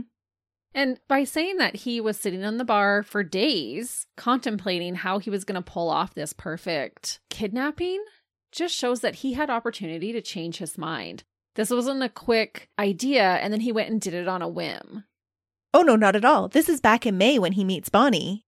And 0.73 0.99
by 1.07 1.25
saying 1.25 1.57
that 1.57 1.75
he 1.75 1.99
was 1.99 2.17
sitting 2.17 2.43
on 2.45 2.57
the 2.57 2.65
bar 2.65 3.03
for 3.03 3.23
days, 3.23 4.07
contemplating 4.15 4.95
how 4.95 5.19
he 5.19 5.29
was 5.29 5.43
going 5.43 5.61
to 5.61 5.71
pull 5.71 5.89
off 5.89 6.13
this 6.13 6.33
perfect 6.33 7.19
kidnapping, 7.29 8.03
just 8.51 8.75
shows 8.75 9.01
that 9.01 9.15
he 9.15 9.33
had 9.33 9.49
opportunity 9.49 10.13
to 10.13 10.21
change 10.21 10.57
his 10.57 10.77
mind. 10.77 11.23
This 11.55 11.69
wasn't 11.69 12.03
a 12.03 12.09
quick 12.09 12.69
idea 12.79 13.23
and 13.23 13.51
then 13.51 13.61
he 13.61 13.71
went 13.71 13.89
and 13.89 13.99
did 13.99 14.13
it 14.13 14.27
on 14.27 14.41
a 14.41 14.47
whim. 14.47 15.03
Oh, 15.73 15.81
no, 15.81 15.95
not 15.95 16.15
at 16.15 16.25
all. 16.25 16.47
This 16.47 16.69
is 16.69 16.81
back 16.81 17.05
in 17.05 17.17
May 17.17 17.39
when 17.39 17.53
he 17.53 17.63
meets 17.63 17.89
Bonnie. 17.89 18.45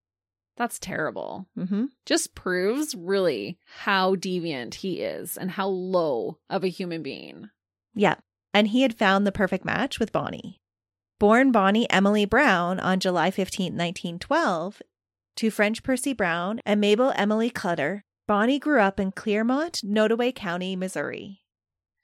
That's 0.56 0.78
terrible. 0.78 1.46
Mm-hmm. 1.58 1.86
Just 2.06 2.34
proves 2.34 2.94
really 2.94 3.58
how 3.82 4.14
deviant 4.14 4.74
he 4.74 5.00
is 5.00 5.36
and 5.36 5.50
how 5.50 5.68
low 5.68 6.38
of 6.48 6.64
a 6.64 6.68
human 6.68 7.02
being. 7.02 7.50
Yeah. 7.94 8.16
And 8.52 8.68
he 8.68 8.82
had 8.82 8.96
found 8.96 9.26
the 9.26 9.32
perfect 9.32 9.64
match 9.64 9.98
with 9.98 10.12
Bonnie. 10.12 10.60
Born 11.20 11.52
Bonnie 11.52 11.88
Emily 11.90 12.24
Brown 12.24 12.80
on 12.80 12.98
July 12.98 13.30
15, 13.30 13.66
1912, 13.66 14.82
to 15.36 15.50
French 15.50 15.84
Percy 15.84 16.12
Brown 16.12 16.60
and 16.66 16.80
Mabel 16.80 17.12
Emily 17.14 17.50
Clutter, 17.50 18.04
Bonnie 18.26 18.58
grew 18.58 18.80
up 18.80 18.98
in 18.98 19.12
Clearmont, 19.12 19.80
Nodaway 19.84 20.34
County, 20.34 20.74
Missouri. 20.74 21.42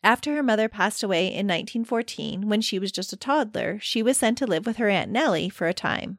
After 0.05 0.37
her 0.37 0.45
mother 0.45 0.69
passed 0.69 1.03
away 1.03 1.27
in 1.27 1.49
1914, 1.49 2.49
when 2.49 2.61
she 2.61 2.79
was 2.79 2.93
just 2.93 3.13
a 3.13 3.17
toddler, 3.17 3.81
she 3.81 4.01
was 4.01 4.17
sent 4.17 4.39
to 4.39 4.47
live 4.47 4.65
with 4.65 4.77
her 4.77 4.89
Aunt 4.89 5.11
Nellie 5.11 5.49
for 5.49 5.67
a 5.67 5.75
time. 5.75 6.19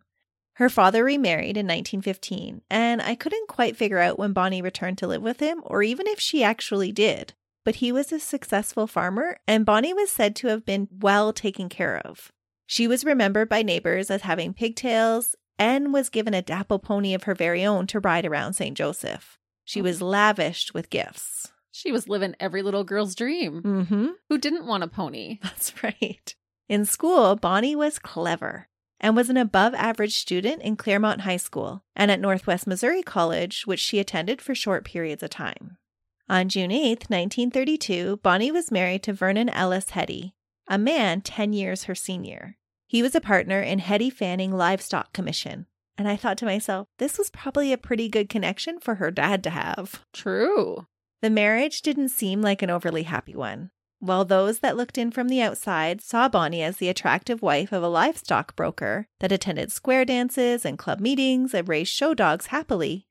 Her 0.55 0.67
father 0.67 1.05
remarried 1.05 1.55
in 1.55 1.65
1915, 1.65 2.61
and 2.69 3.01
I 3.01 3.15
couldn't 3.15 3.47
quite 3.47 3.77
figure 3.77 3.99
out 3.99 4.19
when 4.19 4.33
Bonnie 4.33 4.61
returned 4.61 4.97
to 4.97 5.07
live 5.07 5.21
with 5.21 5.39
him 5.39 5.61
or 5.65 5.81
even 5.81 6.07
if 6.07 6.19
she 6.19 6.43
actually 6.43 6.91
did. 6.91 7.33
But 7.63 7.75
he 7.75 7.91
was 7.93 8.11
a 8.11 8.19
successful 8.19 8.85
farmer, 8.85 9.39
and 9.47 9.65
Bonnie 9.65 9.93
was 9.93 10.11
said 10.11 10.35
to 10.37 10.47
have 10.47 10.65
been 10.65 10.89
well 10.91 11.31
taken 11.31 11.69
care 11.69 12.01
of. 12.05 12.33
She 12.71 12.87
was 12.87 13.03
remembered 13.03 13.49
by 13.49 13.63
neighbors 13.63 14.09
as 14.09 14.21
having 14.21 14.53
pigtails 14.53 15.35
and 15.59 15.93
was 15.93 16.07
given 16.07 16.33
a 16.33 16.41
dapple 16.41 16.79
pony 16.79 17.13
of 17.13 17.23
her 17.23 17.35
very 17.35 17.65
own 17.65 17.85
to 17.87 17.99
ride 17.99 18.25
around 18.25 18.53
St. 18.53 18.77
Joseph. 18.77 19.37
She 19.65 19.81
was 19.81 20.01
lavished 20.01 20.73
with 20.73 20.89
gifts. 20.89 21.51
She 21.73 21.91
was 21.91 22.07
living 22.07 22.33
every 22.39 22.61
little 22.61 22.85
girl's 22.85 23.13
dream. 23.13 23.61
Mm-hmm. 23.61 24.07
Who 24.29 24.37
didn't 24.37 24.65
want 24.65 24.85
a 24.85 24.87
pony? 24.87 25.39
That's 25.43 25.83
right. 25.83 26.33
In 26.69 26.85
school, 26.85 27.35
Bonnie 27.35 27.75
was 27.75 27.99
clever 27.99 28.69
and 29.01 29.17
was 29.17 29.29
an 29.29 29.35
above 29.35 29.73
average 29.73 30.15
student 30.15 30.61
in 30.61 30.77
Clearmont 30.77 31.21
High 31.21 31.35
School 31.35 31.83
and 31.93 32.09
at 32.09 32.21
Northwest 32.21 32.67
Missouri 32.67 33.03
College, 33.03 33.67
which 33.67 33.81
she 33.81 33.99
attended 33.99 34.41
for 34.41 34.55
short 34.55 34.85
periods 34.85 35.21
of 35.21 35.29
time. 35.29 35.75
On 36.29 36.47
June 36.47 36.71
8, 36.71 37.09
1932, 37.09 38.21
Bonnie 38.23 38.49
was 38.49 38.71
married 38.71 39.03
to 39.03 39.11
Vernon 39.11 39.49
Ellis 39.49 39.89
Heady, 39.89 40.35
a 40.69 40.77
man 40.77 41.19
10 41.19 41.51
years 41.51 41.83
her 41.83 41.95
senior. 41.95 42.55
He 42.91 43.01
was 43.01 43.15
a 43.15 43.21
partner 43.21 43.61
in 43.61 43.79
Heady 43.79 44.09
Fanning 44.09 44.51
Livestock 44.51 45.13
Commission. 45.13 45.65
And 45.97 46.09
I 46.09 46.17
thought 46.17 46.37
to 46.39 46.45
myself, 46.45 46.89
this 46.97 47.17
was 47.17 47.29
probably 47.29 47.71
a 47.71 47.77
pretty 47.77 48.09
good 48.09 48.27
connection 48.27 48.81
for 48.81 48.95
her 48.95 49.09
dad 49.09 49.45
to 49.45 49.49
have. 49.49 50.03
True. 50.11 50.87
The 51.21 51.29
marriage 51.29 51.83
didn't 51.83 52.09
seem 52.09 52.41
like 52.41 52.61
an 52.61 52.69
overly 52.69 53.03
happy 53.03 53.33
one. 53.33 53.71
While 53.99 54.25
those 54.25 54.59
that 54.59 54.75
looked 54.75 54.97
in 54.97 55.09
from 55.09 55.29
the 55.29 55.41
outside 55.41 56.01
saw 56.01 56.27
Bonnie 56.27 56.63
as 56.63 56.77
the 56.77 56.89
attractive 56.89 57.41
wife 57.41 57.71
of 57.71 57.81
a 57.81 57.87
livestock 57.87 58.57
broker 58.57 59.07
that 59.21 59.31
attended 59.31 59.71
square 59.71 60.03
dances 60.03 60.65
and 60.65 60.77
club 60.77 60.99
meetings 60.99 61.53
and 61.53 61.69
raised 61.69 61.93
show 61.93 62.13
dogs 62.13 62.47
happily, 62.47 63.07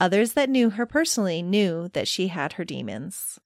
others 0.00 0.32
that 0.32 0.50
knew 0.50 0.70
her 0.70 0.86
personally 0.86 1.40
knew 1.40 1.88
that 1.92 2.08
she 2.08 2.26
had 2.26 2.54
her 2.54 2.64
demons. 2.64 3.38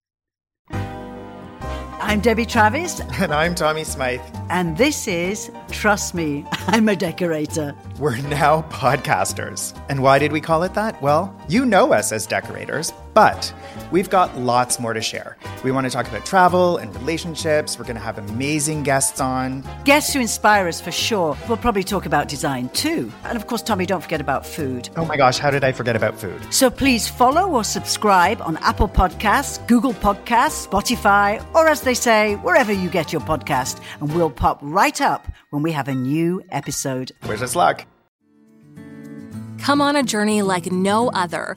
I'm 2.00 2.20
Debbie 2.20 2.44
Travis, 2.46 3.00
And 3.20 3.32
I'm 3.32 3.54
Tommy 3.54 3.84
Smythe. 3.84 4.20
and 4.50 4.76
this 4.76 5.08
is 5.08 5.50
Trust 5.70 6.14
Me, 6.14 6.44
I'm 6.68 6.88
a 6.88 6.96
Decorator. 6.96 7.74
We're 7.98 8.16
now 8.28 8.62
podcasters. 8.62 9.76
And 9.88 10.02
why 10.02 10.18
did 10.18 10.30
we 10.32 10.40
call 10.40 10.62
it 10.64 10.74
that? 10.74 11.00
Well, 11.00 11.34
you 11.48 11.64
know 11.64 11.92
us 11.92 12.12
as 12.12 12.26
decorators, 12.26 12.92
but 13.14 13.54
we've 13.90 14.10
got 14.10 14.36
lots 14.36 14.78
more 14.78 14.92
to 14.92 15.00
share. 15.00 15.36
We 15.62 15.70
want 15.70 15.86
to 15.86 15.90
talk 15.90 16.06
about 16.08 16.26
travel 16.26 16.76
and 16.76 16.94
relationships. 16.96 17.78
We're 17.78 17.84
going 17.84 17.96
to 17.96 18.02
have 18.02 18.18
amazing 18.18 18.82
guests 18.82 19.20
on. 19.20 19.64
Guests 19.84 20.12
who 20.12 20.20
inspire 20.20 20.68
us 20.68 20.80
for 20.80 20.92
sure. 20.92 21.36
We'll 21.48 21.56
probably 21.56 21.84
talk 21.84 22.04
about 22.04 22.28
design 22.28 22.68
too. 22.70 23.12
And 23.24 23.36
of 23.36 23.46
course, 23.46 23.62
Tommy, 23.62 23.86
don't 23.86 24.02
forget 24.02 24.20
about 24.20 24.44
food. 24.44 24.88
Oh 24.96 25.04
my 25.04 25.16
gosh, 25.16 25.38
how 25.38 25.50
did 25.50 25.64
I 25.64 25.72
forget 25.72 25.96
about 25.96 26.18
food? 26.18 26.40
So 26.52 26.70
please 26.70 27.08
follow 27.08 27.48
or 27.50 27.64
subscribe 27.64 28.42
on 28.42 28.56
Apple 28.58 28.88
Podcasts, 28.88 29.64
Google 29.66 29.94
Podcasts, 29.94 30.68
Spotify, 30.68 31.44
or 31.54 31.68
as 31.68 31.82
they 31.82 31.94
say, 31.94 32.34
wherever 32.36 32.72
you 32.72 32.90
get 32.90 33.12
your 33.12 33.22
podcast. 33.22 33.80
And 34.00 34.12
we'll 34.14 34.30
pop 34.30 34.58
right 34.60 35.00
up 35.00 35.26
when 35.50 35.62
we 35.62 35.72
have 35.72 35.88
a 35.88 35.94
new 35.94 36.42
episode. 36.50 37.12
Wish 37.26 37.40
us 37.40 37.54
luck. 37.56 37.86
Come 39.58 39.80
on 39.80 39.96
a 39.96 40.02
journey 40.02 40.42
like 40.42 40.70
no 40.70 41.08
other, 41.08 41.56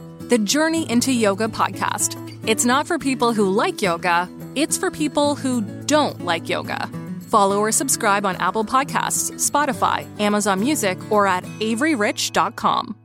The 0.31 0.37
Journey 0.37 0.89
into 0.89 1.11
Yoga 1.11 1.49
podcast. 1.49 2.15
It's 2.47 2.63
not 2.63 2.87
for 2.87 2.97
people 2.97 3.33
who 3.33 3.49
like 3.49 3.81
yoga, 3.81 4.29
it's 4.55 4.77
for 4.77 4.89
people 4.89 5.35
who 5.35 5.59
don't 5.87 6.23
like 6.23 6.47
yoga. 6.47 6.89
Follow 7.27 7.59
or 7.59 7.73
subscribe 7.73 8.25
on 8.25 8.37
Apple 8.37 8.63
Podcasts, 8.63 9.33
Spotify, 9.33 10.07
Amazon 10.21 10.61
Music, 10.61 10.97
or 11.11 11.27
at 11.27 11.43
averyrich.com. 11.59 12.95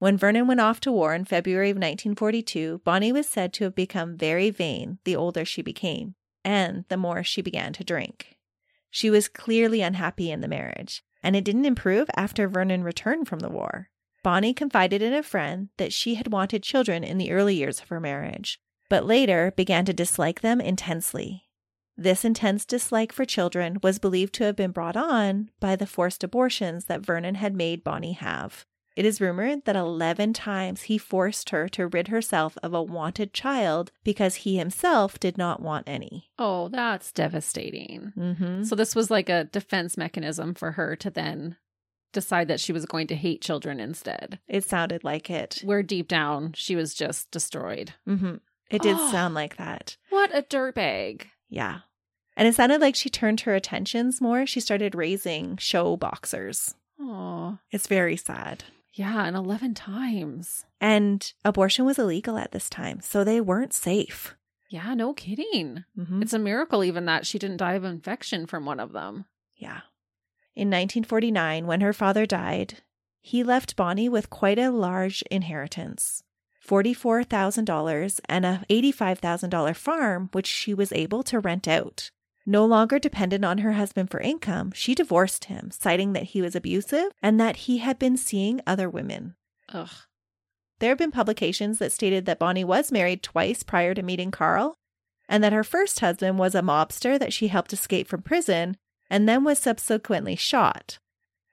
When 0.00 0.16
Vernon 0.16 0.48
went 0.48 0.60
off 0.60 0.80
to 0.80 0.90
war 0.90 1.14
in 1.14 1.24
February 1.24 1.70
of 1.70 1.76
1942, 1.76 2.80
Bonnie 2.84 3.12
was 3.12 3.28
said 3.28 3.52
to 3.52 3.62
have 3.62 3.76
become 3.76 4.16
very 4.16 4.50
vain 4.50 4.98
the 5.04 5.14
older 5.14 5.44
she 5.44 5.62
became, 5.62 6.16
and 6.44 6.84
the 6.88 6.96
more 6.96 7.22
she 7.22 7.42
began 7.42 7.72
to 7.74 7.84
drink. 7.84 8.38
She 8.90 9.08
was 9.08 9.28
clearly 9.28 9.82
unhappy 9.82 10.32
in 10.32 10.40
the 10.40 10.48
marriage, 10.48 11.04
and 11.22 11.36
it 11.36 11.44
didn't 11.44 11.64
improve 11.64 12.10
after 12.16 12.48
Vernon 12.48 12.82
returned 12.82 13.28
from 13.28 13.38
the 13.38 13.48
war. 13.48 13.88
Bonnie 14.22 14.54
confided 14.54 15.02
in 15.02 15.12
a 15.12 15.22
friend 15.22 15.68
that 15.78 15.92
she 15.92 16.14
had 16.14 16.32
wanted 16.32 16.62
children 16.62 17.02
in 17.02 17.18
the 17.18 17.32
early 17.32 17.54
years 17.54 17.80
of 17.80 17.88
her 17.88 18.00
marriage, 18.00 18.60
but 18.88 19.06
later 19.06 19.52
began 19.56 19.84
to 19.84 19.92
dislike 19.92 20.40
them 20.40 20.60
intensely. 20.60 21.48
This 21.96 22.24
intense 22.24 22.64
dislike 22.64 23.12
for 23.12 23.24
children 23.24 23.78
was 23.82 23.98
believed 23.98 24.32
to 24.34 24.44
have 24.44 24.56
been 24.56 24.70
brought 24.70 24.96
on 24.96 25.50
by 25.60 25.76
the 25.76 25.86
forced 25.86 26.24
abortions 26.24 26.86
that 26.86 27.04
Vernon 27.04 27.34
had 27.34 27.54
made 27.54 27.84
Bonnie 27.84 28.12
have. 28.12 28.64
It 28.94 29.06
is 29.06 29.20
rumored 29.20 29.64
that 29.64 29.76
11 29.76 30.34
times 30.34 30.82
he 30.82 30.98
forced 30.98 31.50
her 31.50 31.68
to 31.70 31.86
rid 31.86 32.08
herself 32.08 32.58
of 32.62 32.74
a 32.74 32.82
wanted 32.82 33.32
child 33.32 33.90
because 34.04 34.36
he 34.36 34.58
himself 34.58 35.18
did 35.18 35.38
not 35.38 35.62
want 35.62 35.88
any. 35.88 36.30
Oh, 36.38 36.68
that's 36.68 37.10
devastating. 37.10 38.12
Mm-hmm. 38.16 38.64
So, 38.64 38.74
this 38.74 38.94
was 38.94 39.10
like 39.10 39.30
a 39.30 39.44
defense 39.44 39.96
mechanism 39.96 40.54
for 40.54 40.72
her 40.72 40.94
to 40.96 41.10
then 41.10 41.56
decide 42.12 42.48
that 42.48 42.60
she 42.60 42.72
was 42.72 42.86
going 42.86 43.06
to 43.08 43.14
hate 43.16 43.40
children 43.42 43.80
instead, 43.80 44.38
It 44.48 44.64
sounded 44.64 45.02
like 45.04 45.28
it. 45.30 45.60
where 45.64 45.82
deep 45.82 46.08
down 46.08 46.52
she 46.54 46.76
was 46.76 46.94
just 46.94 47.30
destroyed. 47.30 47.94
Mm-hmm. 48.08 48.36
It 48.70 48.82
did 48.82 48.96
sound 49.10 49.34
like 49.34 49.56
that. 49.56 49.96
What 50.10 50.34
a 50.36 50.42
dirtbag. 50.42 51.22
Yeah. 51.48 51.80
And 52.36 52.48
it 52.48 52.54
sounded 52.54 52.80
like 52.80 52.94
she 52.96 53.10
turned 53.10 53.42
her 53.42 53.54
attentions 53.54 54.20
more. 54.20 54.46
She 54.46 54.60
started 54.60 54.94
raising 54.94 55.56
show 55.58 55.96
boxers. 55.96 56.74
Oh, 56.98 57.58
It's 57.70 57.86
very 57.86 58.16
sad. 58.16 58.64
yeah, 58.94 59.24
and 59.24 59.36
11 59.36 59.74
times. 59.74 60.64
And 60.80 61.30
abortion 61.44 61.84
was 61.84 61.98
illegal 61.98 62.38
at 62.38 62.52
this 62.52 62.70
time, 62.70 63.00
so 63.00 63.22
they 63.24 63.40
weren't 63.40 63.74
safe. 63.74 64.34
Yeah, 64.70 64.94
no 64.94 65.12
kidding. 65.12 65.84
Mm-hmm. 65.98 66.22
It's 66.22 66.32
a 66.32 66.38
miracle 66.38 66.82
even 66.84 67.04
that 67.04 67.26
she 67.26 67.38
didn't 67.38 67.58
die 67.58 67.74
of 67.74 67.84
infection 67.84 68.46
from 68.46 68.64
one 68.64 68.80
of 68.80 68.92
them. 68.92 69.26
Yeah. 69.56 69.80
In 70.54 70.68
1949, 70.68 71.66
when 71.66 71.80
her 71.80 71.92
father 71.92 72.26
died, 72.26 72.82
he 73.22 73.42
left 73.42 73.76
Bonnie 73.76 74.08
with 74.08 74.30
quite 74.30 74.58
a 74.58 74.70
large 74.70 75.22
inheritance 75.30 76.22
$44,000 76.66 78.20
and 78.28 78.46
a 78.46 78.64
$85,000 78.70 79.76
farm, 79.76 80.28
which 80.32 80.46
she 80.46 80.74
was 80.74 80.92
able 80.92 81.22
to 81.24 81.40
rent 81.40 81.66
out. 81.66 82.10
No 82.44 82.64
longer 82.64 82.98
dependent 82.98 83.44
on 83.44 83.58
her 83.58 83.72
husband 83.72 84.10
for 84.10 84.20
income, 84.20 84.72
she 84.72 84.94
divorced 84.94 85.46
him, 85.46 85.70
citing 85.70 86.12
that 86.12 86.24
he 86.24 86.42
was 86.42 86.54
abusive 86.54 87.12
and 87.22 87.40
that 87.40 87.56
he 87.56 87.78
had 87.78 87.98
been 87.98 88.16
seeing 88.16 88.60
other 88.66 88.88
women. 88.88 89.34
Ugh. 89.70 89.90
There 90.78 90.90
have 90.90 90.98
been 90.98 91.12
publications 91.12 91.78
that 91.78 91.92
stated 91.92 92.26
that 92.26 92.38
Bonnie 92.38 92.64
was 92.64 92.92
married 92.92 93.22
twice 93.22 93.62
prior 93.62 93.94
to 93.94 94.02
meeting 94.02 94.30
Carl, 94.30 94.74
and 95.28 95.42
that 95.42 95.52
her 95.52 95.64
first 95.64 96.00
husband 96.00 96.38
was 96.38 96.54
a 96.54 96.62
mobster 96.62 97.18
that 97.18 97.32
she 97.32 97.48
helped 97.48 97.72
escape 97.72 98.08
from 98.08 98.22
prison 98.22 98.76
and 99.12 99.28
then 99.28 99.44
was 99.44 99.58
subsequently 99.58 100.34
shot. 100.34 100.98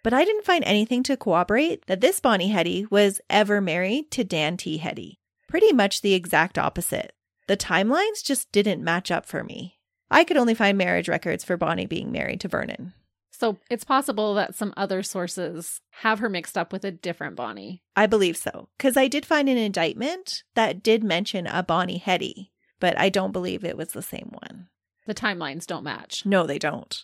But 0.02 0.14
I 0.14 0.24
didn't 0.24 0.46
find 0.46 0.64
anything 0.64 1.04
to 1.04 1.18
corroborate 1.18 1.86
that 1.88 2.00
this 2.00 2.22
Bonnie 2.22 2.48
Heady 2.48 2.88
was 2.90 3.20
ever 3.30 3.60
married 3.60 4.10
to 4.12 4.24
Dan 4.24 4.56
T. 4.56 4.78
Heady. 4.78 5.20
Pretty 5.50 5.74
much 5.74 6.02
the 6.02 6.14
exact 6.14 6.58
opposite. 6.58 7.12
The 7.48 7.58
timelines 7.58 8.24
just 8.24 8.50
didn't 8.54 8.84
match 8.84 9.12
up 9.12 9.26
for 9.26 9.44
me. 9.44 9.78
I 10.10 10.24
could 10.24 10.38
only 10.38 10.54
find 10.54 10.78
marriage 10.78 11.10
records 11.10 11.44
for 11.44 11.58
Bonnie 11.58 11.86
being 11.86 12.14
married 12.14 12.40
to 12.42 12.48
Vernon. 12.48 12.94
So 13.30 13.58
it's 13.70 13.84
possible 13.84 14.34
that 14.36 14.56
some 14.56 14.74
other 14.78 15.04
sources 15.04 15.82
have 15.92 16.20
her 16.20 16.30
mixed 16.30 16.58
up 16.58 16.72
with 16.72 16.86
a 16.86 16.92
different 16.92 17.36
Bonnie. 17.36 17.84
I 17.96 18.06
believe 18.08 18.38
so, 18.38 18.70
because 18.78 18.96
I 18.96 19.08
did 19.08 19.26
find 19.26 19.50
an 19.50 19.58
indictment 19.58 20.44
that 20.56 20.82
did 20.82 21.04
mention 21.04 21.46
a 21.46 21.62
Bonnie 21.62 21.98
Heady, 21.98 22.52
but 22.80 22.98
I 22.98 23.10
don't 23.10 23.34
believe 23.34 23.66
it 23.66 23.78
was 23.78 23.90
the 23.90 24.02
same 24.02 24.32
one. 24.32 24.68
The 25.08 25.16
timelines 25.16 25.66
don't 25.66 25.84
match. 25.84 26.26
No, 26.26 26.46
they 26.46 26.60
don't. 26.60 27.04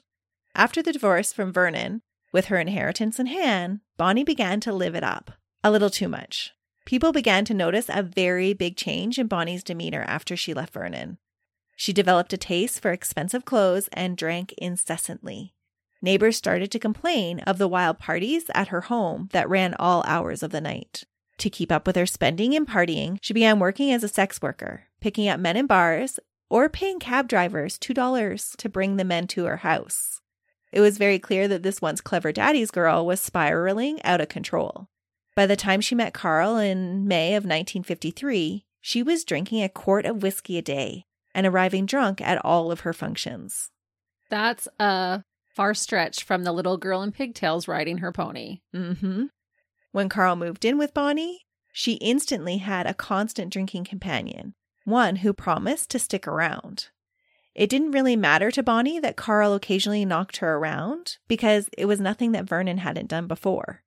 After 0.58 0.82
the 0.82 0.94
divorce 0.94 1.34
from 1.34 1.52
Vernon, 1.52 2.02
with 2.32 2.46
her 2.46 2.58
inheritance 2.58 3.20
in 3.20 3.26
hand, 3.26 3.82
Bonnie 3.98 4.24
began 4.24 4.62
to 4.62 4.72
live 4.72 4.96
it 4.96 5.04
up 5.04 5.32
a 5.66 5.72
little 5.72 5.90
too 5.90 6.08
much. 6.08 6.54
People 6.86 7.12
began 7.12 7.44
to 7.46 7.54
notice 7.54 7.88
a 7.90 8.04
very 8.04 8.54
big 8.54 8.78
change 8.78 9.18
in 9.18 9.28
Bonnie's 9.28 9.64
demeanor 9.64 10.04
after 10.08 10.38
she 10.38 10.54
left 10.54 10.74
Vernon. 10.74 11.18
She 11.76 11.92
developed 11.92 12.32
a 12.32 12.38
taste 12.38 12.80
for 12.80 12.92
expensive 12.92 13.44
clothes 13.44 13.90
and 13.92 14.16
drank 14.16 14.54
incessantly. 14.54 15.56
Neighbors 16.02 16.38
started 16.38 16.72
to 16.72 16.80
complain 16.80 17.40
of 17.40 17.58
the 17.58 17.68
wild 17.68 18.00
parties 18.00 18.46
at 18.54 18.70
her 18.70 18.82
home 18.82 19.28
that 19.34 19.50
ran 19.50 19.74
all 19.74 20.04
hours 20.08 20.42
of 20.42 20.52
the 20.52 20.62
night. 20.62 21.04
To 21.40 21.50
keep 21.50 21.72
up 21.72 21.86
with 21.86 21.98
her 21.98 22.06
spending 22.06 22.56
and 22.56 22.68
partying, 22.68 23.18
she 23.22 23.34
began 23.34 23.60
working 23.60 23.92
as 23.92 24.04
a 24.06 24.08
sex 24.08 24.42
worker, 24.42 24.84
picking 25.02 25.28
up 25.28 25.40
men 25.40 25.58
in 25.58 25.66
bars 25.66 26.20
or 26.50 26.70
paying 26.70 27.00
cab 27.00 27.28
drivers 27.28 27.78
$2 27.78 28.56
to 28.56 28.70
bring 28.70 28.96
the 28.96 29.04
men 29.04 29.28
to 29.28 29.46
her 29.46 29.58
house. 29.58 30.22
It 30.76 30.82
was 30.82 30.98
very 30.98 31.20
clear 31.20 31.48
that 31.48 31.64
this 31.64 31.82
once 31.82 32.02
clever 32.02 32.34
daddy's 32.34 32.70
girl 32.70 33.06
was 33.06 33.22
spiraling 33.22 34.04
out 34.04 34.20
of 34.20 34.28
control. 34.28 34.90
By 35.34 35.46
the 35.46 35.56
time 35.56 35.80
she 35.80 35.96
met 35.96 36.14
Carl 36.14 36.58
in 36.58 37.08
May 37.08 37.30
of 37.30 37.44
1953, 37.44 38.66
she 38.82 39.02
was 39.02 39.24
drinking 39.24 39.64
a 39.64 39.70
quart 39.70 40.06
of 40.06 40.22
whiskey 40.22 40.58
a 40.58 40.62
day 40.62 41.06
and 41.34 41.48
arriving 41.48 41.86
drunk 41.86 42.20
at 42.20 42.44
all 42.44 42.74
of 42.74 42.82
her 42.82 42.92
functions. 42.92 43.72
That's 44.30 44.68
a 44.78 45.24
far 45.48 45.74
stretch 45.74 46.26
from 46.26 46.44
the 46.44 46.52
little 46.52 46.76
girl 46.76 47.02
in 47.02 47.14
pigtails 47.14 47.70
riding 47.70 48.00
her 48.00 48.12
pony. 48.12 48.60
Mm-hmm. 48.76 49.28
When 49.94 50.10
Carl 50.10 50.36
moved 50.36 50.66
in 50.66 50.78
with 50.78 50.94
Bonnie, 50.94 51.46
she 51.72 51.94
instantly 51.94 52.58
had 52.58 52.86
a 52.86 52.94
constant 52.94 53.54
drinking 53.54 53.86
companion, 53.86 54.56
one 54.84 55.18
who 55.18 55.32
promised 55.32 55.90
to 55.92 56.00
stick 56.00 56.28
around. 56.28 56.90
It 57.56 57.70
didn't 57.70 57.92
really 57.92 58.18
matter 58.18 58.52
to 58.52 58.62
Bonnie 58.62 59.00
that 59.00 59.16
Carl 59.16 59.54
occasionally 59.54 60.04
knocked 60.04 60.38
her 60.38 60.56
around 60.56 61.18
because 61.30 61.70
it 61.78 61.86
was 61.86 62.02
nothing 62.02 62.34
that 62.34 62.44
Vernon 62.44 62.80
hadn't 62.80 63.08
done 63.08 63.28
before. 63.28 63.82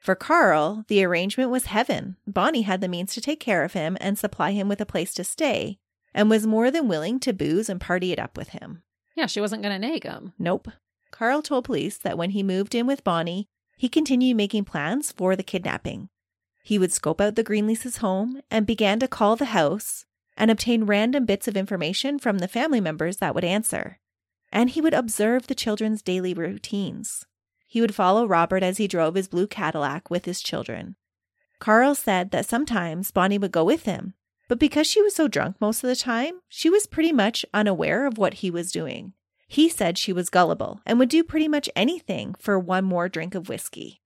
For 0.00 0.14
Carl, 0.14 0.84
the 0.86 1.04
arrangement 1.04 1.50
was 1.50 1.66
heaven. 1.66 2.16
Bonnie 2.26 2.62
had 2.62 2.80
the 2.80 2.88
means 2.88 3.12
to 3.14 3.20
take 3.20 3.40
care 3.40 3.64
of 3.64 3.72
him 3.72 3.96
and 4.00 4.18
supply 4.18 4.52
him 4.52 4.68
with 4.68 4.80
a 4.80 4.86
place 4.86 5.12
to 5.14 5.24
stay, 5.24 5.78
and 6.14 6.30
was 6.30 6.46
more 6.46 6.70
than 6.70 6.88
willing 6.88 7.18
to 7.20 7.32
booze 7.32 7.68
and 7.68 7.80
party 7.80 8.12
it 8.12 8.18
up 8.20 8.36
with 8.36 8.50
him. 8.50 8.82
Yeah, 9.16 9.26
she 9.26 9.40
wasn't 9.40 9.62
going 9.62 9.80
to 9.80 9.88
nag 9.88 10.04
him. 10.04 10.32
Nope. 10.38 10.68
Carl 11.10 11.42
told 11.42 11.64
police 11.64 11.98
that 11.98 12.16
when 12.16 12.30
he 12.30 12.42
moved 12.42 12.74
in 12.74 12.86
with 12.86 13.04
Bonnie, 13.04 13.48
he 13.76 13.88
continued 13.88 14.36
making 14.36 14.64
plans 14.64 15.12
for 15.12 15.34
the 15.34 15.42
kidnapping. 15.42 16.08
He 16.62 16.78
would 16.78 16.92
scope 16.92 17.20
out 17.20 17.34
the 17.34 17.44
Greenleases' 17.44 17.98
home 17.98 18.40
and 18.50 18.64
began 18.64 19.00
to 19.00 19.08
call 19.08 19.34
the 19.34 19.46
house 19.46 20.04
and 20.36 20.50
obtain 20.50 20.84
random 20.84 21.24
bits 21.24 21.48
of 21.48 21.56
information 21.56 22.18
from 22.18 22.38
the 22.38 22.48
family 22.48 22.80
members 22.80 23.18
that 23.18 23.34
would 23.34 23.44
answer. 23.44 23.98
And 24.50 24.70
he 24.70 24.80
would 24.80 24.94
observe 24.94 25.46
the 25.46 25.54
children's 25.54 26.02
daily 26.02 26.34
routines. 26.34 27.24
He 27.66 27.80
would 27.80 27.94
follow 27.94 28.26
Robert 28.26 28.62
as 28.62 28.76
he 28.76 28.86
drove 28.86 29.14
his 29.14 29.28
blue 29.28 29.46
Cadillac 29.46 30.10
with 30.10 30.26
his 30.26 30.42
children. 30.42 30.96
Carl 31.58 31.94
said 31.94 32.30
that 32.32 32.44
sometimes 32.44 33.10
Bonnie 33.10 33.38
would 33.38 33.52
go 33.52 33.64
with 33.64 33.84
him, 33.84 34.14
but 34.48 34.58
because 34.58 34.86
she 34.86 35.00
was 35.00 35.14
so 35.14 35.28
drunk 35.28 35.56
most 35.60 35.82
of 35.82 35.88
the 35.88 35.96
time, 35.96 36.40
she 36.48 36.68
was 36.68 36.86
pretty 36.86 37.12
much 37.12 37.46
unaware 37.54 38.06
of 38.06 38.18
what 38.18 38.34
he 38.34 38.50
was 38.50 38.72
doing. 38.72 39.14
He 39.48 39.70
said 39.70 39.96
she 39.96 40.12
was 40.12 40.28
gullible 40.28 40.80
and 40.84 40.98
would 40.98 41.08
do 41.08 41.24
pretty 41.24 41.48
much 41.48 41.70
anything 41.74 42.34
for 42.38 42.58
one 42.58 42.84
more 42.84 43.08
drink 43.08 43.34
of 43.34 43.48
whiskey. 43.48 44.01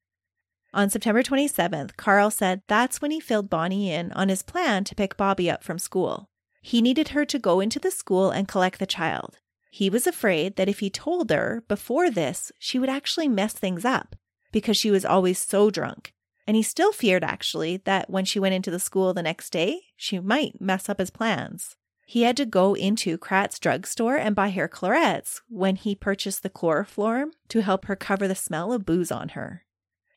On 0.77 0.91
September 0.91 1.23
27th, 1.23 1.97
Carl 1.97 2.31
said 2.31 2.61
that's 2.69 3.01
when 3.01 3.11
he 3.11 3.19
filled 3.19 3.49
Bonnie 3.49 3.91
in 3.91 4.13
on 4.13 4.29
his 4.29 4.43
plan 4.43 4.85
to 4.85 4.95
pick 4.95 5.17
Bobby 5.17 5.51
up 5.51 5.65
from 5.65 5.79
school. 5.79 6.29
He 6.61 6.83
needed 6.83 7.09
her 7.09 7.25
to 7.25 7.39
go 7.39 7.61
into 7.61 7.79
the 7.79 7.91
school 7.91 8.31
and 8.31 8.47
collect 8.47 8.79
the 8.79 8.85
child. 8.85 9.39
He 9.71 9.89
was 9.89 10.07
afraid 10.07 10.57
that 10.57 10.69
if 10.69 10.81
he 10.81 10.91
told 10.91 11.31
her 11.31 11.65
before 11.67 12.11
this, 12.11 12.53
she 12.59 12.79
would 12.79 12.91
actually 12.91 13.27
mess 13.27 13.55
things 13.55 13.87
up 13.87 14.17
because 14.53 14.77
she 14.77 14.91
was 14.91 15.07
always 15.07 15.39
so 15.39 15.71
drunk. 15.71 16.13
And 16.47 16.57
he 16.57 16.63
still 16.63 16.93
feared, 16.93 17.25
actually, 17.25 17.79
that 17.87 18.11
when 18.11 18.27
she 18.27 18.39
went 18.39 18.55
into 18.55 18.71
the 18.71 18.79
school 18.79 19.15
the 19.15 19.23
next 19.23 19.55
day, 19.55 19.81
she 19.97 20.19
might 20.19 20.61
mess 20.61 20.91
up 20.91 20.99
his 20.99 21.09
plans. 21.09 21.77
He 22.05 22.23
had 22.23 22.37
to 22.37 22.45
go 22.45 22.75
into 22.75 23.17
Kratt's 23.17 23.59
drugstore 23.59 24.19
and 24.19 24.37
buy 24.37 24.51
her 24.51 24.69
clarets 24.69 25.41
when 25.49 25.77
he 25.77 25.95
purchased 25.95 26.43
the 26.43 26.51
chloroform 26.51 27.33
to 27.49 27.63
help 27.63 27.87
her 27.87 27.97
cover 27.97 28.29
the 28.29 28.35
smell 28.35 28.75
of 28.75 28.85
booze 28.85 29.11
on 29.11 29.31
her. 29.31 29.63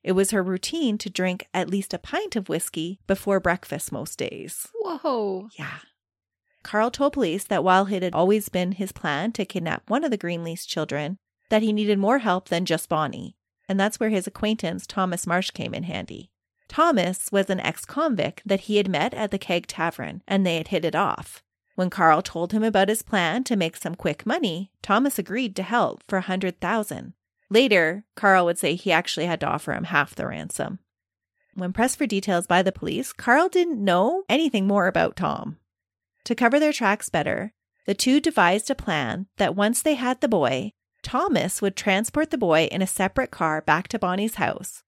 It 0.03 0.13
was 0.13 0.31
her 0.31 0.41
routine 0.41 0.97
to 0.99 1.09
drink 1.09 1.47
at 1.53 1.69
least 1.69 1.93
a 1.93 1.99
pint 1.99 2.35
of 2.35 2.49
whiskey 2.49 2.99
before 3.07 3.39
breakfast 3.39 3.91
most 3.91 4.17
days. 4.17 4.67
Whoa. 4.73 5.49
Yeah. 5.57 5.79
Carl 6.63 6.91
told 6.91 7.13
police 7.13 7.43
that 7.45 7.63
while 7.63 7.87
it 7.87 8.03
had 8.03 8.13
always 8.13 8.49
been 8.49 8.73
his 8.73 8.91
plan 8.91 9.31
to 9.33 9.45
kidnap 9.45 9.89
one 9.89 10.03
of 10.03 10.11
the 10.11 10.17
Greenlease 10.17 10.67
children, 10.67 11.17
that 11.49 11.61
he 11.61 11.73
needed 11.73 11.99
more 11.99 12.19
help 12.19 12.49
than 12.49 12.65
just 12.65 12.89
Bonnie. 12.89 13.35
And 13.67 13.79
that's 13.79 13.99
where 13.99 14.09
his 14.09 14.27
acquaintance 14.27 14.87
Thomas 14.87 15.27
Marsh 15.27 15.51
came 15.51 15.73
in 15.73 15.83
handy. 15.83 16.31
Thomas 16.67 17.31
was 17.31 17.49
an 17.49 17.59
ex 17.59 17.85
convict 17.85 18.41
that 18.45 18.61
he 18.61 18.77
had 18.77 18.87
met 18.87 19.13
at 19.13 19.31
the 19.31 19.39
Keg 19.39 19.67
Tavern, 19.67 20.21
and 20.27 20.45
they 20.45 20.57
had 20.57 20.69
hit 20.69 20.85
it 20.85 20.95
off. 20.95 21.43
When 21.75 21.89
Carl 21.89 22.21
told 22.21 22.51
him 22.51 22.63
about 22.63 22.89
his 22.89 23.01
plan 23.01 23.43
to 23.45 23.55
make 23.55 23.75
some 23.77 23.95
quick 23.95 24.25
money, 24.25 24.71
Thomas 24.81 25.17
agreed 25.17 25.55
to 25.55 25.63
help 25.63 26.03
for 26.07 26.17
a 26.17 26.21
hundred 26.21 26.59
thousand. 26.59 27.13
Later, 27.49 28.05
Carl 28.15 28.45
would 28.45 28.57
say 28.57 28.75
he 28.75 28.91
actually 28.91 29.25
had 29.25 29.39
to 29.39 29.47
offer 29.47 29.73
him 29.73 29.85
half 29.85 30.15
the 30.15 30.27
ransom. 30.27 30.79
When 31.55 31.73
pressed 31.73 31.97
for 31.97 32.05
details 32.05 32.47
by 32.47 32.61
the 32.61 32.71
police, 32.71 33.11
Carl 33.11 33.49
didn't 33.49 33.83
know 33.83 34.23
anything 34.29 34.67
more 34.67 34.87
about 34.87 35.15
Tom. 35.15 35.57
To 36.25 36.35
cover 36.35 36.59
their 36.59 36.73
tracks 36.73 37.09
better, 37.09 37.53
the 37.85 37.95
two 37.95 38.19
devised 38.19 38.69
a 38.69 38.75
plan 38.75 39.27
that 39.37 39.55
once 39.55 39.81
they 39.81 39.95
had 39.95 40.21
the 40.21 40.27
boy, 40.27 40.73
Thomas 41.01 41.61
would 41.61 41.75
transport 41.75 42.29
the 42.29 42.37
boy 42.37 42.65
in 42.65 42.81
a 42.81 42.87
separate 42.87 43.31
car 43.31 43.61
back 43.61 43.87
to 43.87 43.99
Bonnie's 43.99 44.35
house, 44.35 44.83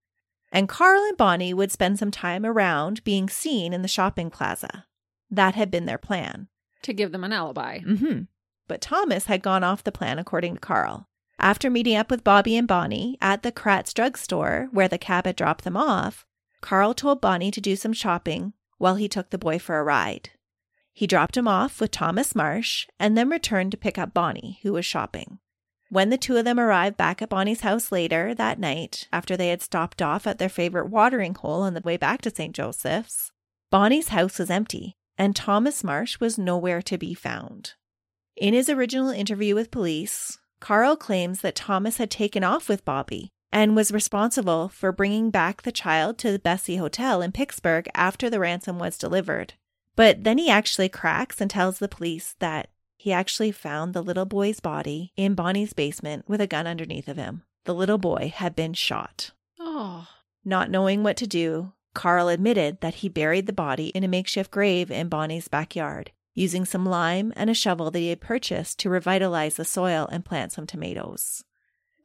and 0.51 0.69
Carl 0.69 1.03
and 1.03 1.17
Bonnie 1.17 1.53
would 1.53 1.71
spend 1.71 1.97
some 1.97 2.11
time 2.11 2.45
around 2.45 3.03
being 3.03 3.27
seen 3.27 3.73
in 3.73 3.81
the 3.81 3.87
shopping 3.87 4.29
plaza. 4.29 4.85
That 5.29 5.55
had 5.55 5.71
been 5.71 5.85
their 5.85 5.97
plan 5.97 6.49
to 6.83 6.93
give 6.93 7.11
them 7.11 7.23
an 7.23 7.33
alibi. 7.33 7.79
Mm-hmm. 7.79 8.23
But 8.67 8.81
Thomas 8.81 9.25
had 9.25 9.41
gone 9.41 9.63
off 9.63 9.83
the 9.83 9.91
plan, 9.91 10.19
according 10.19 10.55
to 10.55 10.59
Carl. 10.59 11.07
After 11.41 11.71
meeting 11.71 11.95
up 11.95 12.11
with 12.11 12.23
Bobby 12.23 12.55
and 12.55 12.67
Bonnie 12.67 13.17
at 13.19 13.41
the 13.41 13.51
Kratt's 13.51 13.95
drugstore 13.95 14.69
where 14.71 14.87
the 14.87 14.99
cab 14.99 15.25
had 15.25 15.35
dropped 15.35 15.63
them 15.63 15.75
off, 15.75 16.27
Carl 16.61 16.93
told 16.93 17.19
Bonnie 17.19 17.49
to 17.49 17.59
do 17.59 17.75
some 17.75 17.93
shopping 17.93 18.53
while 18.77 18.93
he 18.93 19.09
took 19.09 19.31
the 19.31 19.39
boy 19.39 19.57
for 19.57 19.79
a 19.79 19.83
ride. 19.83 20.29
He 20.93 21.07
dropped 21.07 21.35
him 21.35 21.47
off 21.47 21.81
with 21.81 21.89
Thomas 21.89 22.35
Marsh 22.35 22.85
and 22.99 23.17
then 23.17 23.27
returned 23.27 23.71
to 23.71 23.77
pick 23.77 23.97
up 23.97 24.13
Bonnie, 24.13 24.59
who 24.61 24.73
was 24.73 24.85
shopping. 24.85 25.39
When 25.89 26.11
the 26.11 26.17
two 26.17 26.37
of 26.37 26.45
them 26.45 26.59
arrived 26.59 26.95
back 26.95 27.23
at 27.23 27.29
Bonnie's 27.29 27.61
house 27.61 27.91
later 27.91 28.35
that 28.35 28.59
night, 28.59 29.07
after 29.11 29.35
they 29.35 29.49
had 29.49 29.63
stopped 29.63 29.99
off 29.99 30.27
at 30.27 30.37
their 30.37 30.47
favorite 30.47 30.91
watering 30.91 31.33
hole 31.33 31.63
on 31.63 31.73
the 31.73 31.81
way 31.81 31.97
back 31.97 32.21
to 32.21 32.29
St. 32.29 32.55
Joseph's, 32.55 33.31
Bonnie's 33.71 34.09
house 34.09 34.37
was 34.37 34.51
empty 34.51 34.95
and 35.17 35.35
Thomas 35.35 35.83
Marsh 35.83 36.19
was 36.19 36.37
nowhere 36.37 36.83
to 36.83 36.99
be 36.99 37.15
found. 37.15 37.73
In 38.37 38.53
his 38.53 38.69
original 38.69 39.09
interview 39.09 39.55
with 39.55 39.71
police, 39.71 40.37
Carl 40.61 40.95
claims 40.95 41.41
that 41.41 41.55
Thomas 41.55 41.97
had 41.97 42.09
taken 42.09 42.43
off 42.43 42.69
with 42.69 42.85
Bobby 42.85 43.29
and 43.51 43.75
was 43.75 43.91
responsible 43.91 44.69
for 44.69 44.93
bringing 44.93 45.29
back 45.29 45.63
the 45.63 45.71
child 45.71 46.17
to 46.19 46.31
the 46.31 46.39
Bessie 46.39 46.77
Hotel 46.77 47.21
in 47.21 47.33
Pittsburgh 47.33 47.89
after 47.93 48.29
the 48.29 48.39
ransom 48.39 48.79
was 48.79 48.97
delivered. 48.97 49.55
But 49.95 50.23
then 50.23 50.37
he 50.37 50.49
actually 50.49 50.87
cracks 50.87 51.41
and 51.41 51.49
tells 51.51 51.79
the 51.79 51.89
police 51.89 52.35
that 52.39 52.69
he 52.95 53.11
actually 53.11 53.51
found 53.51 53.93
the 53.93 54.03
little 54.03 54.25
boy's 54.25 54.59
body 54.59 55.11
in 55.17 55.33
Bonnie's 55.33 55.73
basement 55.73 56.29
with 56.29 56.39
a 56.39 56.47
gun 56.47 56.67
underneath 56.67 57.07
of 57.07 57.17
him. 57.17 57.43
The 57.65 57.73
little 57.73 57.97
boy 57.97 58.31
had 58.33 58.55
been 58.55 58.73
shot. 58.73 59.31
Oh. 59.59 60.07
Not 60.45 60.69
knowing 60.69 61.03
what 61.03 61.17
to 61.17 61.27
do, 61.27 61.73
Carl 61.93 62.29
admitted 62.29 62.81
that 62.81 62.95
he 62.95 63.09
buried 63.09 63.47
the 63.47 63.53
body 63.53 63.87
in 63.89 64.03
a 64.03 64.07
makeshift 64.07 64.51
grave 64.51 64.91
in 64.91 65.09
Bonnie's 65.09 65.47
backyard, 65.47 66.11
using 66.33 66.65
some 66.65 66.85
lime 66.85 67.33
and 67.35 67.49
a 67.49 67.53
shovel 67.53 67.91
that 67.91 67.99
he 67.99 68.09
had 68.09 68.21
purchased 68.21 68.79
to 68.79 68.89
revitalize 68.89 69.55
the 69.55 69.65
soil 69.65 70.07
and 70.11 70.25
plant 70.25 70.51
some 70.51 70.65
tomatoes. 70.65 71.43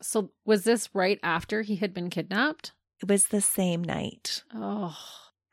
So, 0.02 0.32
was 0.44 0.64
this 0.64 0.94
right 0.94 1.18
after 1.22 1.62
he 1.62 1.76
had 1.76 1.94
been 1.94 2.10
kidnapped? 2.10 2.72
It 3.02 3.08
was 3.08 3.28
the 3.28 3.40
same 3.40 3.82
night. 3.82 4.42
Oh. 4.54 4.96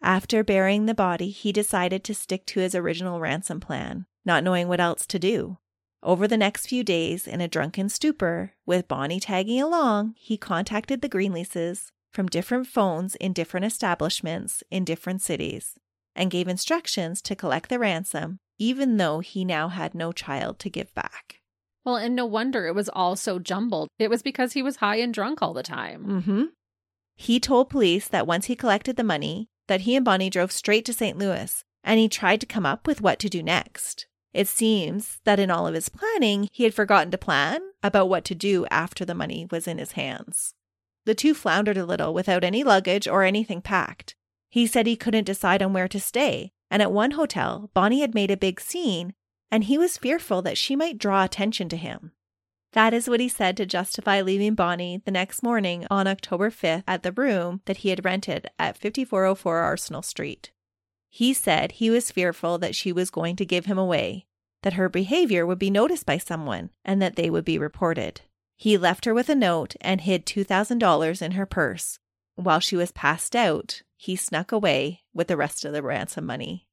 After 0.02 0.44
burying 0.44 0.86
the 0.86 0.94
body, 0.94 1.30
he 1.30 1.52
decided 1.52 2.04
to 2.04 2.14
stick 2.14 2.46
to 2.48 2.60
his 2.60 2.76
original 2.76 3.20
ransom 3.20 3.60
plan, 3.60 4.06
not 4.26 4.44
knowing 4.44 4.68
what 4.68 4.82
else 4.82 5.06
to 5.08 5.20
do. 5.20 5.58
Over 6.02 6.28
the 6.28 6.38
next 6.38 6.68
few 6.68 6.84
days, 6.84 7.26
in 7.26 7.40
a 7.40 7.48
drunken 7.48 7.88
stupor, 7.88 8.54
with 8.66 8.90
Bonnie 8.90 9.22
tagging 9.22 9.62
along, 9.62 10.16
he 10.18 10.36
contacted 10.38 11.02
the 11.02 11.08
Greenleases 11.08 11.92
from 12.12 12.28
different 12.28 12.68
phones 12.68 13.16
in 13.16 13.32
different 13.32 13.66
establishments 13.66 14.64
in 14.70 14.84
different 14.84 15.22
cities 15.22 15.80
and 16.16 16.30
gave 16.30 16.50
instructions 16.50 17.22
to 17.22 17.36
collect 17.36 17.70
the 17.70 17.80
ransom, 17.80 18.40
even 18.58 18.98
though 18.98 19.20
he 19.20 19.44
now 19.46 19.68
had 19.68 19.96
no 19.96 20.12
child 20.12 20.60
to 20.60 20.70
give 20.70 20.94
back. 20.94 21.42
Well, 21.86 21.98
and 21.98 22.16
no 22.16 22.26
wonder 22.26 22.66
it 22.68 22.76
was 22.76 22.90
all 22.90 23.16
so 23.16 23.40
jumbled. 23.40 23.90
It 24.00 24.10
was 24.10 24.22
because 24.22 24.54
he 24.54 24.62
was 24.62 24.78
high 24.78 24.98
and 24.98 25.14
drunk 25.14 25.42
all 25.42 25.54
the 25.54 25.64
time. 25.64 26.06
Mm-hmm. 26.06 26.44
He 27.16 27.40
told 27.40 27.70
police 27.70 28.08
that 28.08 28.28
once 28.28 28.46
he 28.46 28.56
collected 28.56 28.96
the 28.96 29.04
money, 29.04 29.50
that 29.68 29.82
he 29.82 29.96
and 29.96 30.06
Bonnie 30.06 30.30
drove 30.30 30.52
straight 30.52 30.86
to 30.86 30.94
St. 30.94 31.18
Louis, 31.18 31.64
and 31.84 32.00
he 32.00 32.08
tried 32.08 32.40
to 32.42 32.48
come 32.48 32.66
up 32.66 32.88
with 32.88 33.02
what 33.02 33.20
to 33.20 33.30
do 33.30 33.44
next. 33.44 34.08
It 34.34 34.48
seems 34.48 35.20
that 35.26 35.40
in 35.40 35.52
all 35.52 35.68
of 35.68 35.76
his 35.76 35.90
planning, 35.90 36.50
he 36.52 36.64
had 36.64 36.74
forgotten 36.74 37.12
to 37.12 37.18
plan 37.18 37.62
about 37.84 38.10
what 38.10 38.26
to 38.26 38.36
do 38.36 38.66
after 38.72 39.06
the 39.06 39.14
money 39.14 39.48
was 39.52 39.68
in 39.68 39.78
his 39.78 39.92
hands. 39.92 40.56
The 41.06 41.14
two 41.14 41.34
floundered 41.34 41.78
a 41.78 41.86
little 41.86 42.14
without 42.14 42.44
any 42.44 42.64
luggage 42.64 43.08
or 43.08 43.24
anything 43.24 43.62
packed. 43.62 44.16
He 44.50 44.66
said 44.66 44.88
he 44.88 44.96
couldn't 44.96 45.26
decide 45.26 45.62
on 45.62 45.74
where 45.74 45.88
to 45.88 46.00
stay, 46.00 46.52
and 46.74 46.82
at 46.82 46.92
one 46.92 47.12
hotel, 47.12 47.70
Bonnie 47.76 48.02
had 48.02 48.16
made 48.16 48.32
a 48.32 48.36
big 48.36 48.60
scene, 48.60 49.14
and 49.52 49.66
he 49.66 49.78
was 49.78 50.00
fearful 50.00 50.42
that 50.42 50.58
she 50.58 50.76
might 50.76 50.98
draw 50.98 51.24
attention 51.24 51.70
to 51.70 51.78
him. 51.78 52.14
That 52.72 52.96
is 52.96 53.08
what 53.08 53.20
he 53.20 53.30
said 53.30 53.56
to 53.58 53.68
justify 53.68 54.22
leaving 54.22 54.56
Bonnie 54.56 55.00
the 55.06 55.12
next 55.12 55.44
morning 55.44 55.86
on 55.92 56.08
October 56.08 56.50
5th 56.50 56.84
at 56.88 57.04
the 57.04 57.12
room 57.12 57.62
that 57.66 57.78
he 57.78 57.90
had 57.90 58.04
rented 58.04 58.50
at 58.58 58.80
5404 58.80 59.60
Arsenal 59.60 60.02
Street. 60.02 60.50
He 61.12 61.32
said 61.32 61.74
he 61.74 61.92
was 61.92 62.10
fearful 62.10 62.58
that 62.58 62.74
she 62.74 62.92
was 62.92 63.12
going 63.12 63.36
to 63.36 63.46
give 63.46 63.66
him 63.66 63.78
away, 63.78 64.26
that 64.64 64.74
her 64.74 64.90
behavior 64.90 65.46
would 65.46 65.60
be 65.60 65.70
noticed 65.70 66.08
by 66.08 66.18
someone, 66.18 66.72
and 66.84 67.00
that 67.04 67.18
they 67.18 67.30
would 67.30 67.46
be 67.46 67.60
reported. 67.60 68.22
He 68.56 68.80
left 68.80 69.06
her 69.06 69.14
with 69.14 69.30
a 69.30 69.36
note 69.36 69.76
and 69.82 70.02
hid 70.02 70.26
$2,000 70.26 71.22
in 71.22 71.32
her 71.34 71.46
purse. 71.46 72.00
While 72.36 72.60
she 72.60 72.76
was 72.76 72.92
passed 72.92 73.36
out, 73.36 73.82
he 73.96 74.16
snuck 74.16 74.52
away 74.52 75.02
with 75.14 75.28
the 75.28 75.38
rest 75.38 75.66
of 75.66 75.74
the 75.74 75.84
ransom 75.84 76.26
money. 76.26 76.68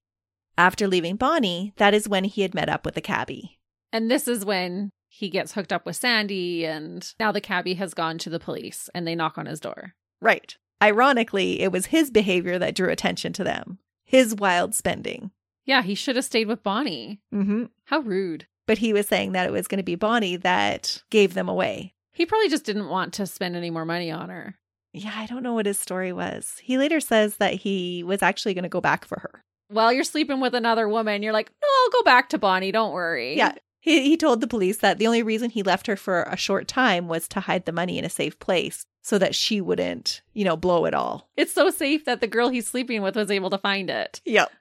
After 0.56 0.88
leaving 0.88 1.16
Bonnie, 1.16 1.72
that 1.76 1.94
is 1.94 2.08
when 2.08 2.24
he 2.24 2.42
had 2.42 2.54
met 2.54 2.68
up 2.68 2.84
with 2.84 2.94
the 2.94 3.00
cabbie. 3.00 3.58
And 3.92 4.10
this 4.10 4.28
is 4.28 4.44
when 4.44 4.90
he 5.08 5.28
gets 5.28 5.52
hooked 5.52 5.72
up 5.72 5.84
with 5.86 5.96
Sandy, 5.96 6.64
and 6.64 7.12
now 7.18 7.32
the 7.32 7.40
cabbie 7.40 7.74
has 7.74 7.94
gone 7.94 8.18
to 8.18 8.30
the 8.30 8.40
police 8.40 8.88
and 8.94 9.06
they 9.06 9.14
knock 9.14 9.38
on 9.38 9.46
his 9.46 9.60
door. 9.60 9.94
Right. 10.20 10.56
Ironically, 10.82 11.60
it 11.60 11.72
was 11.72 11.86
his 11.86 12.10
behavior 12.10 12.58
that 12.58 12.74
drew 12.74 12.90
attention 12.90 13.32
to 13.34 13.44
them, 13.44 13.78
his 14.04 14.34
wild 14.34 14.74
spending. 14.74 15.30
Yeah, 15.64 15.82
he 15.82 15.94
should 15.94 16.16
have 16.16 16.24
stayed 16.24 16.46
with 16.46 16.62
Bonnie. 16.62 17.20
Mm-hmm. 17.34 17.64
How 17.84 18.00
rude. 18.00 18.46
But 18.66 18.78
he 18.78 18.92
was 18.92 19.08
saying 19.08 19.32
that 19.32 19.46
it 19.46 19.52
was 19.52 19.66
going 19.66 19.78
to 19.78 19.84
be 19.84 19.94
Bonnie 19.94 20.36
that 20.36 21.02
gave 21.10 21.34
them 21.34 21.48
away. 21.48 21.94
He 22.12 22.24
probably 22.26 22.48
just 22.48 22.64
didn't 22.64 22.88
want 22.88 23.14
to 23.14 23.26
spend 23.26 23.56
any 23.56 23.70
more 23.70 23.84
money 23.84 24.10
on 24.10 24.30
her. 24.30 24.56
Yeah, 24.92 25.12
I 25.14 25.26
don't 25.26 25.42
know 25.42 25.54
what 25.54 25.66
his 25.66 25.78
story 25.78 26.12
was. 26.12 26.56
He 26.62 26.78
later 26.78 27.00
says 27.00 27.36
that 27.36 27.54
he 27.54 28.02
was 28.02 28.22
actually 28.22 28.54
going 28.54 28.64
to 28.64 28.68
go 28.68 28.80
back 28.80 29.04
for 29.04 29.20
her. 29.20 29.44
While 29.68 29.92
you're 29.92 30.02
sleeping 30.04 30.40
with 30.40 30.54
another 30.54 30.88
woman, 30.88 31.22
you're 31.22 31.32
like, 31.32 31.50
no, 31.62 31.68
I'll 31.84 31.90
go 31.90 32.02
back 32.02 32.28
to 32.30 32.38
Bonnie. 32.38 32.72
Don't 32.72 32.92
worry. 32.92 33.36
Yeah. 33.36 33.54
He, 33.78 34.02
he 34.02 34.16
told 34.16 34.40
the 34.40 34.46
police 34.46 34.78
that 34.78 34.98
the 34.98 35.06
only 35.06 35.22
reason 35.22 35.48
he 35.48 35.62
left 35.62 35.86
her 35.86 35.96
for 35.96 36.24
a 36.24 36.36
short 36.36 36.68
time 36.68 37.08
was 37.08 37.28
to 37.28 37.40
hide 37.40 37.64
the 37.64 37.72
money 37.72 37.98
in 37.98 38.04
a 38.04 38.10
safe 38.10 38.38
place 38.38 38.84
so 39.02 39.16
that 39.18 39.34
she 39.34 39.60
wouldn't, 39.60 40.20
you 40.34 40.44
know, 40.44 40.56
blow 40.56 40.84
it 40.84 40.92
all. 40.92 41.30
It's 41.36 41.52
so 41.52 41.70
safe 41.70 42.04
that 42.04 42.20
the 42.20 42.26
girl 42.26 42.48
he's 42.50 42.66
sleeping 42.66 43.00
with 43.00 43.16
was 43.16 43.30
able 43.30 43.50
to 43.50 43.58
find 43.58 43.88
it. 43.88 44.20
Yep. 44.26 44.52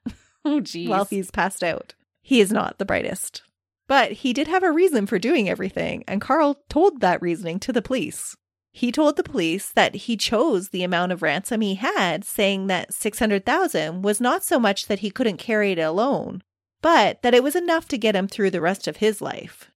Oh, 0.46 0.62
geez. 0.62 0.88
While 0.88 1.06
he's 1.06 1.32
passed 1.32 1.64
out. 1.64 1.96
He 2.22 2.40
is 2.40 2.52
not 2.52 2.78
the 2.78 2.86
brightest. 2.86 3.42
But 3.88 4.12
he 4.14 4.32
did 4.34 4.48
have 4.48 4.64
a 4.64 4.72
reason 4.72 5.06
for 5.06 5.20
doing 5.20 5.50
everything, 5.50 6.04
and 6.08 6.22
Carl 6.22 6.62
told 6.70 7.02
that 7.02 7.22
reasoning 7.22 7.60
to 7.62 7.74
the 7.74 7.82
police. 7.82 8.38
He 8.80 8.94
told 8.94 9.18
the 9.18 9.24
police 9.24 9.72
that 9.72 9.94
he 9.94 10.16
chose 10.16 10.70
the 10.70 10.84
amount 10.84 11.12
of 11.12 11.22
ransom 11.22 11.60
he 11.60 11.76
had, 11.76 12.24
saying 12.24 12.68
that 12.68 12.94
600,000 12.94 14.04
was 14.04 14.22
not 14.22 14.42
so 14.42 14.58
much 14.58 14.86
that 14.86 15.00
he 15.00 15.12
couldn't 15.12 15.36
carry 15.36 15.74
it 15.74 15.80
alone, 15.80 16.44
but 16.82 17.22
that 17.22 17.34
it 17.34 17.44
was 17.44 17.58
enough 17.58 17.90
to 17.90 17.98
get 17.98 18.16
him 18.16 18.26
through 18.26 18.52
the 18.52 18.62
rest 18.62 18.88
of 18.88 18.98
his 18.98 19.22
life. 19.22 19.70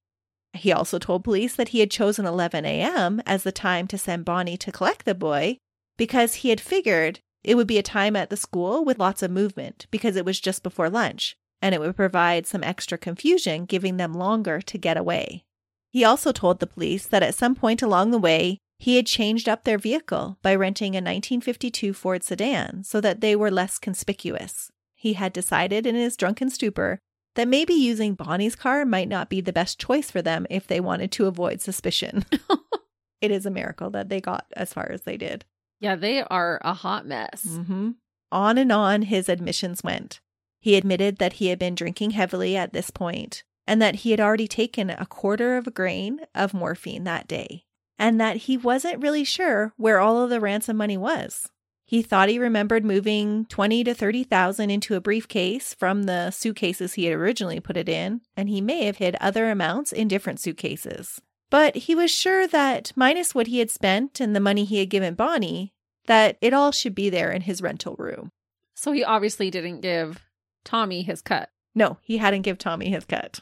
He 0.54 0.72
also 0.72 0.98
told 0.98 1.22
police 1.22 1.54
that 1.54 1.68
he 1.68 1.80
had 1.80 1.90
chosen 1.90 2.24
11 2.24 2.64
a.m. 2.64 3.20
as 3.26 3.42
the 3.42 3.52
time 3.52 3.86
to 3.88 3.98
send 3.98 4.24
Bonnie 4.24 4.56
to 4.56 4.72
collect 4.72 5.04
the 5.04 5.14
boy 5.14 5.58
because 5.98 6.36
he 6.36 6.48
had 6.48 6.58
figured 6.58 7.20
it 7.42 7.56
would 7.56 7.66
be 7.66 7.76
a 7.76 7.82
time 7.82 8.16
at 8.16 8.30
the 8.30 8.38
school 8.38 8.86
with 8.86 8.98
lots 8.98 9.22
of 9.22 9.30
movement 9.30 9.86
because 9.90 10.16
it 10.16 10.24
was 10.24 10.40
just 10.40 10.62
before 10.62 10.88
lunch 10.88 11.36
and 11.60 11.74
it 11.74 11.80
would 11.82 11.94
provide 11.94 12.46
some 12.46 12.64
extra 12.64 12.96
confusion, 12.96 13.66
giving 13.66 13.98
them 13.98 14.14
longer 14.14 14.62
to 14.62 14.78
get 14.78 14.96
away. 14.96 15.44
He 15.90 16.04
also 16.04 16.32
told 16.32 16.60
the 16.60 16.66
police 16.66 17.04
that 17.06 17.22
at 17.22 17.34
some 17.34 17.54
point 17.54 17.82
along 17.82 18.10
the 18.10 18.18
way, 18.18 18.60
he 18.78 18.96
had 18.96 19.06
changed 19.06 19.48
up 19.48 19.64
their 19.64 19.78
vehicle 19.78 20.38
by 20.42 20.54
renting 20.54 20.94
a 20.94 20.98
1952 20.98 21.92
Ford 21.92 22.22
sedan 22.22 22.84
so 22.84 23.00
that 23.00 23.20
they 23.20 23.34
were 23.36 23.50
less 23.50 23.78
conspicuous. 23.78 24.70
He 24.94 25.14
had 25.14 25.32
decided 25.32 25.86
in 25.86 25.94
his 25.94 26.16
drunken 26.16 26.50
stupor 26.50 26.98
that 27.34 27.48
maybe 27.48 27.74
using 27.74 28.14
Bonnie's 28.14 28.56
car 28.56 28.84
might 28.84 29.08
not 29.08 29.28
be 29.28 29.40
the 29.40 29.52
best 29.52 29.78
choice 29.78 30.10
for 30.10 30.22
them 30.22 30.46
if 30.50 30.66
they 30.66 30.80
wanted 30.80 31.10
to 31.12 31.26
avoid 31.26 31.60
suspicion. 31.60 32.24
it 33.20 33.30
is 33.30 33.44
a 33.44 33.50
miracle 33.50 33.90
that 33.90 34.08
they 34.08 34.20
got 34.20 34.46
as 34.56 34.72
far 34.72 34.90
as 34.90 35.02
they 35.02 35.16
did. 35.16 35.44
Yeah, 35.80 35.96
they 35.96 36.22
are 36.22 36.60
a 36.64 36.74
hot 36.74 37.06
mess. 37.06 37.44
Mm-hmm. 37.48 37.90
On 38.32 38.58
and 38.58 38.72
on 38.72 39.02
his 39.02 39.28
admissions 39.28 39.82
went. 39.82 40.20
He 40.60 40.76
admitted 40.76 41.18
that 41.18 41.34
he 41.34 41.48
had 41.48 41.58
been 41.58 41.74
drinking 41.74 42.12
heavily 42.12 42.56
at 42.56 42.72
this 42.72 42.90
point 42.90 43.44
and 43.66 43.80
that 43.82 43.96
he 43.96 44.10
had 44.10 44.20
already 44.20 44.48
taken 44.48 44.90
a 44.90 45.06
quarter 45.06 45.56
of 45.56 45.66
a 45.66 45.70
grain 45.70 46.20
of 46.34 46.54
morphine 46.54 47.04
that 47.04 47.28
day, 47.28 47.64
and 47.98 48.20
that 48.20 48.36
he 48.36 48.56
wasn't 48.56 49.02
really 49.02 49.24
sure 49.24 49.72
where 49.76 50.00
all 50.00 50.22
of 50.22 50.30
the 50.30 50.40
ransom 50.40 50.76
money 50.76 50.96
was. 50.96 51.48
He 51.86 52.02
thought 52.02 52.28
he 52.28 52.38
remembered 52.38 52.84
moving 52.84 53.44
20 53.46 53.84
to 53.84 53.94
30,000 53.94 54.70
into 54.70 54.94
a 54.94 55.00
briefcase 55.00 55.74
from 55.74 56.04
the 56.04 56.30
suitcases 56.30 56.94
he 56.94 57.04
had 57.04 57.14
originally 57.14 57.60
put 57.60 57.76
it 57.76 57.88
in, 57.88 58.22
and 58.36 58.48
he 58.48 58.60
may 58.60 58.84
have 58.84 58.96
hid 58.96 59.16
other 59.20 59.50
amounts 59.50 59.92
in 59.92 60.08
different 60.08 60.40
suitcases. 60.40 61.20
But 61.50 61.76
he 61.76 61.94
was 61.94 62.10
sure 62.10 62.48
that 62.48 62.92
minus 62.96 63.34
what 63.34 63.48
he 63.48 63.58
had 63.58 63.70
spent 63.70 64.18
and 64.18 64.34
the 64.34 64.40
money 64.40 64.64
he 64.64 64.78
had 64.78 64.88
given 64.88 65.14
Bonnie, 65.14 65.72
that 66.06 66.38
it 66.40 66.54
all 66.54 66.72
should 66.72 66.94
be 66.94 67.10
there 67.10 67.30
in 67.30 67.42
his 67.42 67.62
rental 67.62 67.96
room. 67.98 68.30
So 68.74 68.92
he 68.92 69.04
obviously 69.04 69.50
didn't 69.50 69.80
give 69.80 70.24
Tommy 70.64 71.02
his 71.02 71.22
cut. 71.22 71.50
No, 71.74 71.98
he 72.02 72.16
hadn't 72.16 72.42
give 72.42 72.58
Tommy 72.58 72.90
his 72.90 73.04
cut. 73.04 73.40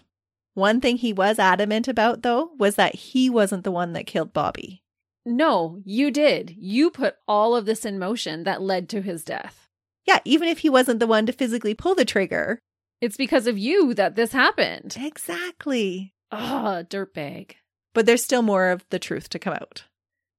One 0.54 0.80
thing 0.80 0.98
he 0.98 1.12
was 1.12 1.38
adamant 1.38 1.88
about 1.88 2.22
though 2.22 2.50
was 2.58 2.74
that 2.76 2.94
he 2.94 3.30
wasn't 3.30 3.64
the 3.64 3.70
one 3.70 3.92
that 3.94 4.06
killed 4.06 4.32
Bobby. 4.32 4.82
No, 5.24 5.80
you 5.84 6.10
did. 6.10 6.54
You 6.58 6.90
put 6.90 7.16
all 7.28 7.54
of 7.54 7.64
this 7.64 7.84
in 7.84 7.98
motion 7.98 8.44
that 8.44 8.60
led 8.60 8.88
to 8.90 9.02
his 9.02 9.24
death. 9.24 9.68
Yeah, 10.04 10.18
even 10.24 10.48
if 10.48 10.58
he 10.58 10.68
wasn't 10.68 11.00
the 11.00 11.06
one 11.06 11.26
to 11.26 11.32
physically 11.32 11.74
pull 11.74 11.94
the 11.94 12.04
trigger. 12.04 12.58
It's 13.00 13.16
because 13.16 13.46
of 13.46 13.56
you 13.56 13.94
that 13.94 14.16
this 14.16 14.32
happened. 14.32 14.96
Exactly. 14.98 16.12
Ah, 16.30 16.82
dirtbag. 16.88 17.52
But 17.94 18.06
there's 18.06 18.24
still 18.24 18.42
more 18.42 18.70
of 18.70 18.84
the 18.90 18.98
truth 18.98 19.28
to 19.30 19.38
come 19.38 19.54
out. 19.54 19.84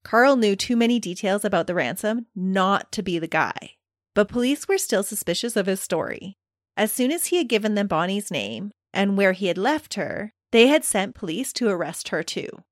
Carl 0.03 0.35
knew 0.35 0.55
too 0.55 0.75
many 0.75 0.99
details 0.99 1.45
about 1.45 1.67
the 1.67 1.75
ransom 1.75 2.25
not 2.35 2.91
to 2.91 3.01
be 3.01 3.19
the 3.19 3.27
guy, 3.27 3.71
but 4.13 4.27
police 4.27 4.67
were 4.67 4.77
still 4.77 5.03
suspicious 5.03 5.55
of 5.55 5.65
his 5.65 5.79
story. 5.79 6.35
As 6.75 6.91
soon 6.91 7.11
as 7.11 7.27
he 7.27 7.37
had 7.37 7.47
given 7.47 7.75
them 7.75 7.87
Bonnie's 7.87 8.29
name 8.31 8.71
and 8.93 9.17
where 9.17 9.33
he 9.33 9.47
had 9.47 9.57
left 9.57 9.95
her, 9.95 10.33
they 10.51 10.67
had 10.67 10.83
sent 10.83 11.15
police 11.15 11.51
to 11.53 11.69
arrest 11.69 12.09
her 12.09 12.23
too. 12.23 12.63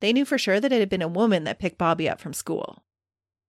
They 0.00 0.12
knew 0.12 0.24
for 0.24 0.38
sure 0.38 0.60
that 0.60 0.72
it 0.72 0.80
had 0.80 0.88
been 0.88 1.02
a 1.02 1.08
woman 1.08 1.44
that 1.44 1.58
picked 1.58 1.78
Bobby 1.78 2.08
up 2.08 2.20
from 2.20 2.32
school. 2.32 2.84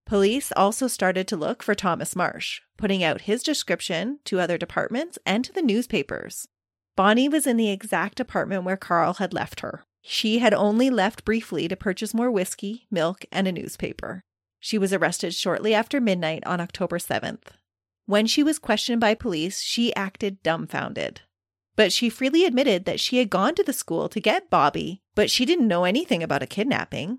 Police 0.06 0.52
also 0.56 0.86
started 0.86 1.26
to 1.28 1.36
look 1.36 1.62
for 1.62 1.74
Thomas 1.74 2.14
Marsh, 2.14 2.60
putting 2.76 3.02
out 3.02 3.22
his 3.22 3.42
description 3.42 4.20
to 4.24 4.40
other 4.40 4.56
departments 4.56 5.18
and 5.26 5.44
to 5.44 5.52
the 5.52 5.62
newspapers. 5.62 6.46
Bonnie 6.96 7.28
was 7.28 7.46
in 7.46 7.56
the 7.56 7.70
exact 7.70 8.20
apartment 8.20 8.64
where 8.64 8.76
Carl 8.76 9.14
had 9.14 9.34
left 9.34 9.60
her. 9.60 9.84
She 10.02 10.38
had 10.38 10.54
only 10.54 10.88
left 10.88 11.24
briefly 11.24 11.66
to 11.68 11.76
purchase 11.76 12.14
more 12.14 12.30
whiskey, 12.30 12.86
milk, 12.90 13.24
and 13.32 13.48
a 13.48 13.52
newspaper. 13.52 14.22
She 14.60 14.78
was 14.78 14.92
arrested 14.92 15.34
shortly 15.34 15.74
after 15.74 16.00
midnight 16.00 16.46
on 16.46 16.60
October 16.60 16.98
7th. 16.98 17.48
When 18.06 18.26
she 18.26 18.44
was 18.44 18.60
questioned 18.60 19.00
by 19.00 19.14
police, 19.14 19.60
she 19.60 19.94
acted 19.96 20.42
dumbfounded. 20.44 21.22
But 21.76 21.92
she 21.92 22.08
freely 22.08 22.44
admitted 22.44 22.84
that 22.86 23.00
she 23.00 23.18
had 23.18 23.30
gone 23.30 23.54
to 23.54 23.62
the 23.62 23.72
school 23.72 24.08
to 24.08 24.20
get 24.20 24.50
Bobby, 24.50 25.02
but 25.14 25.30
she 25.30 25.44
didn't 25.44 25.68
know 25.68 25.84
anything 25.84 26.22
about 26.22 26.42
a 26.42 26.46
kidnapping. 26.46 27.18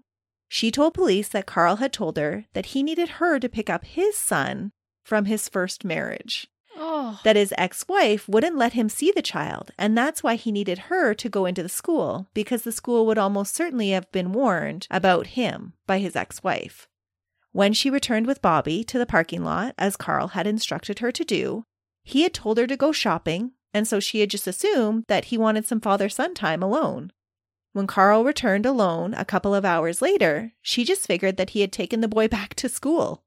She 0.49 0.71
told 0.71 0.93
police 0.93 1.27
that 1.29 1.45
Carl 1.45 1.77
had 1.77 1.93
told 1.93 2.17
her 2.17 2.45
that 2.53 2.67
he 2.67 2.81
needed 2.81 3.09
her 3.21 3.39
to 3.39 3.49
pick 3.49 3.69
up 3.69 3.85
his 3.85 4.17
son 4.17 4.71
from 5.03 5.25
his 5.25 5.47
first 5.47 5.85
marriage, 5.85 6.47
Oh. 6.75 7.19
that 7.23 7.35
his 7.35 7.53
ex 7.57 7.87
wife 7.87 8.27
wouldn't 8.29 8.57
let 8.57 8.73
him 8.73 8.87
see 8.89 9.11
the 9.11 9.21
child, 9.21 9.71
and 9.77 9.97
that's 9.97 10.23
why 10.23 10.35
he 10.35 10.51
needed 10.51 10.77
her 10.89 11.13
to 11.15 11.29
go 11.29 11.45
into 11.45 11.63
the 11.63 11.69
school, 11.69 12.27
because 12.33 12.61
the 12.63 12.71
school 12.71 13.05
would 13.05 13.17
almost 13.17 13.53
certainly 13.55 13.89
have 13.89 14.11
been 14.11 14.31
warned 14.31 14.87
about 14.89 15.27
him 15.27 15.73
by 15.85 15.99
his 15.99 16.15
ex 16.15 16.43
wife. 16.43 16.87
When 17.51 17.73
she 17.73 17.89
returned 17.89 18.27
with 18.27 18.41
Bobby 18.41 18.83
to 18.85 18.97
the 18.99 19.05
parking 19.05 19.43
lot, 19.43 19.73
as 19.77 19.95
Carl 19.97 20.29
had 20.29 20.45
instructed 20.47 20.99
her 20.99 21.11
to 21.11 21.23
do, 21.25 21.63
he 22.03 22.21
had 22.23 22.33
told 22.33 22.57
her 22.57 22.67
to 22.67 22.77
go 22.77 22.91
shopping, 22.91 23.51
and 23.73 23.87
so 23.87 23.99
she 23.99 24.19
had 24.19 24.29
just 24.29 24.47
assumed 24.47 25.05
that 25.07 25.25
he 25.25 25.37
wanted 25.37 25.65
some 25.65 25.81
father 25.81 26.09
son 26.09 26.33
time 26.33 26.63
alone. 26.63 27.11
When 27.73 27.87
Carl 27.87 28.23
returned 28.23 28.65
alone 28.65 29.13
a 29.13 29.25
couple 29.25 29.53
of 29.53 29.65
hours 29.65 30.01
later, 30.01 30.53
she 30.61 30.83
just 30.83 31.05
figured 31.05 31.37
that 31.37 31.51
he 31.51 31.61
had 31.61 31.71
taken 31.71 32.01
the 32.01 32.07
boy 32.07 32.27
back 32.37 32.55
to 32.55 32.69
school. 32.69 33.23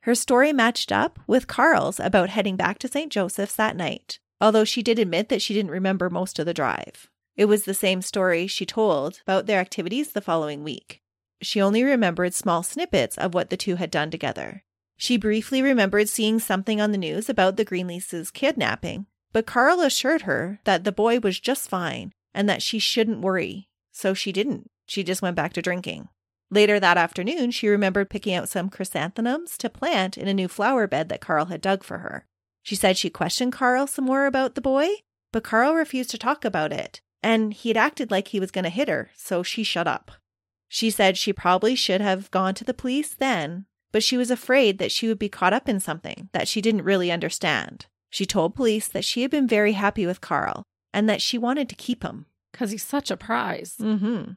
Her 0.00 0.14
story 0.14 0.52
matched 0.52 0.92
up 0.92 1.18
with 1.26 1.46
Carl's 1.46 1.98
about 1.98 2.30
heading 2.30 2.56
back 2.56 2.78
to 2.78 2.88
St. 2.88 3.10
Joseph's 3.10 3.56
that 3.56 3.76
night, 3.76 4.18
although 4.40 4.64
she 4.64 4.82
did 4.82 4.98
admit 4.98 5.28
that 5.28 5.42
she 5.42 5.54
didn't 5.54 5.70
remember 5.70 6.10
most 6.10 6.38
of 6.38 6.46
the 6.46 6.54
drive. 6.54 7.08
It 7.36 7.46
was 7.46 7.64
the 7.64 7.74
same 7.74 8.02
story 8.02 8.46
she 8.46 8.64
told 8.64 9.20
about 9.22 9.46
their 9.46 9.60
activities 9.60 10.12
the 10.12 10.20
following 10.20 10.64
week. 10.64 11.02
She 11.42 11.60
only 11.60 11.82
remembered 11.82 12.34
small 12.34 12.62
snippets 12.62 13.18
of 13.18 13.34
what 13.34 13.50
the 13.50 13.56
two 13.56 13.76
had 13.76 13.90
done 13.90 14.10
together. 14.10 14.64
She 14.96 15.18
briefly 15.18 15.60
remembered 15.60 16.08
seeing 16.08 16.38
something 16.38 16.80
on 16.80 16.92
the 16.92 16.98
news 16.98 17.28
about 17.28 17.56
the 17.56 17.64
Greenleases 17.64 18.32
kidnapping, 18.32 19.06
but 19.36 19.44
Carl 19.44 19.82
assured 19.82 20.22
her 20.22 20.60
that 20.64 20.84
the 20.84 20.90
boy 20.90 21.20
was 21.20 21.38
just 21.38 21.68
fine 21.68 22.10
and 22.32 22.48
that 22.48 22.62
she 22.62 22.78
shouldn't 22.78 23.20
worry. 23.20 23.68
So 23.92 24.14
she 24.14 24.32
didn't. 24.32 24.70
She 24.86 25.04
just 25.04 25.20
went 25.20 25.36
back 25.36 25.52
to 25.52 25.60
drinking. 25.60 26.08
Later 26.50 26.80
that 26.80 26.96
afternoon, 26.96 27.50
she 27.50 27.68
remembered 27.68 28.08
picking 28.08 28.32
out 28.32 28.48
some 28.48 28.70
chrysanthemums 28.70 29.58
to 29.58 29.68
plant 29.68 30.16
in 30.16 30.26
a 30.26 30.32
new 30.32 30.48
flower 30.48 30.86
bed 30.86 31.10
that 31.10 31.20
Carl 31.20 31.44
had 31.44 31.60
dug 31.60 31.84
for 31.84 31.98
her. 31.98 32.24
She 32.62 32.74
said 32.74 32.96
she 32.96 33.10
questioned 33.10 33.52
Carl 33.52 33.86
some 33.86 34.06
more 34.06 34.24
about 34.24 34.54
the 34.54 34.62
boy, 34.62 34.88
but 35.32 35.44
Carl 35.44 35.74
refused 35.74 36.12
to 36.12 36.18
talk 36.18 36.42
about 36.42 36.72
it, 36.72 37.02
and 37.22 37.52
he'd 37.52 37.76
acted 37.76 38.10
like 38.10 38.28
he 38.28 38.40
was 38.40 38.50
going 38.50 38.64
to 38.64 38.70
hit 38.70 38.88
her, 38.88 39.10
so 39.18 39.42
she 39.42 39.62
shut 39.62 39.86
up. 39.86 40.12
She 40.66 40.88
said 40.88 41.18
she 41.18 41.34
probably 41.34 41.74
should 41.74 42.00
have 42.00 42.30
gone 42.30 42.54
to 42.54 42.64
the 42.64 42.72
police 42.72 43.12
then, 43.12 43.66
but 43.92 44.02
she 44.02 44.16
was 44.16 44.30
afraid 44.30 44.78
that 44.78 44.92
she 44.92 45.06
would 45.08 45.18
be 45.18 45.28
caught 45.28 45.52
up 45.52 45.68
in 45.68 45.78
something 45.78 46.30
that 46.32 46.48
she 46.48 46.62
didn't 46.62 46.84
really 46.84 47.12
understand. 47.12 47.84
She 48.10 48.26
told 48.26 48.54
police 48.54 48.88
that 48.88 49.04
she 49.04 49.22
had 49.22 49.30
been 49.30 49.48
very 49.48 49.72
happy 49.72 50.06
with 50.06 50.20
Carl 50.20 50.62
and 50.92 51.08
that 51.08 51.22
she 51.22 51.38
wanted 51.38 51.68
to 51.68 51.74
keep 51.74 52.02
him. 52.02 52.26
Because 52.52 52.70
he's 52.70 52.84
such 52.84 53.10
a 53.10 53.16
prize. 53.16 53.76
Mm-hmm. 53.80 54.32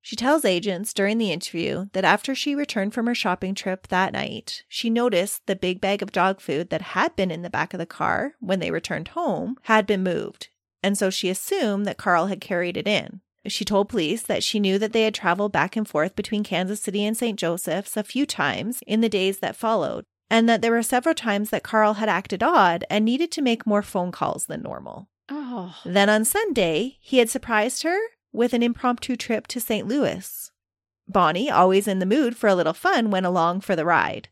She 0.00 0.16
tells 0.16 0.44
agents 0.44 0.92
during 0.92 1.16
the 1.16 1.32
interview 1.32 1.86
that 1.94 2.04
after 2.04 2.34
she 2.34 2.54
returned 2.54 2.92
from 2.92 3.06
her 3.06 3.14
shopping 3.14 3.54
trip 3.54 3.88
that 3.88 4.12
night, 4.12 4.62
she 4.68 4.90
noticed 4.90 5.46
the 5.46 5.56
big 5.56 5.80
bag 5.80 6.02
of 6.02 6.12
dog 6.12 6.40
food 6.40 6.68
that 6.68 6.82
had 6.82 7.16
been 7.16 7.30
in 7.30 7.40
the 7.40 7.48
back 7.48 7.72
of 7.72 7.78
the 7.78 7.86
car 7.86 8.34
when 8.38 8.60
they 8.60 8.70
returned 8.70 9.08
home 9.08 9.56
had 9.62 9.86
been 9.86 10.02
moved. 10.02 10.50
And 10.82 10.98
so 10.98 11.08
she 11.08 11.30
assumed 11.30 11.86
that 11.86 11.96
Carl 11.96 12.26
had 12.26 12.42
carried 12.42 12.76
it 12.76 12.86
in. 12.86 13.22
She 13.46 13.64
told 13.64 13.88
police 13.88 14.22
that 14.22 14.42
she 14.42 14.60
knew 14.60 14.78
that 14.78 14.92
they 14.92 15.04
had 15.04 15.14
traveled 15.14 15.52
back 15.52 15.74
and 15.74 15.88
forth 15.88 16.14
between 16.14 16.44
Kansas 16.44 16.82
City 16.82 17.04
and 17.04 17.16
St. 17.16 17.38
Joseph's 17.38 17.96
a 17.96 18.04
few 18.04 18.26
times 18.26 18.82
in 18.86 19.00
the 19.00 19.08
days 19.08 19.38
that 19.38 19.56
followed, 19.56 20.04
and 20.30 20.48
that 20.48 20.62
there 20.62 20.72
were 20.72 20.82
several 20.82 21.14
times 21.14 21.50
that 21.50 21.62
Carl 21.62 21.94
had 21.94 22.08
acted 22.08 22.42
odd 22.42 22.84
and 22.90 23.04
needed 23.04 23.30
to 23.32 23.42
make 23.42 23.66
more 23.66 23.82
phone 23.82 24.12
calls 24.12 24.46
than 24.46 24.62
normal. 24.62 25.08
Oh. 25.28 25.76
Then 25.84 26.08
on 26.10 26.24
Sunday, 26.24 26.98
he 27.00 27.18
had 27.18 27.30
surprised 27.30 27.82
her 27.82 27.98
with 28.32 28.52
an 28.52 28.62
impromptu 28.62 29.16
trip 29.16 29.46
to 29.48 29.60
St. 29.60 29.86
Louis. 29.86 30.50
Bonnie, 31.06 31.50
always 31.50 31.86
in 31.86 31.98
the 31.98 32.06
mood 32.06 32.36
for 32.36 32.48
a 32.48 32.54
little 32.54 32.72
fun, 32.72 33.10
went 33.10 33.26
along 33.26 33.60
for 33.60 33.76
the 33.76 33.84
ride. 33.84 34.28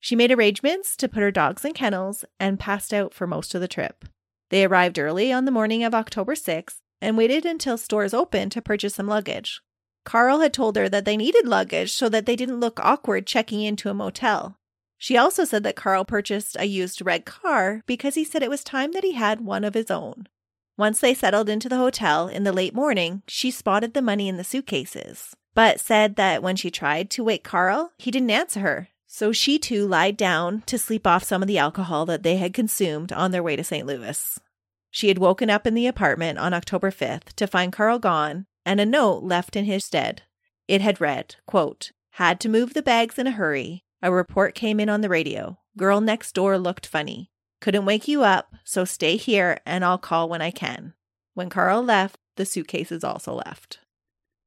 She 0.00 0.16
made 0.16 0.32
arrangements 0.32 0.96
to 0.96 1.08
put 1.08 1.22
her 1.22 1.30
dogs 1.30 1.64
in 1.64 1.72
kennels 1.72 2.24
and 2.40 2.60
passed 2.60 2.92
out 2.92 3.14
for 3.14 3.26
most 3.26 3.54
of 3.54 3.60
the 3.60 3.68
trip. 3.68 4.04
They 4.50 4.64
arrived 4.64 4.98
early 4.98 5.32
on 5.32 5.44
the 5.44 5.50
morning 5.50 5.82
of 5.82 5.94
October 5.94 6.34
6th 6.34 6.76
and 7.00 7.16
waited 7.16 7.46
until 7.46 7.78
stores 7.78 8.14
opened 8.14 8.52
to 8.52 8.62
purchase 8.62 8.96
some 8.96 9.06
luggage. 9.06 9.60
Carl 10.04 10.40
had 10.40 10.52
told 10.52 10.76
her 10.76 10.88
that 10.88 11.04
they 11.04 11.16
needed 11.16 11.46
luggage 11.46 11.92
so 11.92 12.08
that 12.08 12.26
they 12.26 12.36
didn't 12.36 12.60
look 12.60 12.78
awkward 12.80 13.26
checking 13.26 13.62
into 13.62 13.88
a 13.88 13.94
motel. 13.94 14.58
She 14.98 15.16
also 15.16 15.44
said 15.44 15.64
that 15.64 15.76
Carl 15.76 16.04
purchased 16.04 16.56
a 16.58 16.66
used 16.66 17.04
red 17.04 17.24
car 17.24 17.82
because 17.86 18.14
he 18.14 18.24
said 18.24 18.42
it 18.42 18.50
was 18.50 18.64
time 18.64 18.92
that 18.92 19.04
he 19.04 19.12
had 19.12 19.40
one 19.40 19.64
of 19.64 19.74
his 19.74 19.90
own. 19.90 20.28
Once 20.76 21.00
they 21.00 21.14
settled 21.14 21.48
into 21.48 21.68
the 21.68 21.76
hotel 21.76 22.26
in 22.26 22.44
the 22.44 22.52
late 22.52 22.74
morning, 22.74 23.22
she 23.28 23.50
spotted 23.50 23.94
the 23.94 24.02
money 24.02 24.28
in 24.28 24.36
the 24.36 24.44
suitcases, 24.44 25.36
but 25.54 25.78
said 25.78 26.16
that 26.16 26.42
when 26.42 26.56
she 26.56 26.70
tried 26.70 27.10
to 27.10 27.22
wake 27.22 27.44
Carl, 27.44 27.92
he 27.96 28.10
didn't 28.10 28.30
answer 28.30 28.60
her. 28.60 28.88
So 29.06 29.30
she 29.30 29.60
too 29.60 29.86
lied 29.86 30.16
down 30.16 30.62
to 30.66 30.76
sleep 30.76 31.06
off 31.06 31.22
some 31.22 31.40
of 31.42 31.46
the 31.46 31.58
alcohol 31.58 32.04
that 32.06 32.24
they 32.24 32.36
had 32.38 32.52
consumed 32.52 33.12
on 33.12 33.30
their 33.30 33.44
way 33.44 33.54
to 33.54 33.62
St. 33.62 33.86
Louis. 33.86 34.40
She 34.90 35.06
had 35.06 35.18
woken 35.18 35.50
up 35.50 35.68
in 35.68 35.74
the 35.74 35.86
apartment 35.86 36.38
on 36.38 36.52
October 36.52 36.90
5th 36.90 37.32
to 37.34 37.46
find 37.46 37.72
Carl 37.72 38.00
gone 38.00 38.46
and 38.66 38.80
a 38.80 38.86
note 38.86 39.22
left 39.22 39.54
in 39.54 39.66
his 39.66 39.84
stead. 39.84 40.22
It 40.66 40.80
had 40.80 41.00
read, 41.00 41.36
quote, 41.46 41.92
Had 42.12 42.40
to 42.40 42.48
move 42.48 42.74
the 42.74 42.82
bags 42.82 43.16
in 43.16 43.28
a 43.28 43.32
hurry. 43.32 43.83
A 44.04 44.12
report 44.12 44.54
came 44.54 44.80
in 44.80 44.90
on 44.90 45.00
the 45.00 45.08
radio. 45.08 45.56
Girl 45.78 45.98
next 46.02 46.32
door 46.32 46.58
looked 46.58 46.84
funny. 46.84 47.30
Couldn't 47.62 47.86
wake 47.86 48.06
you 48.06 48.22
up, 48.22 48.54
so 48.62 48.84
stay 48.84 49.16
here 49.16 49.60
and 49.64 49.82
I'll 49.82 49.96
call 49.96 50.28
when 50.28 50.42
I 50.42 50.50
can. 50.50 50.92
When 51.32 51.48
Carl 51.48 51.82
left, 51.82 52.18
the 52.36 52.44
suitcases 52.44 53.02
also 53.02 53.32
left. 53.32 53.78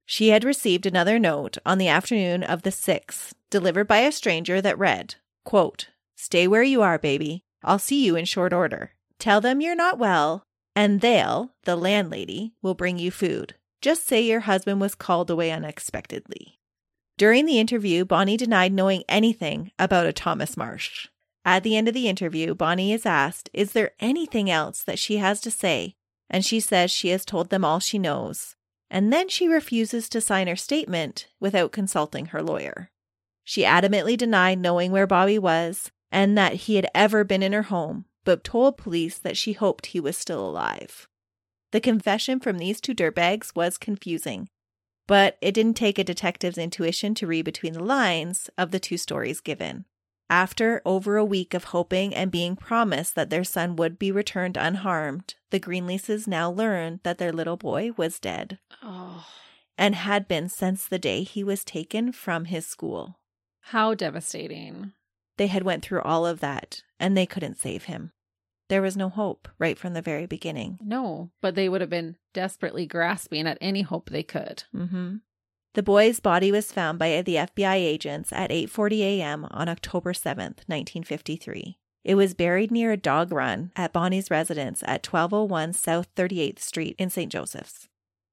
She 0.06 0.30
had 0.30 0.44
received 0.44 0.86
another 0.86 1.18
note 1.18 1.58
on 1.66 1.80
the 1.80 1.88
afternoon 1.88 2.44
of 2.44 2.62
the 2.62 2.70
6th, 2.70 3.32
delivered 3.50 3.88
by 3.88 4.02
a 4.02 4.12
stranger 4.12 4.62
that 4.62 4.78
read, 4.78 5.16
quote, 5.44 5.88
Stay 6.16 6.48
where 6.48 6.62
you 6.62 6.84
are, 6.84 7.00
baby. 7.00 7.42
I'll 7.64 7.80
see 7.80 8.06
you 8.06 8.16
in 8.16 8.26
short 8.26 8.54
order. 8.54 8.92
Tell 9.18 9.42
them 9.42 9.60
you're 9.60 9.76
not 9.76 9.98
well, 9.98 10.44
and 10.76 11.02
they'll, 11.02 11.56
the 11.64 11.76
landlady, 11.76 12.54
will 12.62 12.76
bring 12.76 13.00
you 13.00 13.10
food. 13.10 13.56
Just 13.82 14.06
say 14.06 14.22
your 14.22 14.42
husband 14.42 14.80
was 14.80 14.94
called 14.94 15.32
away 15.32 15.50
unexpectedly. 15.50 16.57
During 17.18 17.48
the 17.48 17.58
interview, 17.58 18.06
Bonnie 18.06 18.38
denied 18.38 18.72
knowing 18.72 19.04
anything 19.10 19.72
about 19.80 20.06
a 20.06 20.14
Thomas 20.14 20.56
Marsh. 20.56 21.08
At 21.44 21.64
the 21.64 21.76
end 21.76 21.88
of 21.88 21.96
the 21.96 22.08
interview, 22.08 22.54
Bonnie 22.54 22.94
is 22.94 23.08
asked, 23.08 23.50
Is 23.54 23.72
there 23.72 23.94
anything 24.00 24.52
else 24.52 24.84
that 24.84 25.00
she 25.00 25.18
has 25.18 25.42
to 25.42 25.50
say? 25.50 25.96
And 26.30 26.46
she 26.46 26.60
says 26.60 26.92
she 26.92 27.10
has 27.10 27.26
told 27.26 27.50
them 27.50 27.66
all 27.66 27.80
she 27.80 27.98
knows. 27.98 28.56
And 28.92 29.12
then 29.12 29.30
she 29.30 29.48
refuses 29.48 30.10
to 30.10 30.22
sign 30.22 30.48
her 30.48 30.56
statement 30.56 31.28
without 31.40 31.72
consulting 31.72 32.28
her 32.28 32.44
lawyer. 32.44 32.92
She 33.44 33.64
adamantly 33.64 34.16
denied 34.16 34.60
knowing 34.60 34.92
where 34.92 35.08
Bobby 35.08 35.40
was 35.40 35.90
and 36.12 36.38
that 36.38 36.54
he 36.54 36.76
had 36.76 36.88
ever 36.94 37.24
been 37.24 37.42
in 37.42 37.54
her 37.54 37.64
home, 37.64 38.06
but 38.26 38.44
told 38.44 38.78
police 38.78 39.18
that 39.18 39.38
she 39.38 39.54
hoped 39.54 39.88
he 39.88 40.00
was 40.00 40.18
still 40.18 40.48
alive. 40.48 41.08
The 41.72 41.82
confession 41.82 42.40
from 42.40 42.60
these 42.60 42.80
two 42.80 42.94
dirtbags 42.94 43.56
was 43.56 43.78
confusing, 43.78 44.50
but 45.08 45.38
it 45.42 45.54
didn't 45.54 45.76
take 45.76 45.98
a 45.98 46.04
detective's 46.04 46.58
intuition 46.58 47.16
to 47.16 47.28
read 47.28 47.46
between 47.46 47.74
the 47.74 47.84
lines 47.84 48.50
of 48.58 48.72
the 48.72 48.80
two 48.80 48.98
stories 48.98 49.40
given. 49.42 49.86
After 50.30 50.82
over 50.86 51.16
a 51.16 51.24
week 51.24 51.54
of 51.54 51.66
hoping 51.66 52.14
and 52.14 52.30
being 52.30 52.58
promised 52.58 53.16
that 53.16 53.30
their 53.30 53.46
son 53.46 53.78
would 53.78 53.98
be 53.98 54.12
returned 54.12 54.58
unharmed, 54.58 55.36
the 55.52 55.60
Greenleases 55.60 56.28
now 56.28 56.52
learned 56.52 57.00
that 57.04 57.18
their 57.18 57.32
little 57.32 57.56
boy 57.58 57.92
was 57.96 58.20
dead 58.20 58.60
Oh. 58.84 59.26
and 59.78 59.96
had 59.96 60.28
been 60.28 60.50
since 60.50 60.86
the 60.86 61.00
day 61.00 61.24
he 61.24 61.44
was 61.46 61.64
taken 61.64 62.12
from 62.12 62.46
his 62.46 62.68
school. 62.68 63.20
How 63.62 63.94
devastating. 63.94 64.92
They 65.38 65.48
had 65.48 65.64
went 65.64 65.84
through 65.86 66.02
all 66.02 66.26
of 66.26 66.42
that 66.42 66.84
and 67.00 67.16
they 67.16 67.26
couldn't 67.26 67.58
save 67.58 67.84
him. 67.86 68.12
There 68.70 68.82
was 68.82 68.98
no 68.98 69.10
hope 69.10 69.48
right 69.58 69.78
from 69.78 69.94
the 69.94 70.02
very 70.02 70.26
beginning. 70.26 70.80
No, 70.84 71.32
but 71.42 71.56
they 71.56 71.70
would 71.70 71.82
have 71.82 71.90
been 71.90 72.18
desperately 72.34 72.86
grasping 72.86 73.48
at 73.48 73.58
any 73.62 73.82
hope 73.82 74.10
they 74.10 74.24
could. 74.24 74.64
Mm-hmm. 74.76 75.18
The 75.74 75.84
boy's 75.84 76.20
body 76.20 76.52
was 76.52 76.72
found 76.72 76.98
by 77.00 77.22
the 77.22 77.36
FBI 77.36 77.76
agents 77.76 78.34
at 78.34 78.50
8:40 78.50 79.00
a.m. 79.02 79.48
on 79.52 79.70
October 79.70 80.12
7th, 80.12 80.66
1953. 80.68 81.78
It 82.04 82.16
was 82.16 82.34
buried 82.34 82.72
near 82.72 82.92
a 82.92 82.98
dog 82.98 83.32
run 83.32 83.72
at 83.76 83.94
Bonnie's 83.94 84.32
residence 84.32 84.82
at 84.84 85.06
1201 85.06 85.74
South 85.74 86.08
38th 86.16 86.60
Street 86.60 86.96
in 86.98 87.10
St. 87.10 87.32
Joseph's. 87.32 87.90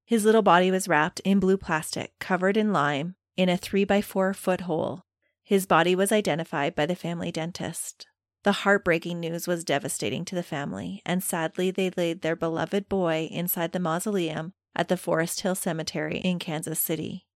His 0.07 0.25
little 0.25 0.43
body 0.43 0.71
was 0.71 0.89
wrapped 0.89 1.21
in 1.21 1.41
blue 1.41 1.57
plastic, 1.57 2.13
covered 2.19 2.57
in 2.57 2.73
lime, 2.73 3.17
in 3.37 3.49
a 3.49 3.57
3 3.57 3.85
by 3.85 4.01
4 4.01 4.33
foot 4.33 4.63
hole. 4.63 5.03
His 5.43 5.67
body 5.67 5.95
was 5.95 6.13
identified 6.13 6.75
by 6.75 6.87
the 6.87 6.95
family 6.95 7.31
dentist. 7.31 8.07
The 8.45 8.53
heartbreaking 8.53 9.21
news 9.21 9.49
was 9.49 9.65
devastating 9.65 10.27
to 10.27 10.35
the 10.35 10.43
family, 10.43 11.01
and 11.07 11.23
sadly, 11.23 11.71
they 11.71 11.89
laid 11.97 12.21
their 12.21 12.37
beloved 12.37 12.91
boy 12.91 13.27
inside 13.33 13.73
the 13.73 13.81
mausoleum 13.81 14.53
at 14.77 14.89
the 14.89 14.99
Forest 14.99 15.41
Hill 15.41 15.55
Cemetery 15.55 16.19
in 16.19 16.39
Kansas 16.39 16.79
City. 16.79 17.27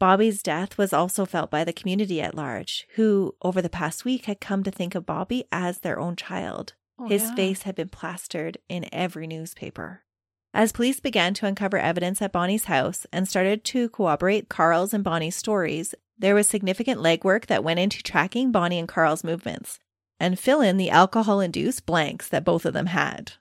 Bobby's 0.00 0.42
death 0.42 0.76
was 0.76 0.92
also 0.92 1.24
felt 1.24 1.48
by 1.48 1.62
the 1.62 1.72
community 1.72 2.20
at 2.20 2.34
large, 2.34 2.88
who, 2.96 3.36
over 3.40 3.62
the 3.62 3.70
past 3.70 4.04
week, 4.04 4.24
had 4.24 4.40
come 4.40 4.64
to 4.64 4.72
think 4.72 4.96
of 4.96 5.06
Bobby 5.06 5.44
as 5.52 5.78
their 5.78 6.00
own 6.00 6.16
child. 6.16 6.74
Oh, 6.98 7.08
His 7.08 7.22
yeah. 7.22 7.34
face 7.36 7.62
had 7.62 7.76
been 7.76 7.88
plastered 7.88 8.58
in 8.68 8.92
every 8.92 9.28
newspaper. 9.28 10.02
As 10.52 10.72
police 10.72 10.98
began 10.98 11.34
to 11.34 11.46
uncover 11.46 11.78
evidence 11.78 12.20
at 12.20 12.32
Bonnie's 12.32 12.64
house 12.64 13.06
and 13.12 13.28
started 13.28 13.62
to 13.66 13.90
corroborate 13.90 14.48
Carl's 14.48 14.92
and 14.92 15.04
Bonnie's 15.04 15.36
stories, 15.36 15.94
there 16.18 16.34
was 16.34 16.48
significant 16.48 17.00
legwork 17.00 17.46
that 17.46 17.62
went 17.62 17.78
into 17.78 18.02
tracking 18.02 18.50
Bonnie 18.50 18.80
and 18.80 18.88
Carl's 18.88 19.22
movements 19.22 19.78
and 20.20 20.38
fill 20.38 20.60
in 20.60 20.76
the 20.76 20.90
alcohol 20.90 21.40
induced 21.40 21.86
blanks 21.86 22.28
that 22.28 22.44
both 22.44 22.64
of 22.64 22.74
them 22.74 22.86
had. 22.86 23.32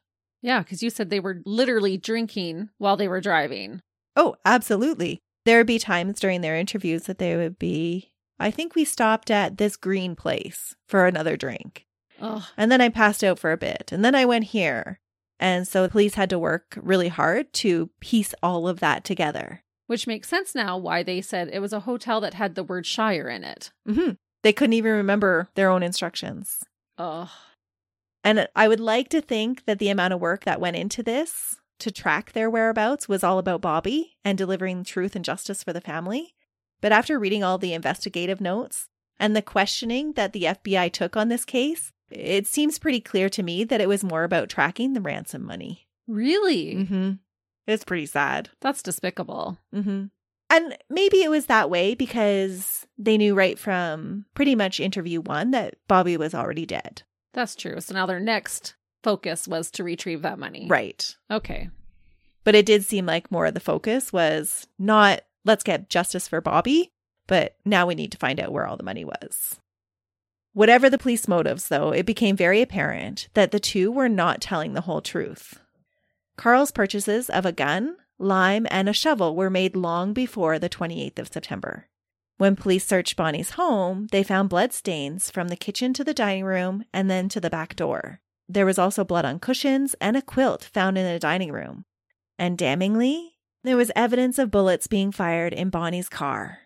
Yeah, 0.41 0.59
because 0.59 0.83
you 0.83 0.89
said 0.89 1.09
they 1.09 1.19
were 1.19 1.41
literally 1.45 1.97
drinking 1.97 2.69
while 2.77 2.95
they 2.97 3.07
were 3.07 3.21
driving. 3.21 3.81
Oh, 4.15 4.35
absolutely. 4.45 5.19
There 5.45 5.57
would 5.59 5.67
be 5.67 5.79
times 5.79 6.19
during 6.19 6.41
their 6.41 6.55
interviews 6.55 7.03
that 7.03 7.17
they 7.17 7.35
would 7.35 7.57
be, 7.57 8.11
I 8.39 8.51
think 8.51 8.75
we 8.75 8.85
stopped 8.85 9.31
at 9.31 9.57
this 9.57 9.75
green 9.75 10.15
place 10.15 10.75
for 10.87 11.05
another 11.05 11.37
drink. 11.37 11.85
Oh, 12.21 12.47
And 12.57 12.71
then 12.71 12.81
I 12.81 12.89
passed 12.89 13.23
out 13.23 13.39
for 13.39 13.51
a 13.51 13.57
bit. 13.57 13.91
And 13.91 14.03
then 14.03 14.15
I 14.15 14.25
went 14.25 14.45
here. 14.45 14.99
And 15.39 15.67
so 15.67 15.83
the 15.83 15.89
police 15.89 16.15
had 16.15 16.29
to 16.31 16.39
work 16.39 16.77
really 16.81 17.09
hard 17.09 17.53
to 17.53 17.89
piece 17.99 18.33
all 18.41 18.67
of 18.67 18.79
that 18.79 19.03
together. 19.03 19.63
which 19.85 20.05
makes 20.07 20.27
sense 20.27 20.53
now 20.53 20.77
why 20.77 21.01
they 21.03 21.21
said 21.21 21.49
it 21.51 21.59
was 21.59 21.71
a 21.73 21.81
hotel 21.81 22.19
that 22.21 22.33
had 22.33 22.55
the 22.55 22.63
word 22.63 22.85
Shire 22.85 23.29
in 23.29 23.43
it. 23.43 23.71
hmm 23.87 24.11
They 24.47 24.53
couldn't 24.53 24.75
even 24.75 24.93
remember 24.93 25.49
their 25.55 25.69
own 25.69 25.83
instructions. 25.83 26.63
Oh, 26.97 27.29
And 28.23 28.47
I 28.55 28.69
would 28.69 28.79
like 28.79 29.09
to 29.09 29.19
think 29.19 29.65
that 29.65 29.77
the 29.77 29.89
amount 29.89 30.13
of 30.13 30.21
work 30.21 30.45
that 30.45 30.61
went 30.61 30.77
into 30.77 31.03
this 31.03 31.57
to 31.79 31.91
track 31.91 32.31
their 32.31 32.49
whereabouts 32.49 33.09
was 33.09 33.25
all 33.25 33.39
about 33.39 33.59
Bobby 33.59 34.15
and 34.23 34.37
delivering 34.37 34.85
truth 34.85 35.17
and 35.17 35.25
justice 35.25 35.63
for 35.63 35.73
the 35.73 35.81
family. 35.81 36.33
But 36.79 36.93
after 36.93 37.19
reading 37.19 37.43
all 37.43 37.57
the 37.57 37.73
investigative 37.73 38.39
notes 38.39 38.87
and 39.19 39.35
the 39.35 39.41
questioning 39.41 40.13
that 40.13 40.31
the 40.31 40.43
FBI 40.43 40.93
took 40.93 41.17
on 41.17 41.27
this 41.27 41.43
case, 41.43 41.91
it 42.09 42.47
seems 42.47 42.79
pretty 42.79 43.01
clear 43.01 43.27
to 43.27 43.43
me 43.43 43.65
that 43.65 43.81
it 43.81 43.89
was 43.89 44.01
more 44.01 44.23
about 44.23 44.47
tracking 44.47 44.93
the 44.93 45.01
ransom 45.01 45.43
money. 45.43 45.89
Really? 46.07 46.73
Mm-hmm. 46.73 47.11
It's 47.67 47.83
pretty 47.83 48.05
sad. 48.05 48.51
That's 48.61 48.81
despicable. 48.81 49.57
Mm-hmm. 49.75 50.05
And 50.49 50.77
maybe 50.89 51.23
it 51.23 51.29
was 51.29 51.47
that 51.47 51.69
way 51.69 51.93
because 51.93 52.85
they 52.97 53.17
knew 53.17 53.35
right 53.35 53.59
from 53.59 54.25
pretty 54.33 54.55
much 54.55 54.79
interview 54.79 55.21
one 55.21 55.51
that 55.51 55.75
Bobby 55.87 56.17
was 56.17 56.33
already 56.33 56.65
dead. 56.65 57.03
That's 57.33 57.55
true. 57.55 57.79
So 57.81 57.93
now 57.93 58.05
their 58.05 58.19
next 58.19 58.75
focus 59.03 59.47
was 59.47 59.69
to 59.71 59.83
retrieve 59.83 60.21
that 60.21 60.39
money. 60.39 60.67
Right. 60.69 61.15
Okay. 61.29 61.69
But 62.43 62.55
it 62.55 62.65
did 62.65 62.85
seem 62.85 63.05
like 63.05 63.31
more 63.31 63.45
of 63.45 63.53
the 63.53 63.59
focus 63.59 64.13
was 64.13 64.67
not 64.79 65.21
let's 65.43 65.63
get 65.63 65.89
justice 65.89 66.27
for 66.27 66.41
Bobby, 66.41 66.91
but 67.27 67.55
now 67.65 67.85
we 67.85 67.95
need 67.95 68.11
to 68.11 68.17
find 68.17 68.39
out 68.39 68.51
where 68.51 68.65
all 68.65 68.77
the 68.77 68.83
money 68.83 69.05
was. 69.05 69.59
Whatever 70.53 70.89
the 70.89 70.97
police 70.97 71.27
motives, 71.27 71.67
though, 71.67 71.91
it 71.91 72.05
became 72.05 72.35
very 72.35 72.61
apparent 72.61 73.27
that 73.33 73.51
the 73.51 73.59
two 73.59 73.91
were 73.91 74.09
not 74.09 74.41
telling 74.41 74.73
the 74.73 74.81
whole 74.81 75.01
truth. 75.01 75.59
Carl's 76.35 76.71
purchases 76.71 77.29
of 77.29 77.45
a 77.45 77.51
gun, 77.51 77.95
lime, 78.19 78.67
and 78.69 78.89
a 78.89 78.93
shovel 78.93 79.35
were 79.35 79.49
made 79.49 79.75
long 79.75 80.13
before 80.13 80.59
the 80.59 80.69
28th 80.69 81.19
of 81.19 81.31
September. 81.31 81.87
When 82.37 82.55
police 82.55 82.85
searched 82.85 83.15
Bonnie's 83.15 83.51
home, 83.51 84.07
they 84.11 84.23
found 84.23 84.49
blood 84.49 84.71
stains 84.71 85.31
from 85.31 85.47
the 85.47 85.55
kitchen 85.55 85.93
to 85.93 86.03
the 86.03 86.13
dining 86.13 86.43
room 86.43 86.85
and 86.93 87.09
then 87.09 87.29
to 87.29 87.39
the 87.39 87.49
back 87.49 87.75
door. 87.75 88.21
There 88.47 88.65
was 88.65 88.77
also 88.77 89.03
blood 89.03 89.25
on 89.25 89.39
cushions 89.39 89.95
and 89.99 90.15
a 90.15 90.21
quilt 90.21 90.63
found 90.63 90.97
in 90.97 91.05
the 91.05 91.19
dining 91.19 91.51
room. 91.51 91.85
And 92.37 92.57
damningly, 92.57 93.31
there 93.63 93.75
was 93.75 93.91
evidence 93.95 94.37
of 94.37 94.51
bullets 94.51 94.87
being 94.87 95.11
fired 95.11 95.53
in 95.53 95.69
Bonnie's 95.69 96.09
car. 96.09 96.59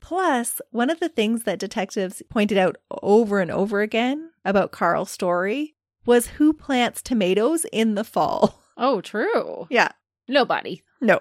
Plus, 0.00 0.60
one 0.70 0.90
of 0.90 0.98
the 0.98 1.08
things 1.08 1.44
that 1.44 1.60
detectives 1.60 2.22
pointed 2.28 2.58
out 2.58 2.76
over 3.02 3.40
and 3.40 3.50
over 3.50 3.80
again 3.80 4.32
about 4.44 4.72
Carl's 4.72 5.10
story 5.10 5.76
was 6.04 6.26
who 6.26 6.52
plants 6.52 7.00
tomatoes 7.00 7.64
in 7.72 7.94
the 7.94 8.04
fall. 8.04 8.58
Oh, 8.74 9.02
true. 9.02 9.66
Yeah. 9.68 9.90
Nobody. 10.32 10.82
No. 10.98 11.20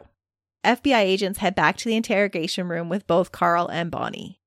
FBI 0.63 1.01
agents 1.01 1.39
head 1.39 1.53
back 1.53 1.75
to 1.77 1.89
the 1.89 1.97
interrogation 1.97 2.69
room 2.69 2.87
with 2.87 3.07
both 3.07 3.33
Carl 3.33 3.67
and 3.67 3.91
Bonnie. 3.91 4.39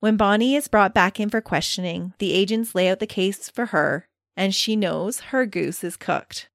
When 0.00 0.16
Bonnie 0.16 0.56
is 0.56 0.68
brought 0.68 0.94
back 0.94 1.20
in 1.20 1.28
for 1.28 1.42
questioning, 1.42 2.14
the 2.18 2.32
agents 2.32 2.74
lay 2.74 2.88
out 2.88 2.98
the 2.98 3.06
case 3.06 3.50
for 3.50 3.66
her, 3.66 4.08
and 4.34 4.54
she 4.54 4.74
knows 4.74 5.20
her 5.20 5.44
goose 5.44 5.84
is 5.84 5.98
cooked. 5.98 6.48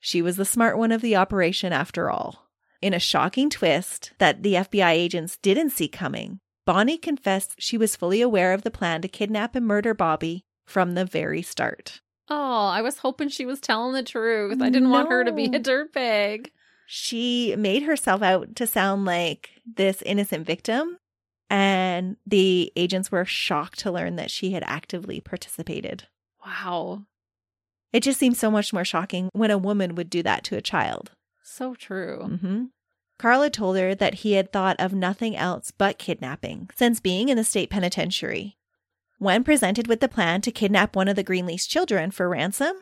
She 0.00 0.22
was 0.22 0.36
the 0.36 0.46
smart 0.46 0.78
one 0.78 0.90
of 0.90 1.02
the 1.02 1.16
operation 1.16 1.70
after 1.70 2.10
all. 2.10 2.48
In 2.80 2.94
a 2.94 2.98
shocking 2.98 3.50
twist 3.50 4.12
that 4.16 4.42
the 4.42 4.54
FBI 4.54 4.92
agents 4.92 5.36
didn't 5.42 5.70
see 5.70 5.88
coming, 5.88 6.38
Bonnie 6.64 6.96
confessed 6.96 7.56
she 7.58 7.76
was 7.76 7.94
fully 7.94 8.22
aware 8.22 8.54
of 8.54 8.62
the 8.62 8.70
plan 8.70 9.02
to 9.02 9.08
kidnap 9.08 9.54
and 9.54 9.66
murder 9.66 9.92
Bobby 9.92 10.44
from 10.64 10.94
the 10.94 11.04
very 11.04 11.42
start. 11.42 12.00
Oh, 12.30 12.66
I 12.66 12.80
was 12.80 12.98
hoping 12.98 13.28
she 13.28 13.44
was 13.46 13.60
telling 13.60 13.92
the 13.92 14.02
truth. 14.02 14.62
I 14.62 14.70
didn't 14.70 14.90
want 14.90 15.10
her 15.10 15.24
to 15.24 15.32
be 15.32 15.44
a 15.44 15.60
dirtbag. 15.60 16.48
She 16.86 17.54
made 17.56 17.82
herself 17.82 18.22
out 18.22 18.54
to 18.56 18.66
sound 18.66 19.04
like 19.04 19.50
this 19.66 20.02
innocent 20.02 20.46
victim, 20.46 20.98
and 21.50 22.16
the 22.26 22.72
agents 22.76 23.10
were 23.10 23.24
shocked 23.24 23.80
to 23.80 23.92
learn 23.92 24.16
that 24.16 24.30
she 24.30 24.52
had 24.52 24.62
actively 24.66 25.20
participated. 25.20 26.04
Wow. 26.44 27.02
It 27.92 28.02
just 28.02 28.20
seems 28.20 28.38
so 28.38 28.50
much 28.50 28.72
more 28.72 28.84
shocking 28.84 29.30
when 29.32 29.50
a 29.50 29.58
woman 29.58 29.94
would 29.94 30.10
do 30.10 30.22
that 30.22 30.44
to 30.44 30.56
a 30.56 30.62
child. 30.62 31.12
So 31.42 31.74
true. 31.74 32.20
Mm-hmm. 32.22 32.64
Carla 33.18 33.50
told 33.50 33.78
her 33.78 33.94
that 33.94 34.14
he 34.14 34.32
had 34.32 34.52
thought 34.52 34.76
of 34.78 34.92
nothing 34.92 35.34
else 35.36 35.70
but 35.70 35.98
kidnapping 35.98 36.68
since 36.76 37.00
being 37.00 37.28
in 37.28 37.36
the 37.36 37.44
state 37.44 37.70
penitentiary. 37.70 38.58
When 39.18 39.42
presented 39.44 39.88
with 39.88 40.00
the 40.00 40.08
plan 40.08 40.42
to 40.42 40.52
kidnap 40.52 40.94
one 40.94 41.08
of 41.08 41.16
the 41.16 41.22
Greenlease's 41.22 41.66
children 41.66 42.10
for 42.10 42.28
ransom, 42.28 42.74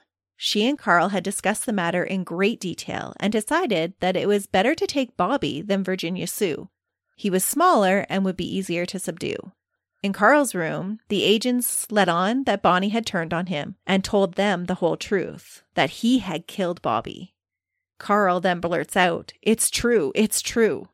she 0.45 0.69
and 0.69 0.79
Carl 0.79 1.09
had 1.09 1.25
discussed 1.25 1.65
the 1.65 1.73
matter 1.73 2.05
in 2.05 2.23
great 2.23 2.61
detail 2.61 3.15
and 3.19 3.33
decided 3.33 3.95
that 4.01 4.15
it 4.15 4.29
was 4.29 4.47
better 4.47 4.75
to 4.75 4.87
take 4.87 5.17
Bobby 5.17 5.63
than 5.63 5.83
Virginia 5.83 6.27
Sue. 6.27 6.69
He 7.17 7.31
was 7.31 7.43
smaller 7.43 8.05
and 8.11 8.27
would 8.27 8.37
be 8.37 8.55
easier 8.55 8.85
to 8.85 8.99
subdue. 8.99 9.53
In 10.03 10.13
Carl's 10.13 10.55
room, 10.55 10.99
the 11.09 11.23
agents 11.23 11.87
let 11.91 12.11
on 12.11 12.45
that 12.45 12.61
Bonnie 12.61 12.91
had 12.91 13.07
turned 13.07 13.33
on 13.33 13.47
him 13.47 13.77
and 13.87 14.05
told 14.05 14.35
them 14.35 14.67
the 14.67 14.75
whole 14.75 14.99
truth 14.99 15.63
that 15.77 15.89
he 15.89 16.19
had 16.19 16.47
killed 16.47 16.83
Bobby. 16.83 17.33
Carl 17.99 18.39
then 18.39 18.61
blurts 18.61 18.99
out, 18.99 19.33
It's 19.41 19.71
true, 19.71 20.13
it's 20.15 20.43
true. 20.43 20.89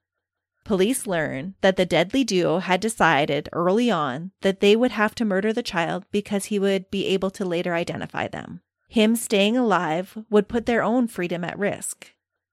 Police 0.62 1.08
learn 1.08 1.56
that 1.60 1.76
the 1.76 1.84
deadly 1.84 2.22
duo 2.22 2.60
had 2.60 2.80
decided 2.80 3.48
early 3.52 3.90
on 3.90 4.30
that 4.42 4.60
they 4.60 4.76
would 4.76 4.92
have 4.92 5.16
to 5.16 5.24
murder 5.24 5.52
the 5.52 5.64
child 5.64 6.04
because 6.12 6.44
he 6.44 6.60
would 6.60 6.88
be 6.92 7.06
able 7.06 7.32
to 7.32 7.44
later 7.44 7.74
identify 7.74 8.28
them. 8.28 8.60
Him 8.90 9.14
staying 9.16 9.56
alive 9.56 10.18
would 10.30 10.48
put 10.48 10.66
their 10.66 10.82
own 10.82 11.06
freedom 11.06 11.44
at 11.44 11.58
risk. 11.58 12.12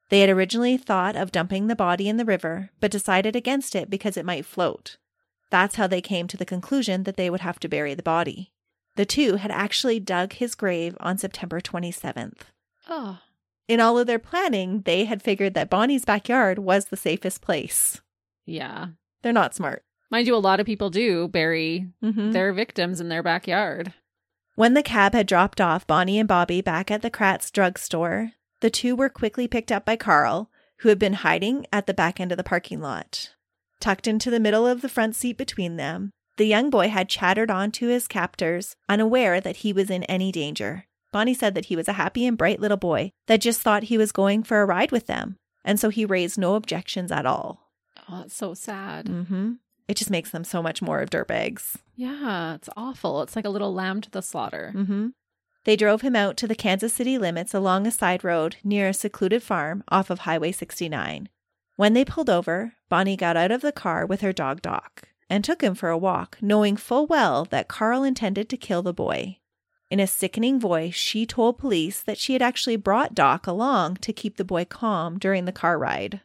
They 0.09 0.19
had 0.21 0.29
originally 0.29 0.77
thought 0.77 1.15
of 1.15 1.31
dumping 1.31 1.67
the 1.67 1.75
body 1.75 2.07
in 2.07 2.17
the 2.17 2.25
river, 2.25 2.69
but 2.79 2.91
decided 2.91 3.35
against 3.35 3.75
it 3.75 3.89
because 3.89 4.15
it 4.17 4.25
might 4.25 4.45
float. 4.45 4.97
That's 5.49 5.75
how 5.77 5.88
they 5.88 5.99
came 5.99 6.27
to 6.27 6.38
the 6.38 6.45
conclusion 6.45 7.03
that 7.03 7.17
they 7.17 7.29
would 7.29 7.41
have 7.41 7.59
to 7.61 7.67
bury 7.67 7.93
the 7.95 8.03
body. 8.03 8.51
The 8.95 9.05
two 9.05 9.35
had 9.38 9.51
actually 9.51 9.99
dug 9.99 10.33
his 10.33 10.55
grave 10.55 10.95
on 10.99 11.17
September 11.17 11.59
27th. 11.59 12.41
Oh, 12.88 13.19
In 13.67 13.79
all 13.81 13.97
of 13.97 14.05
their 14.07 14.19
planning, 14.19 14.81
they 14.85 15.05
had 15.05 15.21
figured 15.23 15.55
that 15.55 15.69
Bonnie's 15.69 16.05
backyard 16.05 16.59
was 16.59 16.85
the 16.85 16.97
safest 16.97 17.41
place. 17.41 17.99
yeah. 18.45 18.88
They're 19.23 19.33
not 19.33 19.55
smart. 19.55 19.83
Mind 20.11 20.27
you, 20.27 20.35
a 20.35 20.38
lot 20.38 20.59
of 20.59 20.65
people 20.67 20.89
do 20.91 21.27
bury 21.27 21.88
Mm-hmm. 22.03 22.31
their 22.31 22.53
victims 22.53 23.01
in 23.01 23.09
their 23.09 23.23
backyard. 23.23 23.91
When 24.58 24.74
the 24.74 24.82
cab 24.82 25.14
had 25.14 25.28
dropped 25.28 25.62
off 25.62 25.86
Bonnie 25.86 26.18
and 26.18 26.28
Bobby 26.28 26.62
back 26.62 26.89
at 26.89 27.03
the 27.03 27.12
Katz 27.12 27.51
drugstore, 27.51 28.32
the 28.62 28.72
two 28.72 28.95
were 28.95 29.08
quickly 29.08 29.47
picked 29.47 29.72
up 29.72 29.86
by 29.86 29.95
Carl, 29.95 30.49
who 30.80 30.89
had 30.89 30.97
been 30.97 31.14
hiding 31.14 31.68
at 31.72 31.86
the 31.86 31.93
back 31.93 32.20
end 32.20 32.32
of 32.32 32.39
the 32.39 32.43
parking 32.43 32.82
lot. 32.82 33.36
Tucked 33.80 34.08
into 34.08 34.32
the 34.32 34.39
middle 34.39 34.66
of 34.66 34.82
the 34.82 34.89
front 34.89 35.16
seat 35.16 35.38
between 35.38 35.76
them, 35.78 36.10
the 36.38 36.47
young 36.47 36.72
boy 36.72 36.89
had 36.89 37.08
chattered 37.08 37.51
on 37.51 37.72
to 37.74 37.89
his 37.89 38.08
captors, 38.08 38.76
unaware 38.89 39.39
that 39.39 39.58
he 39.58 39.72
was 39.72 39.91
in 39.91 40.03
any 40.05 40.32
danger. 40.32 40.86
Bonnie 41.12 41.36
said 41.36 41.53
that 41.53 41.66
he 41.66 41.76
was 41.76 41.88
a 41.88 41.93
happy 41.93 42.26
and 42.26 42.36
bright 42.36 42.60
little 42.60 42.78
boy 42.78 43.12
that 43.28 43.41
just 43.41 43.62
thought 43.62 43.84
he 43.84 43.97
was 43.99 44.12
going 44.12 44.41
for 44.41 44.64
a 44.64 44.66
ride 44.66 44.91
with 44.91 45.05
them, 45.05 45.38
and 45.64 45.80
so 45.80 45.89
he 45.89 46.03
raised 46.03 46.39
no 46.39 46.55
objections 46.55 47.12
at 47.12 47.28
all. 47.28 47.70
Oh, 48.10 48.24
it's 48.26 48.36
so 48.36 48.55
sad. 48.55 49.05
Mm-hmm. 49.05 49.51
It 49.88 49.97
just 49.97 50.10
makes 50.10 50.32
them 50.32 50.43
so 50.43 50.64
much 50.64 50.82
more 50.82 50.99
of 51.01 51.12
dirtbags. 51.12 51.76
Yeah, 51.97 52.53
it's 52.53 52.69
awful. 52.77 53.23
It's 53.23 53.35
like 53.35 53.45
a 53.45 53.49
little 53.49 53.73
lamb 53.73 54.01
to 54.01 54.11
the 54.11 54.21
slaughter. 54.21 54.71
Mm-hmm. 54.75 55.07
They 55.65 55.75
drove 55.75 56.01
him 56.01 56.15
out 56.15 56.37
to 56.37 56.47
the 56.47 56.55
Kansas 56.55 56.93
City 56.93 57.17
limits 57.17 57.53
along 57.53 57.85
a 57.85 57.91
side 57.91 58.23
road 58.23 58.55
near 58.63 58.87
a 58.87 58.93
secluded 58.93 59.43
farm 59.43 59.83
off 59.89 60.09
of 60.09 60.19
Highway 60.19 60.51
69. 60.51 61.27
When 61.75 61.93
they 61.93 62.05
pulled 62.05 62.29
over, 62.29 62.73
Bonnie 62.87 63.17
got 63.17 63.35
out 63.35 63.51
of 63.51 63.61
the 63.61 63.71
car 63.71 64.05
with 64.05 64.21
her 64.21 64.31
dog 64.31 64.61
Doc 64.61 65.09
and 65.29 65.43
took 65.43 65.61
him 65.61 65.75
for 65.75 65.89
a 65.89 65.97
walk, 65.97 66.37
knowing 66.39 66.77
full 66.77 67.07
well 67.07 67.45
that 67.45 67.67
Carl 67.67 68.03
intended 68.03 68.47
to 68.49 68.57
kill 68.57 68.81
the 68.81 68.93
boy. 68.93 69.39
In 69.89 69.99
a 69.99 70.07
sickening 70.07 70.59
voice, 70.59 70.95
she 70.95 71.25
told 71.25 71.57
police 71.57 72.01
that 72.01 72.17
she 72.17 72.33
had 72.33 72.41
actually 72.41 72.75
brought 72.75 73.15
Doc 73.15 73.47
along 73.47 73.95
to 73.97 74.13
keep 74.13 74.37
the 74.37 74.45
boy 74.45 74.65
calm 74.65 75.17
during 75.17 75.45
the 75.45 75.51
car 75.51 75.79
ride. 75.79 76.21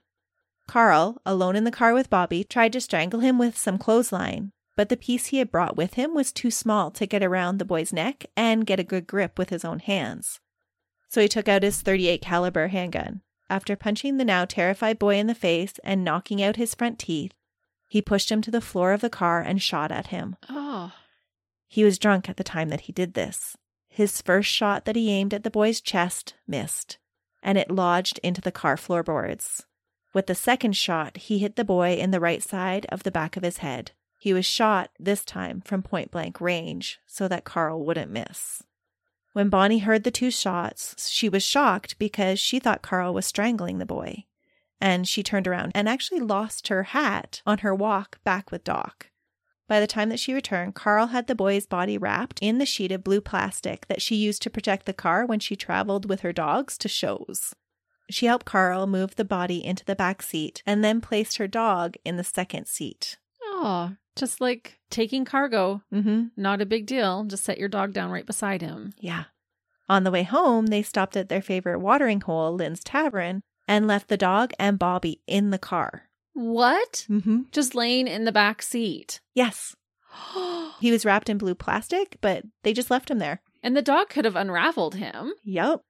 Carl, 0.69 1.21
alone 1.25 1.57
in 1.57 1.65
the 1.65 1.71
car 1.71 1.95
with 1.95 2.11
Bobby, 2.11 2.45
tried 2.45 2.73
to 2.75 2.81
strangle 2.81 3.21
him 3.21 3.39
with 3.39 3.57
some 3.57 3.79
clothesline, 3.79 4.53
but 4.77 4.89
the 4.89 4.97
piece 4.97 5.27
he 5.27 5.39
had 5.39 5.51
brought 5.51 5.77
with 5.77 5.95
him 5.95 6.15
was 6.15 6.33
too 6.33 6.51
small 6.51 6.91
to 6.93 7.07
get 7.07 7.23
around 7.23 7.59
the 7.59 7.65
boy's 7.65 7.93
neck 7.93 8.27
and 8.37 8.67
get 8.67 8.81
a 8.81 8.85
good 8.85 9.07
grip 9.07 9.39
with 9.39 9.51
his 9.51 9.65
own 9.65 9.79
hands. 9.81 10.41
So 11.09 11.21
he 11.21 11.29
took 11.29 11.49
out 11.49 11.63
his 11.63 11.83
38 11.83 12.23
caliber 12.23 12.69
handgun. 12.69 13.21
After 13.51 13.77
punching 13.77 14.17
the 14.17 14.25
now 14.25 14.47
terrified 14.47 14.99
boy 14.99 15.17
in 15.17 15.27
the 15.27 15.35
face 15.35 15.75
and 15.85 16.05
knocking 16.05 16.43
out 16.43 16.57
his 16.57 16.75
front 16.75 16.99
teeth, 16.99 17.33
he 17.87 18.01
pushed 18.01 18.31
him 18.33 18.41
to 18.43 18.51
the 18.51 18.63
floor 18.63 18.93
of 18.93 19.03
the 19.03 19.11
car 19.11 19.43
and 19.43 19.61
shot 19.61 19.93
at 19.93 20.07
him. 20.07 20.37
Oh, 20.49 20.93
He 21.69 21.85
was 21.85 21.99
drunk 21.99 22.31
at 22.31 22.39
the 22.39 22.45
time 22.45 22.71
that 22.71 22.83
he 22.83 22.93
did 22.93 23.13
this. 23.13 23.57
His 23.91 24.23
first 24.23 24.49
shot 24.51 24.87
that 24.87 24.97
he 24.97 25.11
aimed 25.11 25.35
at 25.35 25.43
the 25.43 25.51
boy's 25.51 25.83
chest 25.83 26.33
missed, 26.47 26.97
and 27.43 27.59
it 27.59 27.71
lodged 27.71 28.19
into 28.23 28.41
the 28.41 28.51
car 28.53 28.79
floorboards. 28.79 29.67
With 30.15 30.27
the 30.29 30.35
second 30.35 30.77
shot, 30.77 31.19
he 31.19 31.39
hit 31.41 31.57
the 31.57 31.65
boy 31.65 31.97
in 31.97 32.11
the 32.11 32.21
right 32.21 32.43
side 32.43 32.87
of 32.89 33.03
the 33.03 33.11
back 33.11 33.37
of 33.37 33.43
his 33.43 33.59
head. 33.59 33.93
He 34.23 34.33
was 34.33 34.47
shot, 34.47 34.91
this 35.01 35.25
time 35.25 35.63
from 35.63 35.83
point 35.83 36.13
blank 36.13 36.41
range, 36.41 37.01
so 37.09 37.27
that 37.27 37.43
Carl 37.43 37.85
wouldn't 37.85 38.13
miss. 38.13 38.63
When 39.33 39.49
Bonnie 39.49 39.81
heard 39.81 40.05
the 40.05 40.13
two 40.13 40.31
shots, 40.31 41.11
she 41.11 41.29
was 41.29 41.43
shocked 41.43 41.99
because 41.99 42.39
she 42.39 42.61
thought 42.61 42.83
Carl 42.83 43.13
was 43.13 43.27
strangling 43.27 43.79
the 43.79 43.85
boy. 43.85 44.27
And 44.81 45.09
she 45.09 45.25
turned 45.25 45.49
around 45.49 45.73
and 45.75 45.89
actually 45.89 46.21
lost 46.21 46.69
her 46.69 46.85
hat 46.85 47.43
on 47.45 47.59
her 47.67 47.75
walk 47.75 48.23
back 48.23 48.53
with 48.53 48.63
Doc. 48.63 49.11
By 49.67 49.81
the 49.81 49.89
time 49.89 50.09
that 50.11 50.21
she 50.21 50.33
returned, 50.33 50.77
Carl 50.77 51.09
had 51.09 51.27
the 51.27 51.35
boy's 51.35 51.67
body 51.67 51.99
wrapped 51.99 52.39
in 52.41 52.59
the 52.59 52.65
sheet 52.65 52.93
of 52.93 53.03
blue 53.03 53.21
plastic 53.21 53.89
that 53.89 54.03
she 54.03 54.15
used 54.15 54.41
to 54.43 54.51
protect 54.51 54.87
the 54.87 54.93
car 54.93 55.27
when 55.27 55.41
she 55.41 55.57
traveled 55.57 56.09
with 56.09 56.21
her 56.21 56.33
dogs 56.33 56.79
to 56.79 56.87
shows. 56.89 57.57
She 58.09 58.27
helped 58.27 58.47
Carl 58.47 58.87
move 58.87 59.17
the 59.17 59.25
body 59.25 59.65
into 59.65 59.85
the 59.85 59.97
back 59.97 60.23
seat 60.23 60.63
and 60.65 60.85
then 60.85 61.01
placed 61.01 61.39
her 61.39 61.49
dog 61.49 61.97
in 62.05 62.19
the 62.19 62.23
second 62.23 62.67
seat. 62.67 63.19
Oh, 63.43 63.97
just 64.17 64.41
like 64.41 64.79
taking 64.91 65.25
cargo. 65.25 65.83
Mm-hmm. 65.93 66.27
Not 66.37 66.61
a 66.61 66.67
big 66.67 66.87
deal. 66.87 67.25
Just 67.25 67.45
set 67.45 67.59
your 67.59 67.69
dog 67.69 67.93
down 67.93 68.11
right 68.11 68.27
beside 68.27 68.63
him. 68.63 68.93
Yeah. 68.99 69.25
On 69.89 70.05
the 70.05 70.11
way 70.11 70.23
home, 70.23 70.67
they 70.67 70.83
stopped 70.83 71.17
at 71.17 71.29
their 71.29 71.43
favorite 71.43 71.81
watering 71.81 72.21
hole, 72.21 72.55
Lynn's 72.55 72.83
Tavern, 72.85 73.43
and 73.69 73.87
left 73.87 74.09
the 74.09 74.17
dog 74.17 74.53
and 74.59 74.79
Bobby 74.79 75.21
in 75.27 75.51
the 75.51 75.59
car. 75.59 76.09
What? 76.35 77.07
Mm-hmm. 77.11 77.43
Just 77.53 77.75
laying 77.75 78.07
in 78.09 78.25
the 78.25 78.33
back 78.33 78.63
seat. 78.63 79.21
Yes. 79.35 79.75
He 80.81 80.91
was 80.91 81.05
wrapped 81.05 81.29
in 81.31 81.39
blue 81.39 81.55
plastic, 81.55 82.17
but 82.21 82.43
they 82.65 82.73
just 82.73 82.91
left 82.91 83.09
him 83.11 83.19
there. 83.21 83.41
and 83.63 83.77
the 83.77 83.83
dog 83.83 84.09
could 84.09 84.25
have 84.25 84.35
unraveled 84.35 84.97
him. 84.97 85.33
Yep, 85.45 85.81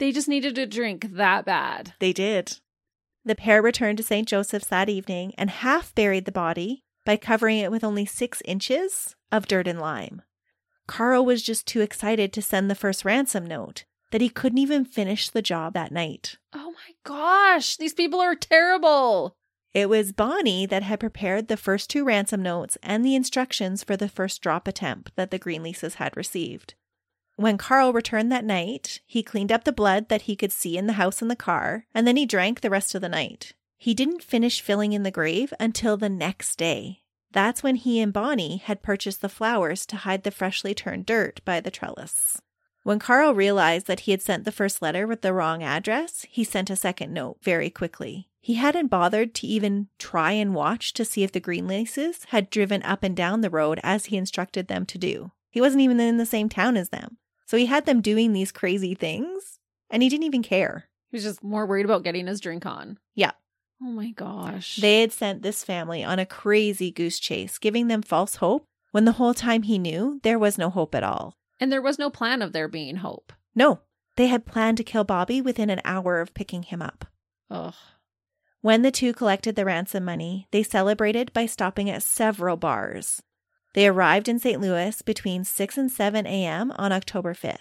They 0.00 0.10
just 0.10 0.26
needed 0.28 0.58
a 0.58 0.66
drink 0.66 1.06
that 1.12 1.44
bad. 1.44 1.94
they 2.00 2.12
did. 2.12 2.58
The 3.24 3.36
pair 3.36 3.62
returned 3.62 3.98
to 3.98 4.02
St. 4.04 4.26
Joseph's 4.26 4.66
that 4.68 4.88
evening 4.88 5.34
and 5.38 5.50
half 5.50 5.94
buried 5.94 6.24
the 6.24 6.32
body 6.32 6.82
by 7.08 7.16
covering 7.16 7.56
it 7.56 7.70
with 7.70 7.82
only 7.82 8.04
six 8.04 8.42
inches 8.44 9.16
of 9.32 9.48
dirt 9.48 9.66
and 9.66 9.80
lime. 9.80 10.20
Carl 10.86 11.24
was 11.24 11.42
just 11.42 11.66
too 11.66 11.80
excited 11.80 12.34
to 12.34 12.42
send 12.42 12.70
the 12.70 12.74
first 12.74 13.02
ransom 13.02 13.46
note 13.46 13.86
that 14.10 14.20
he 14.20 14.28
couldn't 14.28 14.58
even 14.58 14.84
finish 14.84 15.30
the 15.30 15.40
job 15.40 15.72
that 15.72 15.90
night. 15.90 16.36
Oh 16.52 16.70
my 16.72 16.94
gosh, 17.04 17.78
these 17.78 17.94
people 17.94 18.20
are 18.20 18.34
terrible. 18.34 19.34
It 19.72 19.88
was 19.88 20.12
Bonnie 20.12 20.66
that 20.66 20.82
had 20.82 21.00
prepared 21.00 21.48
the 21.48 21.56
first 21.56 21.88
two 21.88 22.04
ransom 22.04 22.42
notes 22.42 22.76
and 22.82 23.02
the 23.02 23.14
instructions 23.14 23.82
for 23.82 23.96
the 23.96 24.10
first 24.10 24.42
drop 24.42 24.68
attempt 24.68 25.12
that 25.16 25.30
the 25.30 25.38
Greenleases 25.38 25.94
had 25.94 26.14
received. 26.14 26.74
When 27.36 27.56
Carl 27.56 27.94
returned 27.94 28.30
that 28.32 28.44
night, 28.44 29.00
he 29.06 29.22
cleaned 29.22 29.50
up 29.50 29.64
the 29.64 29.72
blood 29.72 30.10
that 30.10 30.22
he 30.22 30.36
could 30.36 30.52
see 30.52 30.76
in 30.76 30.86
the 30.86 30.94
house 30.94 31.22
and 31.22 31.30
the 31.30 31.36
car, 31.36 31.86
and 31.94 32.06
then 32.06 32.16
he 32.16 32.26
drank 32.26 32.60
the 32.60 32.68
rest 32.68 32.94
of 32.94 33.00
the 33.00 33.08
night. 33.08 33.54
He 33.78 33.94
didn't 33.94 34.24
finish 34.24 34.60
filling 34.60 34.92
in 34.92 35.04
the 35.04 35.10
grave 35.10 35.54
until 35.60 35.96
the 35.96 36.08
next 36.08 36.56
day. 36.56 37.02
That's 37.30 37.62
when 37.62 37.76
he 37.76 38.00
and 38.00 38.12
Bonnie 38.12 38.56
had 38.56 38.82
purchased 38.82 39.20
the 39.20 39.28
flowers 39.28 39.86
to 39.86 39.96
hide 39.96 40.24
the 40.24 40.32
freshly 40.32 40.74
turned 40.74 41.06
dirt 41.06 41.40
by 41.44 41.60
the 41.60 41.70
trellis. 41.70 42.42
When 42.82 42.98
Carl 42.98 43.34
realized 43.34 43.86
that 43.86 44.00
he 44.00 44.10
had 44.10 44.22
sent 44.22 44.44
the 44.44 44.52
first 44.52 44.82
letter 44.82 45.06
with 45.06 45.20
the 45.22 45.32
wrong 45.32 45.62
address, 45.62 46.26
he 46.28 46.42
sent 46.42 46.70
a 46.70 46.76
second 46.76 47.12
note 47.12 47.36
very 47.42 47.70
quickly. 47.70 48.28
He 48.40 48.54
hadn't 48.54 48.88
bothered 48.88 49.34
to 49.36 49.46
even 49.46 49.88
try 49.98 50.32
and 50.32 50.54
watch 50.54 50.92
to 50.94 51.04
see 51.04 51.22
if 51.22 51.32
the 51.32 51.40
Greenleases 51.40 52.24
had 52.28 52.50
driven 52.50 52.82
up 52.82 53.02
and 53.02 53.16
down 53.16 53.42
the 53.42 53.50
road 53.50 53.78
as 53.82 54.06
he 54.06 54.16
instructed 54.16 54.68
them 54.68 54.86
to 54.86 54.98
do. 54.98 55.32
He 55.50 55.60
wasn't 55.60 55.82
even 55.82 56.00
in 56.00 56.16
the 56.16 56.26
same 56.26 56.48
town 56.48 56.76
as 56.76 56.88
them. 56.88 57.18
So 57.46 57.56
he 57.56 57.66
had 57.66 57.86
them 57.86 58.00
doing 58.00 58.32
these 58.32 58.52
crazy 58.52 58.94
things 58.94 59.58
and 59.90 60.02
he 60.02 60.08
didn't 60.08 60.26
even 60.26 60.42
care. 60.42 60.88
He 61.10 61.16
was 61.16 61.24
just 61.24 61.42
more 61.42 61.66
worried 61.66 61.84
about 61.84 62.04
getting 62.04 62.26
his 62.26 62.40
drink 62.40 62.66
on. 62.66 62.98
Yeah. 63.14 63.32
Oh 63.80 63.86
my 63.90 64.10
gosh. 64.10 64.76
They 64.76 65.00
had 65.00 65.12
sent 65.12 65.42
this 65.42 65.64
family 65.64 66.02
on 66.02 66.18
a 66.18 66.26
crazy 66.26 66.90
goose 66.90 67.18
chase, 67.18 67.58
giving 67.58 67.86
them 67.88 68.02
false 68.02 68.36
hope 68.36 68.64
when 68.90 69.04
the 69.04 69.12
whole 69.12 69.34
time 69.34 69.62
he 69.62 69.78
knew 69.78 70.20
there 70.22 70.38
was 70.38 70.58
no 70.58 70.70
hope 70.70 70.94
at 70.94 71.04
all. 71.04 71.34
and 71.60 71.72
there 71.72 71.82
was 71.82 71.98
no 71.98 72.08
plan 72.10 72.40
of 72.42 72.52
there 72.52 72.68
being 72.68 72.96
hope. 72.96 73.32
No, 73.54 73.80
they 74.16 74.26
had 74.28 74.46
planned 74.46 74.76
to 74.78 74.84
kill 74.84 75.04
Bobby 75.04 75.40
within 75.40 75.70
an 75.70 75.80
hour 75.84 76.20
of 76.20 76.34
picking 76.34 76.62
him 76.64 76.80
up. 76.82 77.04
Ugh. 77.50 77.74
When 78.60 78.82
the 78.82 78.90
two 78.90 79.12
collected 79.12 79.54
the 79.56 79.64
ransom 79.64 80.04
money, 80.04 80.46
they 80.50 80.62
celebrated 80.62 81.32
by 81.32 81.46
stopping 81.46 81.88
at 81.90 82.02
several 82.02 82.56
bars. 82.56 83.22
They 83.74 83.86
arrived 83.86 84.28
in 84.28 84.38
St. 84.38 84.60
Louis 84.60 85.02
between 85.02 85.44
6 85.44 85.78
and 85.78 85.90
7 85.90 86.26
a.m. 86.26 86.72
on 86.72 86.90
October 86.92 87.34
5th. 87.34 87.58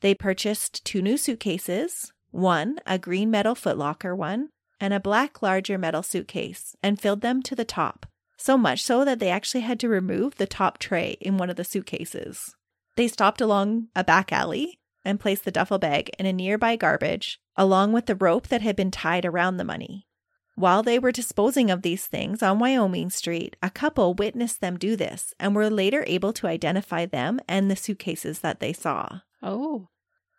They 0.00 0.14
purchased 0.14 0.84
two 0.84 1.02
new 1.02 1.16
suitcases 1.16 2.12
one, 2.32 2.78
a 2.86 2.98
green 2.98 3.30
metal 3.30 3.54
footlocker 3.56 4.16
one, 4.16 4.50
and 4.80 4.94
a 4.94 5.00
black 5.00 5.42
larger 5.42 5.76
metal 5.78 6.02
suitcase, 6.02 6.74
and 6.82 7.00
filled 7.00 7.20
them 7.20 7.42
to 7.42 7.54
the 7.54 7.64
top. 7.64 8.06
So 8.36 8.56
much 8.56 8.82
so 8.82 9.04
that 9.04 9.18
they 9.18 9.28
actually 9.28 9.60
had 9.60 9.78
to 9.80 9.88
remove 9.88 10.36
the 10.36 10.46
top 10.46 10.78
tray 10.78 11.18
in 11.20 11.36
one 11.36 11.50
of 11.50 11.56
the 11.56 11.64
suitcases. 11.64 12.54
They 12.96 13.06
stopped 13.06 13.40
along 13.40 13.88
a 13.94 14.02
back 14.02 14.32
alley 14.32 14.80
and 15.04 15.20
placed 15.20 15.44
the 15.44 15.50
duffel 15.50 15.78
bag 15.78 16.10
in 16.18 16.26
a 16.26 16.32
nearby 16.32 16.76
garbage, 16.76 17.38
along 17.56 17.92
with 17.92 18.06
the 18.06 18.14
rope 18.14 18.48
that 18.48 18.62
had 18.62 18.76
been 18.76 18.90
tied 18.90 19.26
around 19.26 19.56
the 19.56 19.64
money. 19.64 20.06
While 20.54 20.82
they 20.82 20.98
were 20.98 21.12
disposing 21.12 21.70
of 21.70 21.82
these 21.82 22.06
things 22.06 22.42
on 22.42 22.58
Wyoming 22.58 23.10
Street, 23.10 23.56
a 23.62 23.70
couple 23.70 24.14
witnessed 24.14 24.60
them 24.60 24.76
do 24.76 24.96
this 24.96 25.32
and 25.38 25.54
were 25.54 25.70
later 25.70 26.04
able 26.06 26.32
to 26.34 26.46
identify 26.46 27.06
them 27.06 27.40
and 27.48 27.70
the 27.70 27.76
suitcases 27.76 28.40
that 28.40 28.60
they 28.60 28.72
saw. 28.72 29.20
Oh. 29.42 29.88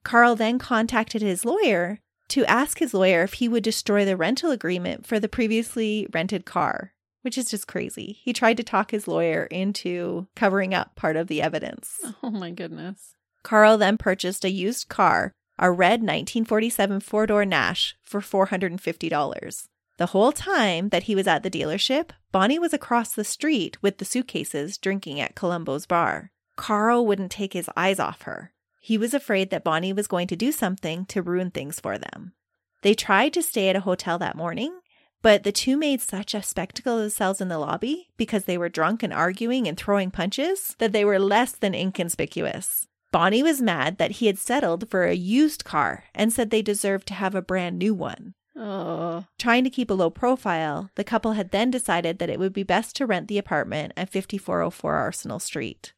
Carl 0.03 0.35
then 0.35 0.59
contacted 0.59 1.21
his 1.21 1.45
lawyer 1.45 1.99
to 2.31 2.45
ask 2.45 2.79
his 2.79 2.93
lawyer 2.93 3.23
if 3.23 3.33
he 3.33 3.47
would 3.47 3.63
destroy 3.63 4.05
the 4.05 4.17
rental 4.17 4.51
agreement 4.51 5.05
for 5.05 5.19
the 5.19 5.29
previously 5.29 6.07
rented 6.13 6.45
car, 6.45 6.93
which 7.21 7.37
is 7.37 7.49
just 7.51 7.67
crazy. 7.67 8.19
He 8.23 8.33
tried 8.33 8.57
to 8.57 8.63
talk 8.63 8.91
his 8.91 9.07
lawyer 9.07 9.45
into 9.45 10.27
covering 10.35 10.73
up 10.73 10.95
part 10.95 11.15
of 11.15 11.27
the 11.27 11.41
evidence. 11.41 11.99
Oh 12.23 12.31
my 12.31 12.51
goodness. 12.51 13.15
Carl 13.43 13.77
then 13.77 13.97
purchased 13.97 14.45
a 14.45 14.51
used 14.51 14.87
car, 14.87 15.33
a 15.59 15.71
red 15.71 16.01
1947 16.01 16.99
four 17.01 17.25
door 17.25 17.45
Nash, 17.45 17.95
for 18.03 18.21
$450. 18.21 19.67
The 19.97 20.05
whole 20.07 20.31
time 20.31 20.89
that 20.89 21.03
he 21.03 21.15
was 21.15 21.27
at 21.27 21.43
the 21.43 21.51
dealership, 21.51 22.11
Bonnie 22.31 22.59
was 22.59 22.73
across 22.73 23.13
the 23.13 23.23
street 23.23 23.77
with 23.81 23.97
the 23.97 24.05
suitcases 24.05 24.77
drinking 24.77 25.19
at 25.19 25.35
Columbo's 25.35 25.85
bar. 25.85 26.31
Carl 26.55 27.05
wouldn't 27.05 27.31
take 27.31 27.53
his 27.53 27.69
eyes 27.75 27.99
off 27.99 28.21
her. 28.23 28.53
He 28.83 28.97
was 28.97 29.13
afraid 29.13 29.51
that 29.51 29.63
Bonnie 29.63 29.93
was 29.93 30.07
going 30.07 30.27
to 30.27 30.35
do 30.35 30.51
something 30.51 31.05
to 31.05 31.21
ruin 31.21 31.51
things 31.51 31.79
for 31.79 31.99
them. 31.99 32.33
They 32.81 32.95
tried 32.95 33.31
to 33.33 33.43
stay 33.43 33.69
at 33.69 33.75
a 33.75 33.81
hotel 33.81 34.17
that 34.17 34.35
morning, 34.35 34.79
but 35.21 35.43
the 35.43 35.51
two 35.51 35.77
made 35.77 36.01
such 36.01 36.33
a 36.33 36.41
spectacle 36.41 36.95
of 36.95 37.01
themselves 37.01 37.39
in 37.39 37.47
the 37.47 37.59
lobby 37.59 38.09
because 38.17 38.45
they 38.45 38.57
were 38.57 38.69
drunk 38.69 39.03
and 39.03 39.13
arguing 39.13 39.67
and 39.67 39.77
throwing 39.77 40.09
punches 40.09 40.75
that 40.79 40.93
they 40.93 41.05
were 41.05 41.19
less 41.19 41.51
than 41.51 41.75
inconspicuous. 41.75 42.87
Bonnie 43.11 43.43
was 43.43 43.61
mad 43.61 43.99
that 43.99 44.13
he 44.13 44.25
had 44.25 44.39
settled 44.39 44.89
for 44.89 45.03
a 45.03 45.13
used 45.13 45.63
car 45.63 46.05
and 46.15 46.33
said 46.33 46.49
they 46.49 46.63
deserved 46.63 47.07
to 47.09 47.13
have 47.13 47.35
a 47.35 47.41
brand 47.41 47.77
new 47.77 47.93
one. 47.93 48.33
Oh. 48.55 49.25
Trying 49.37 49.63
to 49.63 49.69
keep 49.69 49.91
a 49.91 49.93
low 49.93 50.09
profile, 50.09 50.89
the 50.95 51.03
couple 51.03 51.33
had 51.33 51.51
then 51.51 51.69
decided 51.69 52.17
that 52.17 52.29
it 52.31 52.39
would 52.39 52.53
be 52.53 52.63
best 52.63 52.95
to 52.95 53.05
rent 53.05 53.27
the 53.27 53.37
apartment 53.37 53.93
at 53.95 54.09
5404 54.09 54.95
Arsenal 54.95 55.39
Street. 55.39 55.93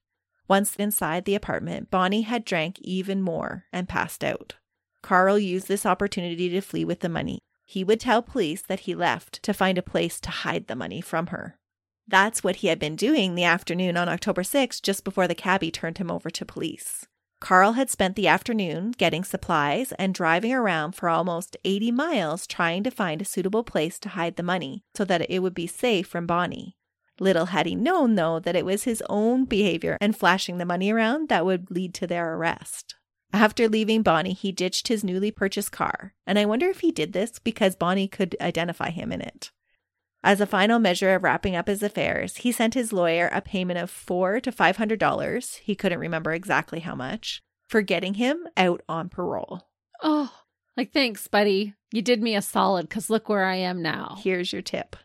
Once 0.47 0.75
inside 0.75 1.25
the 1.25 1.35
apartment, 1.35 1.89
Bonnie 1.89 2.23
had 2.23 2.43
drank 2.43 2.79
even 2.81 3.21
more 3.21 3.65
and 3.71 3.87
passed 3.87 4.23
out. 4.23 4.55
Carl 5.01 5.39
used 5.39 5.67
this 5.67 5.85
opportunity 5.85 6.49
to 6.49 6.61
flee 6.61 6.85
with 6.85 6.99
the 6.99 7.09
money. 7.09 7.39
He 7.65 7.83
would 7.83 7.99
tell 7.99 8.21
police 8.21 8.61
that 8.61 8.81
he 8.81 8.95
left 8.95 9.41
to 9.43 9.53
find 9.53 9.77
a 9.77 9.81
place 9.81 10.19
to 10.21 10.29
hide 10.29 10.67
the 10.67 10.75
money 10.75 11.01
from 11.01 11.27
her. 11.27 11.57
That's 12.07 12.43
what 12.43 12.57
he 12.57 12.67
had 12.67 12.79
been 12.79 12.95
doing 12.95 13.35
the 13.35 13.45
afternoon 13.45 13.95
on 13.95 14.09
October 14.09 14.43
6th, 14.43 14.81
just 14.81 15.03
before 15.03 15.27
the 15.27 15.35
cabbie 15.35 15.71
turned 15.71 15.97
him 15.97 16.11
over 16.11 16.29
to 16.29 16.45
police. 16.45 17.05
Carl 17.39 17.73
had 17.73 17.89
spent 17.89 18.15
the 18.15 18.27
afternoon 18.27 18.91
getting 18.91 19.23
supplies 19.23 19.91
and 19.93 20.13
driving 20.13 20.53
around 20.53 20.93
for 20.93 21.09
almost 21.09 21.57
80 21.65 21.91
miles 21.91 22.47
trying 22.47 22.83
to 22.83 22.91
find 22.91 23.21
a 23.21 23.25
suitable 23.25 23.63
place 23.63 23.99
to 23.99 24.09
hide 24.09 24.35
the 24.37 24.43
money 24.43 24.83
so 24.95 25.03
that 25.05 25.29
it 25.29 25.39
would 25.39 25.53
be 25.53 25.67
safe 25.67 26.07
from 26.07 26.25
Bonnie. 26.25 26.77
Little 27.19 27.47
had 27.47 27.65
he 27.65 27.75
known, 27.75 28.15
though, 28.15 28.39
that 28.39 28.55
it 28.55 28.65
was 28.65 28.83
his 28.83 29.03
own 29.09 29.45
behavior 29.45 29.97
and 30.01 30.17
flashing 30.17 30.57
the 30.57 30.65
money 30.65 30.91
around 30.91 31.29
that 31.29 31.45
would 31.45 31.69
lead 31.69 31.93
to 31.95 32.07
their 32.07 32.33
arrest. 32.35 32.95
After 33.31 33.67
leaving 33.67 34.03
Bonnie, 34.03 34.33
he 34.33 34.51
ditched 34.51 34.87
his 34.87 35.03
newly 35.03 35.31
purchased 35.31 35.71
car, 35.71 36.13
and 36.25 36.37
I 36.37 36.45
wonder 36.45 36.67
if 36.67 36.81
he 36.81 36.91
did 36.91 37.13
this 37.13 37.39
because 37.39 37.75
Bonnie 37.75 38.07
could 38.07 38.35
identify 38.39 38.89
him 38.89 39.11
in 39.11 39.21
it. 39.21 39.51
As 40.23 40.39
a 40.39 40.45
final 40.45 40.79
measure 40.79 41.13
of 41.15 41.23
wrapping 41.23 41.55
up 41.55 41.67
his 41.67 41.83
affairs, 41.83 42.37
he 42.37 42.51
sent 42.51 42.75
his 42.75 42.93
lawyer 42.93 43.29
a 43.31 43.41
payment 43.41 43.79
of 43.79 43.89
four 43.89 44.39
to 44.39 44.51
five 44.51 44.77
hundred 44.77 44.99
dollars, 44.99 45.55
he 45.63 45.75
couldn't 45.75 45.99
remember 45.99 46.31
exactly 46.31 46.79
how 46.79 46.95
much, 46.95 47.41
for 47.67 47.81
getting 47.81 48.15
him 48.15 48.47
out 48.55 48.81
on 48.87 49.09
parole. 49.09 49.67
Oh. 50.01 50.31
Like, 50.75 50.91
thanks, 50.91 51.27
buddy. 51.27 51.75
You 51.91 52.01
did 52.01 52.23
me 52.23 52.35
a 52.35 52.41
solid 52.41 52.89
because 52.89 53.09
look 53.09 53.29
where 53.29 53.45
I 53.45 53.57
am 53.57 53.83
now. 53.83 54.17
Here's 54.19 54.51
your 54.51 54.63
tip. 54.63 54.95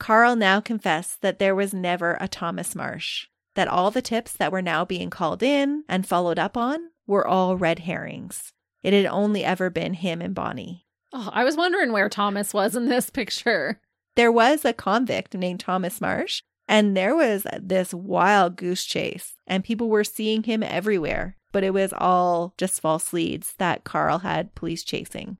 Carl 0.00 0.34
now 0.34 0.60
confessed 0.60 1.20
that 1.20 1.38
there 1.38 1.54
was 1.54 1.74
never 1.74 2.16
a 2.20 2.26
Thomas 2.26 2.74
Marsh, 2.74 3.26
that 3.54 3.68
all 3.68 3.90
the 3.90 4.02
tips 4.02 4.32
that 4.32 4.50
were 4.50 4.62
now 4.62 4.84
being 4.84 5.10
called 5.10 5.42
in 5.42 5.84
and 5.88 6.06
followed 6.06 6.38
up 6.38 6.56
on 6.56 6.90
were 7.06 7.26
all 7.26 7.56
red 7.56 7.80
herrings. 7.80 8.52
It 8.82 8.94
had 8.94 9.06
only 9.06 9.44
ever 9.44 9.68
been 9.68 9.94
him 9.94 10.22
and 10.22 10.34
Bonnie. 10.34 10.86
Oh, 11.12 11.28
I 11.32 11.44
was 11.44 11.56
wondering 11.56 11.92
where 11.92 12.08
Thomas 12.08 12.54
was 12.54 12.74
in 12.74 12.88
this 12.88 13.10
picture. 13.20 13.80
There 14.16 14.32
was 14.32 14.64
a 14.64 14.72
convict 14.72 15.34
named 15.34 15.60
Thomas 15.60 16.00
Marsh, 16.00 16.42
and 16.66 16.96
there 16.96 17.14
was 17.14 17.46
this 17.60 17.92
wild 17.92 18.56
goose 18.56 18.84
chase, 18.84 19.34
and 19.46 19.62
people 19.62 19.90
were 19.90 20.04
seeing 20.04 20.44
him 20.44 20.62
everywhere, 20.62 21.36
but 21.52 21.62
it 21.62 21.74
was 21.74 21.92
all 21.96 22.54
just 22.56 22.80
false 22.80 23.12
leads 23.12 23.54
that 23.58 23.84
Carl 23.84 24.20
had 24.20 24.54
police 24.54 24.82
chasing. 24.82 25.36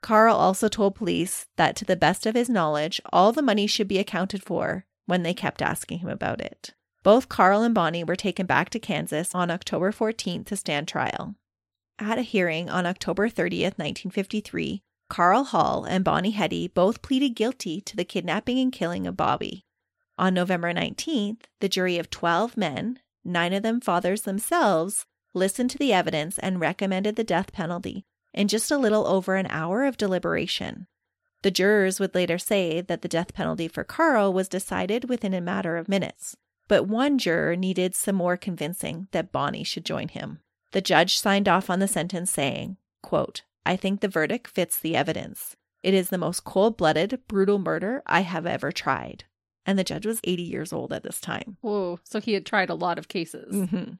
Carl 0.00 0.36
also 0.36 0.68
told 0.68 0.94
police 0.94 1.46
that, 1.56 1.74
to 1.76 1.84
the 1.84 1.96
best 1.96 2.26
of 2.26 2.34
his 2.34 2.48
knowledge, 2.48 3.00
all 3.12 3.32
the 3.32 3.42
money 3.42 3.66
should 3.66 3.88
be 3.88 3.98
accounted 3.98 4.42
for 4.42 4.86
when 5.06 5.22
they 5.22 5.34
kept 5.34 5.62
asking 5.62 5.98
him 5.98 6.08
about 6.08 6.40
it. 6.40 6.74
Both 7.02 7.28
Carl 7.28 7.62
and 7.62 7.74
Bonnie 7.74 8.04
were 8.04 8.16
taken 8.16 8.46
back 8.46 8.70
to 8.70 8.78
Kansas 8.78 9.34
on 9.34 9.50
October 9.50 9.92
14th 9.92 10.46
to 10.46 10.56
stand 10.56 10.88
trial. 10.88 11.34
At 11.98 12.18
a 12.18 12.22
hearing 12.22 12.68
on 12.68 12.86
October 12.86 13.28
30th, 13.28 13.78
1953, 13.78 14.82
Carl 15.08 15.44
Hall 15.44 15.84
and 15.84 16.04
Bonnie 16.04 16.32
Heady 16.32 16.68
both 16.68 17.02
pleaded 17.02 17.30
guilty 17.30 17.80
to 17.80 17.96
the 17.96 18.04
kidnapping 18.04 18.58
and 18.58 18.72
killing 18.72 19.06
of 19.06 19.16
Bobby. 19.16 19.64
On 20.18 20.34
November 20.34 20.72
19th, 20.72 21.42
the 21.60 21.68
jury 21.68 21.98
of 21.98 22.10
12 22.10 22.56
men, 22.56 23.00
nine 23.24 23.52
of 23.52 23.62
them 23.62 23.80
fathers 23.80 24.22
themselves, 24.22 25.06
listened 25.34 25.70
to 25.70 25.78
the 25.78 25.92
evidence 25.92 26.38
and 26.38 26.60
recommended 26.60 27.16
the 27.16 27.24
death 27.24 27.52
penalty 27.52 28.04
in 28.32 28.48
just 28.48 28.70
a 28.70 28.78
little 28.78 29.06
over 29.06 29.36
an 29.36 29.46
hour 29.48 29.84
of 29.84 29.96
deliberation. 29.96 30.86
The 31.42 31.50
jurors 31.50 32.00
would 32.00 32.14
later 32.14 32.38
say 32.38 32.80
that 32.80 33.02
the 33.02 33.08
death 33.08 33.32
penalty 33.32 33.68
for 33.68 33.84
Carl 33.84 34.32
was 34.32 34.48
decided 34.48 35.08
within 35.08 35.34
a 35.34 35.40
matter 35.40 35.76
of 35.76 35.88
minutes, 35.88 36.36
but 36.66 36.88
one 36.88 37.18
juror 37.18 37.56
needed 37.56 37.94
some 37.94 38.16
more 38.16 38.36
convincing 38.36 39.08
that 39.12 39.32
Bonnie 39.32 39.64
should 39.64 39.84
join 39.84 40.08
him. 40.08 40.40
The 40.72 40.80
judge 40.80 41.18
signed 41.18 41.48
off 41.48 41.70
on 41.70 41.78
the 41.78 41.88
sentence 41.88 42.30
saying, 42.30 42.76
quote, 43.02 43.42
I 43.64 43.76
think 43.76 44.00
the 44.00 44.08
verdict 44.08 44.48
fits 44.48 44.78
the 44.78 44.96
evidence. 44.96 45.56
It 45.82 45.94
is 45.94 46.08
the 46.08 46.18
most 46.18 46.44
cold 46.44 46.76
blooded, 46.76 47.20
brutal 47.28 47.58
murder 47.58 48.02
I 48.06 48.22
have 48.22 48.46
ever 48.46 48.72
tried. 48.72 49.24
And 49.64 49.78
the 49.78 49.84
judge 49.84 50.06
was 50.06 50.20
80 50.24 50.42
years 50.42 50.72
old 50.72 50.92
at 50.92 51.02
this 51.02 51.20
time. 51.20 51.58
Whoa. 51.60 52.00
So 52.02 52.20
he 52.20 52.32
had 52.32 52.46
tried 52.46 52.70
a 52.70 52.74
lot 52.74 52.98
of 52.98 53.08
cases. 53.08 53.54
Mm-hmm. 53.54 53.92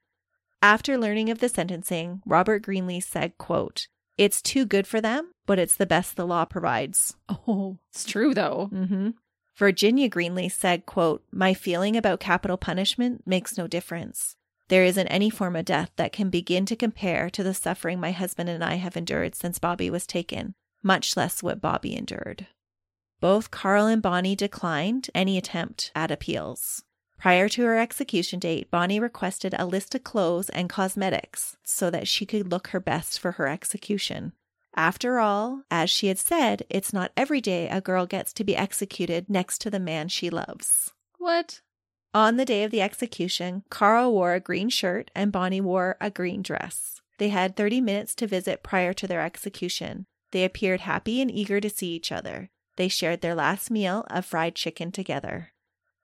After 0.60 0.98
learning 0.98 1.30
of 1.30 1.38
the 1.38 1.48
sentencing, 1.48 2.22
Robert 2.26 2.64
Greenlease 2.64 3.05
said, 3.05 3.38
quote, 3.38 3.86
It's 4.19 4.43
too 4.43 4.66
good 4.66 4.86
for 4.86 5.01
them, 5.01 5.31
but 5.47 5.61
it's 5.61 5.77
the 5.77 5.86
best 5.86 6.16
the 6.16 6.27
law 6.27 6.45
provides. 6.45 7.16
Oh, 7.28 7.78
it's 7.90 8.05
true 8.05 8.35
though. 8.35 8.69
Mm-hmm. 8.73 9.11
Virginia 9.57 10.11
Greenlease 10.11 10.53
said, 10.53 10.86
quote, 10.86 11.24
My 11.32 11.55
feeling 11.55 11.97
about 11.97 12.20
capital 12.20 12.57
punishment 12.57 13.23
makes 13.27 13.57
no 13.57 13.66
difference. 13.66 14.36
There 14.69 14.85
isn't 14.85 15.09
any 15.09 15.31
form 15.31 15.57
of 15.57 15.65
death 15.65 15.90
that 15.97 16.12
can 16.12 16.31
begin 16.31 16.66
to 16.66 16.77
compare 16.77 17.31
to 17.31 17.43
the 17.43 17.55
suffering 17.55 17.99
my 17.99 18.12
husband 18.12 18.49
and 18.51 18.62
I 18.62 18.74
have 18.74 18.97
endured 18.97 19.35
since 19.35 19.59
Bobby 19.59 19.89
was 19.89 20.07
taken, 20.07 20.55
much 20.82 21.16
less 21.16 21.43
what 21.43 21.61
Bobby 21.61 21.97
endured. 21.97 22.47
Both 23.20 23.51
Carl 23.51 23.86
and 23.86 24.03
Bonnie 24.03 24.36
declined 24.36 25.11
any 25.15 25.39
attempt 25.39 25.90
at 25.95 26.11
appeals. 26.11 26.85
Prior 27.19 27.49
to 27.49 27.62
her 27.65 27.78
execution 27.78 28.39
date, 28.39 28.70
Bonnie 28.70 29.01
requested 29.01 29.55
a 29.59 29.66
list 29.66 29.95
of 29.95 30.05
clothes 30.05 30.49
and 30.51 30.70
cosmetics 30.70 31.57
so 31.65 31.90
that 31.90 32.07
she 32.07 32.24
could 32.24 32.51
look 32.51 32.69
her 32.69 32.81
best 32.81 33.19
for 33.19 33.32
her 33.32 33.49
execution. 33.49 34.32
After 34.77 35.19
all, 35.19 35.65
as 35.70 35.90
she 35.90 36.07
had 36.07 36.19
said, 36.19 36.62
it's 36.70 36.93
not 36.93 37.11
every 37.16 37.40
day 37.40 37.69
a 37.69 37.81
girl 37.81 38.07
gets 38.07 38.32
to 38.35 38.45
be 38.45 38.55
executed 38.55 39.28
next 39.28 39.61
to 39.62 39.70
the 39.70 39.81
man 39.81 40.07
she 40.09 40.31
loves. 40.31 40.93
What? 41.19 41.61
On 42.15 42.36
the 42.36 42.45
day 42.45 42.62
of 42.62 42.70
the 42.70 42.81
execution, 42.81 43.65
Carl 43.69 44.12
wore 44.12 44.35
a 44.35 44.40
green 44.40 44.69
shirt 44.69 45.11
and 45.15 45.32
Bonnie 45.32 45.61
wore 45.61 45.97
a 46.01 46.11
green 46.11 46.43
dress. 46.43 47.01
They 47.19 47.31
had 47.31 47.57
30 47.57 47.81
minutes 47.81 48.15
to 48.16 48.28
visit 48.28 48.62
prior 48.62 48.93
to 48.93 49.09
their 49.09 49.23
execution. 49.23 50.07
They 50.31 50.45
appeared 50.45 50.81
happy 50.81 51.20
and 51.20 51.31
eager 51.31 51.61
to 51.61 51.69
see 51.69 51.89
each 51.89 52.12
other. 52.12 52.51
They 52.77 52.86
shared 52.86 53.20
their 53.20 53.35
last 53.35 53.73
meal 53.73 54.07
of 54.09 54.24
fried 54.24 54.55
chicken 54.55 54.93
together. 54.93 55.53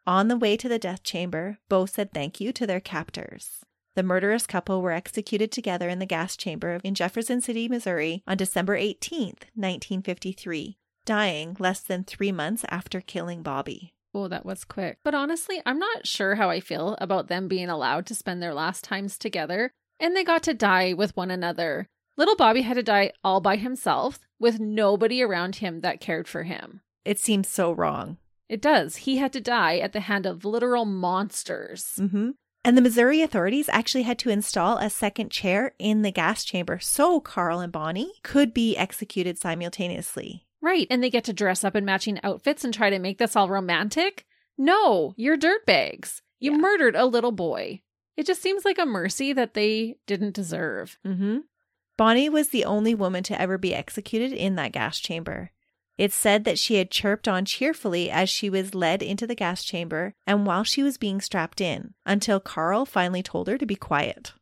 On 0.06 0.28
the 0.28 0.36
way 0.36 0.56
to 0.58 0.68
the 0.68 0.78
death 0.78 1.02
chamber, 1.02 1.58
both 1.68 1.90
said 1.94 2.12
thank 2.12 2.38
you 2.38 2.52
to 2.52 2.66
their 2.66 2.80
captors. 2.80 3.64
The 3.96 4.02
murderous 4.02 4.46
couple 4.46 4.82
were 4.82 4.92
executed 4.92 5.50
together 5.50 5.88
in 5.88 5.98
the 5.98 6.04
gas 6.04 6.36
chamber 6.36 6.78
in 6.84 6.94
Jefferson 6.94 7.40
City, 7.40 7.68
Missouri 7.68 8.22
on 8.26 8.36
December 8.36 8.76
18th, 8.76 9.44
1953, 9.54 10.76
dying 11.06 11.56
less 11.58 11.80
than 11.80 12.04
three 12.04 12.32
months 12.32 12.66
after 12.68 13.00
killing 13.00 13.42
Bobby. 13.42 13.94
Oh, 14.12 14.28
that 14.28 14.44
was 14.44 14.64
quick. 14.64 14.98
But 15.04 15.14
honestly, 15.14 15.62
I'm 15.64 15.78
not 15.78 16.06
sure 16.06 16.34
how 16.34 16.50
I 16.50 16.60
feel 16.60 16.98
about 17.00 17.28
them 17.28 17.48
being 17.48 17.70
allowed 17.70 18.04
to 18.06 18.14
spend 18.14 18.42
their 18.42 18.54
last 18.54 18.84
times 18.84 19.16
together 19.16 19.70
and 19.98 20.14
they 20.14 20.24
got 20.24 20.42
to 20.42 20.54
die 20.54 20.92
with 20.92 21.16
one 21.16 21.30
another. 21.30 21.88
Little 22.16 22.36
Bobby 22.36 22.62
had 22.62 22.74
to 22.74 22.82
die 22.82 23.12
all 23.24 23.40
by 23.40 23.56
himself 23.56 24.20
with 24.38 24.60
nobody 24.60 25.22
around 25.22 25.56
him 25.56 25.80
that 25.80 26.00
cared 26.00 26.28
for 26.28 26.42
him. 26.42 26.82
It 27.04 27.18
seems 27.18 27.48
so 27.48 27.72
wrong. 27.72 28.18
It 28.48 28.60
does. 28.60 28.96
He 28.96 29.16
had 29.16 29.32
to 29.32 29.40
die 29.40 29.78
at 29.78 29.92
the 29.92 30.00
hand 30.00 30.26
of 30.26 30.44
literal 30.44 30.84
monsters. 30.84 31.94
Mm-hmm. 31.98 32.30
And 32.66 32.76
the 32.78 32.82
Missouri 32.82 33.20
authorities 33.20 33.68
actually 33.68 34.04
had 34.04 34.18
to 34.20 34.30
install 34.30 34.78
a 34.78 34.88
second 34.88 35.30
chair 35.30 35.74
in 35.78 36.02
the 36.02 36.10
gas 36.10 36.44
chamber 36.44 36.78
so 36.78 37.20
Carl 37.20 37.60
and 37.60 37.72
Bonnie 37.72 38.12
could 38.22 38.54
be 38.54 38.76
executed 38.76 39.38
simultaneously. 39.38 40.46
Right. 40.62 40.86
And 40.90 41.02
they 41.02 41.10
get 41.10 41.24
to 41.24 41.32
dress 41.34 41.62
up 41.62 41.76
in 41.76 41.84
matching 41.84 42.18
outfits 42.22 42.64
and 42.64 42.72
try 42.72 42.88
to 42.90 42.98
make 42.98 43.18
this 43.18 43.36
all 43.36 43.50
romantic? 43.50 44.24
No, 44.56 45.12
you're 45.16 45.36
dirtbags. 45.36 46.22
You 46.40 46.52
Yeah. 46.52 46.58
murdered 46.58 46.96
a 46.96 47.04
little 47.06 47.32
boy. 47.32 47.82
It 48.16 48.26
just 48.26 48.40
seems 48.40 48.64
like 48.64 48.78
a 48.78 48.86
mercy 48.86 49.32
that 49.34 49.54
they 49.54 49.96
didn't 50.06 50.34
deserve. 50.34 50.98
Mm-hmm. 51.04 51.38
Bonnie 51.98 52.28
was 52.28 52.48
the 52.48 52.64
only 52.64 52.94
woman 52.94 53.22
to 53.24 53.38
ever 53.40 53.58
be 53.58 53.74
executed 53.74 54.32
in 54.32 54.54
that 54.56 54.72
gas 54.72 54.98
chamber. 54.98 55.50
It's 55.96 56.14
said 56.14 56.44
that 56.44 56.58
she 56.58 56.76
had 56.76 56.90
chirped 56.90 57.28
on 57.28 57.44
cheerfully 57.44 58.10
as 58.10 58.28
she 58.28 58.50
was 58.50 58.74
led 58.74 59.02
into 59.02 59.26
the 59.26 59.34
gas 59.34 59.62
chamber 59.62 60.14
and 60.26 60.46
while 60.46 60.64
she 60.64 60.82
was 60.82 60.98
being 60.98 61.20
strapped 61.20 61.60
in, 61.60 61.94
until 62.04 62.40
Carl 62.40 62.84
finally 62.84 63.22
told 63.22 63.46
her 63.46 63.56
to 63.58 63.66
be 63.66 63.76
quiet. 63.76 64.32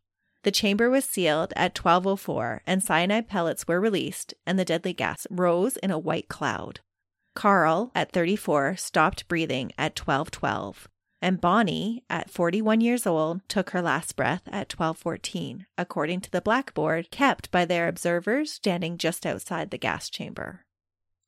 The 0.44 0.50
chamber 0.50 0.88
was 0.88 1.04
sealed 1.04 1.52
at 1.54 1.78
1204 1.78 2.62
and 2.66 2.82
cyanide 2.82 3.28
pellets 3.28 3.68
were 3.68 3.80
released 3.80 4.34
and 4.46 4.58
the 4.58 4.64
deadly 4.64 4.92
gas 4.92 5.26
rose 5.30 5.76
in 5.76 5.90
a 5.90 5.98
white 5.98 6.28
cloud. 6.28 6.80
Carl, 7.34 7.92
at 7.94 8.12
34, 8.12 8.76
stopped 8.76 9.28
breathing 9.28 9.72
at 9.78 9.98
1212 9.98 10.88
and 11.22 11.40
Bonnie, 11.40 12.02
at 12.10 12.28
41 12.28 12.80
years 12.80 13.06
old, 13.06 13.48
took 13.48 13.70
her 13.70 13.80
last 13.80 14.16
breath 14.16 14.42
at 14.48 14.76
1214, 14.76 15.66
according 15.78 16.20
to 16.20 16.30
the 16.30 16.40
blackboard 16.40 17.12
kept 17.12 17.48
by 17.52 17.64
their 17.64 17.86
observers 17.86 18.52
standing 18.52 18.98
just 18.98 19.24
outside 19.24 19.70
the 19.70 19.78
gas 19.78 20.10
chamber. 20.10 20.64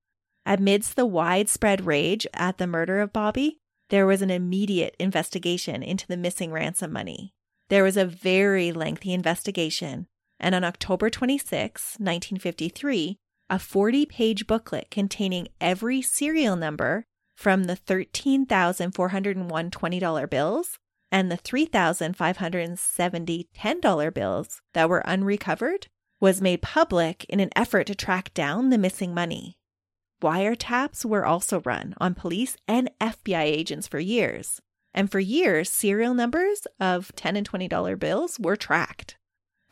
Amidst 0.48 0.96
the 0.96 1.06
widespread 1.06 1.86
rage 1.86 2.26
at 2.34 2.58
the 2.58 2.66
murder 2.66 3.02
of 3.02 3.14
Bobby, 3.14 3.60
there 3.92 4.08
was 4.08 4.24
an 4.24 4.32
immediate 4.32 4.96
investigation 4.98 5.84
into 5.84 6.08
the 6.08 6.18
missing 6.18 6.52
ransom 6.52 6.92
money. 6.92 7.36
There 7.70 7.84
was 7.84 7.98
a 7.98 8.06
very 8.06 8.72
lengthy 8.72 9.14
investigation, 9.14 10.08
and 10.44 10.54
on 10.54 10.64
October 10.66 11.10
26, 11.10 11.96
1953, 11.98 13.18
a 13.50 13.58
40 13.58 14.06
page 14.06 14.46
booklet 14.46 14.92
containing 14.92 15.48
every 15.62 16.02
serial 16.02 16.58
number 16.58 17.06
from 17.36 17.64
the 17.64 17.76
$13,401 17.76 19.72
$20 19.72 20.30
bills 20.30 20.78
and 21.12 21.32
the 21.32 21.38
$3,570 21.38 23.48
$10 23.58 24.14
bills 24.14 24.62
that 24.74 24.90
were 24.90 25.02
unrecovered 25.06 25.88
was 26.20 26.42
made 26.42 26.62
public 26.62 27.24
in 27.26 27.40
an 27.40 27.50
effort 27.56 27.88
to 27.88 27.96
track 27.96 28.34
down 28.34 28.70
the 28.70 28.78
missing 28.78 29.14
money. 29.14 29.58
Wiretaps 30.22 31.06
were 31.06 31.26
also 31.26 31.62
run 31.62 31.94
on 32.00 32.16
police 32.16 32.58
and 32.68 32.92
FBI 33.00 33.44
agents 33.44 33.88
for 33.88 34.00
years. 34.00 34.60
And 34.94 35.10
for 35.12 35.20
years, 35.20 35.70
serial 35.70 36.14
numbers 36.14 36.68
of 36.80 37.12
10 37.16 37.36
and 37.36 37.50
$20 37.50 38.00
bills 38.00 38.40
were 38.40 38.56
tracked. 38.56 39.18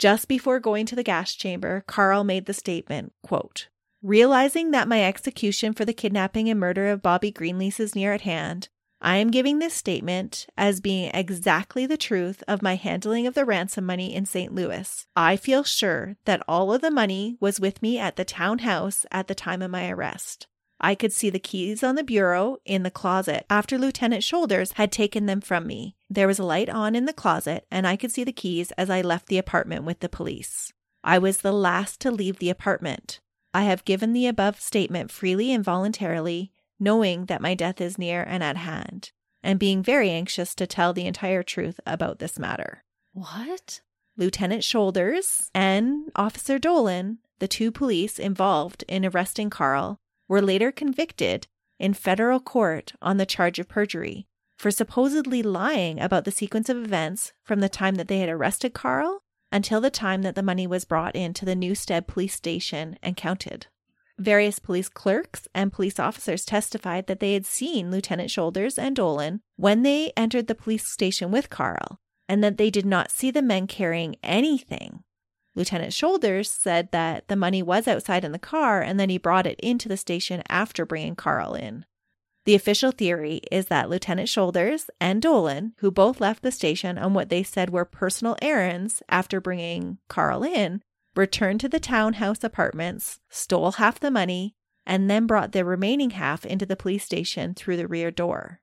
Just 0.01 0.27
before 0.27 0.59
going 0.59 0.87
to 0.87 0.95
the 0.95 1.03
gas 1.03 1.35
chamber, 1.35 1.83
Carl 1.85 2.23
made 2.23 2.47
the 2.47 2.55
statement, 2.55 3.13
quote, 3.21 3.67
Realizing 4.01 4.71
that 4.71 4.87
my 4.87 5.03
execution 5.03 5.73
for 5.73 5.85
the 5.85 5.93
kidnapping 5.93 6.49
and 6.49 6.59
murder 6.59 6.87
of 6.87 7.03
Bobby 7.03 7.31
Greenlease 7.31 7.79
is 7.79 7.93
near 7.93 8.11
at 8.11 8.21
hand, 8.21 8.69
I 8.99 9.17
am 9.17 9.29
giving 9.29 9.59
this 9.59 9.75
statement 9.75 10.47
as 10.57 10.79
being 10.79 11.11
exactly 11.13 11.85
the 11.85 11.97
truth 11.97 12.43
of 12.47 12.63
my 12.63 12.77
handling 12.77 13.27
of 13.27 13.35
the 13.35 13.45
ransom 13.45 13.85
money 13.85 14.15
in 14.15 14.25
St. 14.25 14.51
Louis. 14.51 15.05
I 15.15 15.35
feel 15.35 15.63
sure 15.63 16.15
that 16.25 16.41
all 16.47 16.73
of 16.73 16.81
the 16.81 16.89
money 16.89 17.37
was 17.39 17.59
with 17.59 17.83
me 17.83 17.99
at 17.99 18.15
the 18.15 18.25
townhouse 18.25 19.05
at 19.11 19.27
the 19.27 19.35
time 19.35 19.61
of 19.61 19.69
my 19.69 19.87
arrest. 19.87 20.47
I 20.83 20.95
could 20.95 21.13
see 21.13 21.29
the 21.29 21.39
keys 21.39 21.83
on 21.83 21.95
the 21.95 22.03
bureau 22.03 22.57
in 22.65 22.81
the 22.81 22.89
closet 22.89 23.45
after 23.49 23.77
Lieutenant 23.77 24.23
Shoulders 24.23 24.73
had 24.73 24.91
taken 24.91 25.27
them 25.27 25.39
from 25.39 25.67
me. 25.67 25.95
There 26.09 26.27
was 26.27 26.39
a 26.39 26.43
light 26.43 26.69
on 26.69 26.95
in 26.95 27.05
the 27.05 27.13
closet, 27.13 27.67
and 27.69 27.85
I 27.85 27.95
could 27.95 28.11
see 28.11 28.23
the 28.23 28.33
keys 28.33 28.71
as 28.71 28.89
I 28.89 29.01
left 29.01 29.27
the 29.27 29.37
apartment 29.37 29.85
with 29.85 29.99
the 29.99 30.09
police. 30.09 30.73
I 31.03 31.19
was 31.19 31.37
the 31.37 31.51
last 31.51 32.01
to 32.01 32.11
leave 32.11 32.39
the 32.39 32.49
apartment. 32.49 33.19
I 33.53 33.63
have 33.63 33.85
given 33.85 34.13
the 34.13 34.27
above 34.27 34.59
statement 34.59 35.11
freely 35.11 35.53
and 35.53 35.63
voluntarily, 35.63 36.51
knowing 36.79 37.25
that 37.25 37.41
my 37.41 37.53
death 37.53 37.79
is 37.79 37.99
near 37.99 38.23
and 38.23 38.43
at 38.43 38.57
hand, 38.57 39.11
and 39.43 39.59
being 39.59 39.83
very 39.83 40.09
anxious 40.09 40.55
to 40.55 40.65
tell 40.65 40.93
the 40.93 41.05
entire 41.05 41.43
truth 41.43 41.79
about 41.85 42.17
this 42.19 42.39
matter. 42.39 42.83
What? 43.13 43.81
Lieutenant 44.17 44.63
Shoulders 44.63 45.49
and 45.53 46.11
Officer 46.15 46.57
Dolan, 46.59 47.19
the 47.39 47.47
two 47.47 47.71
police 47.71 48.19
involved 48.19 48.83
in 48.87 49.05
arresting 49.05 49.49
Carl, 49.49 49.99
were 50.31 50.41
later 50.41 50.71
convicted 50.71 51.45
in 51.77 51.93
federal 51.93 52.39
court 52.39 52.93
on 53.01 53.17
the 53.17 53.25
charge 53.25 53.59
of 53.59 53.67
perjury 53.67 54.25
for 54.57 54.71
supposedly 54.71 55.43
lying 55.43 55.99
about 55.99 56.23
the 56.23 56.31
sequence 56.31 56.69
of 56.69 56.77
events 56.77 57.33
from 57.43 57.59
the 57.59 57.67
time 57.67 57.95
that 57.95 58.07
they 58.07 58.19
had 58.19 58.29
arrested 58.29 58.73
Carl 58.73 59.23
until 59.51 59.81
the 59.81 59.89
time 59.89 60.21
that 60.21 60.35
the 60.35 60.41
money 60.41 60.65
was 60.65 60.85
brought 60.85 61.17
into 61.17 61.43
the 61.43 61.53
Newstead 61.53 62.07
police 62.07 62.33
station 62.33 62.97
and 63.03 63.17
counted. 63.17 63.67
Various 64.17 64.57
police 64.57 64.87
clerks 64.87 65.49
and 65.53 65.73
police 65.73 65.99
officers 65.99 66.45
testified 66.45 67.07
that 67.07 67.19
they 67.19 67.33
had 67.33 67.45
seen 67.45 67.91
Lieutenant 67.91 68.31
Shoulders 68.31 68.79
and 68.79 68.95
Dolan 68.95 69.41
when 69.57 69.83
they 69.83 70.13
entered 70.15 70.47
the 70.47 70.55
police 70.55 70.87
station 70.87 71.29
with 71.29 71.49
Carl, 71.49 71.99
and 72.29 72.41
that 72.41 72.55
they 72.55 72.69
did 72.69 72.85
not 72.85 73.11
see 73.11 73.31
the 73.31 73.41
men 73.41 73.67
carrying 73.67 74.15
anything. 74.23 75.03
Lieutenant 75.55 75.93
Shoulders 75.93 76.49
said 76.49 76.91
that 76.91 77.27
the 77.27 77.35
money 77.35 77.61
was 77.61 77.87
outside 77.87 78.23
in 78.23 78.31
the 78.31 78.39
car 78.39 78.81
and 78.81 78.99
then 78.99 79.09
he 79.09 79.17
brought 79.17 79.47
it 79.47 79.59
into 79.59 79.89
the 79.89 79.97
station 79.97 80.43
after 80.49 80.85
bringing 80.85 81.15
Carl 81.15 81.55
in. 81.55 81.85
The 82.45 82.55
official 82.55 82.91
theory 82.91 83.41
is 83.51 83.67
that 83.67 83.89
Lieutenant 83.89 84.29
Shoulders 84.29 84.89
and 84.99 85.21
Dolan, 85.21 85.73
who 85.77 85.91
both 85.91 86.19
left 86.19 86.41
the 86.41 86.51
station 86.51 86.97
on 86.97 87.13
what 87.13 87.29
they 87.29 87.43
said 87.43 87.69
were 87.69 87.85
personal 87.85 88.35
errands 88.41 89.03
after 89.09 89.39
bringing 89.39 89.99
Carl 90.07 90.43
in, 90.43 90.81
returned 91.15 91.59
to 91.59 91.69
the 91.69 91.79
townhouse 91.79 92.43
apartments, 92.43 93.19
stole 93.29 93.73
half 93.73 93.99
the 93.99 94.09
money, 94.09 94.55
and 94.85 95.09
then 95.09 95.27
brought 95.27 95.51
the 95.51 95.63
remaining 95.63 96.11
half 96.11 96.45
into 96.45 96.65
the 96.65 96.75
police 96.75 97.03
station 97.03 97.53
through 97.53 97.77
the 97.77 97.87
rear 97.87 98.09
door. 98.09 98.61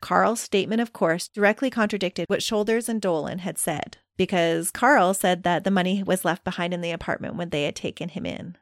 Carl's 0.00 0.40
statement, 0.40 0.80
of 0.80 0.92
course, 0.92 1.28
directly 1.28 1.70
contradicted 1.70 2.24
what 2.28 2.42
Shoulders 2.42 2.88
and 2.88 3.02
Dolan 3.02 3.40
had 3.40 3.58
said, 3.58 3.98
because 4.18 4.70
Carl 4.70 5.14
said 5.14 5.44
that 5.44 5.64
the 5.64 5.70
money 5.70 6.02
was 6.02 6.24
left 6.24 6.44
behind 6.44 6.74
in 6.74 6.82
the 6.82 6.90
apartment 6.90 7.36
when 7.36 7.48
they 7.48 7.62
had 7.62 7.76
taken 7.76 8.10
him 8.10 8.26
in. 8.26 8.58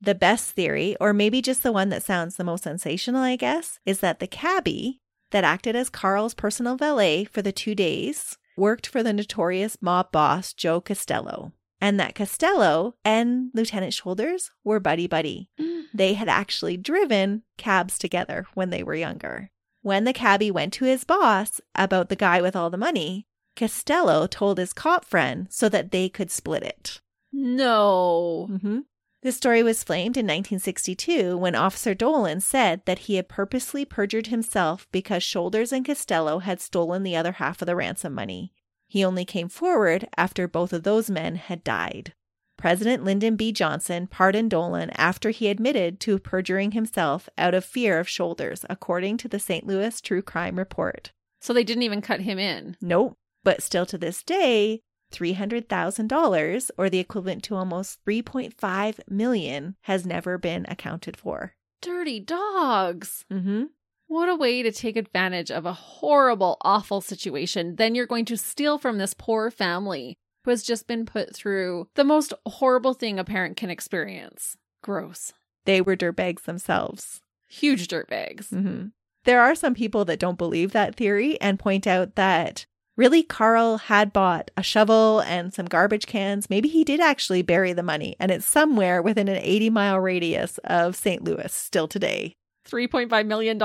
The 0.00 0.14
best 0.14 0.52
theory, 0.52 0.96
or 1.00 1.12
maybe 1.12 1.42
just 1.42 1.62
the 1.62 1.72
one 1.72 1.88
that 1.88 2.04
sounds 2.04 2.36
the 2.36 2.44
most 2.44 2.64
sensational, 2.64 3.22
I 3.22 3.36
guess, 3.36 3.80
is 3.84 4.00
that 4.00 4.20
the 4.20 4.28
cabbie 4.28 5.00
that 5.32 5.44
acted 5.44 5.74
as 5.74 5.90
Carl's 5.90 6.34
personal 6.34 6.76
valet 6.76 7.24
for 7.24 7.42
the 7.42 7.52
two 7.52 7.74
days 7.74 8.38
worked 8.56 8.86
for 8.86 9.02
the 9.02 9.12
notorious 9.12 9.76
mob 9.80 10.12
boss 10.12 10.52
Joe 10.52 10.80
Costello, 10.80 11.52
and 11.80 11.98
that 11.98 12.14
Costello 12.14 12.94
and 13.04 13.50
Lieutenant 13.54 13.94
Shoulders 13.94 14.50
were 14.62 14.80
buddy 14.80 15.06
buddy. 15.06 15.48
They 15.92 16.14
had 16.14 16.28
actually 16.28 16.76
driven 16.76 17.42
cabs 17.58 17.98
together 17.98 18.46
when 18.54 18.70
they 18.70 18.84
were 18.84 18.94
younger. 18.94 19.50
When 19.82 20.04
the 20.04 20.12
cabbie 20.12 20.52
went 20.52 20.72
to 20.74 20.84
his 20.84 21.02
boss 21.02 21.60
about 21.74 22.10
the 22.10 22.14
guy 22.14 22.40
with 22.40 22.54
all 22.54 22.70
the 22.70 22.76
money, 22.76 23.26
Costello 23.60 24.26
told 24.26 24.56
his 24.56 24.72
cop 24.72 25.04
friend 25.04 25.46
so 25.50 25.68
that 25.68 25.90
they 25.90 26.08
could 26.08 26.30
split 26.30 26.62
it. 26.62 27.02
No. 27.30 28.48
Mm-hmm. 28.50 28.78
This 29.22 29.36
story 29.36 29.62
was 29.62 29.84
flamed 29.84 30.16
in 30.16 30.24
1962 30.24 31.36
when 31.36 31.54
Officer 31.54 31.92
Dolan 31.92 32.40
said 32.40 32.80
that 32.86 33.00
he 33.00 33.16
had 33.16 33.28
purposely 33.28 33.84
perjured 33.84 34.28
himself 34.28 34.88
because 34.90 35.22
Shoulders 35.22 35.72
and 35.72 35.84
Costello 35.84 36.38
had 36.38 36.58
stolen 36.58 37.02
the 37.02 37.16
other 37.16 37.32
half 37.32 37.60
of 37.60 37.66
the 37.66 37.76
ransom 37.76 38.14
money. 38.14 38.54
He 38.88 39.04
only 39.04 39.26
came 39.26 39.50
forward 39.50 40.08
after 40.16 40.48
both 40.48 40.72
of 40.72 40.82
those 40.84 41.10
men 41.10 41.34
had 41.36 41.62
died. 41.62 42.14
President 42.56 43.04
Lyndon 43.04 43.36
B. 43.36 43.52
Johnson 43.52 44.06
pardoned 44.06 44.50
Dolan 44.50 44.88
after 44.96 45.30
he 45.30 45.48
admitted 45.48 46.00
to 46.00 46.18
perjuring 46.18 46.72
himself 46.72 47.28
out 47.36 47.54
of 47.54 47.62
fear 47.62 48.00
of 48.00 48.08
Shoulders, 48.08 48.64
according 48.70 49.18
to 49.18 49.28
the 49.28 49.38
St. 49.38 49.66
Louis 49.66 50.00
True 50.00 50.22
Crime 50.22 50.58
Report. 50.58 51.12
So 51.42 51.52
they 51.52 51.64
didn't 51.64 51.82
even 51.82 52.00
cut 52.00 52.20
him 52.20 52.38
in. 52.38 52.78
Nope. 52.80 53.18
But 53.44 53.62
still 53.62 53.86
to 53.86 53.98
this 53.98 54.22
day, 54.22 54.80
$300,000 55.12 56.70
or 56.78 56.90
the 56.90 56.98
equivalent 56.98 57.42
to 57.44 57.56
almost 57.56 57.98
3.5 58.04 59.00
million 59.08 59.76
has 59.82 60.06
never 60.06 60.38
been 60.38 60.66
accounted 60.68 61.16
for. 61.16 61.54
Dirty 61.82 62.20
dogs. 62.20 63.24
Mhm. 63.30 63.68
What 64.06 64.28
a 64.28 64.34
way 64.36 64.62
to 64.62 64.72
take 64.72 64.96
advantage 64.96 65.50
of 65.50 65.64
a 65.66 65.72
horrible, 65.72 66.58
awful 66.62 67.00
situation. 67.00 67.76
Then 67.76 67.94
you're 67.94 68.06
going 68.06 68.24
to 68.26 68.36
steal 68.36 68.76
from 68.76 68.98
this 68.98 69.14
poor 69.14 69.50
family 69.50 70.16
who 70.44 70.50
has 70.50 70.62
just 70.62 70.86
been 70.86 71.06
put 71.06 71.34
through 71.34 71.88
the 71.94 72.04
most 72.04 72.34
horrible 72.46 72.94
thing 72.94 73.18
a 73.18 73.24
parent 73.24 73.56
can 73.56 73.70
experience. 73.70 74.56
Gross. 74.82 75.32
They 75.64 75.80
were 75.80 75.96
dirtbags 75.96 76.42
themselves. 76.42 77.20
Huge 77.46 77.88
dirtbags. 77.88 78.48
Mm-hmm. 78.48 78.86
There 79.24 79.40
are 79.40 79.54
some 79.54 79.74
people 79.74 80.04
that 80.06 80.18
don't 80.18 80.38
believe 80.38 80.72
that 80.72 80.96
theory 80.96 81.40
and 81.40 81.58
point 81.58 81.86
out 81.86 82.14
that 82.16 82.66
really 83.00 83.22
Carl 83.22 83.78
had 83.78 84.12
bought 84.12 84.50
a 84.58 84.62
shovel 84.62 85.20
and 85.20 85.54
some 85.54 85.64
garbage 85.64 86.06
cans. 86.06 86.50
Maybe 86.50 86.68
he 86.68 86.84
did 86.84 87.00
actually 87.00 87.40
bury 87.40 87.72
the 87.72 87.82
money 87.82 88.14
and 88.20 88.30
it's 88.30 88.46
somewhere 88.46 89.00
within 89.00 89.26
an 89.26 89.38
80 89.38 89.70
mile 89.70 89.98
radius 89.98 90.58
of 90.64 90.94
St. 90.94 91.24
Louis 91.24 91.50
still 91.50 91.88
today. 91.88 92.34
$3.5 92.68 93.26
million. 93.26 93.58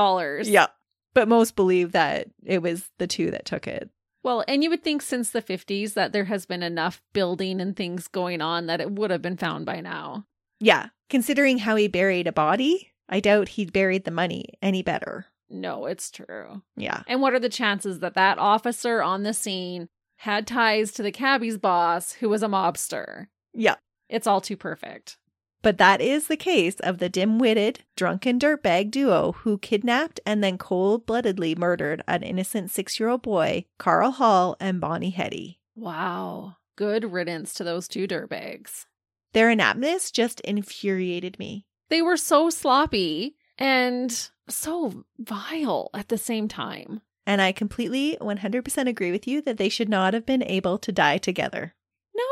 Yeah. 0.46 0.68
But 1.14 1.28
most 1.28 1.58
believe 1.58 1.92
that 1.92 2.28
it 2.46 2.62
was 2.62 2.90
the 2.98 3.08
two 3.08 3.30
that 3.32 3.44
took 3.44 3.68
it. 3.68 3.90
Well, 4.24 4.46
and 4.48 4.64
you 4.64 4.70
would 4.70 4.84
think 4.84 5.02
since 5.02 5.32
the 5.32 5.42
50s 5.42 5.94
that 5.96 6.14
there 6.14 6.26
has 6.26 6.46
been 6.46 6.64
enough 6.64 7.02
building 7.14 7.60
and 7.60 7.76
things 7.76 8.08
going 8.08 8.42
on 8.42 8.68
that 8.68 8.80
it 8.80 8.92
would 8.92 9.12
have 9.12 9.22
been 9.22 9.38
found 9.38 9.66
by 9.66 9.82
now. 9.82 10.26
Yeah. 10.62 10.88
Considering 11.10 11.58
how 11.58 11.76
he 11.76 11.90
buried 11.90 12.26
a 12.26 12.32
body, 12.32 12.94
I 13.10 13.20
doubt 13.20 13.50
he'd 13.50 13.74
buried 13.74 14.06
the 14.06 14.12
money 14.12 14.54
any 14.62 14.82
better. 14.82 15.28
No, 15.50 15.86
it's 15.86 16.10
true. 16.12 16.64
Yeah. 16.76 17.04
And 17.08 17.22
what 17.22 17.34
are 17.34 17.40
the 17.40 17.50
chances 17.50 18.00
that 18.00 18.16
that 18.16 18.40
officer 18.40 19.02
on 19.02 19.24
the 19.24 19.34
scene 19.34 19.88
had 20.18 20.48
ties 20.48 20.92
to 20.94 21.04
the 21.04 21.12
cabbie's 21.12 21.58
boss 21.58 22.14
who 22.14 22.30
was 22.30 22.44
a 22.44 22.48
mobster? 22.48 23.28
Yeah. 23.54 23.76
It's 24.10 24.28
all 24.28 24.42
too 24.42 24.58
perfect. 24.58 25.18
But 25.62 25.80
that 25.80 26.00
is 26.00 26.28
the 26.28 26.38
case 26.38 26.76
of 26.82 27.00
the 27.00 27.10
dim 27.10 27.40
witted, 27.40 27.82
drunken 27.96 28.40
dirtbag 28.40 28.92
duo 28.92 29.32
who 29.32 29.58
kidnapped 29.58 30.20
and 30.24 30.44
then 30.44 30.60
cold 30.60 31.08
bloodedly 31.08 31.56
murdered 31.56 32.04
an 32.08 32.22
innocent 32.22 32.70
six 32.70 33.00
year 33.00 33.10
old 33.10 33.24
boy, 33.24 33.66
Carl 33.80 34.12
Hall 34.12 34.56
and 34.60 34.80
Bonnie 34.80 35.10
Heady. 35.10 35.60
Wow. 35.76 36.58
Good 36.76 37.12
riddance 37.12 37.54
to 37.56 37.64
those 37.64 37.88
two 37.88 38.08
dirtbags. 38.08 38.86
Their 39.34 39.50
inaptness 39.50 40.12
just 40.12 40.40
infuriated 40.42 41.40
me. 41.40 41.66
They 41.90 42.02
were 42.02 42.18
so 42.18 42.50
sloppy 42.50 43.36
and 43.58 44.30
so 44.48 45.06
vile 45.18 45.90
at 45.94 46.10
the 46.10 46.18
same 46.18 46.48
time. 46.48 47.02
And 47.26 47.42
I 47.42 47.52
completely 47.52 48.18
100% 48.22 48.88
agree 48.88 49.12
with 49.12 49.28
you 49.28 49.42
that 49.42 49.58
they 49.58 49.70
should 49.70 49.90
not 49.90 50.14
have 50.14 50.26
been 50.26 50.44
able 50.44 50.78
to 50.78 50.92
die 50.92 51.18
together. 51.18 51.74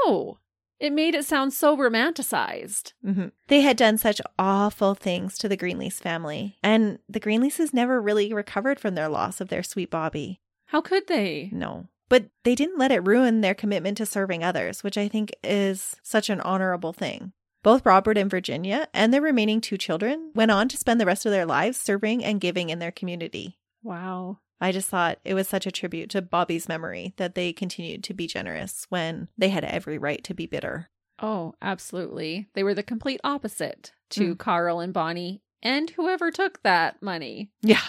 No, 0.06 0.38
it 0.80 0.92
made 0.94 1.16
it 1.16 1.26
sound 1.26 1.54
so 1.54 1.76
romanticized. 1.76 2.94
hmm 3.04 3.28
They 3.48 3.62
had 3.62 3.78
done 3.78 3.98
such 3.98 4.22
awful 4.38 4.94
things 4.96 5.38
to 5.40 5.50
the 5.50 5.58
Greenlease 5.58 6.02
family, 6.02 6.58
and 6.62 7.00
the 7.10 7.20
Greenleases 7.20 7.74
never 7.74 8.02
really 8.02 8.34
recovered 8.34 8.80
from 8.80 8.96
their 8.96 9.10
loss 9.10 9.42
of 9.42 9.50
their 9.50 9.64
sweet 9.64 9.90
Bobby. 9.90 10.40
How 10.68 10.82
could 10.82 11.08
they? 11.08 11.50
No. 11.52 11.88
But 12.10 12.26
they 12.44 12.54
didn't 12.54 12.78
let 12.78 12.92
it 12.92 13.06
ruin 13.08 13.42
their 13.42 13.56
commitment 13.56 13.98
to 13.98 14.06
serving 14.06 14.44
others, 14.44 14.84
which 14.84 14.98
I 14.98 15.08
think 15.08 15.32
is 15.44 15.96
such 16.04 16.30
an 16.30 16.42
honorable 16.42 16.94
thing. 16.94 17.34
Both 17.64 17.86
Robert 17.86 18.18
and 18.18 18.30
Virginia 18.30 18.88
and 18.94 19.14
their 19.14 19.22
remaining 19.22 19.62
two 19.62 19.78
children 19.78 20.32
went 20.36 20.52
on 20.52 20.68
to 20.70 20.78
spend 20.78 21.00
the 21.00 21.06
rest 21.06 21.26
of 21.26 21.32
their 21.32 21.46
lives 21.46 21.78
serving 21.80 22.24
and 22.24 22.42
giving 22.42 22.70
in 22.70 22.80
their 22.80 22.92
community. 22.92 23.58
Wow. 23.82 24.40
I 24.62 24.72
just 24.72 24.90
thought 24.90 25.20
it 25.26 25.34
was 25.34 25.48
such 25.48 25.66
a 25.66 25.72
tribute 25.72 26.10
to 26.12 26.22
Bobby's 26.22 26.70
memory 26.70 27.14
that 27.18 27.36
they 27.36 27.52
continued 27.52 28.04
to 28.06 28.14
be 28.14 28.28
generous 28.28 28.86
when 28.90 29.28
they 29.38 29.50
had 29.50 29.64
every 29.66 29.98
right 29.98 30.24
to 30.26 30.34
be 30.34 30.46
bitter. 30.46 30.90
Oh, 31.22 31.54
absolutely. 31.62 32.48
They 32.54 32.64
were 32.64 32.74
the 32.74 32.84
complete 32.84 33.20
opposite 33.24 33.92
to 34.12 34.36
Mm. 34.36 34.38
Carl 34.38 34.80
and 34.80 34.94
Bonnie 34.94 35.42
and 35.62 35.90
whoever 35.92 36.32
took 36.32 36.62
that 36.64 37.02
money. 37.02 37.52
Yeah. 37.62 37.82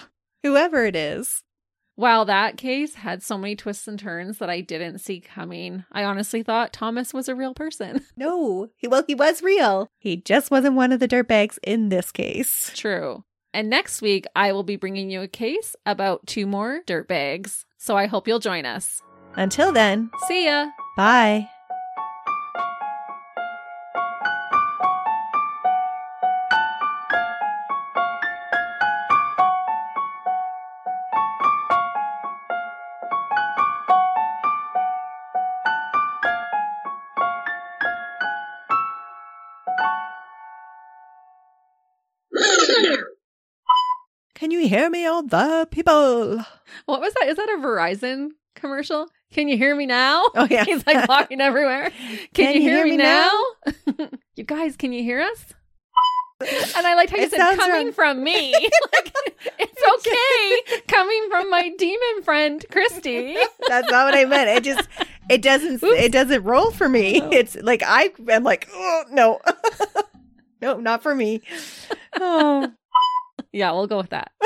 Whoever 0.42 0.84
it 0.84 0.96
is. 0.96 1.43
Wow, 1.96 2.24
that 2.24 2.56
case 2.56 2.94
had 2.94 3.22
so 3.22 3.38
many 3.38 3.54
twists 3.54 3.86
and 3.86 3.98
turns 3.98 4.38
that 4.38 4.50
I 4.50 4.60
didn't 4.60 4.98
see 4.98 5.20
coming. 5.20 5.84
I 5.92 6.02
honestly 6.04 6.42
thought 6.42 6.72
Thomas 6.72 7.14
was 7.14 7.28
a 7.28 7.34
real 7.34 7.54
person. 7.54 8.04
No, 8.16 8.68
he, 8.76 8.86
well, 8.88 9.04
he 9.06 9.14
was 9.14 9.42
real. 9.42 9.88
He 9.98 10.16
just 10.16 10.50
wasn't 10.50 10.76
one 10.76 10.92
of 10.92 11.00
the 11.00 11.08
dirtbags 11.08 11.58
in 11.62 11.88
this 11.88 12.10
case. 12.12 12.70
True. 12.74 13.24
And 13.52 13.68
next 13.70 14.02
week, 14.02 14.26
I 14.34 14.52
will 14.52 14.62
be 14.64 14.76
bringing 14.76 15.10
you 15.10 15.20
a 15.22 15.28
case 15.28 15.76
about 15.86 16.26
two 16.26 16.46
more 16.46 16.80
dirtbags. 16.86 17.64
So 17.78 17.96
I 17.96 18.06
hope 18.06 18.26
you'll 18.26 18.38
join 18.40 18.66
us. 18.66 19.00
Until 19.36 19.72
then, 19.72 20.10
See 20.28 20.46
ya. 20.46 20.66
bye. 20.96 21.48
Hear 44.68 44.90
me, 44.90 45.06
all 45.06 45.22
the 45.22 45.68
people? 45.70 46.44
What 46.86 47.00
was 47.00 47.14
that? 47.14 47.28
Is 47.28 47.36
that 47.36 47.48
a 47.48 47.58
Verizon 47.62 48.30
commercial? 48.54 49.08
Can 49.32 49.48
you 49.48 49.56
hear 49.56 49.74
me 49.74 49.86
now? 49.86 50.24
Oh, 50.34 50.46
yeah. 50.48 50.64
He's 50.66 50.86
like 50.86 51.08
walking 51.08 51.40
everywhere. 51.40 51.90
Can, 52.34 52.54
you, 52.54 52.60
hear, 52.60 52.84
me 52.84 52.96
now? 52.96 53.30
you 54.36 54.44
guys, 54.44 54.76
can 54.76 54.92
you 54.92 55.02
hear 55.02 55.20
us? 55.20 55.54
And 56.40 56.86
I 56.86 56.94
liked 56.94 57.10
how 57.10 57.16
you 57.16 57.24
It 57.24 57.30
said 57.30 57.56
coming 57.56 57.86
wrong. 57.86 57.92
from 57.92 58.22
me. 58.22 58.52
like, 58.52 59.14
it's 59.58 59.82
okay 59.98 60.80
coming 60.88 61.28
from 61.30 61.48
my 61.48 61.70
demon 61.78 62.22
friend, 62.22 62.64
Christy. 62.70 63.36
That's 63.68 63.90
not 63.90 64.06
what 64.06 64.14
I 64.14 64.24
meant. 64.24 64.50
It 64.50 64.64
just 64.64 64.88
It 65.30 65.42
doesn't. 65.42 65.82
It 65.82 66.12
doesn't 66.12 66.42
roll 66.42 66.70
for 66.70 66.88
me. 66.88 67.20
Oh. 67.22 67.30
It's 67.30 67.56
like 67.56 67.82
I 67.84 68.12
am 68.28 68.44
like, 68.44 68.68
oh, 68.72 69.04
no, 69.10 69.40
no, 70.60 70.78
not 70.80 71.02
for 71.02 71.14
me. 71.14 71.40
Oh, 72.20 72.72
Yeah, 73.54 73.70
we'll 73.70 73.86
go 73.86 73.98
with 73.98 74.10
that. 74.10 74.32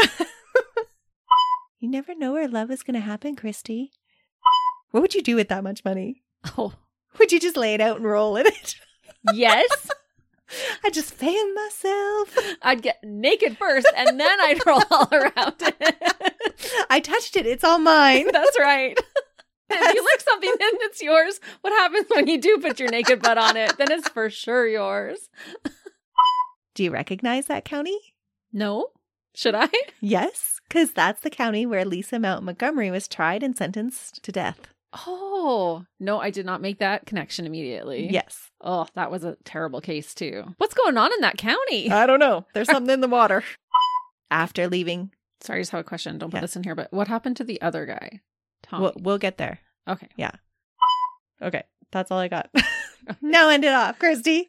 you 1.81 1.89
never 1.89 2.15
know 2.15 2.33
where 2.35 2.47
love 2.47 2.71
is 2.71 2.83
going 2.83 2.95
to 2.95 3.01
happen, 3.01 3.37
Christy. 3.37 3.91
What 4.91 5.01
would 5.01 5.15
you 5.15 5.23
do 5.23 5.35
with 5.35 5.49
that 5.49 5.65
much 5.65 5.83
money? 5.83 6.25
Oh, 6.59 6.75
Would 7.19 7.33
you 7.33 7.41
just 7.41 7.57
lay 7.57 7.73
it 7.75 7.81
out 7.81 7.97
and 7.97 8.05
roll 8.07 8.37
in 8.37 8.47
it? 8.47 8.75
yes. 9.33 9.91
I'd 10.85 10.93
just 10.93 11.15
fan 11.15 11.55
myself. 11.55 12.37
I'd 12.63 12.83
get 12.83 12.99
naked 13.03 13.57
first 13.59 13.87
and 13.97 14.21
then 14.21 14.41
I'd 14.43 14.65
roll 14.67 14.83
all 14.91 15.09
around 15.13 15.55
it. 15.61 16.03
I 16.91 17.01
touched 17.01 17.35
it. 17.37 17.47
It's 17.47 17.65
all 17.65 17.79
mine. 17.79 18.29
That's 18.31 18.59
right. 18.59 18.99
If 19.71 19.95
you 19.95 20.05
lick 20.05 20.21
something 20.21 20.51
and 20.51 20.79
it's 20.83 21.03
yours, 21.03 21.41
what 21.63 21.73
happens 21.73 22.07
when 22.11 22.27
you 22.27 22.39
do 22.41 22.59
put 22.59 22.79
your 22.79 22.91
naked 22.91 23.21
butt 23.23 23.37
on 23.39 23.57
it? 23.57 23.77
Then 23.79 23.91
it's 23.91 24.09
for 24.09 24.29
sure 24.31 24.67
yours. 24.69 25.29
Do 26.75 26.85
you 26.85 26.91
recognize 26.91 27.47
that 27.47 27.65
county? 27.65 27.99
No? 28.53 28.89
Should 29.39 29.55
I? 29.55 29.69
Yes, 30.01 30.61
because 30.69 30.93
that's 30.93 31.21
the 31.23 31.31
county 31.31 31.65
where 31.67 31.85
Lisa 31.85 32.19
Mount 32.19 32.45
Montgomery 32.45 32.91
was 32.91 33.07
tried 33.09 33.43
and 33.43 33.57
sentenced 33.57 34.23
to 34.25 34.33
death. 34.33 34.59
Oh, 35.07 35.85
no, 36.01 36.21
I 36.21 36.31
did 36.31 36.47
not 36.47 36.61
make 36.61 36.79
that 36.79 37.05
connection 37.07 37.47
immediately. 37.47 38.09
Yes. 38.11 38.51
Oh, 38.61 38.87
that 38.95 39.11
was 39.11 39.23
a 39.25 39.37
terrible 39.45 39.81
case, 39.81 40.15
too. 40.15 40.55
What's 40.59 40.75
going 40.75 40.97
on 40.97 41.13
in 41.13 41.21
that 41.21 41.37
county? 41.37 41.91
I 41.91 42.07
don't 42.07 42.19
know. 42.21 42.47
There's 42.55 42.67
something 42.71 42.93
in 42.95 43.01
the 43.01 43.09
water. 43.09 43.43
After 44.31 44.67
leaving, 44.69 45.11
Sorry, 45.41 45.59
I 45.59 45.63
just 45.63 45.71
have 45.73 45.81
a 45.81 45.85
question. 45.85 46.19
Don't 46.19 46.31
put 46.31 46.39
Yeah. 46.39 46.43
this 46.43 46.57
in 46.57 46.65
here, 46.65 46.75
but 46.75 46.93
what 46.93 47.07
happened 47.09 47.37
to 47.37 47.45
the 47.45 47.61
other 47.63 47.87
guy? 47.87 48.21
Tommy. 48.65 48.83
we'll, 48.83 48.93
we'll 48.99 49.19
get 49.19 49.39
there. 49.39 49.61
okay. 49.89 50.09
Yeah. 50.17 50.33
Okay, 51.41 51.63
that's 51.93 52.11
all 52.11 52.19
I 52.19 52.27
got. 52.29 52.51
now 53.21 53.49
end 53.49 53.65
it 53.65 53.73
off, 53.73 53.99
Christy. 54.01 54.49